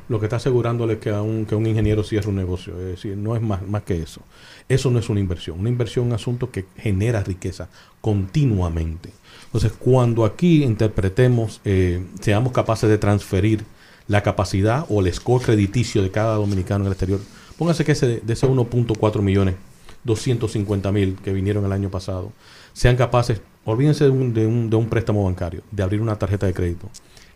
Lo 0.10 0.20
que 0.20 0.26
está 0.26 0.38
asegurándole 0.38 1.00
que 1.00 1.10
a 1.10 1.22
un, 1.22 1.46
que 1.46 1.56
un 1.56 1.66
ingeniero 1.66 2.04
cierre 2.04 2.30
un 2.30 2.36
negocio. 2.36 2.74
Es 2.80 2.86
decir, 2.86 3.16
no 3.18 3.36
es 3.36 3.42
más, 3.42 3.66
más 3.68 3.84
que 3.84 4.02
eso. 4.02 4.22
Eso 4.68 4.92
no 4.92 5.00
es 5.00 5.10
una 5.10 5.20
inversión. 5.20 5.60
Una 5.60 5.70
inversión 5.70 6.06
es 6.06 6.08
un 6.10 6.16
asunto 6.16 6.52
que 6.52 6.66
genera 6.78 7.24
riqueza 7.24 7.70
continuamente. 8.02 9.12
Entonces, 9.46 9.72
cuando 9.72 10.26
aquí 10.26 10.64
interpretemos, 10.64 11.62
eh, 11.66 12.06
seamos 12.20 12.52
capaces 12.52 12.90
de 12.90 12.98
transferir 12.98 13.64
la 14.08 14.24
capacidad 14.24 14.86
o 14.90 15.02
el 15.02 15.14
score 15.14 15.44
crediticio 15.44 16.02
de 16.02 16.12
cada 16.12 16.36
dominicano 16.36 16.84
en 16.84 16.88
el 16.88 16.94
exterior, 16.94 17.20
póngase 17.58 17.86
que 17.86 17.94
ese, 17.94 18.20
de 18.22 18.34
ese 18.34 18.48
1.4 18.48 19.22
millones 19.22 19.56
250 20.04 20.92
mil 20.92 21.16
que 21.24 21.34
vinieron 21.34 21.66
el 21.66 21.72
año 21.72 21.90
pasado 21.90 22.32
sean 22.74 22.96
capaces, 22.96 23.42
olvídense 23.66 24.06
de 24.06 24.10
un, 24.10 24.34
de, 24.34 24.48
un, 24.48 24.70
de 24.70 24.76
un 24.76 24.88
préstamo 24.88 25.24
bancario, 25.26 25.62
de 25.72 25.84
abrir 25.84 26.02
una 26.02 26.18
tarjeta 26.18 26.46
de 26.46 26.54
crédito, 26.54 26.90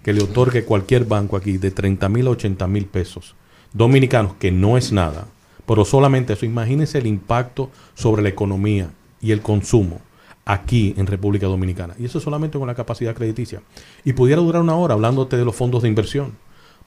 que 0.06 0.14
le 0.14 0.22
otorgue 0.22 0.66
cualquier 0.66 1.06
banco 1.06 1.36
aquí 1.36 1.58
de 1.58 1.72
30 1.72 2.10
mil 2.10 2.28
a 2.28 2.30
80 2.30 2.68
mil 2.68 2.86
pesos 2.86 3.34
dominicanos, 3.74 4.36
que 4.36 4.52
no 4.52 4.78
es 4.78 4.92
nada, 4.92 5.26
pero 5.66 5.84
solamente 5.84 6.34
eso, 6.34 6.46
imagínense 6.46 7.00
el 7.00 7.08
impacto 7.08 7.72
sobre 7.96 8.22
la 8.22 8.30
economía 8.30 8.92
y 9.20 9.32
el 9.32 9.42
consumo 9.42 10.02
aquí 10.46 10.94
en 10.98 11.08
República 11.08 11.48
Dominicana. 11.48 11.96
Y 11.98 12.06
eso 12.06 12.20
solamente 12.20 12.60
con 12.60 12.68
la 12.68 12.76
capacidad 12.76 13.16
crediticia. 13.16 13.64
Y 14.04 14.14
pudiera 14.14 14.44
durar 14.44 14.62
una 14.62 14.76
hora 14.76 14.94
hablándote 14.94 15.38
de 15.38 15.46
los 15.46 15.56
fondos 15.56 15.82
de 15.82 15.90
inversión, 15.90 16.34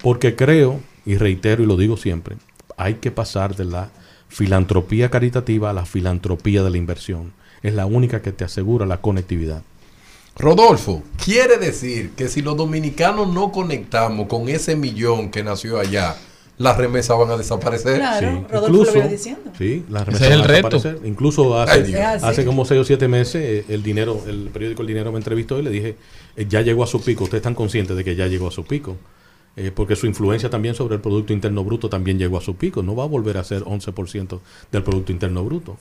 porque 0.01 0.37
creo, 0.37 0.79
y 1.05 1.17
reitero 1.17 1.65
y 1.65 1.67
lo 1.67 1.77
digo 1.77 1.97
siempre, 1.97 2.37
hay 2.77 2.95
que 2.95 3.11
pasar 3.11 3.57
de 3.57 3.65
la 3.65 3.91
filantropía 4.29 5.11
caritativa 5.11 5.71
a 5.71 5.73
la 5.73 5.87
filantropía 5.87 6.63
de 6.63 6.71
la 6.71 6.79
inversión. 6.79 7.33
Es 7.65 7.75
la 7.75 7.85
única 7.85 8.23
que 8.23 8.31
te 8.31 8.45
asegura 8.45 8.87
la 8.87 9.01
conectividad. 9.01 9.65
Rodolfo, 10.39 11.03
quiere 11.25 11.59
decir 11.59 12.11
que 12.17 12.29
si 12.29 12.43
los 12.43 12.57
dominicanos 12.57 13.33
no 13.33 13.51
conectamos 13.51 14.29
con 14.29 14.49
ese 14.49 14.77
millón 14.77 15.31
que 15.31 15.43
nació 15.43 15.79
allá, 15.81 16.17
las 16.59 16.77
remesas 16.77 17.19
van 17.19 17.31
a 17.31 17.37
desaparecer. 17.37 17.99
Claro, 17.99 18.29
Sí, 18.31 18.45
Rodolfo 18.53 18.67
incluso- 18.69 18.85
lo 18.87 18.93
viene 18.93 19.09
diciendo. 19.09 19.51
Sí, 19.59 19.85
las 19.89 20.03
Ese 20.03 20.11
remesas 20.11 20.27
es 20.29 20.33
el 20.35 20.41
van 20.41 20.51
a 20.51 20.53
reto. 20.53 20.69
desaparecer. 20.77 21.07
Incluso 21.09 21.59
hace, 21.61 21.97
así. 22.05 22.25
hace 22.25 22.45
como 22.45 22.65
6 22.65 22.81
o 22.81 22.85
7 22.85 23.09
meses 23.09 23.43
eh, 23.45 23.65
el 23.69 23.83
dinero, 23.83 24.21
el 24.27 24.49
periódico 24.53 24.83
El 24.83 24.89
Dinero 24.89 25.11
me 25.13 25.19
entrevistó 25.19 25.59
y 25.59 25.63
le 25.63 25.71
dije, 25.71 25.97
eh, 26.37 26.47
ya 26.49 26.61
llegó 26.61 26.85
a 26.85 26.87
su 26.87 27.01
pico, 27.03 27.25
ustedes 27.25 27.41
están 27.41 27.55
conscientes 27.55 27.97
de 27.97 28.05
que 28.05 28.15
ya 28.17 28.27
llegó 28.29 28.49
a 28.49 28.51
su 28.53 28.65
pico. 28.65 28.97
Eh, 29.57 29.73
porque 29.75 29.97
su 29.97 30.07
influencia 30.07 30.51
también 30.51 30.77
sobre 30.77 30.95
el 30.95 31.01
Producto 31.01 31.33
Interno 31.33 31.65
Bruto 31.65 31.89
también 31.89 32.17
llegó 32.17 32.39
a 32.39 32.41
su 32.41 32.55
pico. 32.55 32.81
No 32.85 32.95
va 32.95 33.03
a 33.03 33.09
volver 33.09 33.39
a 33.39 33.45
ser 33.45 33.65
11% 33.65 34.41
del 34.71 34.85
Producto 34.85 35.11
Interno 35.11 35.45
Bruto. 35.45 35.77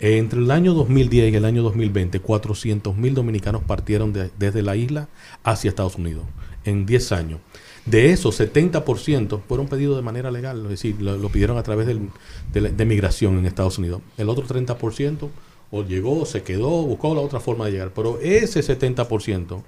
Entre 0.00 0.38
el 0.38 0.50
año 0.50 0.74
2010 0.74 1.32
y 1.32 1.36
el 1.36 1.44
año 1.44 1.62
2020, 1.62 2.20
400 2.20 2.96
mil 2.96 3.14
dominicanos 3.14 3.62
partieron 3.64 4.12
de- 4.12 4.30
desde 4.38 4.62
la 4.62 4.76
isla 4.76 5.08
hacia 5.42 5.68
Estados 5.70 5.96
Unidos 5.96 6.24
en 6.64 6.86
10 6.86 7.10
años. 7.12 7.40
De 7.84 8.12
esos, 8.12 8.38
70% 8.38 9.40
fueron 9.48 9.66
pedidos 9.66 9.96
de 9.96 10.02
manera 10.02 10.30
legal, 10.30 10.62
es 10.64 10.68
decir, 10.70 11.00
lo, 11.00 11.16
lo 11.16 11.28
pidieron 11.30 11.56
a 11.58 11.62
través 11.62 11.86
del- 11.86 12.10
de, 12.52 12.60
la- 12.60 12.68
de 12.70 12.84
migración 12.84 13.38
en 13.38 13.46
Estados 13.46 13.78
Unidos. 13.78 14.00
El 14.18 14.28
otro 14.28 14.44
30% 14.46 15.30
o 15.70 15.82
llegó, 15.82 16.24
se 16.26 16.42
quedó, 16.42 16.68
buscó 16.84 17.14
la 17.14 17.20
otra 17.20 17.40
forma 17.40 17.64
de 17.66 17.72
llegar. 17.72 17.92
Pero 17.94 18.20
ese 18.22 18.62
70% 18.62 19.62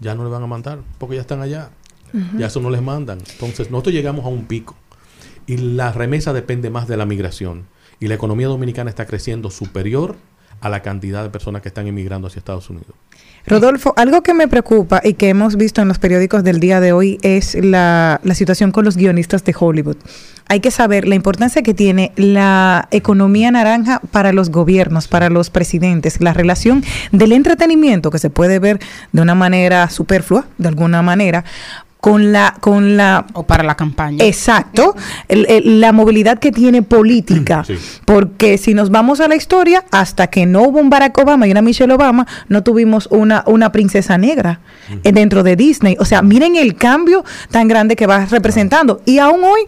ya 0.00 0.14
no 0.14 0.24
le 0.24 0.30
van 0.30 0.42
a 0.42 0.46
mandar 0.46 0.80
porque 0.98 1.14
ya 1.16 1.20
están 1.20 1.40
allá. 1.42 1.70
Ya 2.38 2.46
eso 2.46 2.60
no 2.60 2.70
les 2.70 2.82
mandan. 2.82 3.18
Entonces, 3.32 3.70
nosotros 3.70 3.94
llegamos 3.94 4.24
a 4.24 4.28
un 4.28 4.46
pico 4.46 4.74
y 5.46 5.58
la 5.58 5.92
remesa 5.92 6.32
depende 6.32 6.70
más 6.70 6.88
de 6.88 6.96
la 6.96 7.04
migración. 7.06 7.66
Y 8.00 8.08
la 8.08 8.14
economía 8.14 8.46
dominicana 8.48 8.90
está 8.90 9.06
creciendo 9.06 9.50
superior 9.50 10.16
a 10.60 10.68
la 10.68 10.82
cantidad 10.82 11.22
de 11.22 11.30
personas 11.30 11.62
que 11.62 11.68
están 11.68 11.86
emigrando 11.86 12.28
hacia 12.28 12.38
Estados 12.38 12.70
Unidos. 12.70 12.94
Rodolfo, 13.46 13.94
algo 13.96 14.22
que 14.22 14.34
me 14.34 14.48
preocupa 14.48 15.00
y 15.04 15.14
que 15.14 15.28
hemos 15.28 15.56
visto 15.56 15.80
en 15.80 15.88
los 15.88 15.98
periódicos 15.98 16.42
del 16.42 16.58
día 16.58 16.80
de 16.80 16.92
hoy 16.92 17.18
es 17.22 17.54
la, 17.54 18.20
la 18.24 18.34
situación 18.34 18.72
con 18.72 18.84
los 18.84 18.96
guionistas 18.96 19.44
de 19.44 19.54
Hollywood. 19.56 19.96
Hay 20.48 20.60
que 20.60 20.70
saber 20.70 21.06
la 21.06 21.14
importancia 21.14 21.62
que 21.62 21.74
tiene 21.74 22.12
la 22.16 22.88
economía 22.90 23.50
naranja 23.50 24.00
para 24.10 24.32
los 24.32 24.50
gobiernos, 24.50 25.06
para 25.06 25.30
los 25.30 25.50
presidentes, 25.50 26.20
la 26.20 26.32
relación 26.32 26.84
del 27.12 27.32
entretenimiento 27.32 28.10
que 28.10 28.18
se 28.18 28.30
puede 28.30 28.58
ver 28.58 28.80
de 29.12 29.22
una 29.22 29.34
manera 29.34 29.90
superflua, 29.90 30.46
de 30.58 30.68
alguna 30.68 31.02
manera, 31.02 31.44
con 32.06 32.30
la 32.30 32.54
con 32.60 32.96
la 32.96 33.26
o 33.32 33.42
para 33.42 33.64
la 33.64 33.74
campaña. 33.74 34.24
Exacto, 34.24 34.94
el- 35.26 35.44
el- 35.48 35.80
la 35.80 35.90
movilidad 35.90 36.38
que 36.38 36.52
tiene 36.52 36.82
política, 36.82 37.64
Sí. 37.66 37.74
porque 38.04 38.58
si 38.58 38.74
nos 38.74 38.90
vamos 38.90 39.18
a 39.18 39.26
la 39.26 39.34
historia, 39.34 39.82
hasta 39.90 40.28
que 40.28 40.46
no 40.46 40.62
hubo 40.62 40.78
un 40.78 40.88
Barack 40.88 41.18
Obama 41.18 41.48
y 41.48 41.50
una 41.50 41.62
Michelle 41.62 41.92
Obama, 41.92 42.24
no 42.48 42.62
tuvimos 42.62 43.08
una, 43.10 43.42
una 43.48 43.72
princesa 43.72 44.18
negra 44.18 44.60
dentro 45.02 45.42
de 45.42 45.56
Disney. 45.56 45.96
O 45.98 46.04
sea, 46.04 46.22
miren 46.22 46.54
el 46.54 46.76
cambio 46.76 47.24
tan 47.50 47.66
grande 47.66 47.96
que 47.96 48.06
va 48.06 48.24
representando. 48.26 49.00
Y 49.04 49.18
aún 49.18 49.42
hoy 49.42 49.62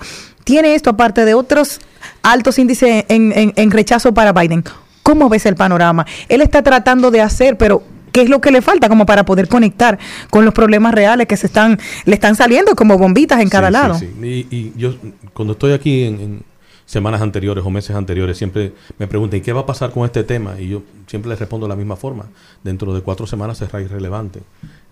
tiene 0.44 0.76
esto, 0.76 0.90
aparte 0.90 1.24
de 1.24 1.34
otros 1.34 1.80
altos 2.22 2.56
índices 2.60 3.04
en, 3.08 3.32
en- 3.32 3.52
en 3.56 3.70
rechazo 3.72 4.14
para 4.14 4.32
Biden. 4.32 4.62
¿Cómo 5.02 5.28
ves 5.28 5.44
el 5.44 5.56
panorama? 5.56 6.06
Él 6.28 6.40
está 6.42 6.62
tratando 6.62 7.10
de 7.10 7.20
hacer, 7.20 7.56
pero 7.58 7.82
¿qué 8.18 8.24
es 8.24 8.28
lo 8.30 8.40
que 8.40 8.50
le 8.50 8.62
falta 8.62 8.88
como 8.88 9.06
para 9.06 9.24
poder 9.24 9.46
conectar 9.46 9.96
con 10.28 10.44
los 10.44 10.52
problemas 10.52 10.92
reales 10.92 11.28
que 11.28 11.36
se 11.36 11.46
están, 11.46 11.78
le 12.04 12.14
están 12.14 12.34
saliendo 12.34 12.74
como 12.74 12.98
bombitas 12.98 13.40
en 13.40 13.48
cada 13.48 13.68
Sí, 13.68 13.72
lado? 13.72 13.94
sí. 13.94 14.10
Y, 14.20 14.56
y 14.56 14.72
yo, 14.76 14.96
cuando 15.34 15.52
estoy 15.52 15.70
aquí 15.72 16.02
en, 16.02 16.20
en 16.20 16.42
semanas 16.84 17.20
anteriores 17.22 17.64
o 17.64 17.70
meses 17.70 17.94
anteriores, 17.94 18.36
siempre 18.36 18.72
me 18.98 19.06
preguntan, 19.06 19.38
¿y 19.38 19.42
qué 19.42 19.52
va 19.52 19.60
a 19.60 19.66
pasar 19.66 19.92
con 19.92 20.04
este 20.04 20.24
tema? 20.24 20.60
Y 20.60 20.66
yo 20.68 20.82
siempre 21.06 21.28
les 21.28 21.38
respondo 21.38 21.66
de 21.66 21.70
la 21.70 21.76
misma 21.76 21.94
forma. 21.94 22.24
Dentro 22.64 22.92
de 22.92 23.02
cuatro 23.02 23.24
semanas 23.28 23.58
será 23.58 23.80
irrelevante. 23.80 24.40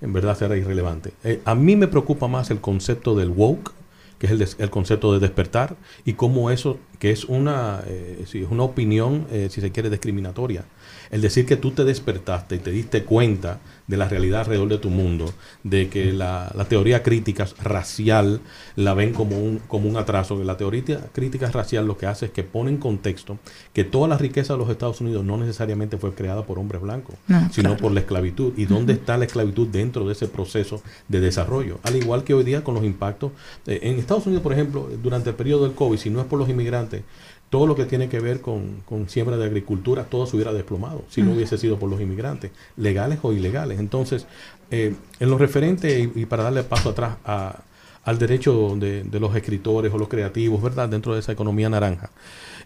En 0.01 0.13
verdad 0.13 0.39
será 0.39 0.57
irrelevante. 0.57 1.13
Eh, 1.25 1.41
a 1.45 1.57
mí 1.57 1.75
me 1.75 1.89
preocupa 1.89 2.29
más 2.29 2.53
el 2.53 2.61
concepto 2.61 3.17
del 3.17 3.31
woke, 3.31 3.73
que 4.21 4.27
es 4.27 4.33
el, 4.33 4.39
des- 4.39 4.57
el 4.61 4.71
concepto 4.71 5.13
de 5.13 5.19
despertar, 5.19 5.75
y 6.05 6.13
cómo 6.13 6.51
eso, 6.53 6.79
que 7.01 7.11
es 7.11 7.25
una, 7.25 7.81
eh, 7.87 8.25
sí, 8.27 8.43
es 8.45 8.51
una 8.51 8.63
opinión, 8.63 9.27
eh, 9.33 9.49
si 9.51 9.61
se 9.61 9.73
quiere, 9.73 9.91
discriminatoria. 9.91 10.65
El 11.11 11.21
decir 11.21 11.47
que 11.47 11.57
tú 11.57 11.71
te 11.71 11.85
despertaste 11.85 12.57
y 12.57 12.59
te 12.59 12.71
diste 12.71 13.05
cuenta 13.05 13.61
de 13.87 13.97
la 13.97 14.09
realidad 14.09 14.41
alrededor 14.41 14.69
de 14.69 14.79
tu 14.79 14.91
mundo, 14.91 15.33
de 15.63 15.89
que 15.89 16.13
la, 16.13 16.51
la 16.57 16.65
teoría 16.65 17.03
crítica 17.05 17.47
racial 17.63 18.41
la 18.75 18.95
ven 18.95 19.13
como 19.13 19.39
un, 19.39 19.61
como 19.69 19.89
un 19.89 19.97
atraso, 19.97 20.37
que 20.37 20.45
la 20.45 20.57
teoría 20.57 21.09
crítica 21.13 21.49
racial 21.53 21.87
lo 21.87 21.97
que 21.97 22.07
hace 22.07 22.27
es 22.27 22.33
que 22.33 22.43
pone 22.43 22.71
en 22.71 22.79
contexto 22.79 23.39
que 23.73 23.85
toda 23.85 24.09
la 24.09 24.19
riqueza 24.19 24.55
de 24.55 24.59
los 24.59 24.71
Estados 24.71 25.01
Unidos 25.01 25.25
no 25.25 25.37
necesariamente 25.37 25.99
fue 25.99 26.15
creada 26.15 26.45
por 26.45 26.59
hombres 26.59 26.83
blancos, 26.83 27.15
No, 27.29 27.41
sino 27.53 27.69
claro. 27.71 27.77
por 27.83 27.93
la 27.93 28.01
esclavitud. 28.01 28.53
¿Y 28.57 28.65
dónde 28.65 28.95
está 28.95 29.17
la 29.17 29.25
esclavitud 29.27 29.69
dentro 29.69 30.05
de 30.07 30.13
ese 30.13 30.27
proceso 30.27 30.83
de 31.09 31.21
desarrollo? 31.21 31.79
Al 31.85 31.95
igual 31.97 32.25
que 32.25 32.35
hoy 32.35 32.43
día 32.45 32.65
con 32.65 32.75
los 32.75 32.85
impactos. 32.85 33.31
eh, 33.67 33.79
en 33.83 33.99
Estados 34.01 34.27
Unidos, 34.27 34.43
por 34.43 34.53
ejemplo, 34.53 34.89
durante 35.03 35.31
el 35.31 35.37
periodo 35.37 35.65
del 35.65 35.75
COVID, 35.75 35.97
si 35.99 36.11
no 36.11 36.21
es 36.21 36.27
por 36.27 36.39
los 36.41 36.49
inmigrantes, 36.49 37.03
todo 37.51 37.67
lo 37.67 37.75
que 37.77 37.85
tiene 37.85 38.09
que 38.09 38.21
ver 38.21 38.41
con, 38.41 38.83
con 38.85 39.09
siembra 39.09 39.37
de 39.37 39.45
agricultura, 39.45 40.05
todo 40.05 40.27
se 40.27 40.37
hubiera 40.37 40.53
desplomado 40.53 41.05
si 41.09 41.23
no 41.23 41.33
hubiese 41.33 41.57
sido 41.59 41.79
por 41.79 41.89
los 41.89 42.01
inmigrantes, 42.01 42.51
legales 42.77 43.19
o 43.23 43.33
ilegales. 43.33 43.79
Entonces, 43.79 44.27
eh, 44.71 44.95
en 45.21 45.31
lo 45.31 45.39
referente, 45.39 46.01
y, 46.15 46.23
y 46.23 46.27
para 46.27 46.43
darle 46.43 46.63
paso 46.65 46.91
atrás 46.91 47.17
a- 47.25 47.61
al 48.05 48.19
derecho 48.21 48.77
de, 48.77 49.03
de 49.03 49.19
los 49.21 49.35
escritores 49.35 49.93
o 49.93 49.99
los 49.99 50.07
creativos, 50.09 50.63
¿verdad? 50.63 50.89
Dentro 50.89 51.15
de 51.15 51.19
esa 51.21 51.33
economía 51.33 51.69
naranja. 51.69 52.11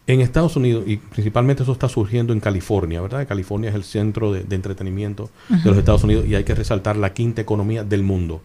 En 0.06 0.20
Estados 0.20 0.54
Unidos, 0.56 0.84
y 0.86 0.96
principalmente 0.98 1.62
eso 1.62 1.72
está 1.72 1.88
surgiendo 1.88 2.32
en 2.34 2.40
California, 2.40 3.00
¿verdad? 3.00 3.26
California 3.28 3.70
es 3.70 3.76
el 3.76 3.84
centro 3.84 4.32
de, 4.32 4.42
de 4.44 4.56
entretenimiento 4.56 5.30
de 5.48 5.64
los 5.70 5.78
Estados 5.78 6.04
Unidos 6.04 6.26
y 6.26 6.34
hay 6.34 6.44
que 6.44 6.54
resaltar 6.54 6.96
la 6.96 7.12
quinta 7.14 7.40
economía 7.40 7.84
del 7.84 8.02
mundo. 8.02 8.42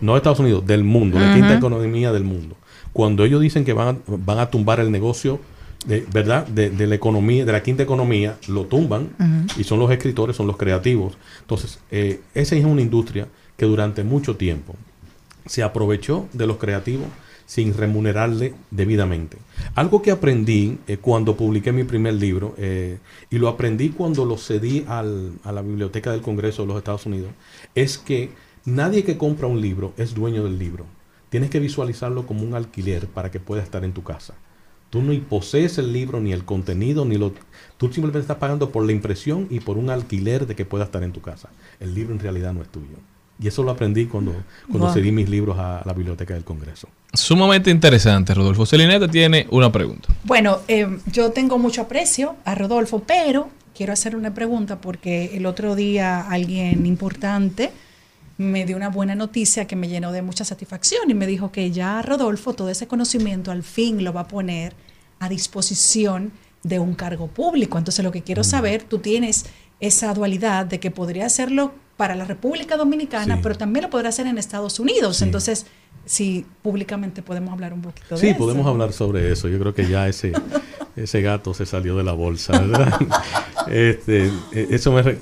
No 0.00 0.12
de 0.12 0.16
Estados 0.18 0.40
Unidos, 0.40 0.66
del 0.66 0.84
mundo, 0.84 1.18
la 1.18 1.32
quinta 1.34 1.54
economía 1.54 2.12
del 2.12 2.24
mundo. 2.24 2.56
Cuando 2.92 3.24
ellos 3.24 3.40
dicen 3.40 3.64
que 3.64 3.72
van 3.74 3.88
a, 3.88 3.98
van 4.06 4.38
a 4.38 4.50
tumbar 4.50 4.80
el 4.80 4.90
negocio, 4.90 5.38
de, 5.86 6.04
¿verdad? 6.12 6.46
De, 6.46 6.70
de 6.70 6.86
la 6.86 6.94
economía, 6.94 7.44
de 7.44 7.52
la 7.52 7.62
quinta 7.62 7.82
economía, 7.82 8.36
lo 8.48 8.64
tumban 8.66 9.08
y 9.58 9.64
son 9.64 9.78
los 9.78 9.90
escritores, 9.90 10.36
son 10.36 10.46
los 10.46 10.56
creativos. 10.56 11.16
Entonces, 11.40 11.78
eh, 11.90 12.20
esa 12.34 12.56
es 12.56 12.64
una 12.64 12.82
industria 12.82 13.28
que 13.56 13.64
durante 13.66 14.04
mucho 14.04 14.36
tiempo 14.36 14.74
se 15.46 15.62
aprovechó 15.62 16.28
de 16.32 16.46
los 16.46 16.56
creativos 16.58 17.06
sin 17.46 17.74
remunerarle 17.74 18.54
debidamente. 18.72 19.36
Algo 19.76 20.02
que 20.02 20.10
aprendí 20.10 20.78
eh, 20.88 20.96
cuando 20.96 21.36
publiqué 21.36 21.70
mi 21.72 21.84
primer 21.84 22.14
libro, 22.14 22.54
eh, 22.58 22.98
y 23.30 23.38
lo 23.38 23.46
aprendí 23.48 23.90
cuando 23.90 24.24
lo 24.24 24.36
cedí 24.36 24.84
al- 24.88 25.32
a 25.44 25.52
la 25.52 25.62
Biblioteca 25.62 26.10
del 26.10 26.22
Congreso 26.22 26.62
de 26.62 26.68
los 26.68 26.76
Estados 26.78 27.06
Unidos, 27.06 27.30
es 27.76 27.98
que 27.98 28.30
nadie 28.64 29.04
que 29.04 29.16
compra 29.16 29.46
un 29.46 29.60
libro 29.60 29.92
es 29.96 30.12
dueño 30.12 30.42
del 30.42 30.58
libro. 30.58 30.86
Tienes 31.28 31.50
que 31.50 31.60
visualizarlo 31.60 32.26
como 32.26 32.42
un 32.42 32.54
alquiler 32.54 33.06
para 33.06 33.30
que 33.30 33.38
pueda 33.38 33.62
estar 33.62 33.84
en 33.84 33.92
tu 33.92 34.02
casa. 34.02 34.34
Tú 34.90 35.02
no 35.02 35.18
posees 35.28 35.78
el 35.78 35.92
libro, 35.92 36.20
ni 36.20 36.32
el 36.32 36.44
contenido, 36.44 37.04
ni 37.04 37.16
lo... 37.16 37.32
Tú 37.76 37.86
simplemente 37.86 38.20
estás 38.20 38.36
pagando 38.38 38.70
por 38.70 38.84
la 38.86 38.92
impresión 38.92 39.46
y 39.50 39.60
por 39.60 39.76
un 39.76 39.90
alquiler 39.90 40.46
de 40.46 40.54
que 40.54 40.64
pueda 40.64 40.84
estar 40.84 41.02
en 41.02 41.12
tu 41.12 41.20
casa. 41.20 41.48
El 41.80 41.94
libro 41.94 42.14
en 42.14 42.20
realidad 42.20 42.52
no 42.52 42.62
es 42.62 42.68
tuyo. 42.68 42.96
Y 43.38 43.48
eso 43.48 43.62
lo 43.62 43.70
aprendí 43.70 44.06
cuando, 44.06 44.32
cuando 44.68 44.86
Wow. 44.86 44.94
cedí 44.94 45.12
mis 45.12 45.28
libros 45.28 45.58
a 45.58 45.82
la 45.84 45.92
Biblioteca 45.92 46.32
del 46.32 46.44
Congreso. 46.44 46.88
Sumamente 47.12 47.70
interesante, 47.70 48.32
Rodolfo. 48.32 48.64
Celineta 48.64 49.08
tiene 49.08 49.46
una 49.50 49.70
pregunta. 49.70 50.08
Bueno, 50.24 50.60
eh, 50.68 50.86
yo 51.12 51.30
tengo 51.32 51.58
mucho 51.58 51.82
aprecio 51.82 52.36
a 52.46 52.54
Rodolfo, 52.54 53.02
pero 53.06 53.50
quiero 53.74 53.92
hacer 53.92 54.16
una 54.16 54.32
pregunta 54.32 54.80
porque 54.80 55.36
el 55.36 55.44
otro 55.44 55.74
día 55.74 56.22
alguien 56.30 56.86
importante 56.86 57.72
me 58.38 58.66
dio 58.66 58.76
una 58.76 58.90
buena 58.90 59.14
noticia 59.14 59.66
que 59.66 59.76
me 59.76 59.88
llenó 59.88 60.12
de 60.12 60.22
mucha 60.22 60.44
satisfacción 60.44 61.10
y 61.10 61.14
me 61.14 61.26
dijo 61.26 61.52
que 61.52 61.70
ya 61.70 62.02
Rodolfo 62.02 62.52
todo 62.52 62.68
ese 62.68 62.86
conocimiento 62.86 63.50
al 63.50 63.62
fin 63.62 64.04
lo 64.04 64.12
va 64.12 64.22
a 64.22 64.28
poner 64.28 64.74
a 65.20 65.28
disposición 65.28 66.32
de 66.62 66.78
un 66.78 66.94
cargo 66.94 67.28
público. 67.28 67.78
Entonces 67.78 68.04
lo 68.04 68.12
que 68.12 68.22
quiero 68.22 68.44
saber, 68.44 68.82
tú 68.82 68.98
tienes 68.98 69.46
esa 69.80 70.12
dualidad 70.12 70.66
de 70.66 70.80
que 70.80 70.90
podría 70.90 71.26
hacerlo 71.26 71.72
para 71.96 72.14
la 72.14 72.24
República 72.26 72.76
Dominicana, 72.76 73.36
Sí. 73.36 73.40
pero 73.42 73.56
también 73.56 73.84
lo 73.84 73.90
podrá 73.90 74.10
hacer 74.10 74.26
en 74.26 74.36
Estados 74.36 74.78
Unidos. 74.80 75.22
Entonces, 75.22 75.64
si 76.04 76.46
públicamente 76.62 77.22
podemos 77.22 77.52
hablar 77.52 77.72
un 77.72 77.82
poquito 77.82 78.14
de 78.14 78.20
Sí, 78.20 78.28
eso. 78.28 78.38
podemos 78.38 78.66
hablar 78.66 78.92
sobre 78.92 79.32
eso. 79.32 79.48
Yo 79.48 79.58
creo 79.58 79.74
que 79.74 79.88
ya 79.88 80.06
ese, 80.08 80.32
ese 80.96 81.22
gato 81.22 81.54
se 81.54 81.66
salió 81.66 81.96
de 81.96 82.04
la 82.04 82.12
bolsa, 82.12 82.52
¿verdad? 82.60 82.98
este, 83.68 84.26
eh, 84.52 84.68
eso 84.70 84.92
me 84.92 85.02
re- 85.02 85.18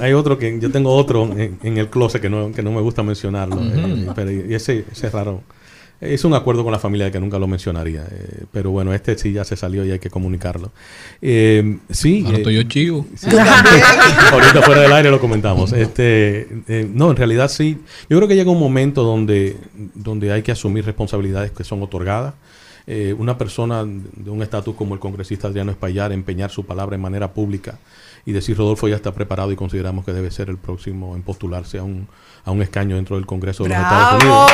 hay, 0.00 0.12
otro 0.12 0.38
que 0.38 0.58
yo 0.58 0.70
tengo 0.70 0.94
otro 0.94 1.24
en, 1.24 1.58
en 1.62 1.78
el 1.78 1.88
closet 1.88 2.20
que 2.20 2.30
no, 2.30 2.50
que 2.52 2.62
no 2.62 2.72
me 2.72 2.80
gusta 2.80 3.02
mencionarlo, 3.02 3.60
eh, 3.62 4.02
Ujú. 4.04 4.14
pero 4.14 4.30
y 4.30 4.54
ese, 4.54 4.84
ese 4.90 5.06
es 5.08 5.12
raro. 5.12 5.42
Es 6.00 6.24
un 6.24 6.34
acuerdo 6.34 6.64
con 6.64 6.72
la 6.72 6.78
familia 6.78 7.06
de 7.06 7.12
que 7.12 7.20
nunca 7.20 7.38
lo 7.38 7.46
mencionaría, 7.46 8.02
eh, 8.10 8.44
pero 8.52 8.70
bueno, 8.70 8.92
este 8.92 9.16
sí 9.16 9.32
ya 9.32 9.44
se 9.44 9.56
salió 9.56 9.84
y 9.86 9.90
hay 9.92 9.98
que 9.98 10.10
comunicarlo. 10.10 10.70
Eh, 11.22 11.78
sí, 11.90 12.22
Ahora 12.26 12.36
eh, 12.36 12.40
estoy 12.40 12.54
yo 12.56 12.62
chivo. 12.64 13.06
Sí, 13.16 13.28
Ahorita 14.32 14.60
fuera 14.62 14.82
del 14.82 14.92
aire 14.92 15.10
lo 15.10 15.18
comentamos. 15.20 15.72
Este, 15.72 16.46
eh, 16.68 16.86
no, 16.92 17.10
en 17.10 17.16
realidad 17.16 17.48
sí. 17.48 17.78
Yo 18.10 18.18
creo 18.18 18.28
que 18.28 18.34
llega 18.36 18.50
un 18.50 18.58
momento 18.60 19.02
donde, 19.02 19.56
donde 19.94 20.30
hay 20.32 20.42
que 20.42 20.52
asumir 20.52 20.84
responsabilidades 20.84 21.52
que 21.52 21.64
son 21.64 21.82
otorgadas. 21.82 22.34
eh, 22.86 23.14
una 23.18 23.38
persona 23.38 23.82
de 23.86 24.30
un 24.30 24.42
estatus 24.42 24.74
como 24.76 24.92
el 24.92 25.00
congresista 25.00 25.48
Adriano 25.48 25.70
Espaillar 25.70 26.12
empeñar 26.12 26.50
su 26.50 26.66
palabra 26.66 26.96
en 26.96 27.00
manera 27.02 27.32
pública 27.32 27.78
y 28.26 28.32
decir 28.32 28.58
Rodolfo 28.58 28.88
ya 28.88 28.96
está 28.96 29.12
preparado 29.14 29.50
y 29.52 29.56
consideramos 29.56 30.04
que 30.04 30.12
debe 30.12 30.30
ser 30.30 30.50
el 30.50 30.58
próximo 30.58 31.14
en 31.16 31.22
postularse 31.22 31.78
a 31.78 31.82
un, 31.82 32.08
a 32.44 32.50
un 32.50 32.60
escaño 32.60 32.96
dentro 32.96 33.16
del 33.16 33.24
Congreso 33.24 33.62
de 33.62 33.70
los 33.70 33.78
Estados 33.78 34.22
Unidos. 34.22 34.50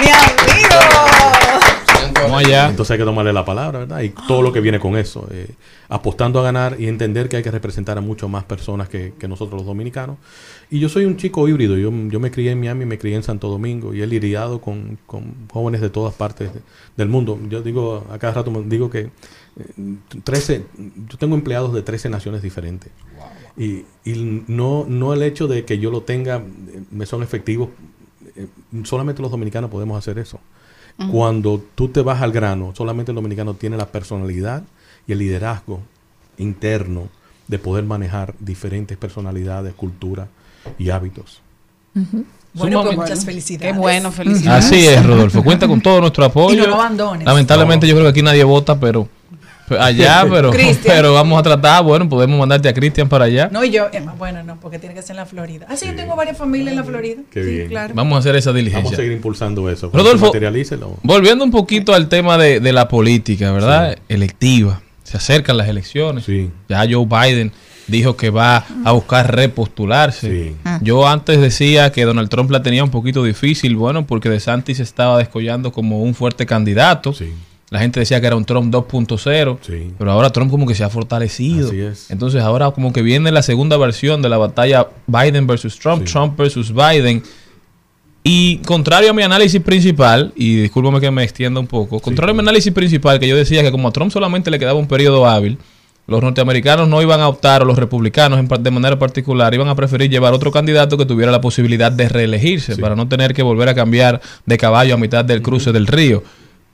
¡Mi 0.00 0.08
amigo! 0.08 0.76
Vamos 2.28 2.44
allá. 2.44 2.68
Entonces 2.70 2.92
hay 2.92 2.98
que 2.98 3.04
tomarle 3.04 3.32
la 3.32 3.44
palabra, 3.44 3.80
¿verdad? 3.80 4.00
Y 4.02 4.10
todo 4.10 4.42
lo 4.42 4.52
que 4.52 4.60
viene 4.60 4.78
con 4.80 4.96
eso. 4.96 5.26
eh, 5.30 5.54
apostando 5.88 6.40
a 6.40 6.42
ganar 6.42 6.76
y 6.80 6.88
entender 6.88 7.28
que 7.28 7.36
hay 7.36 7.42
que 7.42 7.50
representar 7.50 7.96
a 7.96 8.00
mucho 8.00 8.28
más 8.28 8.44
personas 8.44 8.88
que, 8.88 9.14
que 9.18 9.28
nosotros 9.28 9.60
los 9.60 9.66
dominicanos. 9.66 10.16
Y 10.70 10.80
yo 10.80 10.88
soy 10.88 11.04
un 11.04 11.16
chico 11.16 11.48
híbrido. 11.48 11.76
Yo, 11.78 11.90
yo 12.08 12.20
me 12.20 12.30
crié 12.30 12.50
en 12.52 12.60
Miami, 12.60 12.84
me 12.86 12.98
crié 12.98 13.14
en 13.16 13.22
Santo 13.22 13.48
Domingo 13.48 13.94
y 13.94 14.02
he 14.02 14.06
lidiado 14.06 14.60
con, 14.60 14.98
con 15.06 15.34
jóvenes 15.52 15.80
de 15.80 15.90
todas 15.90 16.14
partes 16.14 16.52
de- 16.52 16.60
del 16.96 17.08
mundo. 17.08 17.38
Yo 17.48 17.62
digo, 17.62 18.04
a 18.10 18.18
cada 18.18 18.32
rato 18.34 18.50
digo 18.66 18.90
que 18.90 19.00
eh, 19.00 19.10
13, 20.24 20.64
yo 21.08 21.18
tengo 21.18 21.34
empleados 21.36 21.72
de 21.72 21.82
13 21.82 22.08
naciones 22.10 22.42
diferentes. 22.42 22.90
Y, 23.56 23.84
y 24.04 24.44
no, 24.48 24.84
no 24.88 25.14
el 25.14 25.22
hecho 25.22 25.46
de 25.48 25.64
que 25.64 25.78
yo 25.78 25.90
lo 25.90 26.02
tenga, 26.02 26.36
eh, 26.38 26.82
me 26.90 27.06
son 27.06 27.22
efectivos, 27.22 27.68
eh, 28.34 28.48
solamente 28.84 29.22
los 29.22 29.30
dominicanos 29.30 29.70
podemos 29.70 29.96
hacer 29.96 30.18
eso. 30.18 30.40
Cuando 31.10 31.62
tú 31.74 31.88
te 31.88 32.00
vas 32.00 32.22
al 32.22 32.32
grano, 32.32 32.72
solamente 32.74 33.12
el 33.12 33.16
dominicano 33.16 33.52
tiene 33.54 33.76
la 33.76 33.86
personalidad 33.86 34.62
y 35.06 35.12
el 35.12 35.18
liderazgo 35.18 35.80
interno 36.38 37.08
de 37.48 37.58
poder 37.58 37.84
manejar 37.84 38.34
diferentes 38.40 38.96
personalidades, 38.96 39.74
culturas 39.74 40.28
y 40.78 40.90
hábitos. 40.90 41.42
Bueno, 41.94 42.08
pues 42.54 42.72
Sumamente- 42.72 42.96
muchas 42.96 43.24
felicidades. 43.24 43.74
Qué 43.74 43.78
bueno, 43.78 44.10
felicidades. 44.10 44.64
Así 44.64 44.86
es, 44.86 45.04
Rodolfo. 45.04 45.44
Cuenta 45.44 45.68
con 45.68 45.80
todo 45.82 46.00
nuestro 46.00 46.24
apoyo. 46.24 46.54
Y 46.54 46.58
no 46.58 46.66
lo 46.68 46.74
abandones. 46.76 47.26
Lamentablemente 47.26 47.86
yo 47.86 47.94
creo 47.94 48.04
que 48.06 48.10
aquí 48.10 48.22
nadie 48.22 48.44
vota, 48.44 48.80
pero 48.80 49.06
allá, 49.70 50.26
pero, 50.30 50.50
pero 50.84 51.12
vamos 51.14 51.38
a 51.38 51.42
tratar, 51.42 51.82
bueno, 51.82 52.08
podemos 52.08 52.38
mandarte 52.38 52.68
a 52.68 52.74
Cristian 52.74 53.08
para 53.08 53.24
allá. 53.24 53.48
No, 53.52 53.64
y 53.64 53.70
yo, 53.70 53.86
Emma, 53.92 54.14
bueno, 54.16 54.42
no, 54.42 54.58
porque 54.60 54.78
tiene 54.78 54.94
que 54.94 55.02
ser 55.02 55.12
en 55.12 55.16
la 55.16 55.26
Florida. 55.26 55.66
Ah, 55.68 55.76
sí, 55.76 55.86
yo 55.86 55.94
tengo 55.94 56.16
varias 56.16 56.36
familias 56.36 56.70
en 56.70 56.76
la 56.76 56.84
Florida. 56.84 57.22
Qué 57.30 57.44
sí, 57.44 57.50
bien. 57.50 57.68
claro. 57.68 57.94
Vamos 57.94 58.16
a 58.16 58.18
hacer 58.20 58.36
esa 58.36 58.52
diligencia. 58.52 58.82
Vamos 58.82 58.92
a 58.92 58.96
seguir 58.96 59.12
impulsando 59.12 59.70
eso. 59.70 59.90
Rodolfo, 59.92 60.32
volviendo 61.02 61.44
un 61.44 61.50
poquito 61.50 61.94
al 61.94 62.08
tema 62.08 62.38
de, 62.38 62.60
de 62.60 62.72
la 62.72 62.88
política, 62.88 63.52
¿verdad? 63.52 63.98
Electiva. 64.08 64.80
Se 65.02 65.16
acercan 65.16 65.56
las 65.56 65.68
elecciones. 65.68 66.26
Ya 66.68 66.84
Joe 66.90 67.06
Biden 67.06 67.52
dijo 67.86 68.16
que 68.16 68.30
va 68.30 68.66
a 68.84 68.92
buscar 68.92 69.34
repostularse. 69.34 70.54
Yo 70.80 71.06
antes 71.06 71.40
decía 71.40 71.92
que 71.92 72.04
Donald 72.04 72.28
Trump 72.28 72.50
la 72.50 72.62
tenía 72.62 72.82
un 72.82 72.90
poquito 72.90 73.22
difícil, 73.22 73.76
bueno, 73.76 74.06
porque 74.06 74.28
DeSantis 74.28 74.80
estaba 74.80 75.18
descollando 75.18 75.72
como 75.72 76.02
un 76.02 76.14
fuerte 76.14 76.46
candidato. 76.46 77.14
La 77.70 77.80
gente 77.80 77.98
decía 77.98 78.20
que 78.20 78.28
era 78.28 78.36
un 78.36 78.44
Trump 78.44 78.72
2.0, 78.72 79.58
pero 79.98 80.12
ahora 80.12 80.30
Trump 80.30 80.50
como 80.52 80.66
que 80.66 80.74
se 80.74 80.84
ha 80.84 80.88
fortalecido. 80.88 81.68
Así 81.68 81.80
es. 81.80 82.10
Entonces 82.10 82.42
ahora 82.42 82.70
como 82.70 82.92
que 82.92 83.02
viene 83.02 83.32
la 83.32 83.42
segunda 83.42 83.76
versión 83.76 84.22
de 84.22 84.28
la 84.28 84.38
batalla 84.38 84.88
Biden 85.06 85.46
versus 85.46 85.78
Trump, 85.78 86.04
Trump 86.04 86.38
versus 86.38 86.72
Biden. 86.72 87.22
Y 88.22 88.58
contrario 88.58 89.10
a 89.10 89.12
mi 89.12 89.22
análisis 89.22 89.60
principal, 89.60 90.32
y 90.34 90.56
discúlpame 90.56 91.00
que 91.00 91.10
me 91.10 91.22
extienda 91.22 91.60
un 91.60 91.66
poco, 91.66 92.00
contrario 92.00 92.32
a 92.32 92.34
mi 92.34 92.40
análisis 92.40 92.72
principal, 92.72 93.20
que 93.20 93.28
yo 93.28 93.36
decía 93.36 93.62
que 93.62 93.70
como 93.70 93.88
a 93.88 93.92
Trump 93.92 94.10
solamente 94.10 94.50
le 94.50 94.58
quedaba 94.58 94.78
un 94.78 94.88
periodo 94.88 95.28
hábil, 95.28 95.58
los 96.08 96.22
norteamericanos 96.22 96.88
no 96.88 97.02
iban 97.02 97.20
a 97.20 97.28
optar, 97.28 97.62
o 97.62 97.64
los 97.64 97.78
republicanos 97.78 98.38
en 98.38 98.48
de 98.62 98.70
manera 98.70 98.98
particular, 98.98 99.54
iban 99.54 99.68
a 99.68 99.74
preferir 99.74 100.10
llevar 100.10 100.34
otro 100.34 100.50
candidato 100.50 100.96
que 100.96 101.04
tuviera 101.04 101.32
la 101.32 101.40
posibilidad 101.40 101.90
de 101.90 102.08
reelegirse, 102.08 102.76
para 102.76 102.94
no 102.94 103.08
tener 103.08 103.34
que 103.34 103.42
volver 103.42 103.68
a 103.68 103.74
cambiar 103.74 104.20
de 104.44 104.58
caballo 104.58 104.94
a 104.94 104.96
mitad 104.96 105.24
del 105.24 105.42
cruce 105.42 105.72
del 105.72 105.86
río. 105.86 106.22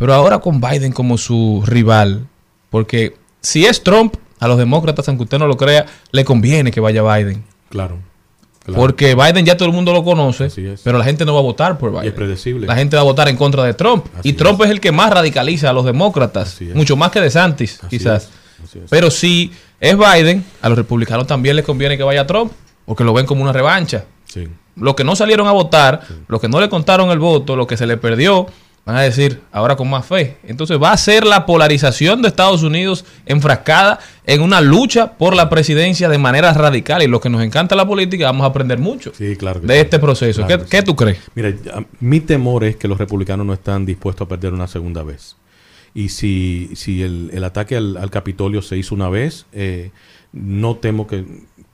Pero 0.02 0.14
ahora 0.14 0.40
con 0.40 0.60
Biden 0.60 0.90
como 0.90 1.16
su 1.16 1.62
rival, 1.64 2.26
porque 2.70 3.14
si 3.40 3.66
es 3.66 3.84
Trump, 3.84 4.16
a 4.40 4.48
los 4.48 4.58
demócratas, 4.58 5.06
aunque 5.06 5.22
usted 5.22 5.38
no 5.38 5.46
lo 5.46 5.56
crea, 5.56 5.86
le 6.10 6.24
conviene 6.24 6.72
que 6.72 6.80
vaya 6.80 7.04
Biden. 7.04 7.44
Claro. 7.68 7.98
claro. 8.64 8.80
Porque 8.80 9.14
Biden 9.14 9.46
ya 9.46 9.56
todo 9.56 9.68
el 9.68 9.72
mundo 9.72 9.92
lo 9.92 10.02
conoce, 10.02 10.50
pero 10.82 10.98
la 10.98 11.04
gente 11.04 11.24
no 11.24 11.34
va 11.34 11.38
a 11.38 11.44
votar 11.44 11.78
por 11.78 11.92
Biden. 11.92 12.06
Y 12.06 12.08
es 12.08 12.14
predecible. 12.14 12.66
La 12.66 12.74
gente 12.74 12.96
va 12.96 13.02
a 13.02 13.04
votar 13.04 13.28
en 13.28 13.36
contra 13.36 13.62
de 13.62 13.74
Trump. 13.74 14.06
y 14.24 14.32
Trump 14.32 14.60
es. 14.62 14.70
el 14.70 14.80
que 14.80 14.90
más 14.90 15.08
radicaliza 15.08 15.70
a 15.70 15.72
los 15.72 15.84
demócratas, 15.84 16.58
mucho 16.74 16.96
más 16.96 17.12
que 17.12 17.20
de 17.20 17.30
Santis, 17.30 17.78
quizás. 17.88 18.28
Pero 18.90 19.08
si 19.08 19.52
es 19.78 19.96
Biden, 19.96 20.44
a 20.62 20.68
los 20.68 20.78
republicanos 20.78 21.28
también 21.28 21.54
les 21.54 21.64
conviene 21.64 21.96
que 21.96 22.02
vaya 22.02 22.26
Trump, 22.26 22.50
porque 22.86 23.04
lo 23.04 23.12
ven 23.12 23.24
como 23.24 23.42
una 23.42 23.52
revancha. 23.52 24.06
Sí. 24.24 24.48
Los 24.74 24.96
que 24.96 25.04
no 25.04 25.14
salieron 25.14 25.46
a 25.46 25.52
votar, 25.52 26.00
los 26.26 26.40
que 26.40 26.48
no 26.48 26.60
le 26.60 26.68
contaron 26.68 27.12
el 27.12 27.20
voto, 27.20 27.54
los 27.54 27.68
que 27.68 27.76
se 27.76 27.86
le 27.86 27.98
perdió, 27.98 28.48
van 28.84 28.96
a 28.96 29.02
decir 29.02 29.40
ahora 29.52 29.76
con 29.76 29.88
más 29.88 30.06
fe. 30.06 30.36
Entonces 30.44 30.80
va 30.82 30.92
a 30.92 30.96
ser 30.96 31.24
la 31.24 31.46
polarización 31.46 32.20
de 32.22 32.28
Estados 32.28 32.62
Unidos 32.62 33.04
enfrascada 33.26 34.00
en 34.26 34.40
una 34.42 34.60
lucha 34.60 35.12
por 35.12 35.36
la 35.36 35.48
presidencia 35.48 36.08
de 36.08 36.18
manera 36.18 36.52
radical. 36.52 37.02
Y 37.02 37.06
los 37.06 37.20
que 37.20 37.30
nos 37.30 37.42
encanta 37.42 37.76
la 37.76 37.86
política 37.86 38.26
vamos 38.26 38.44
a 38.44 38.48
aprender 38.48 38.78
mucho 38.78 39.12
Sí, 39.16 39.36
claro 39.36 39.60
que 39.60 39.66
de 39.66 39.74
sí. 39.74 39.80
este 39.80 39.98
proceso. 39.98 40.46
Claro 40.46 40.64
¿Qué, 40.68 40.82
tú 40.82 40.96
crees? 40.96 41.18
Mira, 41.34 41.52
mi 42.00 42.20
temor 42.20 42.64
es 42.64 42.76
que 42.76 42.88
los 42.88 42.98
republicanos 42.98 43.46
no 43.46 43.52
están 43.52 43.86
dispuestos 43.86 44.26
a 44.26 44.28
perder 44.28 44.52
una 44.52 44.66
segunda 44.66 45.02
vez. 45.02 45.36
Y 45.94 46.08
si, 46.08 46.70
si 46.74 47.02
el, 47.02 47.30
el 47.34 47.44
ataque 47.44 47.76
al, 47.76 47.96
al 47.98 48.10
Capitolio 48.10 48.62
se 48.62 48.78
hizo 48.78 48.94
una 48.94 49.10
vez, 49.10 49.46
eh, 49.52 49.90
no 50.32 50.76
temo 50.76 51.06
que, 51.06 51.24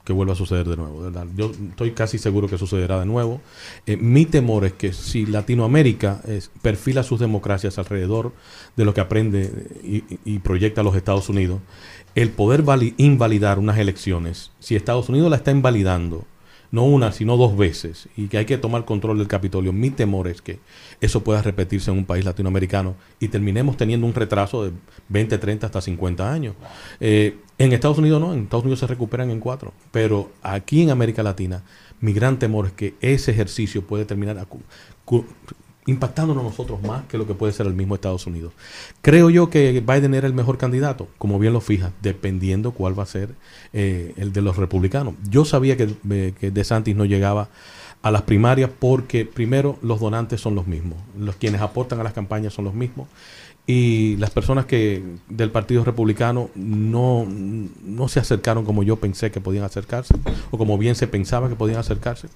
que 0.09 0.15
vuelva 0.15 0.33
a 0.33 0.37
suceder 0.37 0.67
de 0.67 0.77
nuevo. 0.77 1.03
¿verdad? 1.03 1.27
Yo 1.37 1.53
estoy 1.71 1.93
casi 1.93 2.19
seguro 2.19 2.49
que 2.49 2.57
sucederá 2.59 2.99
de 2.99 3.07
nuevo. 3.07 3.41
Eh, 3.87 3.97
mi 3.99 4.25
temor 4.25 4.65
es 4.65 4.73
que 4.73 4.93
si 4.93 5.27
Latinoamérica 5.27 6.23
eh, 6.27 6.41
perfila 6.63 7.03
sus 7.03 7.21
democracias 7.21 7.79
alrededor 7.79 8.33
de 8.77 8.85
lo 8.87 8.95
que 8.95 9.03
aprende 9.03 9.69
y, 9.85 10.03
y 10.25 10.39
proyecta 10.39 10.83
los 10.83 10.97
Estados 10.97 11.29
Unidos, 11.29 11.61
el 12.15 12.31
poder 12.31 12.63
vali- 12.63 12.95
invalidar 12.97 13.59
unas 13.59 13.79
elecciones, 13.79 14.51
si 14.59 14.75
Estados 14.75 15.09
Unidos 15.11 15.31
la 15.31 15.37
está 15.37 15.51
invalidando, 15.51 16.25
no 16.71 16.85
una, 16.85 17.13
sino 17.13 17.37
dos 17.37 17.57
veces, 17.57 18.09
y 18.17 18.29
que 18.29 18.39
hay 18.39 18.45
que 18.45 18.59
tomar 18.59 18.85
control 18.85 19.19
del 19.19 19.29
Capitolio. 19.29 19.73
Mi 19.73 19.91
temor 19.91 20.29
es 20.29 20.43
que 20.43 20.59
eso 21.01 21.25
pueda 21.25 21.43
repetirse 21.43 21.91
en 21.91 21.99
un 21.99 22.05
país 22.05 22.25
latinoamericano 22.25 22.95
y 23.21 23.29
terminemos 23.29 23.77
teniendo 23.77 24.07
un 24.07 24.15
retraso 24.15 24.65
de 24.65 24.73
20, 25.09 25.39
30 25.39 25.67
hasta 25.67 25.81
50 25.81 26.33
años. 26.33 26.55
Eh, 27.01 27.39
en 27.59 27.73
Estados 27.73 27.99
Unidos 27.99 28.21
no, 28.21 28.33
en 28.35 28.45
Estados 28.45 28.65
Unidos 28.65 28.81
se 28.81 28.87
recuperan 28.87 29.31
en 29.31 29.41
cuatro, 29.41 29.73
pero 29.91 30.31
aquí 30.43 30.83
en 30.83 30.91
América 30.91 31.23
Latina, 31.23 31.63
mi 32.01 32.13
gran 32.13 32.39
temor 32.39 32.67
es 32.67 32.73
que 32.73 32.95
ese 33.01 33.31
ejercicio 33.31 33.87
puede 33.87 34.05
terminar 34.05 34.39
impactándonos 35.89 36.45
nosotros 36.45 36.83
más 36.83 37.05
que 37.07 37.17
lo 37.17 37.27
que 37.27 37.35
puede 37.35 37.53
ser 37.53 37.67
el 37.67 37.73
mismo 37.73 37.95
Estados 37.95 38.27
Unidos. 38.27 38.53
Creo 39.01 39.31
yo 39.31 39.49
que 39.49 39.81
Biden 39.81 40.13
era 40.13 40.27
el 40.27 40.35
mejor 40.35 40.59
candidato, 40.59 41.09
como 41.17 41.39
bien 41.39 41.55
lo 41.55 41.63
fija, 41.63 41.93
dependiendo 42.03 42.73
cuál 42.73 42.97
va 42.97 43.05
a 43.05 43.07
ser 43.07 43.31
eh, 43.73 44.13
el 44.19 44.35
de 44.35 44.43
los 44.43 44.59
republicanos. 44.59 45.15
Yo 45.31 45.47
sabía 45.47 45.79
que, 45.79 45.89
eh, 46.11 46.35
que 46.39 46.51
DeSantis 46.51 46.95
no 46.95 47.07
llegaba 47.07 47.49
a 48.03 48.11
las 48.11 48.23
primarias 48.23 48.71
porque 48.79 49.25
primero 49.25 49.79
los 49.81 49.99
donantes 49.99 50.43
son 50.43 50.55
los 50.55 50.67
mismos, 50.67 50.99
los 51.19 51.37
quienes 51.37 51.63
aportan 51.63 51.99
a 52.01 52.05
las 52.05 52.13
campañas 52.13 52.53
son 52.53 52.67
los 52.67 52.75
mismos 52.75 53.09
y 53.71 54.17
las 54.17 54.31
personas 54.31 54.65
que 54.65 55.03
del 55.29 55.51
Partido 55.51 55.85
Republicano 55.85 56.49
no, 56.55 57.27
no 57.85 58.09
se 58.09 58.19
acercaron 58.19 58.65
como 58.65 58.83
yo 58.83 58.97
pensé 58.97 59.31
que 59.31 59.43
podían 59.43 59.63
acercarse 59.65 60.15
o 60.51 60.57
como 60.57 60.79
bien 60.79 60.95
se 60.95 61.07
pensaba 61.07 61.51
que 61.51 61.55
podían 61.55 61.79
acercarse. 61.79 62.29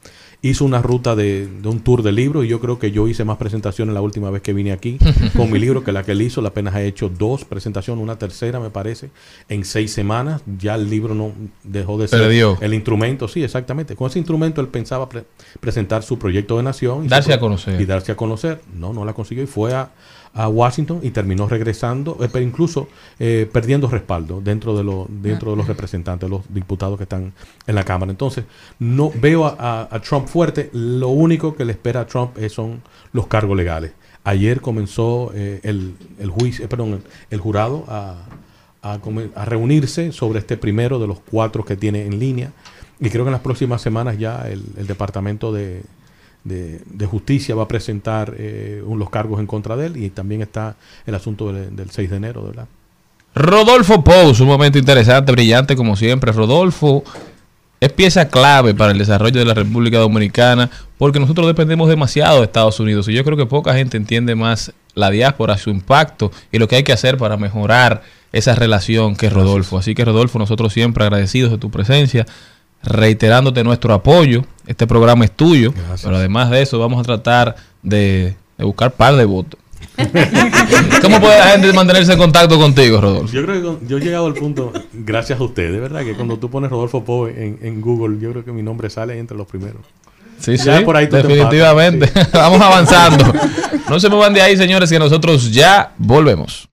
Hizo 0.43 0.67
una 0.67 0.83
ruta 0.83 1.17
de, 1.17 1.47
de 1.47 1.69
un 1.71 1.81
tour 1.81 2.03
de 2.03 2.13
libros 2.13 2.45
y 2.45 2.49
yo 2.49 2.61
creo 2.61 2.79
que 2.79 2.91
yo 2.91 3.09
hice 3.09 3.25
más 3.25 3.39
presentaciones 3.39 3.95
la 3.95 4.03
última 4.03 4.29
vez 4.31 4.43
que 4.43 4.53
vine 4.53 4.73
aquí 4.73 4.99
con 5.37 5.51
mi 5.51 5.59
libro 5.59 5.83
que 5.83 5.91
la 5.93 6.03
que 6.03 6.13
él 6.13 6.21
hizo. 6.21 6.47
Apenas 6.47 6.75
ha 6.75 6.83
hecho 6.83 7.09
dos 7.09 7.47
presentaciones, 7.47 8.03
una 8.03 8.19
tercera 8.19 8.61
me 8.61 8.69
parece, 8.69 9.09
en 9.49 9.65
seis 9.65 9.91
semanas. 9.91 10.43
Ya 10.59 10.75
el 10.75 10.91
libro 10.91 11.15
no 11.15 11.33
dejó 11.65 11.97
de 11.97 12.09
ser 12.09 12.21
Perdió. 12.21 12.59
el 12.61 12.75
instrumento, 12.75 13.27
sí, 13.27 13.43
exactamente. 13.43 13.97
Con 13.97 14.09
ese 14.11 14.19
instrumento 14.19 14.61
él 14.61 14.69
pensaba 14.69 15.09
pre- 15.09 15.25
presentar 15.61 16.03
su 16.03 16.19
proyecto 16.19 16.59
de 16.59 16.63
nación. 16.65 17.07
y 17.07 17.09
Darse 17.09 17.33
a 17.33 17.41
conocer. 17.41 17.81
Y 17.81 17.87
darse 17.87 18.13
a 18.13 18.17
conocer. 18.17 18.61
No, 18.79 18.93
no 18.93 19.07
la 19.07 19.15
consiguió 19.15 19.45
y 19.45 19.47
fue 19.47 19.73
a, 19.73 19.93
a 20.35 20.49
Washington 20.49 21.01
y 21.03 21.11
terminó 21.11 21.47
regresando, 21.47 22.17
eh, 22.23 22.29
pero 22.33 22.45
incluso 22.45 22.89
eh, 23.19 23.49
perdiendo 23.53 23.87
respaldo 23.89 24.41
dentro 24.41 24.75
de, 24.77 24.83
lo, 24.83 25.07
dentro 25.09 25.51
de 25.51 25.57
los 25.59 25.67
representantes, 25.67 26.31
los 26.31 26.43
diputados 26.49 26.97
que 26.97 27.03
están 27.03 27.33
en 27.67 27.75
la 27.75 27.85
Cámara. 27.85 28.11
Entonces, 28.11 28.45
no 28.79 29.11
veo 29.15 29.45
a, 29.45 29.57
a- 29.59 29.89
a 29.95 30.01
Trump 30.01 30.29
fuerte. 30.29 30.71
Lo 30.73 31.09
único 31.09 31.55
que 31.55 31.65
le 31.67 31.73
espera 31.73 32.01
a 32.01 32.07
Trump 32.07 32.39
es- 32.39 32.53
son 32.53 32.81
los 33.13 33.27
cargos 33.27 33.57
legales. 33.57 33.93
Ayer 34.25 34.61
comenzó 34.61 35.33
eh, 35.35 35.61
el, 35.65 35.95
el 36.19 36.31
juicio, 36.31 36.65
eh, 36.65 36.69
perdón, 36.69 36.93
el, 36.95 37.03
el 37.31 37.41
jurado 37.41 37.85
a, 37.89 38.17
a 38.83 38.99
a 39.35 39.45
reunirse 39.45 40.13
sobre 40.13 40.39
este 40.39 40.57
primero 40.57 40.99
de 40.99 41.07
los 41.09 41.19
cuatro 41.21 41.65
que 41.65 41.77
tiene 41.77 42.07
en 42.07 42.19
línea. 42.19 42.53
Y 43.01 43.11
creo 43.11 43.25
que 43.25 43.29
en 43.29 43.33
las 43.33 43.43
próximas 43.43 43.83
semanas 43.83 44.17
ya 44.19 44.49
el, 44.49 44.63
el 44.79 44.87
Departamento 44.87 45.53
de, 45.53 45.83
de, 46.45 46.81
de 46.87 47.07
Justicia 47.07 47.55
va 47.55 47.65
a 47.65 47.69
presentar 47.69 48.35
eh, 48.37 48.83
los 48.87 49.11
cargos 49.11 49.41
en 49.41 49.47
contra 49.47 49.77
de 49.77 49.87
él 49.87 49.97
y 49.97 50.11
también 50.11 50.43
está 50.43 50.77
el 51.07 51.15
asunto 51.15 51.53
del, 51.53 51.75
del 51.75 51.91
6 51.91 52.11
de 52.11 52.17
enero, 52.17 52.45
¿verdad? 52.45 52.67
Rodolfo 53.35 54.05
Pous, 54.05 54.41
un 54.41 54.49
momento 54.49 54.79
interesante, 54.79 55.33
brillante 55.33 55.75
como 55.75 55.97
siempre. 55.97 56.33
Rodolfo 56.33 57.03
es 57.81 57.93
pieza 57.93 58.29
clave 58.29 58.75
para 58.75 58.93
el 58.93 58.99
desarrollo 58.99 59.41
de 59.41 59.45
la 59.47 59.55
República 59.55 59.99
Dominicana 59.99 60.71
porque 60.99 61.19
nosotros 61.19 61.47
dependemos 61.47 61.89
demasiado 61.89 62.39
de 62.39 62.45
Estados 62.45 62.79
Unidos 62.79 63.09
y 63.09 63.15
yo 63.15 63.25
creo 63.25 63.37
que 63.37 63.47
poca 63.47 63.75
gente 63.75 63.97
entiende 63.97 64.35
más 64.35 64.73
la 64.95 65.11
diáspora, 65.11 65.59
su 65.59 65.71
impacto 65.71 66.31
y 66.53 66.59
lo 66.59 66.69
que 66.69 66.77
hay 66.77 66.85
que 66.85 66.93
hacer 66.93 67.17
para 67.17 67.37
mejorar 67.37 68.03
esa 68.33 68.55
relación 68.55 69.17
que 69.17 69.27
es 69.27 69.33
Rodolfo. 69.33 69.79
Así 69.79 69.95
que 69.95 70.05
Rodolfo, 70.05 70.39
nosotros 70.39 70.73
siempre 70.73 71.05
agradecidos 71.05 71.51
de 71.51 71.59
tu 71.59 71.71
presencia, 71.71 72.27
reiterándote 72.83 73.65
nuestro 73.65 73.95
apoyo. 73.95 74.45
Este 74.67 74.87
programa 74.87 75.25
es 75.25 75.33
tuyo, 75.33 75.73
pero 76.03 76.17
además 76.17 76.51
de 76.51 76.63
eso 76.63 76.79
vamos 76.79 77.01
a 77.01 77.03
tratar 77.03 77.57
de, 77.83 78.37
de 78.59 78.65
buscar 78.65 78.93
par 78.93 79.17
de 79.17 79.25
votos. 79.25 79.59
¿Cómo 81.03 81.21
puede 81.21 81.39
la 81.39 81.47
gente 81.49 81.73
mantenerse 81.73 82.13
en 82.13 82.19
contacto 82.19 82.59
contigo, 82.59 83.01
Rodolfo? 83.01 83.33
Yo 83.33 83.45
creo 83.45 83.81
que 83.81 83.87
yo 83.87 83.99
he 83.99 84.01
llegado 84.01 84.27
al 84.27 84.35
punto, 84.35 84.73
gracias 84.93 85.41
a 85.41 85.43
ustedes, 85.43 85.81
¿verdad? 85.81 86.03
Que 86.05 86.15
cuando 86.15 86.39
tú 86.39 86.49
pones 86.49 86.71
Rodolfo 86.71 87.05
Poe 87.05 87.31
en, 87.31 87.59
en 87.63 87.81
Google, 87.81 88.19
yo 88.21 88.31
creo 88.31 88.45
que 88.45 88.53
mi 88.53 88.63
nombre 88.63 88.89
sale 88.91 89.19
entre 89.19 89.37
los 89.37 89.47
primeros. 89.47 89.83
Sí, 90.39 90.57
sí, 90.59 90.67
Ya 90.67 90.85
por 90.85 90.97
ahí 90.97 91.07
definitivamente. 91.07 92.07
empatas, 92.07 92.33
Vamos 92.33 92.61
avanzando. 92.61 93.33
No 93.89 94.01
se 94.01 94.09
muevan 94.09 94.33
de 94.35 94.43
ahí, 94.43 94.57
señores, 94.57 94.91
que 94.91 94.99
nosotros 94.99 95.53
ya 95.53 95.93
volvemos. 95.99 96.69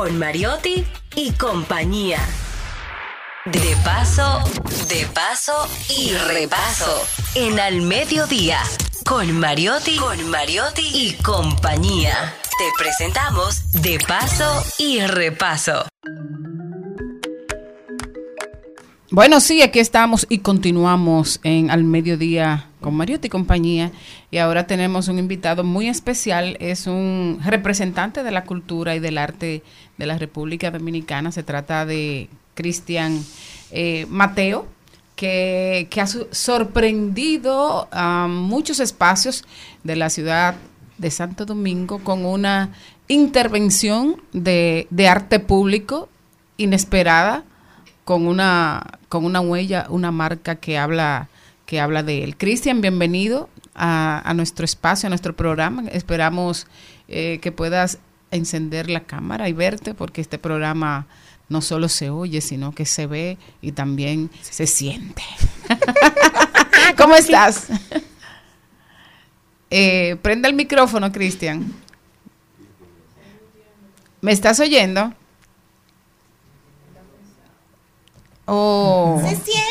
Con 0.00 0.18
Mariotti 0.18 0.82
y 1.14 1.30
compañía. 1.32 2.16
De 3.44 3.76
paso, 3.84 4.40
de 4.88 5.04
paso 5.12 5.68
y 5.90 6.14
repaso. 6.14 7.04
En 7.34 7.60
Al 7.60 7.82
Mediodía 7.82 8.60
con 9.04 9.30
Mariotti, 9.38 9.96
con 9.96 10.30
Mariotti 10.30 10.88
y 10.94 11.12
compañía. 11.22 12.34
Te 12.58 12.64
presentamos 12.82 13.70
De 13.82 13.98
paso 13.98 14.64
y 14.78 15.00
repaso. 15.00 15.86
Bueno, 19.10 19.38
sí, 19.40 19.60
aquí 19.60 19.80
estamos 19.80 20.26
y 20.30 20.38
continuamos 20.38 21.40
en 21.42 21.70
Al 21.70 21.84
Mediodía 21.84 22.69
con 22.80 22.94
Mariotti 22.94 23.26
y 23.26 23.30
compañía. 23.30 23.92
Y 24.30 24.38
ahora 24.38 24.66
tenemos 24.66 25.08
un 25.08 25.18
invitado 25.18 25.64
muy 25.64 25.88
especial. 25.88 26.56
Es 26.60 26.86
un 26.86 27.40
representante 27.44 28.22
de 28.22 28.30
la 28.30 28.44
cultura 28.44 28.94
y 28.94 29.00
del 29.00 29.18
arte 29.18 29.62
de 29.98 30.06
la 30.06 30.18
República 30.18 30.70
Dominicana. 30.70 31.32
Se 31.32 31.42
trata 31.42 31.86
de 31.86 32.28
Cristian 32.54 33.24
eh, 33.70 34.06
Mateo, 34.08 34.66
que, 35.16 35.88
ha 36.00 36.06
sorprendido 36.06 37.88
a 37.92 38.26
muchos 38.28 38.80
espacios 38.80 39.44
de 39.84 39.96
la 39.96 40.10
ciudad 40.10 40.54
de 40.98 41.10
Santo 41.10 41.46
Domingo 41.46 41.98
con 42.00 42.24
una 42.24 42.70
intervención 43.08 44.22
de, 44.32 44.86
de 44.90 45.08
arte 45.08 45.40
público 45.40 46.08
inesperada 46.56 47.44
con 48.04 48.26
una 48.26 48.98
con 49.08 49.24
una 49.24 49.40
huella, 49.40 49.86
una 49.88 50.12
marca 50.12 50.56
que 50.56 50.78
habla 50.78 51.28
que 51.70 51.78
habla 51.78 52.02
de 52.02 52.24
él. 52.24 52.36
Cristian, 52.36 52.80
bienvenido 52.80 53.48
a, 53.76 54.28
a 54.28 54.34
nuestro 54.34 54.64
espacio, 54.64 55.06
a 55.06 55.10
nuestro 55.10 55.36
programa. 55.36 55.84
Esperamos 55.92 56.66
eh, 57.06 57.38
que 57.40 57.52
puedas 57.52 57.98
encender 58.32 58.90
la 58.90 59.04
cámara 59.04 59.48
y 59.48 59.52
verte, 59.52 59.94
porque 59.94 60.20
este 60.20 60.36
programa 60.36 61.06
no 61.48 61.62
solo 61.62 61.88
se 61.88 62.10
oye, 62.10 62.40
sino 62.40 62.74
que 62.74 62.86
se 62.86 63.06
ve 63.06 63.38
y 63.62 63.70
también 63.70 64.32
se 64.42 64.66
siente. 64.66 65.22
¿Cómo 66.98 67.14
estás? 67.14 67.68
Eh, 69.70 70.16
prende 70.22 70.48
el 70.48 70.54
micrófono, 70.54 71.12
Cristian. 71.12 71.72
¿Me 74.20 74.32
estás 74.32 74.58
oyendo? 74.58 75.14
Oh. 78.46 79.22
Se 79.22 79.36
siente. 79.36 79.69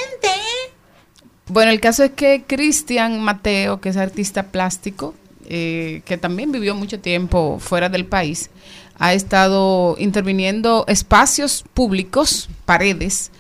Bueno, 1.50 1.72
el 1.72 1.80
caso 1.80 2.04
es 2.04 2.12
que 2.12 2.44
Cristian 2.46 3.22
Mateo, 3.22 3.82
que 3.82 3.90
es 3.90 3.98
artista 3.98 4.52
plástico, 4.52 5.16
eh, 5.48 6.04
que 6.06 6.16
también 6.16 6.52
vivió 6.52 6.76
mucho 6.76 7.00
tiempo 7.00 7.58
fuera 7.60 7.90
del 7.90 8.06
país, 8.06 8.52
ha 9.00 9.16
estado 9.16 9.96
interviniendo 9.98 10.86
espacios 10.88 11.66
públicos, 11.74 12.50
paredes, 12.66 13.32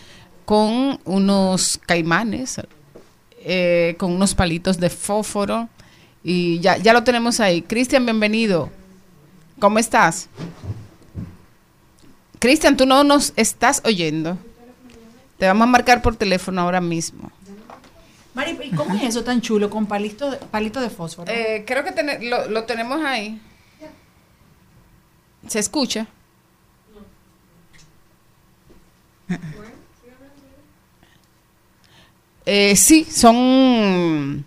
con 0.45 0.99
unos 1.05 1.79
caimanes, 1.85 2.59
eh, 3.43 3.95
con 3.99 4.11
unos 4.11 4.33
palitos 4.33 4.79
de 4.79 4.89
fósforo, 4.89 5.69
y 6.23 6.59
ya, 6.61 6.77
ya 6.77 6.93
lo 6.93 7.03
tenemos 7.03 7.39
ahí. 7.39 7.61
Cristian, 7.61 8.05
bienvenido. 8.05 8.71
¿Cómo 9.59 9.77
estás? 9.77 10.29
Cristian, 12.39 12.75
tú 12.75 12.87
no 12.87 13.03
nos 13.03 13.33
estás 13.35 13.83
oyendo. 13.85 14.39
Te 15.37 15.45
vamos 15.45 15.63
a 15.67 15.71
marcar 15.71 16.01
por 16.01 16.15
teléfono 16.15 16.61
ahora 16.61 16.81
mismo. 16.81 17.31
¿Y 18.47 18.71
cómo 18.71 18.95
es 18.95 19.03
eso 19.03 19.23
tan 19.23 19.41
chulo 19.41 19.69
con 19.69 19.85
palito 19.85 20.37
palito 20.51 20.79
de 20.81 20.89
fósforo? 20.89 21.31
Eh, 21.31 21.63
creo 21.67 21.83
que 21.83 21.91
tene- 21.91 22.19
lo, 22.29 22.47
lo 22.49 22.63
tenemos 22.65 23.01
ahí. 23.03 23.39
¿Se 25.47 25.59
escucha? 25.59 26.07
Eh, 32.45 32.75
sí, 32.75 33.05
son, 33.05 34.43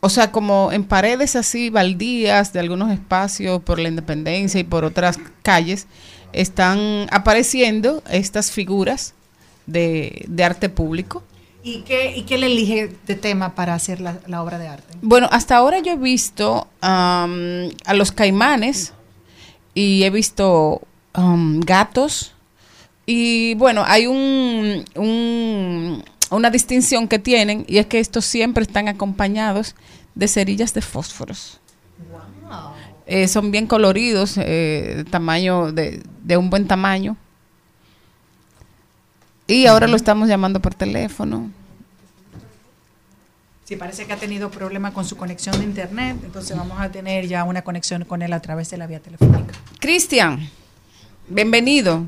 o 0.00 0.08
sea, 0.08 0.32
como 0.32 0.72
en 0.72 0.84
paredes 0.84 1.36
así 1.36 1.68
baldías 1.70 2.52
de 2.52 2.60
algunos 2.60 2.90
espacios 2.90 3.60
por 3.62 3.78
la 3.78 3.88
Independencia 3.88 4.58
y 4.60 4.64
por 4.64 4.84
otras 4.84 5.18
calles, 5.42 5.86
están 6.32 7.06
apareciendo 7.10 8.02
estas 8.10 8.50
figuras 8.52 9.12
de, 9.66 10.24
de 10.28 10.44
arte 10.44 10.68
público. 10.68 11.22
¿Y 11.68 11.80
qué, 11.80 12.16
¿Y 12.16 12.22
qué 12.22 12.38
le 12.38 12.46
elige 12.46 12.92
de 13.08 13.16
tema 13.16 13.56
para 13.56 13.74
hacer 13.74 14.00
la, 14.00 14.20
la 14.28 14.40
obra 14.40 14.56
de 14.56 14.68
arte? 14.68 14.94
Bueno, 15.02 15.28
hasta 15.32 15.56
ahora 15.56 15.80
yo 15.80 15.94
he 15.94 15.96
visto 15.96 16.68
am, 16.80 17.70
a 17.84 17.92
los 17.94 18.12
caimanes 18.12 18.92
y 19.74 20.04
he 20.04 20.10
visto 20.10 20.82
am, 21.12 21.58
gatos 21.58 22.32
y 23.04 23.54
bueno, 23.56 23.82
hay 23.84 24.06
un, 24.06 24.84
un- 24.94 26.04
una 26.30 26.50
distinción 26.50 27.08
que 27.08 27.18
tienen 27.18 27.64
y 27.66 27.78
es 27.78 27.86
que 27.86 27.98
estos 27.98 28.24
siempre 28.24 28.62
están 28.62 28.86
acompañados 28.86 29.74
de 30.14 30.28
cerillas 30.28 30.72
de 30.72 30.82
fósforos. 30.82 31.58
Eh, 33.08 33.26
son 33.26 33.50
bien 33.50 33.66
coloridos, 33.66 34.34
eh, 34.38 35.04
tamaño 35.10 35.72
de, 35.72 36.00
de 36.22 36.36
un 36.36 36.48
buen 36.48 36.68
tamaño. 36.68 37.16
Y 39.46 39.66
ahora 39.66 39.86
lo 39.86 39.96
estamos 39.96 40.28
llamando 40.28 40.60
por 40.60 40.74
teléfono. 40.74 41.50
Sí, 43.64 43.76
parece 43.76 44.06
que 44.06 44.12
ha 44.12 44.16
tenido 44.16 44.50
problema 44.50 44.92
con 44.92 45.04
su 45.04 45.16
conexión 45.16 45.58
de 45.58 45.64
internet, 45.64 46.16
entonces 46.24 46.56
vamos 46.56 46.78
a 46.78 46.90
tener 46.90 47.26
ya 47.26 47.42
una 47.42 47.62
conexión 47.62 48.04
con 48.04 48.22
él 48.22 48.32
a 48.32 48.40
través 48.40 48.70
de 48.70 48.76
la 48.76 48.86
vía 48.86 49.00
telefónica. 49.00 49.54
Cristian, 49.80 50.48
bienvenido. 51.28 52.04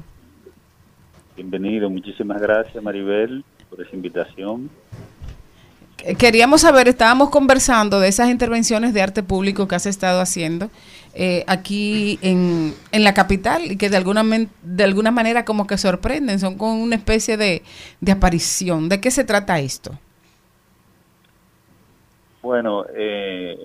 Bienvenido, 1.34 1.90
muchísimas 1.90 2.40
gracias 2.40 2.82
Maribel 2.82 3.44
por 3.68 3.80
esa 3.80 3.94
invitación. 3.94 4.70
Queríamos 6.16 6.60
saber, 6.60 6.86
estábamos 6.86 7.30
conversando 7.30 7.98
de 7.98 8.06
esas 8.06 8.30
intervenciones 8.30 8.94
de 8.94 9.02
arte 9.02 9.24
público 9.24 9.66
que 9.66 9.74
has 9.74 9.86
estado 9.86 10.20
haciendo 10.20 10.70
eh, 11.18 11.44
aquí 11.46 12.18
en, 12.22 12.72
en 12.92 13.04
la 13.04 13.12
capital 13.12 13.72
y 13.72 13.76
que 13.76 13.90
de 13.90 13.96
alguna, 13.96 14.22
de 14.62 14.84
alguna 14.84 15.10
manera 15.10 15.44
como 15.44 15.66
que 15.66 15.76
sorprenden, 15.76 16.38
son 16.38 16.56
con 16.56 16.70
una 16.70 16.94
especie 16.94 17.36
de, 17.36 17.62
de 18.00 18.12
aparición. 18.12 18.88
¿De 18.88 19.00
qué 19.00 19.10
se 19.10 19.24
trata 19.24 19.58
esto? 19.58 19.90
Bueno, 22.40 22.86
eh, 22.94 23.58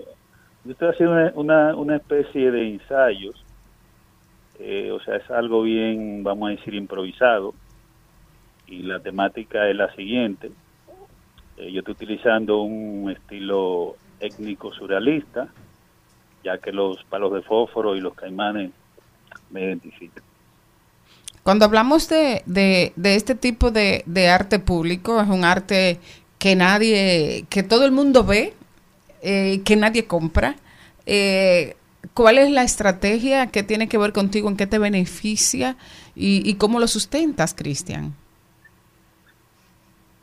yo 0.64 0.72
estoy 0.72 0.88
haciendo 0.88 1.14
una, 1.14 1.32
una, 1.36 1.76
una 1.76 1.96
especie 1.96 2.50
de 2.50 2.72
ensayos, 2.74 3.42
eh, 4.58 4.90
o 4.90 5.00
sea, 5.00 5.16
es 5.16 5.30
algo 5.30 5.62
bien, 5.62 6.22
vamos 6.24 6.48
a 6.48 6.50
decir, 6.56 6.74
improvisado, 6.74 7.54
y 8.66 8.82
la 8.82 8.98
temática 8.98 9.68
es 9.68 9.76
la 9.76 9.94
siguiente. 9.94 10.50
Eh, 11.56 11.70
yo 11.70 11.78
estoy 11.80 11.92
utilizando 11.92 12.62
un 12.62 13.10
estilo 13.12 13.94
étnico 14.18 14.72
surrealista, 14.72 15.48
ya 16.44 16.58
que 16.58 16.72
los 16.72 17.02
palos 17.04 17.32
de 17.32 17.42
fósforo 17.42 17.96
y 17.96 18.00
los 18.00 18.14
caimanes 18.14 18.70
me 19.50 19.62
identifican. 19.64 20.22
Cuando 21.42 21.64
hablamos 21.64 22.08
de, 22.08 22.42
de, 22.46 22.92
de 22.96 23.16
este 23.16 23.34
tipo 23.34 23.70
de, 23.70 24.02
de 24.06 24.28
arte 24.28 24.58
público, 24.58 25.20
es 25.20 25.28
un 25.28 25.44
arte 25.44 25.98
que 26.38 26.56
nadie, 26.56 27.46
que 27.50 27.62
todo 27.62 27.84
el 27.84 27.92
mundo 27.92 28.24
ve, 28.24 28.54
eh, 29.22 29.62
que 29.64 29.76
nadie 29.76 30.06
compra. 30.06 30.56
Eh, 31.06 31.76
¿cuál 32.12 32.38
es 32.38 32.50
la 32.50 32.62
estrategia 32.62 33.48
que 33.48 33.62
tiene 33.62 33.88
que 33.88 33.98
ver 33.98 34.12
contigo, 34.12 34.48
en 34.48 34.56
qué 34.56 34.66
te 34.66 34.78
beneficia 34.78 35.76
y, 36.14 36.48
y 36.48 36.54
cómo 36.54 36.78
lo 36.78 36.86
sustentas, 36.86 37.54
Cristian? 37.54 38.14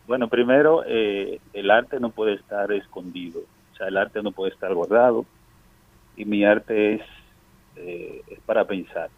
Bueno, 0.07 0.27
primero, 0.27 0.83
eh, 0.85 1.39
el 1.53 1.71
arte 1.71 1.99
no 1.99 2.09
puede 2.09 2.33
estar 2.33 2.71
escondido, 2.71 3.41
o 3.73 3.75
sea, 3.75 3.87
el 3.87 3.97
arte 3.97 4.21
no 4.21 4.31
puede 4.31 4.51
estar 4.51 4.73
guardado 4.73 5.25
mi 6.25 6.43
arte 6.45 6.95
es, 6.95 7.01
eh, 7.75 8.23
es 8.27 8.41
para 8.45 8.65
pensar. 8.67 9.11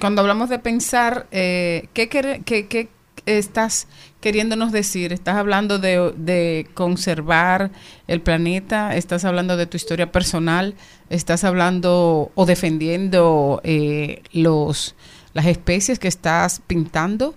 Cuando 0.00 0.20
hablamos 0.22 0.48
de 0.48 0.58
pensar, 0.58 1.26
eh, 1.30 1.88
¿qué, 1.94 2.08
qué- 2.08 2.42
qué 2.44 2.88
estás 3.26 3.88
queriéndonos 4.20 4.72
decir? 4.72 5.12
¿Estás 5.12 5.36
hablando 5.36 5.78
de, 5.78 6.12
de 6.16 6.68
conservar 6.74 7.70
el 8.08 8.20
planeta? 8.20 8.96
¿Estás 8.96 9.24
hablando 9.24 9.56
de 9.56 9.66
tu 9.66 9.76
historia 9.76 10.10
personal? 10.12 10.74
¿Estás 11.10 11.44
hablando 11.44 12.32
o 12.34 12.46
defendiendo 12.46 13.60
eh, 13.64 14.22
los 14.32 14.96
las 15.32 15.46
especies 15.46 15.98
que 15.98 16.08
estás 16.08 16.60
pintando? 16.66 17.34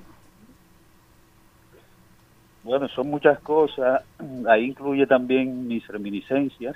Bueno, 2.68 2.90
son 2.90 3.10
muchas 3.10 3.40
cosas. 3.40 4.04
Ahí 4.48 4.66
incluye 4.66 5.08
también 5.08 5.68
mis 5.68 5.88
reminiscencias. 5.88 6.76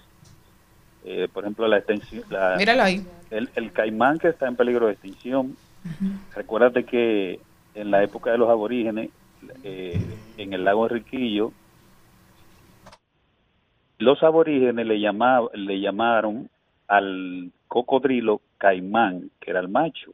Eh, 1.04 1.28
por 1.34 1.44
ejemplo, 1.44 1.68
la 1.68 1.80
extensión. 1.80 2.24
la- 2.30 2.56
Míralo 2.58 2.84
ahí. 2.84 3.02
El, 3.30 3.50
el 3.56 3.72
caimán 3.74 4.18
que 4.18 4.30
está 4.30 4.48
en 4.48 4.56
peligro 4.56 4.86
de 4.88 4.94
extinción. 4.94 5.58
Recuérdate 6.34 6.86
que 6.86 7.42
en 7.76 7.92
la 7.92 8.04
época 8.04 8.32
de 8.32 8.38
los 8.38 8.50
aborígenes, 8.50 9.10
eh, 9.64 10.18
en 10.38 10.54
el 10.54 10.64
lago 10.64 10.86
Enriquillo, 10.88 11.52
los 14.00 14.24
aborígenes 14.24 14.86
le, 14.88 15.00
llamaba, 15.00 15.50
le 15.54 15.80
llamaron 15.80 16.50
al 16.88 17.52
cocodrilo 17.68 18.42
caimán, 18.58 19.30
que 19.42 19.52
era 19.52 19.60
el 19.60 19.68
macho. 19.68 20.14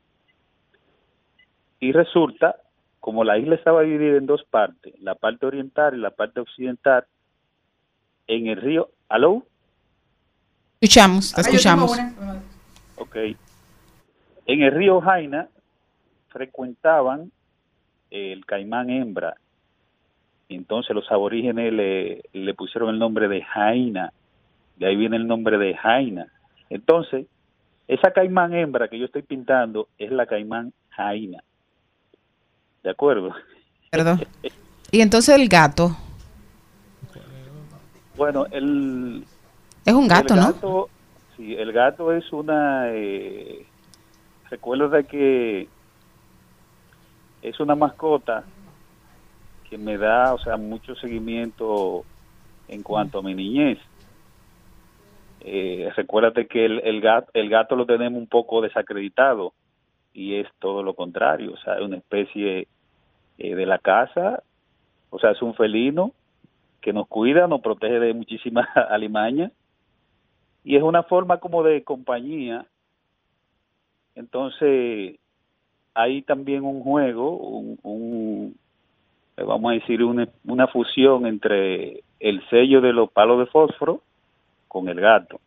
Y 1.80 1.92
resulta, 1.92 2.56
como 3.00 3.24
la 3.24 3.38
isla 3.38 3.56
estaba 3.56 3.82
dividida 3.82 4.18
en 4.18 4.26
dos 4.26 4.44
partes, 4.44 4.94
la 5.00 5.16
parte 5.16 5.46
oriental 5.46 5.96
y 5.96 6.00
la 6.00 6.12
parte 6.12 6.40
occidental, 6.40 7.06
en 8.28 8.48
el 8.48 8.58
río... 8.58 8.90
¿Aló? 9.10 9.46
Escuchamos, 10.82 11.34
te 11.34 11.42
escuchamos. 11.42 11.98
Ok. 12.98 13.16
En 14.46 14.62
el 14.62 14.72
río 14.72 15.00
Jaina 15.00 15.48
frecuentaban 16.30 17.32
el 18.12 18.46
caimán 18.46 18.90
hembra. 18.90 19.36
Entonces 20.50 20.96
los 20.96 21.12
aborígenes 21.12 21.74
le, 21.74 22.24
le 22.34 22.54
pusieron 22.54 22.90
el 22.90 23.00
nombre 23.00 23.28
de 23.28 23.42
Jaina. 23.44 24.12
De 24.76 24.88
ahí 24.88 24.96
viene 24.96 25.18
el 25.18 25.28
nombre 25.28 25.58
de 25.58 25.76
Jaina. 25.76 26.28
Entonces, 26.70 27.26
esa 27.88 28.12
caimán 28.12 28.54
hembra 28.54 28.88
que 28.88 29.00
yo 29.00 29.06
estoy 29.06 29.24
pintando 29.24 29.88
es 29.98 30.12
la 30.12 30.26
caimán 30.26 30.74
Jaina. 30.90 31.44
¿De 32.88 32.92
acuerdo? 32.92 33.36
Perdón. 33.92 34.26
Y 34.92 35.02
entonces 35.02 35.36
el 35.36 35.50
gato. 35.50 35.98
Bueno, 38.16 38.46
el... 38.52 39.26
Es 39.84 39.94
un 39.94 40.08
gato, 40.08 40.34
el 40.34 40.40
¿no? 40.40 40.88
Sí, 41.36 41.54
el 41.56 41.74
gato 41.74 42.14
es 42.14 42.32
una... 42.32 42.86
Eh, 42.94 43.66
recuerda 44.50 45.04
que 45.04 45.68
es 47.42 47.60
una 47.60 47.76
mascota 47.76 48.46
que 49.70 49.78
me 49.78 49.98
da, 49.98 50.34
o 50.34 50.40
sea, 50.40 50.56
mucho 50.56 50.96
seguimiento 50.96 52.06
en 52.70 52.82
cuanto 52.82 53.20
a 53.20 53.24
mi 53.24 53.36
niñez. 53.36 53.80
Eh, 55.42 55.92
recuérdate 55.98 56.48
que 56.48 56.64
el, 56.64 56.80
el, 56.80 57.02
gato, 57.02 57.30
el 57.34 57.50
gato 57.50 57.76
lo 57.76 57.86
tenemos 57.86 58.18
un 58.18 58.28
poco 58.28 58.62
desacreditado 58.62 59.52
y 60.14 60.36
es 60.36 60.48
todo 60.60 60.82
lo 60.82 60.94
contrario, 60.94 61.52
o 61.52 61.58
sea, 61.58 61.76
es 61.76 61.82
una 61.82 61.98
especie 61.98 62.70
eh, 63.38 63.56
de 63.56 63.66
la 63.66 63.78
casa, 63.78 64.44
o 65.10 65.20
sea, 65.20 65.32
es 65.32 65.42
un 65.42 65.54
felino 65.54 66.12
que 66.82 66.94
nos 66.94 67.08
cuida, 67.08 67.48
nos 67.48 67.62
protege 67.62 68.00
de 68.00 68.14
muchísimas 68.14 68.68
alimañas 68.90 69.52
y 70.64 70.76
es 70.76 70.84
una 70.84 71.04
forma 71.04 71.38
como 71.38 71.64
de 71.64 71.84
compañía. 71.84 72.66
Entonces, 74.16 75.18
hay 75.94 76.22
también 76.24 76.64
un 76.64 76.82
juego, 76.82 77.38
un, 77.38 77.80
un 77.84 78.56
eh, 79.38 79.44
vamos 79.44 79.72
a 79.72 79.76
decir, 79.76 80.04
una, 80.04 80.28
una 80.46 80.68
fusión 80.68 81.26
entre 81.26 82.04
el 82.20 82.48
sello 82.50 82.82
de 82.82 82.94
los 82.94 83.12
palos 83.12 83.40
de 83.40 83.46
fósforo 83.46 84.02
con 84.68 84.90
el 84.90 85.00
gato. 85.00 85.40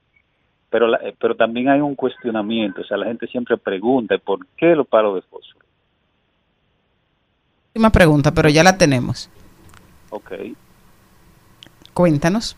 Pero, 0.70 0.86
la, 0.86 0.98
eh, 0.98 1.14
pero 1.18 1.34
también 1.34 1.68
hay 1.68 1.80
un 1.80 1.96
cuestionamiento, 1.96 2.82
o 2.82 2.84
sea, 2.84 2.96
la 2.96 3.06
gente 3.06 3.26
siempre 3.26 3.56
pregunta, 3.56 4.16
¿por 4.18 4.46
qué 4.56 4.76
los 4.76 4.86
palos 4.86 5.16
de 5.16 5.22
fósforo? 5.22 5.66
Última 7.70 7.90
pregunta, 7.90 8.32
pero 8.32 8.48
ya 8.48 8.64
la 8.64 8.76
tenemos. 8.76 9.30
Ok. 10.10 10.32
Cuéntanos. 11.94 12.56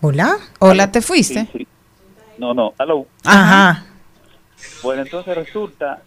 Hola. 0.00 0.38
Hola, 0.60 0.90
¿te 0.90 1.02
fuiste? 1.02 1.46
Sí, 1.52 1.58
sí. 1.58 1.66
No, 2.38 2.54
no, 2.54 2.72
aló. 2.78 3.06
Ajá. 3.24 3.84
Bueno, 4.82 5.02
entonces 5.02 5.34
resulta, 5.36 6.02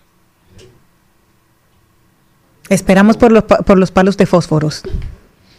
Esperamos 2.69 3.17
por 3.17 3.31
los, 3.33 3.43
pa- 3.43 3.57
por 3.57 3.77
los 3.77 3.91
palos 3.91 4.15
de 4.17 4.25
fósforos. 4.25 4.81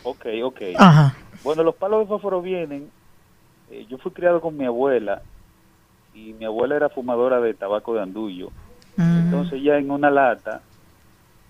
ok, 0.03 0.27
ok. 0.45 0.61
Ajá. 0.79 1.15
Bueno, 1.45 1.63
los 1.63 1.75
palos 1.77 2.01
de 2.01 2.07
fósforo 2.07 2.41
vienen, 2.43 2.91
eh, 3.71 3.87
yo 3.89 3.99
fui 3.99 4.11
criado 4.13 4.41
con 4.41 4.57
mi 4.57 4.65
abuela 4.65 5.21
y 6.15 6.33
mi 6.33 6.45
abuela 6.47 6.75
era 6.75 6.89
fumadora 6.89 7.39
de 7.41 7.53
tabaco 7.55 7.95
de 7.95 8.01
andullo. 8.03 8.51
Entonces 8.97 9.63
ya 9.63 9.79
en 9.79 9.91
una 9.91 10.11
lata 10.11 10.63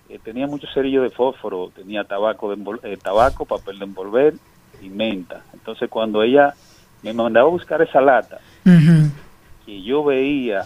eh, 0.09 0.19
tenía 0.19 0.47
muchos 0.47 0.69
cerillos 0.73 1.03
de 1.03 1.09
fósforo, 1.09 1.71
tenía 1.75 2.03
tabaco, 2.03 2.55
de 2.55 2.79
eh, 2.83 2.97
tabaco, 2.97 3.45
papel 3.45 3.79
de 3.79 3.85
envolver 3.85 4.33
y 4.81 4.89
menta. 4.89 5.45
Entonces 5.53 5.89
cuando 5.89 6.23
ella 6.23 6.55
me 7.01 7.13
mandaba 7.13 7.47
a 7.47 7.51
buscar 7.51 7.81
esa 7.81 8.01
lata, 8.01 8.39
que 9.65 9.81
yo 9.83 10.03
veía, 10.03 10.65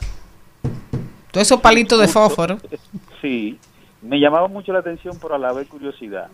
Todo 1.32 1.42
esos 1.42 1.62
palitos 1.62 2.00
de 2.00 2.08
fósforo. 2.08 2.58
sí, 3.22 3.58
me 4.02 4.20
llamaba 4.20 4.48
mucho 4.48 4.74
la 4.74 4.80
atención, 4.80 5.18
pero 5.22 5.36
a 5.36 5.40
la 5.40 5.54
vez 5.54 5.68
curiosidad. 5.68 6.30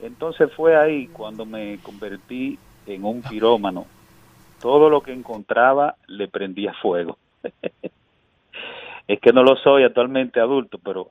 Entonces 0.00 0.50
fue 0.56 0.76
ahí 0.76 1.08
cuando 1.08 1.44
me 1.44 1.78
convertí 1.82 2.58
en 2.86 3.04
un 3.04 3.22
pirómano. 3.22 3.86
Todo 4.60 4.90
lo 4.90 5.02
que 5.02 5.12
encontraba 5.12 5.96
le 6.06 6.28
prendía 6.28 6.72
fuego. 6.80 7.18
es 9.08 9.20
que 9.20 9.32
no 9.32 9.42
lo 9.42 9.56
soy 9.56 9.84
actualmente 9.84 10.40
adulto, 10.40 10.78
pero 10.78 11.10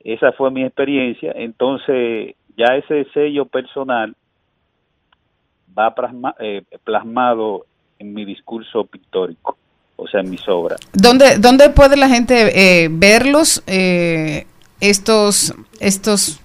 esa 0.00 0.32
fue 0.32 0.50
mi 0.50 0.64
experiencia. 0.64 1.32
Entonces 1.34 2.34
ya 2.56 2.76
ese 2.76 3.06
sello 3.12 3.46
personal 3.46 4.14
va 5.78 5.94
eh, 6.40 6.62
plasmado 6.84 7.66
en 7.98 8.14
mi 8.14 8.24
discurso 8.24 8.84
pictórico, 8.84 9.56
o 9.96 10.06
sea, 10.08 10.20
en 10.20 10.30
mis 10.30 10.46
obras. 10.48 10.80
¿Dónde, 10.92 11.38
dónde 11.38 11.70
puede 11.70 11.96
la 11.96 12.08
gente 12.08 12.84
eh, 12.84 12.88
verlos, 12.90 13.62
eh, 13.66 14.46
estos, 14.80 15.54
estos, 15.80 16.40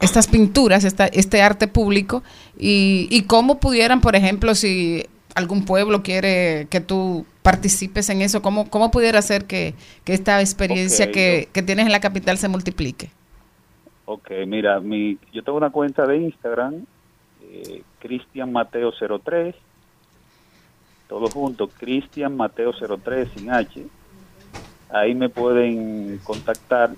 estas 0.00 0.28
pinturas, 0.28 0.84
esta, 0.84 1.06
este 1.06 1.42
arte 1.42 1.68
público? 1.68 2.22
Y, 2.58 3.08
y 3.10 3.22
cómo 3.22 3.58
pudieran, 3.58 4.00
por 4.00 4.16
ejemplo, 4.16 4.54
si 4.54 5.04
algún 5.34 5.64
pueblo 5.64 6.02
quiere 6.02 6.66
que 6.70 6.80
tú 6.80 7.26
participes 7.42 8.10
en 8.10 8.22
eso, 8.22 8.42
cómo, 8.42 8.68
cómo 8.68 8.90
pudiera 8.90 9.18
hacer 9.18 9.46
que, 9.46 9.74
que 10.04 10.12
esta 10.12 10.40
experiencia 10.40 11.10
que, 11.10 11.48
que 11.52 11.62
tienes 11.62 11.86
en 11.86 11.92
la 11.92 12.00
capital 12.00 12.38
se 12.38 12.48
multiplique? 12.48 13.10
Ok, 14.04 14.30
mira, 14.46 14.80
mi, 14.80 15.18
yo 15.32 15.42
tengo 15.42 15.58
una 15.58 15.70
cuenta 15.70 16.06
de 16.06 16.18
Instagram, 16.18 16.84
eh, 17.42 17.82
Cristian 18.00 18.52
Mateo 18.52 18.92
03, 18.92 19.54
todo 21.08 21.28
junto, 21.28 21.68
Cristian 21.68 22.36
Mateo 22.36 22.72
03 22.72 23.28
sin 23.34 23.50
H. 23.50 23.86
Ahí 24.92 25.14
me 25.14 25.28
pueden 25.28 26.18
contactar 26.24 26.90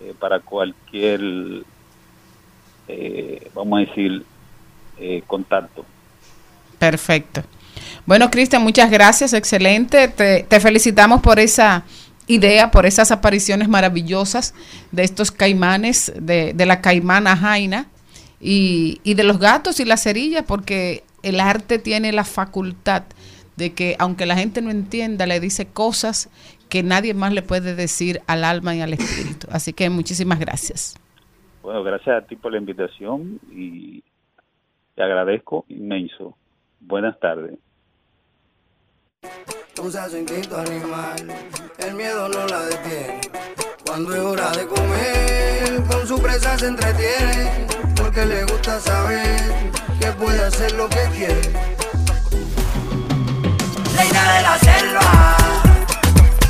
eh, 0.00 0.14
para 0.18 0.40
cualquier, 0.40 1.20
eh, 2.88 3.50
vamos 3.54 3.78
a 3.78 3.80
decir, 3.80 4.24
eh, 4.98 5.22
contacto. 5.26 5.84
Perfecto. 6.78 7.42
Bueno, 8.06 8.30
Cristian, 8.30 8.62
muchas 8.62 8.90
gracias, 8.90 9.32
excelente. 9.32 10.08
Te, 10.08 10.60
felicitamos 10.60 11.20
por 11.20 11.38
esa 11.38 11.84
idea, 12.26 12.70
por 12.70 12.86
esas 12.86 13.10
apariciones 13.10 13.68
maravillosas 13.68 14.54
de 14.92 15.04
estos 15.04 15.30
caimanes, 15.30 16.12
de, 16.18 16.52
de 16.54 16.66
la 16.66 16.80
caimana 16.80 17.36
jaina 17.36 17.86
y, 18.40 19.00
y 19.04 19.14
de 19.14 19.24
los 19.24 19.38
gatos 19.38 19.80
y 19.80 19.84
las 19.84 20.02
cerillas, 20.02 20.44
porque 20.46 21.04
el 21.22 21.40
arte 21.40 21.78
tiene 21.78 22.12
la 22.12 22.24
facultad 22.24 23.04
de 23.56 23.74
que, 23.74 23.96
aunque 23.98 24.24
la 24.24 24.36
gente 24.36 24.62
no 24.62 24.70
entienda, 24.70 25.26
le 25.26 25.40
dice 25.40 25.66
cosas 25.66 26.30
que 26.68 26.82
nadie 26.82 27.12
más 27.14 27.32
le 27.32 27.42
puede 27.42 27.74
decir 27.74 28.20
al 28.26 28.44
alma 28.44 28.74
y 28.74 28.80
al 28.80 28.92
espíritu. 28.92 29.48
Así 29.50 29.72
que 29.72 29.90
muchísimas 29.90 30.38
gracias. 30.38 30.96
Bueno, 31.62 31.82
gracias 31.82 32.22
a 32.22 32.26
ti 32.26 32.36
por 32.36 32.52
la 32.52 32.58
invitación 32.58 33.40
y 33.50 34.02
Te 34.94 35.02
agradezco 35.02 35.64
inmenso. 35.68 36.36
Buenas 36.88 37.20
tardes. 37.20 37.58
Un 39.78 39.92
instinto 40.18 40.56
animal, 40.56 41.34
el 41.76 41.94
miedo 41.94 42.30
no 42.30 42.46
la 42.46 42.62
detiene. 42.62 43.20
Cuando 43.84 44.14
es 44.14 44.20
hora 44.20 44.50
de 44.52 44.66
comer, 44.66 45.82
con 45.86 46.08
su 46.08 46.18
presa 46.18 46.56
se 46.56 46.68
entretiene, 46.68 47.66
porque 47.94 48.24
le 48.24 48.42
gusta 48.44 48.80
saber 48.80 49.38
que 50.00 50.12
puede 50.12 50.42
hacer 50.42 50.72
lo 50.76 50.88
que 50.88 51.02
quiere. 51.14 51.42
Reina 53.94 54.36
de 54.36 54.42
la 54.42 54.58
selva, 54.58 55.36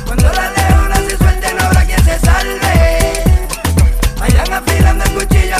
cuando 0.05 0.23
las 0.23 0.57
leonas 0.57 0.99
se 0.99 1.17
suelten 1.17 1.57
no 1.57 1.63
habrá 1.63 1.83
quien 1.83 2.03
se 2.05 2.17
salve. 2.17 3.23
Vayan 4.17 4.53
afilando 4.53 5.03
el 5.03 5.11
cuchillo 5.11 5.57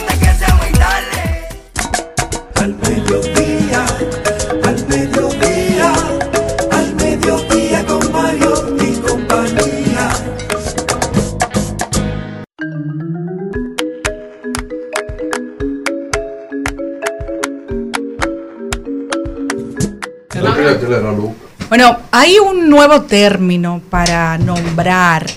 Bueno, 21.70 22.00
hay 22.12 22.40
un 22.40 22.70
nuevo 22.70 23.04
término 23.04 23.82
para 23.90 24.38
nombrar 24.38 25.28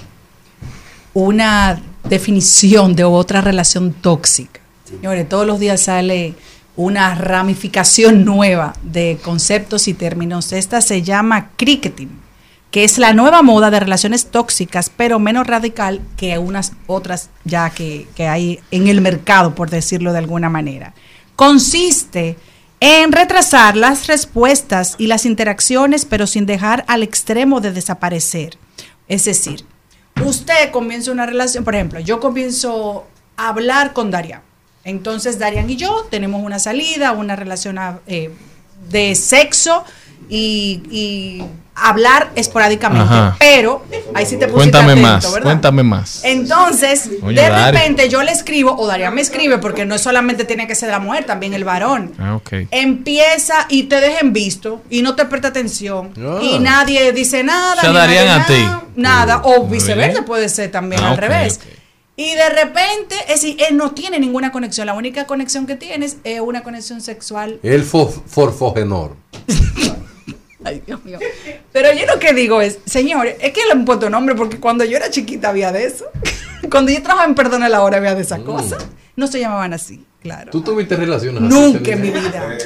una 1.14 1.80
definición 2.08 2.96
de 2.96 3.04
otra 3.04 3.40
relación 3.40 3.92
tóxica. 3.92 4.60
Señores, 4.84 5.28
todos 5.28 5.46
los 5.46 5.60
días 5.60 5.80
sale 5.80 6.34
una 6.76 7.14
ramificación 7.14 8.24
nueva 8.24 8.74
de 8.82 9.18
conceptos 9.22 9.88
y 9.88 9.94
términos. 9.94 10.52
Esta 10.52 10.80
se 10.80 11.02
llama 11.02 11.50
cricketing, 11.56 12.10
que 12.70 12.84
es 12.84 12.98
la 12.98 13.12
nueva 13.12 13.42
moda 13.42 13.70
de 13.70 13.80
relaciones 13.80 14.26
tóxicas, 14.26 14.90
pero 14.94 15.18
menos 15.18 15.46
radical 15.46 16.00
que 16.16 16.38
unas 16.38 16.72
otras 16.86 17.28
ya 17.44 17.70
que, 17.70 18.06
que 18.14 18.26
hay 18.26 18.60
en 18.70 18.88
el 18.88 19.00
mercado, 19.00 19.54
por 19.54 19.68
decirlo 19.70 20.12
de 20.12 20.18
alguna 20.18 20.48
manera. 20.48 20.94
Consiste 21.36 22.36
en 22.84 23.12
retrasar 23.12 23.76
las 23.76 24.08
respuestas 24.08 24.96
y 24.98 25.06
las 25.06 25.24
interacciones, 25.24 26.04
pero 26.04 26.26
sin 26.26 26.46
dejar 26.46 26.84
al 26.88 27.04
extremo 27.04 27.60
de 27.60 27.70
desaparecer. 27.70 28.58
Es 29.06 29.24
decir, 29.24 29.64
usted 30.24 30.72
comienza 30.72 31.12
una 31.12 31.24
relación, 31.24 31.62
por 31.62 31.76
ejemplo, 31.76 32.00
yo 32.00 32.18
comienzo 32.18 33.06
a 33.36 33.50
hablar 33.50 33.92
con 33.92 34.10
Darian. 34.10 34.42
Entonces 34.82 35.38
Darian 35.38 35.70
y 35.70 35.76
yo 35.76 36.08
tenemos 36.10 36.42
una 36.42 36.58
salida, 36.58 37.12
una 37.12 37.36
relación 37.36 37.78
eh, 38.08 38.32
de 38.90 39.14
sexo 39.14 39.84
y 40.28 41.40
hablar 41.74 42.30
esporádicamente. 42.34 43.04
Ajá. 43.04 43.36
Pero, 43.38 43.84
ahí 44.14 44.26
sí 44.26 44.36
te 44.36 44.46
pusiste 44.46 44.70
Cuéntame 44.72 44.92
atento, 44.92 45.08
más, 45.08 45.32
¿verdad? 45.32 45.42
cuéntame 45.42 45.82
más. 45.82 46.20
Entonces, 46.24 47.08
Oye, 47.22 47.40
de 47.40 47.48
Dari. 47.48 47.76
repente 47.76 48.08
yo 48.08 48.22
le 48.22 48.30
escribo, 48.32 48.74
o 48.76 48.86
Daria 48.86 49.10
me 49.10 49.20
escribe, 49.22 49.58
porque 49.58 49.84
no 49.84 49.96
solamente 49.98 50.44
tiene 50.44 50.66
que 50.66 50.74
ser 50.74 50.90
la 50.90 50.98
mujer, 50.98 51.24
también 51.24 51.54
el 51.54 51.64
varón. 51.64 52.12
Ah, 52.18 52.36
ok. 52.36 52.68
Empieza 52.70 53.66
y 53.68 53.84
te 53.84 54.00
dejen 54.00 54.32
visto 54.32 54.82
y 54.90 55.02
no 55.02 55.14
te 55.16 55.24
presta 55.24 55.48
atención 55.48 56.12
y 56.42 56.58
nadie 56.58 57.12
dice 57.12 57.42
nada. 57.42 57.80
Se 57.80 57.92
darían 57.92 58.26
nadie 58.26 58.42
a 58.42 58.46
ti. 58.46 58.62
nada, 58.62 58.82
Nada, 58.96 59.42
o 59.44 59.66
viceversa 59.66 60.24
puede 60.24 60.48
ser 60.48 60.70
también 60.70 61.02
Ah, 61.02 61.12
al 61.12 61.16
revés. 61.16 61.60
Y 62.14 62.34
de 62.34 62.50
repente, 62.50 63.14
es 63.28 63.40
decir, 63.40 63.56
él 63.68 63.78
no 63.78 63.92
tiene 63.92 64.20
ninguna 64.20 64.52
conexión. 64.52 64.86
La 64.86 64.92
única 64.92 65.26
conexión 65.26 65.66
que 65.66 65.76
tienes 65.76 66.18
es 66.24 66.40
una 66.40 66.62
conexión 66.62 67.00
sexual. 67.00 67.58
El 67.62 67.84
fo- 67.90 68.12
forfogenor. 68.26 69.16
Ay, 70.64 70.82
Dios 70.86 71.04
mío. 71.04 71.18
Pero 71.72 71.92
yo 71.92 72.06
lo 72.06 72.18
que 72.18 72.32
digo 72.32 72.60
es, 72.60 72.78
señores, 72.86 73.36
es 73.40 73.52
que 73.52 73.64
le 73.66 73.72
han 73.72 73.84
puesto 73.84 74.08
nombre 74.10 74.34
porque 74.34 74.58
cuando 74.60 74.84
yo 74.84 74.96
era 74.96 75.10
chiquita 75.10 75.48
había 75.50 75.72
de 75.72 75.84
eso. 75.86 76.06
cuando 76.70 76.90
yo 76.92 76.98
trabajaba 77.02 77.28
en 77.28 77.34
Perdona 77.34 77.68
la 77.68 77.82
Hora 77.82 77.98
había 77.98 78.14
de 78.14 78.22
esas 78.22 78.40
cosas. 78.40 78.84
No 79.14 79.26
se 79.26 79.40
llamaban 79.40 79.74
así, 79.74 80.04
claro. 80.22 80.50
¿Tú 80.50 80.62
tuviste 80.62 80.96
relaciones 80.96 81.42
así, 81.42 81.52
Nunca 81.52 81.92
en 81.92 82.00
mi 82.00 82.10
vida. 82.10 82.56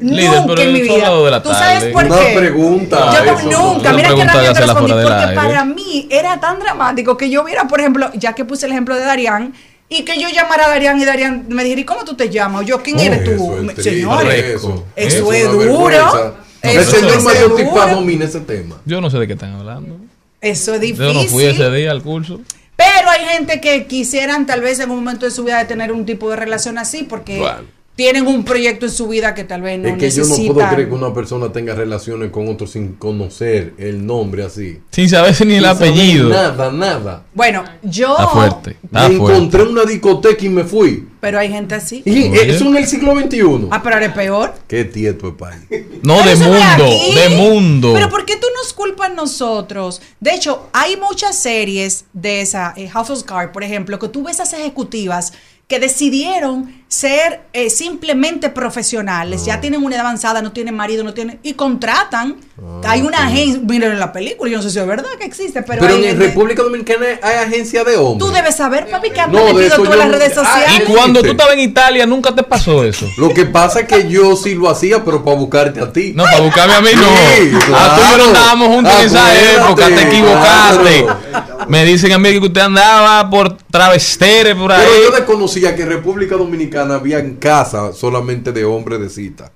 Líder, 0.00 0.40
Nunca 0.46 0.62
en 0.62 0.72
mi 0.72 0.82
vida. 0.82 1.08
dos 1.08 1.24
de 1.24 1.30
la 1.30 1.40
¿Tú 1.42 1.50
sabes 1.50 1.84
por 1.92 2.04
Una 2.04 2.18
qué? 2.18 2.34
pregunta. 2.36 3.12
Yo 3.14 3.24
no- 3.24 3.38
eso. 3.38 3.46
nunca, 3.46 3.80
Una 3.90 3.92
mira 3.92 4.08
qué 4.08 4.14
pregunta 4.14 4.32
rápido 4.34 4.52
te 4.54 4.60
respondí, 4.60 4.92
porque 4.92 5.12
aire. 5.12 5.34
para 5.36 5.64
mí 5.64 6.08
era 6.10 6.40
tan 6.40 6.58
dramático 6.58 7.16
que 7.16 7.30
yo 7.30 7.44
viera, 7.44 7.68
por 7.68 7.78
ejemplo, 7.78 8.10
ya 8.14 8.32
que 8.32 8.44
puse 8.44 8.66
el 8.66 8.72
ejemplo 8.72 8.96
de 8.96 9.02
Darían, 9.02 9.54
y 9.88 10.02
que 10.04 10.20
yo 10.20 10.28
llamara 10.30 10.66
a 10.66 10.68
Darían 10.70 10.98
y 11.00 11.04
Darían 11.04 11.44
me 11.48 11.62
dijera, 11.62 11.80
¿y 11.82 11.84
cómo 11.84 12.04
tú 12.04 12.14
te 12.16 12.28
llamas? 12.28 12.62
O 12.62 12.64
yo, 12.64 12.82
¿quién 12.82 12.98
eres 12.98 13.22
tú? 13.22 13.30
Eso 13.30 13.56
es 13.58 13.62
Me- 13.62 13.72
triste, 13.74 13.90
Señores, 13.92 14.44
eso. 14.56 14.84
eso 14.96 15.32
Es 15.32 15.44
una 15.44 15.52
duro. 15.52 15.86
vergüenza. 15.86 16.32
El 16.64 16.78
Eso 16.78 16.90
señor 16.92 17.18
es 17.18 17.22
Mayor 17.22 17.90
domina 17.90 18.24
ese 18.24 18.40
tema. 18.40 18.80
Yo 18.86 19.00
no 19.00 19.10
sé 19.10 19.18
de 19.18 19.26
qué 19.26 19.34
están 19.34 19.52
hablando. 19.52 19.98
Eso 20.40 20.74
es 20.74 20.96
Yo 20.96 21.12
no 21.12 21.20
fui 21.24 21.44
difícil. 21.44 21.62
ese 21.62 21.70
día 21.70 21.90
al 21.90 22.02
curso. 22.02 22.40
Pero 22.76 23.10
hay 23.10 23.24
gente 23.26 23.60
que 23.60 23.86
quisieran 23.86 24.46
tal 24.46 24.60
vez 24.62 24.80
en 24.80 24.90
un 24.90 24.96
momento 24.96 25.26
de 25.26 25.30
su 25.30 25.44
vida 25.44 25.58
de 25.58 25.66
tener 25.66 25.92
un 25.92 26.06
tipo 26.06 26.30
de 26.30 26.36
relación 26.36 26.78
así 26.78 27.02
porque 27.02 27.38
Bueno. 27.38 27.64
Tienen 27.96 28.26
un 28.26 28.44
proyecto 28.44 28.86
en 28.86 28.92
su 28.92 29.06
vida 29.06 29.34
que 29.34 29.44
tal 29.44 29.62
vez 29.62 29.78
no 29.78 29.88
es 29.88 29.98
que 29.98 30.10
yo 30.10 30.24
no 30.24 30.54
puedo 30.54 30.68
creer 30.68 30.88
que 30.88 30.94
una 30.94 31.14
persona 31.14 31.52
tenga 31.52 31.74
relaciones 31.74 32.30
con 32.30 32.48
otro 32.48 32.66
sin 32.66 32.94
conocer 32.94 33.74
el 33.78 34.04
nombre 34.04 34.44
así. 34.44 34.80
Sin 34.90 35.08
saber 35.08 35.34
ni 35.46 35.54
el 35.54 35.60
Sin 35.62 35.70
apellido. 35.70 36.28
Nada, 36.28 36.72
nada. 36.72 37.24
Bueno, 37.32 37.62
yo... 37.82 38.10
Está 38.12 38.28
fuerte. 38.28 38.76
Está 38.82 39.08
Me 39.08 39.16
fuerte. 39.16 39.36
encontré 39.36 39.62
en 39.62 39.68
una 39.68 39.84
discoteca 39.84 40.44
y 40.44 40.48
me 40.48 40.64
fui. 40.64 41.08
Pero 41.20 41.38
hay 41.38 41.48
gente 41.50 41.76
así. 41.76 42.02
Y 42.04 42.36
eso 42.36 42.66
en 42.66 42.76
el 42.76 42.86
siglo 42.86 43.14
XXI. 43.18 43.68
Ah, 43.70 43.80
pero 43.82 43.94
ahora 43.94 44.06
es 44.06 44.12
peor. 44.12 44.54
Qué 44.66 44.84
tieto 44.84 45.28
es 45.28 45.34
país. 45.34 45.62
No, 46.02 46.16
Pero 46.22 46.30
de 46.30 46.36
mundo. 46.36 46.84
De 47.14 47.28
mundo. 47.36 47.92
Pero 47.94 48.10
¿por 48.10 48.26
qué 48.26 48.36
tú 48.36 48.46
nos 48.60 48.72
culpas 48.72 49.14
nosotros? 49.14 50.02
De 50.20 50.34
hecho, 50.34 50.68
hay 50.72 50.96
muchas 50.96 51.38
series 51.38 52.06
de 52.12 52.40
esa, 52.40 52.74
eh, 52.76 52.88
House 52.88 53.10
of 53.10 53.22
Cards, 53.22 53.52
por 53.52 53.62
ejemplo, 53.62 53.98
que 53.98 54.08
tú 54.08 54.24
ves 54.24 54.40
a 54.40 54.42
esas 54.42 54.60
ejecutivas 54.60 55.32
que 55.66 55.78
decidieron 55.80 56.83
ser 56.94 57.40
eh, 57.52 57.70
simplemente 57.70 58.50
profesionales, 58.50 59.40
Ah. 59.42 59.46
ya 59.46 59.60
tienen 59.60 59.82
una 59.84 59.96
edad 59.96 60.04
avanzada, 60.06 60.42
no 60.42 60.52
tienen 60.52 60.74
marido, 60.76 61.02
no 61.02 61.12
tienen 61.12 61.40
y 61.42 61.54
contratan. 61.54 62.36
Ah, 62.56 62.80
hay 62.90 63.02
una 63.02 63.26
agencia, 63.26 63.60
miren 63.66 63.92
en 63.92 63.98
la 63.98 64.12
película, 64.12 64.48
yo 64.50 64.58
no 64.58 64.62
sé 64.62 64.70
si 64.70 64.78
es 64.78 64.86
verdad 64.86 65.08
que 65.18 65.24
existe, 65.24 65.62
pero, 65.62 65.80
Pero, 65.80 65.94
hay 65.94 66.06
en 66.06 66.18
República 66.18 66.62
Dominicana 66.62 67.06
hay 67.22 67.36
agencia 67.46 67.82
de 67.82 67.96
hombres. 67.96 68.28
tú 68.28 68.32
debes 68.32 68.54
saber, 68.54 68.88
papi, 68.88 69.10
que 69.10 69.20
has 69.20 69.28
No, 69.28 69.52
metido 69.52 69.76
tú 69.82 69.92
en 69.92 69.98
las 69.98 70.08
redes 70.08 70.32
Ah, 70.38 70.44
sociales. 70.44 70.82
Y 70.88 70.92
cuando 70.92 71.22
tú 71.22 71.30
estabas 71.32 71.54
en 71.54 71.60
Italia, 71.60 72.06
nunca 72.06 72.32
te 72.34 72.42
pasó 72.44 72.84
eso. 72.84 73.06
Lo 73.18 73.30
que 73.30 73.44
pasa 73.46 73.80
es 73.80 73.88
que 73.88 74.08
yo 74.08 74.36
sí 74.36 74.54
lo 74.54 74.70
hacía, 74.70 75.04
pero 75.04 75.24
para 75.24 75.36
buscarte 75.36 75.80
a 75.80 75.92
ti. 75.92 76.12
No, 76.14 76.22
para 76.24 76.40
buscarme 76.42 76.74
a 76.74 76.80
mí 76.80 76.90
no. 76.94 77.02
Sí, 77.02 77.50
Ah, 77.74 77.96
tú 77.96 78.00
claro. 78.02 78.24
andábamos 78.28 78.68
juntos 78.68 78.92
en 79.00 79.06
esa 79.06 79.52
época, 79.56 79.86
te 79.88 80.02
equivocaste. 80.02 81.02
claro. 81.04 81.44
Me 81.68 81.82
dicen 81.86 82.12
a 82.12 82.18
mí 82.18 82.30
que 82.32 82.38
usted 82.46 82.60
andaba 82.60 83.28
por 83.30 83.56
travestere 83.70 84.54
por 84.54 84.70
ahí. 84.70 84.84
Pero 84.86 85.08
yo 85.10 85.16
desconocía 85.16 85.74
que 85.74 85.82
en 85.82 85.88
República 85.88 86.36
Dominicana 86.36 86.83
había 86.90 87.18
en 87.18 87.36
casa 87.36 87.92
solamente 87.92 88.52
de 88.52 88.64
hombres 88.64 89.00
de 89.00 89.08
cita. 89.10 89.50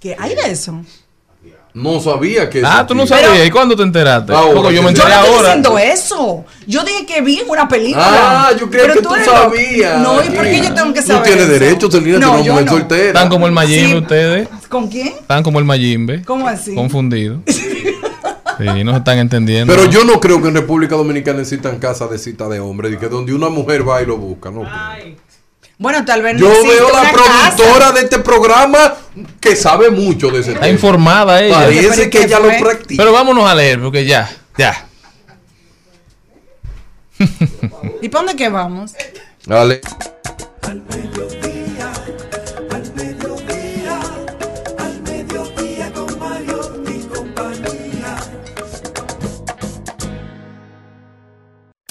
¿Qué 0.00 0.14
hay 0.18 0.34
de 0.34 0.50
eso? 0.52 0.80
No 1.74 2.00
sabía 2.00 2.48
que 2.50 2.62
Ah, 2.64 2.84
tú 2.86 2.94
no 2.94 3.06
sabías. 3.06 3.46
¿Y 3.46 3.50
cuándo 3.50 3.76
te 3.76 3.82
enteraste? 3.82 4.32
Ahora, 4.32 4.54
Porque 4.54 4.74
yo 4.74 4.82
me 4.82 4.88
que 4.88 4.94
Yo 4.94 5.02
enteré 5.02 5.14
no 5.14 5.20
estoy 5.20 5.34
ahora. 5.36 5.48
diciendo 5.54 5.78
eso. 5.78 6.44
Yo 6.66 6.82
dije 6.82 7.06
que 7.06 7.20
vi 7.20 7.38
en 7.40 7.48
una 7.50 7.68
película. 7.68 8.48
Ah, 8.48 8.50
yo 8.58 8.68
Pero 8.70 8.94
que 8.94 9.02
tú 9.02 9.14
eres 9.14 9.26
sabías. 9.26 10.00
No, 10.00 10.24
¿y 10.24 10.30
por 10.30 10.44
qué 10.44 10.60
yo 10.62 10.74
tengo 10.74 10.92
que 10.92 11.02
saber? 11.02 11.16
No 11.18 11.22
tienes 11.22 11.44
eso? 11.44 11.52
derecho, 11.52 11.90
Celina, 11.90 12.18
No, 12.18 12.42
tú 12.42 12.52
no. 12.64 12.68
soltera. 12.68 13.06
Están 13.08 13.28
como 13.28 13.46
el 13.46 13.52
Mayimbe 13.52 13.90
Sí. 13.90 13.96
ustedes. 13.96 14.48
¿Con 14.68 14.88
quién? 14.88 15.08
Están 15.08 15.42
como 15.44 15.58
el 15.60 15.64
Mayimbe. 15.66 16.22
¿Cómo 16.24 16.48
así? 16.48 16.74
Confundidos. 16.74 17.40
Sí, 18.58 18.82
no 18.82 18.90
se 18.90 18.98
están 18.98 19.18
entendiendo. 19.18 19.72
Pero 19.72 19.88
yo 19.88 20.02
no 20.02 20.18
creo 20.18 20.42
que 20.42 20.48
en 20.48 20.54
República 20.56 20.96
Dominicana 20.96 21.40
existan 21.42 21.78
casas 21.78 22.10
de 22.10 22.18
cita 22.18 22.48
de 22.48 22.58
hombres, 22.58 22.92
y 22.92 22.96
que 22.96 23.06
donde 23.08 23.32
una 23.32 23.48
mujer 23.50 23.88
va 23.88 24.02
y 24.02 24.06
lo 24.06 24.16
busca, 24.16 24.50
no 24.50 24.62
creo. 24.62 25.14
Bueno, 25.78 26.04
tal 26.04 26.22
vez 26.22 26.34
no 26.34 26.40
Yo 26.40 26.62
veo 26.68 26.90
la 26.92 27.00
una 27.02 27.12
productora 27.12 27.78
casa. 27.78 27.92
de 27.92 28.00
este 28.00 28.18
programa 28.18 28.94
que 29.40 29.54
sabe 29.54 29.90
mucho 29.90 30.28
de 30.30 30.40
ese 30.40 30.50
Está 30.50 30.62
tema. 30.62 30.72
informada 30.74 31.40
ella. 31.40 31.54
Parece 31.54 32.10
que 32.10 32.18
¿qué 32.18 32.24
ella 32.24 32.40
lo 32.40 32.48
practica. 32.58 33.00
Pero 33.02 33.12
vámonos 33.12 33.48
a 33.48 33.54
leer, 33.54 33.80
porque 33.80 34.04
ya, 34.04 34.28
ya. 34.56 34.86
¿Y 38.02 38.08
para 38.08 38.24
dónde 38.24 38.36
que 38.36 38.48
vamos? 38.48 38.92
Dale. 39.46 39.80
Al 40.62 40.82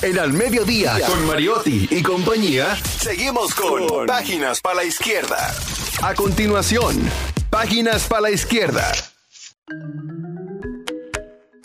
En 0.03 0.19
Al 0.19 0.31
Mediodía, 0.31 0.93
con 1.07 1.25
Mariotti 1.25 1.87
y 1.89 2.03
compañía, 2.03 2.77
seguimos 2.99 3.55
con 3.55 4.05
Páginas 4.05 4.61
para 4.61 4.75
la 4.75 4.83
Izquierda. 4.83 5.51
A 6.03 6.13
continuación, 6.13 6.95
Páginas 7.49 8.03
para 8.03 8.21
la 8.21 8.29
Izquierda. 8.29 8.91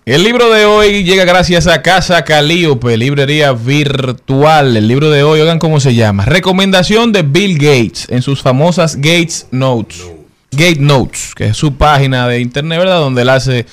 El 0.07 0.25
libro 0.25 0.49
de 0.49 0.65
hoy 0.65 1.05
llega 1.05 1.27
gracias 1.27 1.67
a 1.67 1.83
Casa 1.83 2.25
Calíope, 2.25 2.97
librería 2.97 3.53
virtual. 3.53 4.79
El 4.79 4.89
libro 4.89 5.11
de 5.11 5.25
hoy, 5.25 5.41
oigan 5.41 5.59
cómo 5.59 5.79
se 5.79 5.95
llama. 5.95 6.25
Recomendación 6.25 7.13
de 7.13 7.25
Bill 7.25 7.59
Gates 7.59 8.07
en 8.09 8.23
sus 8.23 8.41
famosas 8.41 8.97
Gates 8.97 9.49
Notes. 9.51 10.07
Gate 10.53 10.81
Notes, 10.81 11.35
que 11.37 11.49
es 11.49 11.57
su 11.59 11.77
página 11.77 12.27
de 12.29 12.41
internet, 12.41 12.79
¿verdad? 12.79 13.01
Donde 13.01 13.23
él 13.23 13.29
hace 13.29 13.67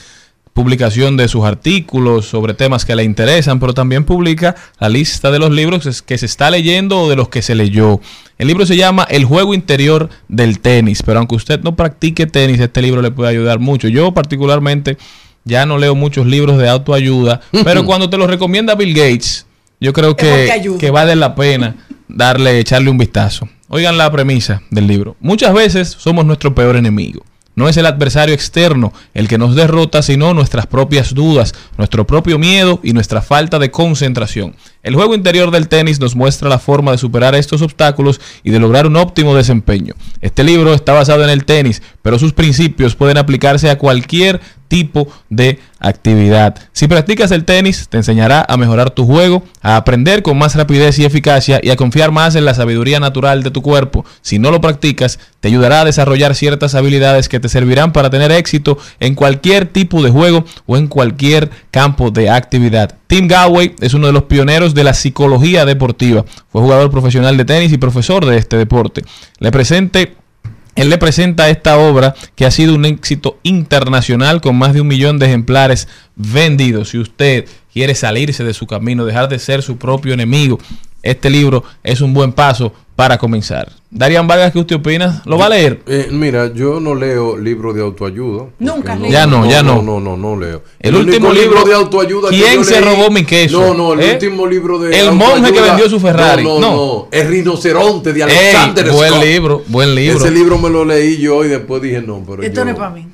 publicación 0.59 1.15
de 1.15 1.29
sus 1.29 1.45
artículos 1.45 2.25
sobre 2.25 2.53
temas 2.53 2.83
que 2.83 2.93
le 2.93 3.05
interesan, 3.05 3.61
pero 3.61 3.73
también 3.73 4.03
publica 4.03 4.57
la 4.77 4.89
lista 4.89 5.31
de 5.31 5.39
los 5.39 5.51
libros 5.51 6.01
que 6.01 6.17
se 6.17 6.25
está 6.25 6.51
leyendo 6.51 6.99
o 6.99 7.09
de 7.09 7.15
los 7.15 7.29
que 7.29 7.41
se 7.41 7.55
leyó. 7.55 8.01
El 8.37 8.49
libro 8.49 8.65
se 8.65 8.75
llama 8.75 9.07
El 9.09 9.23
juego 9.23 9.53
interior 9.53 10.09
del 10.27 10.59
tenis, 10.59 11.01
pero 11.01 11.19
aunque 11.19 11.35
usted 11.35 11.61
no 11.61 11.77
practique 11.77 12.27
tenis, 12.27 12.59
este 12.59 12.81
libro 12.81 13.01
le 13.01 13.09
puede 13.09 13.29
ayudar 13.29 13.59
mucho. 13.59 13.87
Yo 13.87 14.13
particularmente 14.13 14.97
ya 15.45 15.65
no 15.65 15.77
leo 15.77 15.95
muchos 15.95 16.27
libros 16.27 16.57
de 16.57 16.67
autoayuda, 16.67 17.39
pero 17.63 17.85
cuando 17.85 18.09
te 18.09 18.17
lo 18.17 18.27
recomienda 18.27 18.75
Bill 18.75 18.93
Gates, 18.93 19.45
yo 19.79 19.93
creo 19.93 20.17
que, 20.17 20.75
que 20.77 20.91
vale 20.91 21.15
la 21.15 21.35
pena 21.35 21.77
darle, 22.09 22.59
echarle 22.59 22.89
un 22.89 22.97
vistazo. 22.97 23.47
Oigan 23.69 23.97
la 23.97 24.11
premisa 24.11 24.61
del 24.71 24.87
libro. 24.87 25.15
Muchas 25.21 25.53
veces 25.53 25.95
somos 25.97 26.25
nuestro 26.25 26.53
peor 26.53 26.75
enemigo. 26.75 27.23
No 27.59 27.67
es 27.67 27.75
el 27.75 27.87
adversario 27.87 28.33
externo 28.33 28.93
el 29.13 29.27
que 29.27 29.37
nos 29.37 29.53
derrota, 29.53 30.01
sino 30.01 30.33
nuestras 30.33 30.65
propias 30.65 31.13
dudas, 31.13 31.53
nuestro 31.77 32.07
propio 32.07 32.39
miedo 32.39 32.79
y 32.83 32.93
nuestra 32.93 33.21
falta 33.21 33.59
de 33.59 33.69
concentración. 33.69 34.55
El 34.81 34.95
juego 34.95 35.13
interior 35.13 35.51
del 35.51 35.67
tenis 35.67 35.99
nos 35.99 36.15
muestra 36.15 36.47
la 36.47 36.57
forma 36.57 36.91
de 36.91 36.97
superar 36.97 37.35
estos 37.35 37.61
obstáculos 37.61 38.21
y 38.43 38.51
de 38.51 38.59
lograr 38.59 38.87
un 38.87 38.95
óptimo 38.95 39.35
desempeño. 39.35 39.93
Este 40.21 40.45
libro 40.45 40.73
está 40.73 40.93
basado 40.93 41.23
en 41.23 41.29
el 41.29 41.43
tenis, 41.43 41.81
pero 42.01 42.17
sus 42.17 42.31
principios 42.31 42.95
pueden 42.95 43.17
aplicarse 43.17 43.69
a 43.69 43.77
cualquier 43.77 44.39
tipo 44.69 45.09
de 45.29 45.59
actividad. 45.79 46.55
Si 46.71 46.87
practicas 46.87 47.31
el 47.31 47.43
tenis, 47.43 47.89
te 47.89 47.97
enseñará 47.97 48.45
a 48.47 48.55
mejorar 48.55 48.91
tu 48.91 49.05
juego, 49.05 49.43
a 49.61 49.75
aprender 49.75 50.21
con 50.21 50.37
más 50.37 50.55
rapidez 50.55 50.97
y 50.99 51.03
eficacia 51.03 51.59
y 51.61 51.71
a 51.71 51.75
confiar 51.75 52.11
más 52.11 52.35
en 52.35 52.45
la 52.45 52.53
sabiduría 52.53 53.01
natural 53.01 53.43
de 53.43 53.51
tu 53.51 53.61
cuerpo. 53.61 54.05
Si 54.21 54.39
no 54.39 54.49
lo 54.49 54.61
practicas, 54.61 55.19
te 55.41 55.49
ayudará 55.49 55.81
a 55.81 55.85
desarrollar 55.85 56.35
ciertas 56.35 56.75
habilidades 56.75 57.27
que 57.27 57.41
te 57.41 57.49
servirán 57.49 57.91
para 57.91 58.09
tener 58.09 58.31
éxito 58.31 58.77
en 59.01 59.15
cualquier 59.15 59.65
tipo 59.65 60.01
de 60.01 60.11
juego 60.11 60.45
o 60.67 60.77
en 60.77 60.87
cualquier 60.87 61.49
campo 61.71 62.11
de 62.11 62.29
actividad. 62.29 62.98
Tim 63.09 63.27
Galway 63.27 63.73
es 63.81 63.95
uno 63.95 64.05
de 64.05 64.13
los 64.13 64.25
pioneros 64.25 64.75
de 64.75 64.83
la 64.83 64.93
psicología 64.93 65.65
deportiva. 65.65 66.25
Fue 66.51 66.61
jugador 66.61 66.91
profesional 66.91 67.37
de 67.37 67.43
tenis 67.43 67.73
y 67.73 67.79
profesor 67.79 68.23
de 68.23 68.37
este 68.37 68.55
deporte. 68.55 69.03
Le 69.39 69.51
presente 69.51 70.13
él 70.75 70.91
le 70.91 70.99
presenta 70.99 71.49
esta 71.49 71.79
obra 71.79 72.13
que 72.35 72.45
ha 72.45 72.51
sido 72.51 72.75
un 72.75 72.85
éxito 72.85 73.39
internacional 73.41 74.41
con 74.41 74.55
más 74.55 74.73
de 74.73 74.81
un 74.81 74.87
millón 74.87 75.17
de 75.17 75.25
ejemplares 75.25 75.87
vendidos. 76.15 76.89
Si 76.89 76.99
usted 76.99 77.49
quiere 77.73 77.95
salirse 77.95 78.43
de 78.43 78.53
su 78.53 78.67
camino, 78.67 79.05
dejar 79.05 79.27
de 79.27 79.39
ser 79.39 79.63
su 79.63 79.77
propio 79.77 80.13
enemigo, 80.13 80.59
este 81.09 81.29
libro 81.29 81.63
es 81.83 82.01
un 82.01 82.13
buen 82.13 82.31
paso 82.33 82.71
para 82.95 83.17
comenzar. 83.17 83.71
Darían 83.91 84.27
Vargas, 84.27 84.51
¿qué 84.51 84.59
usted 84.59 84.75
opina? 84.75 85.21
¿Lo 85.25 85.37
va 85.37 85.45
a 85.45 85.49
leer? 85.49 85.81
Eh, 85.87 86.09
mira, 86.11 86.53
yo 86.53 86.79
no 86.81 86.93
leo 86.93 87.37
libros 87.37 87.73
de 87.73 87.81
autoayuda. 87.81 88.47
Nunca 88.59 88.95
no, 88.95 89.03
leí. 89.03 89.11
Ya 89.11 89.25
no, 89.25 89.49
ya 89.49 89.63
no. 89.63 89.81
No, 89.81 89.99
no, 90.01 90.17
no, 90.17 90.35
leo. 90.35 90.61
El 90.79 90.95
último 90.95 91.29
único 91.29 91.43
libro- 91.45 91.63
de 91.63 91.73
autoayuda 91.73 92.29
que 92.29 92.35
¿Quién 92.35 92.55
yo 92.55 92.63
se 92.65 92.81
leí- 92.81 92.83
robó 92.85 93.09
mi 93.09 93.23
queso? 93.23 93.59
No, 93.61 93.73
no, 93.73 93.93
el 93.93 94.01
¿Eh? 94.01 94.13
último 94.13 94.45
libro 94.45 94.77
de 94.79 94.99
El 94.99 95.13
monje 95.13 95.51
que 95.53 95.61
vendió 95.61 95.89
su 95.89 95.99
Ferrari. 95.99 96.43
No, 96.43 96.59
no, 96.59 96.59
No. 96.59 96.75
no. 96.75 97.07
El 97.11 97.27
rinoceronte 97.29 98.11
de 98.13 98.19
Ey, 98.19 98.23
Alexander 98.23 98.91
buen 98.91 99.09
Scott. 99.11 99.23
libro, 99.23 99.63
buen 99.67 99.95
libro. 99.95 100.17
Ese 100.19 100.31
libro 100.31 100.57
me 100.57 100.69
lo 100.69 100.83
leí 100.85 101.17
yo 101.17 101.43
y 101.45 101.47
después 101.47 101.81
dije, 101.81 102.01
no, 102.01 102.21
pero 102.27 102.43
Esto 102.43 102.57
yo, 102.61 102.65
no 102.65 102.71
es 102.71 102.77
para 102.77 102.89
mí. 102.91 103.07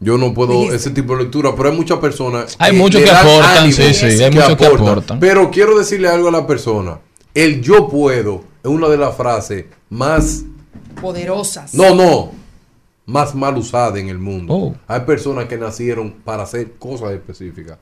yo 0.00 0.18
no 0.18 0.32
puedo 0.34 0.52
Dijiste. 0.52 0.76
ese 0.76 0.90
tipo 0.90 1.16
de 1.16 1.24
lectura, 1.24 1.54
pero 1.56 1.70
hay 1.70 1.76
muchas 1.76 1.98
personas 1.98 2.54
Hay 2.58 2.72
muchos 2.76 3.02
que 3.02 3.10
aportan, 3.10 3.56
ánimo, 3.58 3.72
sí, 3.74 3.94
sí, 3.94 4.22
hay 4.22 4.30
muchos 4.30 4.56
que 4.56 4.66
aportan. 4.66 5.18
Pero 5.18 5.50
quiero 5.50 5.76
decirle 5.78 6.08
algo 6.08 6.28
a 6.28 6.32
la 6.32 6.46
persona. 6.46 6.98
El 7.34 7.60
yo 7.62 7.88
puedo 7.88 8.44
es 8.62 8.70
una 8.70 8.88
de 8.88 8.96
las 8.96 9.16
frases 9.16 9.66
más 9.88 10.44
Poderosas. 11.00 11.74
no, 11.74 11.94
no. 11.94 12.32
Más 13.06 13.34
mal 13.34 13.56
usada 13.56 13.98
en 13.98 14.08
el 14.08 14.18
mundo. 14.18 14.54
Oh. 14.54 14.74
Hay 14.86 15.00
personas 15.00 15.46
que 15.46 15.56
nacieron 15.58 16.12
para 16.24 16.44
hacer 16.44 16.74
cosas 16.74 17.10
específicas. 17.10 17.78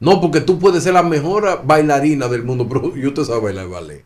No, 0.00 0.20
porque 0.20 0.40
tú 0.40 0.58
puedes 0.58 0.82
ser 0.82 0.94
la 0.94 1.02
mejor 1.02 1.62
bailarina 1.64 2.28
del 2.28 2.42
mundo, 2.42 2.66
pero 2.68 2.94
yo 2.96 3.12
te 3.12 3.24
sabe 3.24 3.40
bailar 3.40 3.68
ballet. 3.68 4.04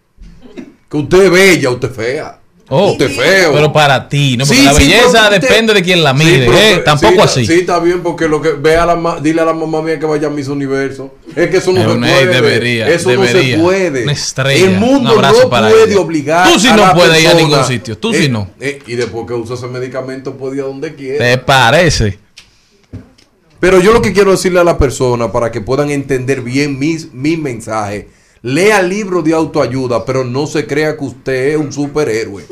Que 0.88 0.96
usted 0.96 1.24
es 1.24 1.30
bella, 1.30 1.70
usted 1.70 1.90
es 1.90 1.96
fea. 1.96 2.39
Oh, 2.72 2.96
es 2.98 3.16
feo. 3.16 3.52
Pero 3.52 3.72
para 3.72 4.08
ti, 4.08 4.36
¿no? 4.36 4.44
Porque 4.46 4.60
Sí, 4.60 4.64
la 4.64 4.72
belleza 4.72 5.28
depende 5.30 5.74
de 5.74 5.82
quién 5.82 6.04
la 6.04 6.16
Sí, 6.16 6.24
pero- 6.46 6.56
¿eh? 6.56 6.82
Tampoco 6.84 7.14
sí, 7.14 7.40
así. 7.40 7.46
Sí, 7.46 7.52
está 7.60 7.80
bien, 7.80 8.00
porque 8.00 8.28
lo 8.28 8.40
que 8.40 8.52
ve 8.52 8.76
a 8.76 8.86
la 8.86 8.94
ma- 8.94 9.18
dile 9.20 9.40
a 9.40 9.44
la 9.44 9.52
mamá 9.52 9.82
mía 9.82 9.98
que 9.98 10.06
vaya 10.06 10.28
a 10.28 10.30
mis 10.30 10.46
universos. 10.46 11.10
Es 11.34 11.50
que 11.50 11.56
eso 11.56 11.72
no 11.72 11.80
se 11.82 11.98
puede. 11.98 12.26
debería, 12.26 12.88
eso 12.88 13.10
debería. 13.10 13.56
no 13.56 13.56
se 13.56 13.62
puede. 13.64 14.02
Una 14.04 14.12
estrella, 14.12 14.64
El 14.66 14.74
un 14.74 14.78
mundo 14.78 15.20
no 15.20 15.50
para 15.50 15.68
puede 15.68 15.90
ella. 15.92 16.00
obligar. 16.00 16.48
Tú 16.52 16.60
sí 16.60 16.68
a 16.68 16.76
no 16.76 16.82
la 16.86 16.94
puedes 16.94 17.20
ir 17.20 17.28
a 17.28 17.34
ningún 17.34 17.64
sitio, 17.64 17.98
tú 17.98 18.14
sí 18.14 18.26
Eh, 18.26 18.28
no. 18.28 18.48
eh, 18.60 18.78
y 18.86 18.94
después 18.94 19.26
que 19.26 19.34
usa 19.34 19.56
ese 19.56 19.66
medicamento 19.66 20.34
puede 20.36 20.56
ir 20.58 20.62
a 20.62 20.66
donde 20.66 20.94
quiera. 20.94 21.24
¿Te 21.24 21.38
parece? 21.38 22.18
Pero 23.58 23.80
yo 23.80 23.92
lo 23.92 24.00
que 24.00 24.12
quiero 24.12 24.30
decirle 24.30 24.60
a 24.60 24.64
la 24.64 24.78
persona 24.78 25.30
para 25.32 25.50
que 25.50 25.60
puedan 25.60 25.90
entender 25.90 26.40
bien 26.40 26.78
mis, 26.78 27.12
mi 27.12 27.36
mensaje, 27.36 28.08
lea 28.42 28.82
libros 28.82 29.24
de 29.24 29.34
autoayuda, 29.34 30.04
pero 30.04 30.24
no 30.24 30.46
se 30.46 30.66
crea 30.66 30.96
que 30.96 31.04
usted 31.04 31.48
es 31.50 31.56
un 31.56 31.72
superhéroe. 31.72 32.44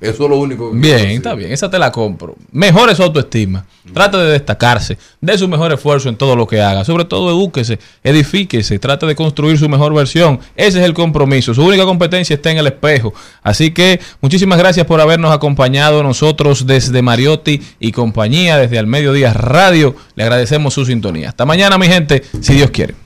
Eso 0.00 0.24
es 0.24 0.30
lo 0.30 0.38
único 0.38 0.70
que 0.70 0.78
Bien, 0.78 1.10
está 1.10 1.34
bien, 1.34 1.52
esa 1.52 1.70
te 1.70 1.78
la 1.78 1.90
compro. 1.90 2.34
Mejore 2.52 2.94
su 2.94 3.02
autoestima. 3.02 3.64
Trate 3.92 4.18
de 4.18 4.32
destacarse. 4.32 4.98
Dé 5.20 5.38
su 5.38 5.48
mejor 5.48 5.72
esfuerzo 5.72 6.08
en 6.08 6.16
todo 6.16 6.36
lo 6.36 6.46
que 6.46 6.60
haga. 6.60 6.84
Sobre 6.84 7.04
todo, 7.04 7.30
edúquese, 7.30 7.78
edifíquese, 8.04 8.78
trate 8.78 9.06
de 9.06 9.14
construir 9.14 9.58
su 9.58 9.68
mejor 9.68 9.94
versión. 9.94 10.40
Ese 10.54 10.80
es 10.80 10.84
el 10.84 10.92
compromiso. 10.92 11.54
Su 11.54 11.64
única 11.64 11.84
competencia 11.84 12.34
está 12.34 12.50
en 12.50 12.58
el 12.58 12.66
espejo. 12.66 13.14
Así 13.42 13.70
que 13.70 14.00
muchísimas 14.20 14.58
gracias 14.58 14.86
por 14.86 15.00
habernos 15.00 15.32
acompañado 15.32 16.02
nosotros 16.02 16.66
desde 16.66 17.00
Mariotti 17.00 17.62
y 17.80 17.92
compañía, 17.92 18.58
desde 18.58 18.78
Al 18.78 18.86
Mediodía 18.86 19.32
Radio. 19.32 19.94
Le 20.14 20.24
agradecemos 20.24 20.74
su 20.74 20.84
sintonía. 20.84 21.30
Hasta 21.30 21.46
mañana, 21.46 21.78
mi 21.78 21.86
gente, 21.86 22.22
si 22.40 22.54
Dios 22.54 22.70
quiere. 22.70 23.05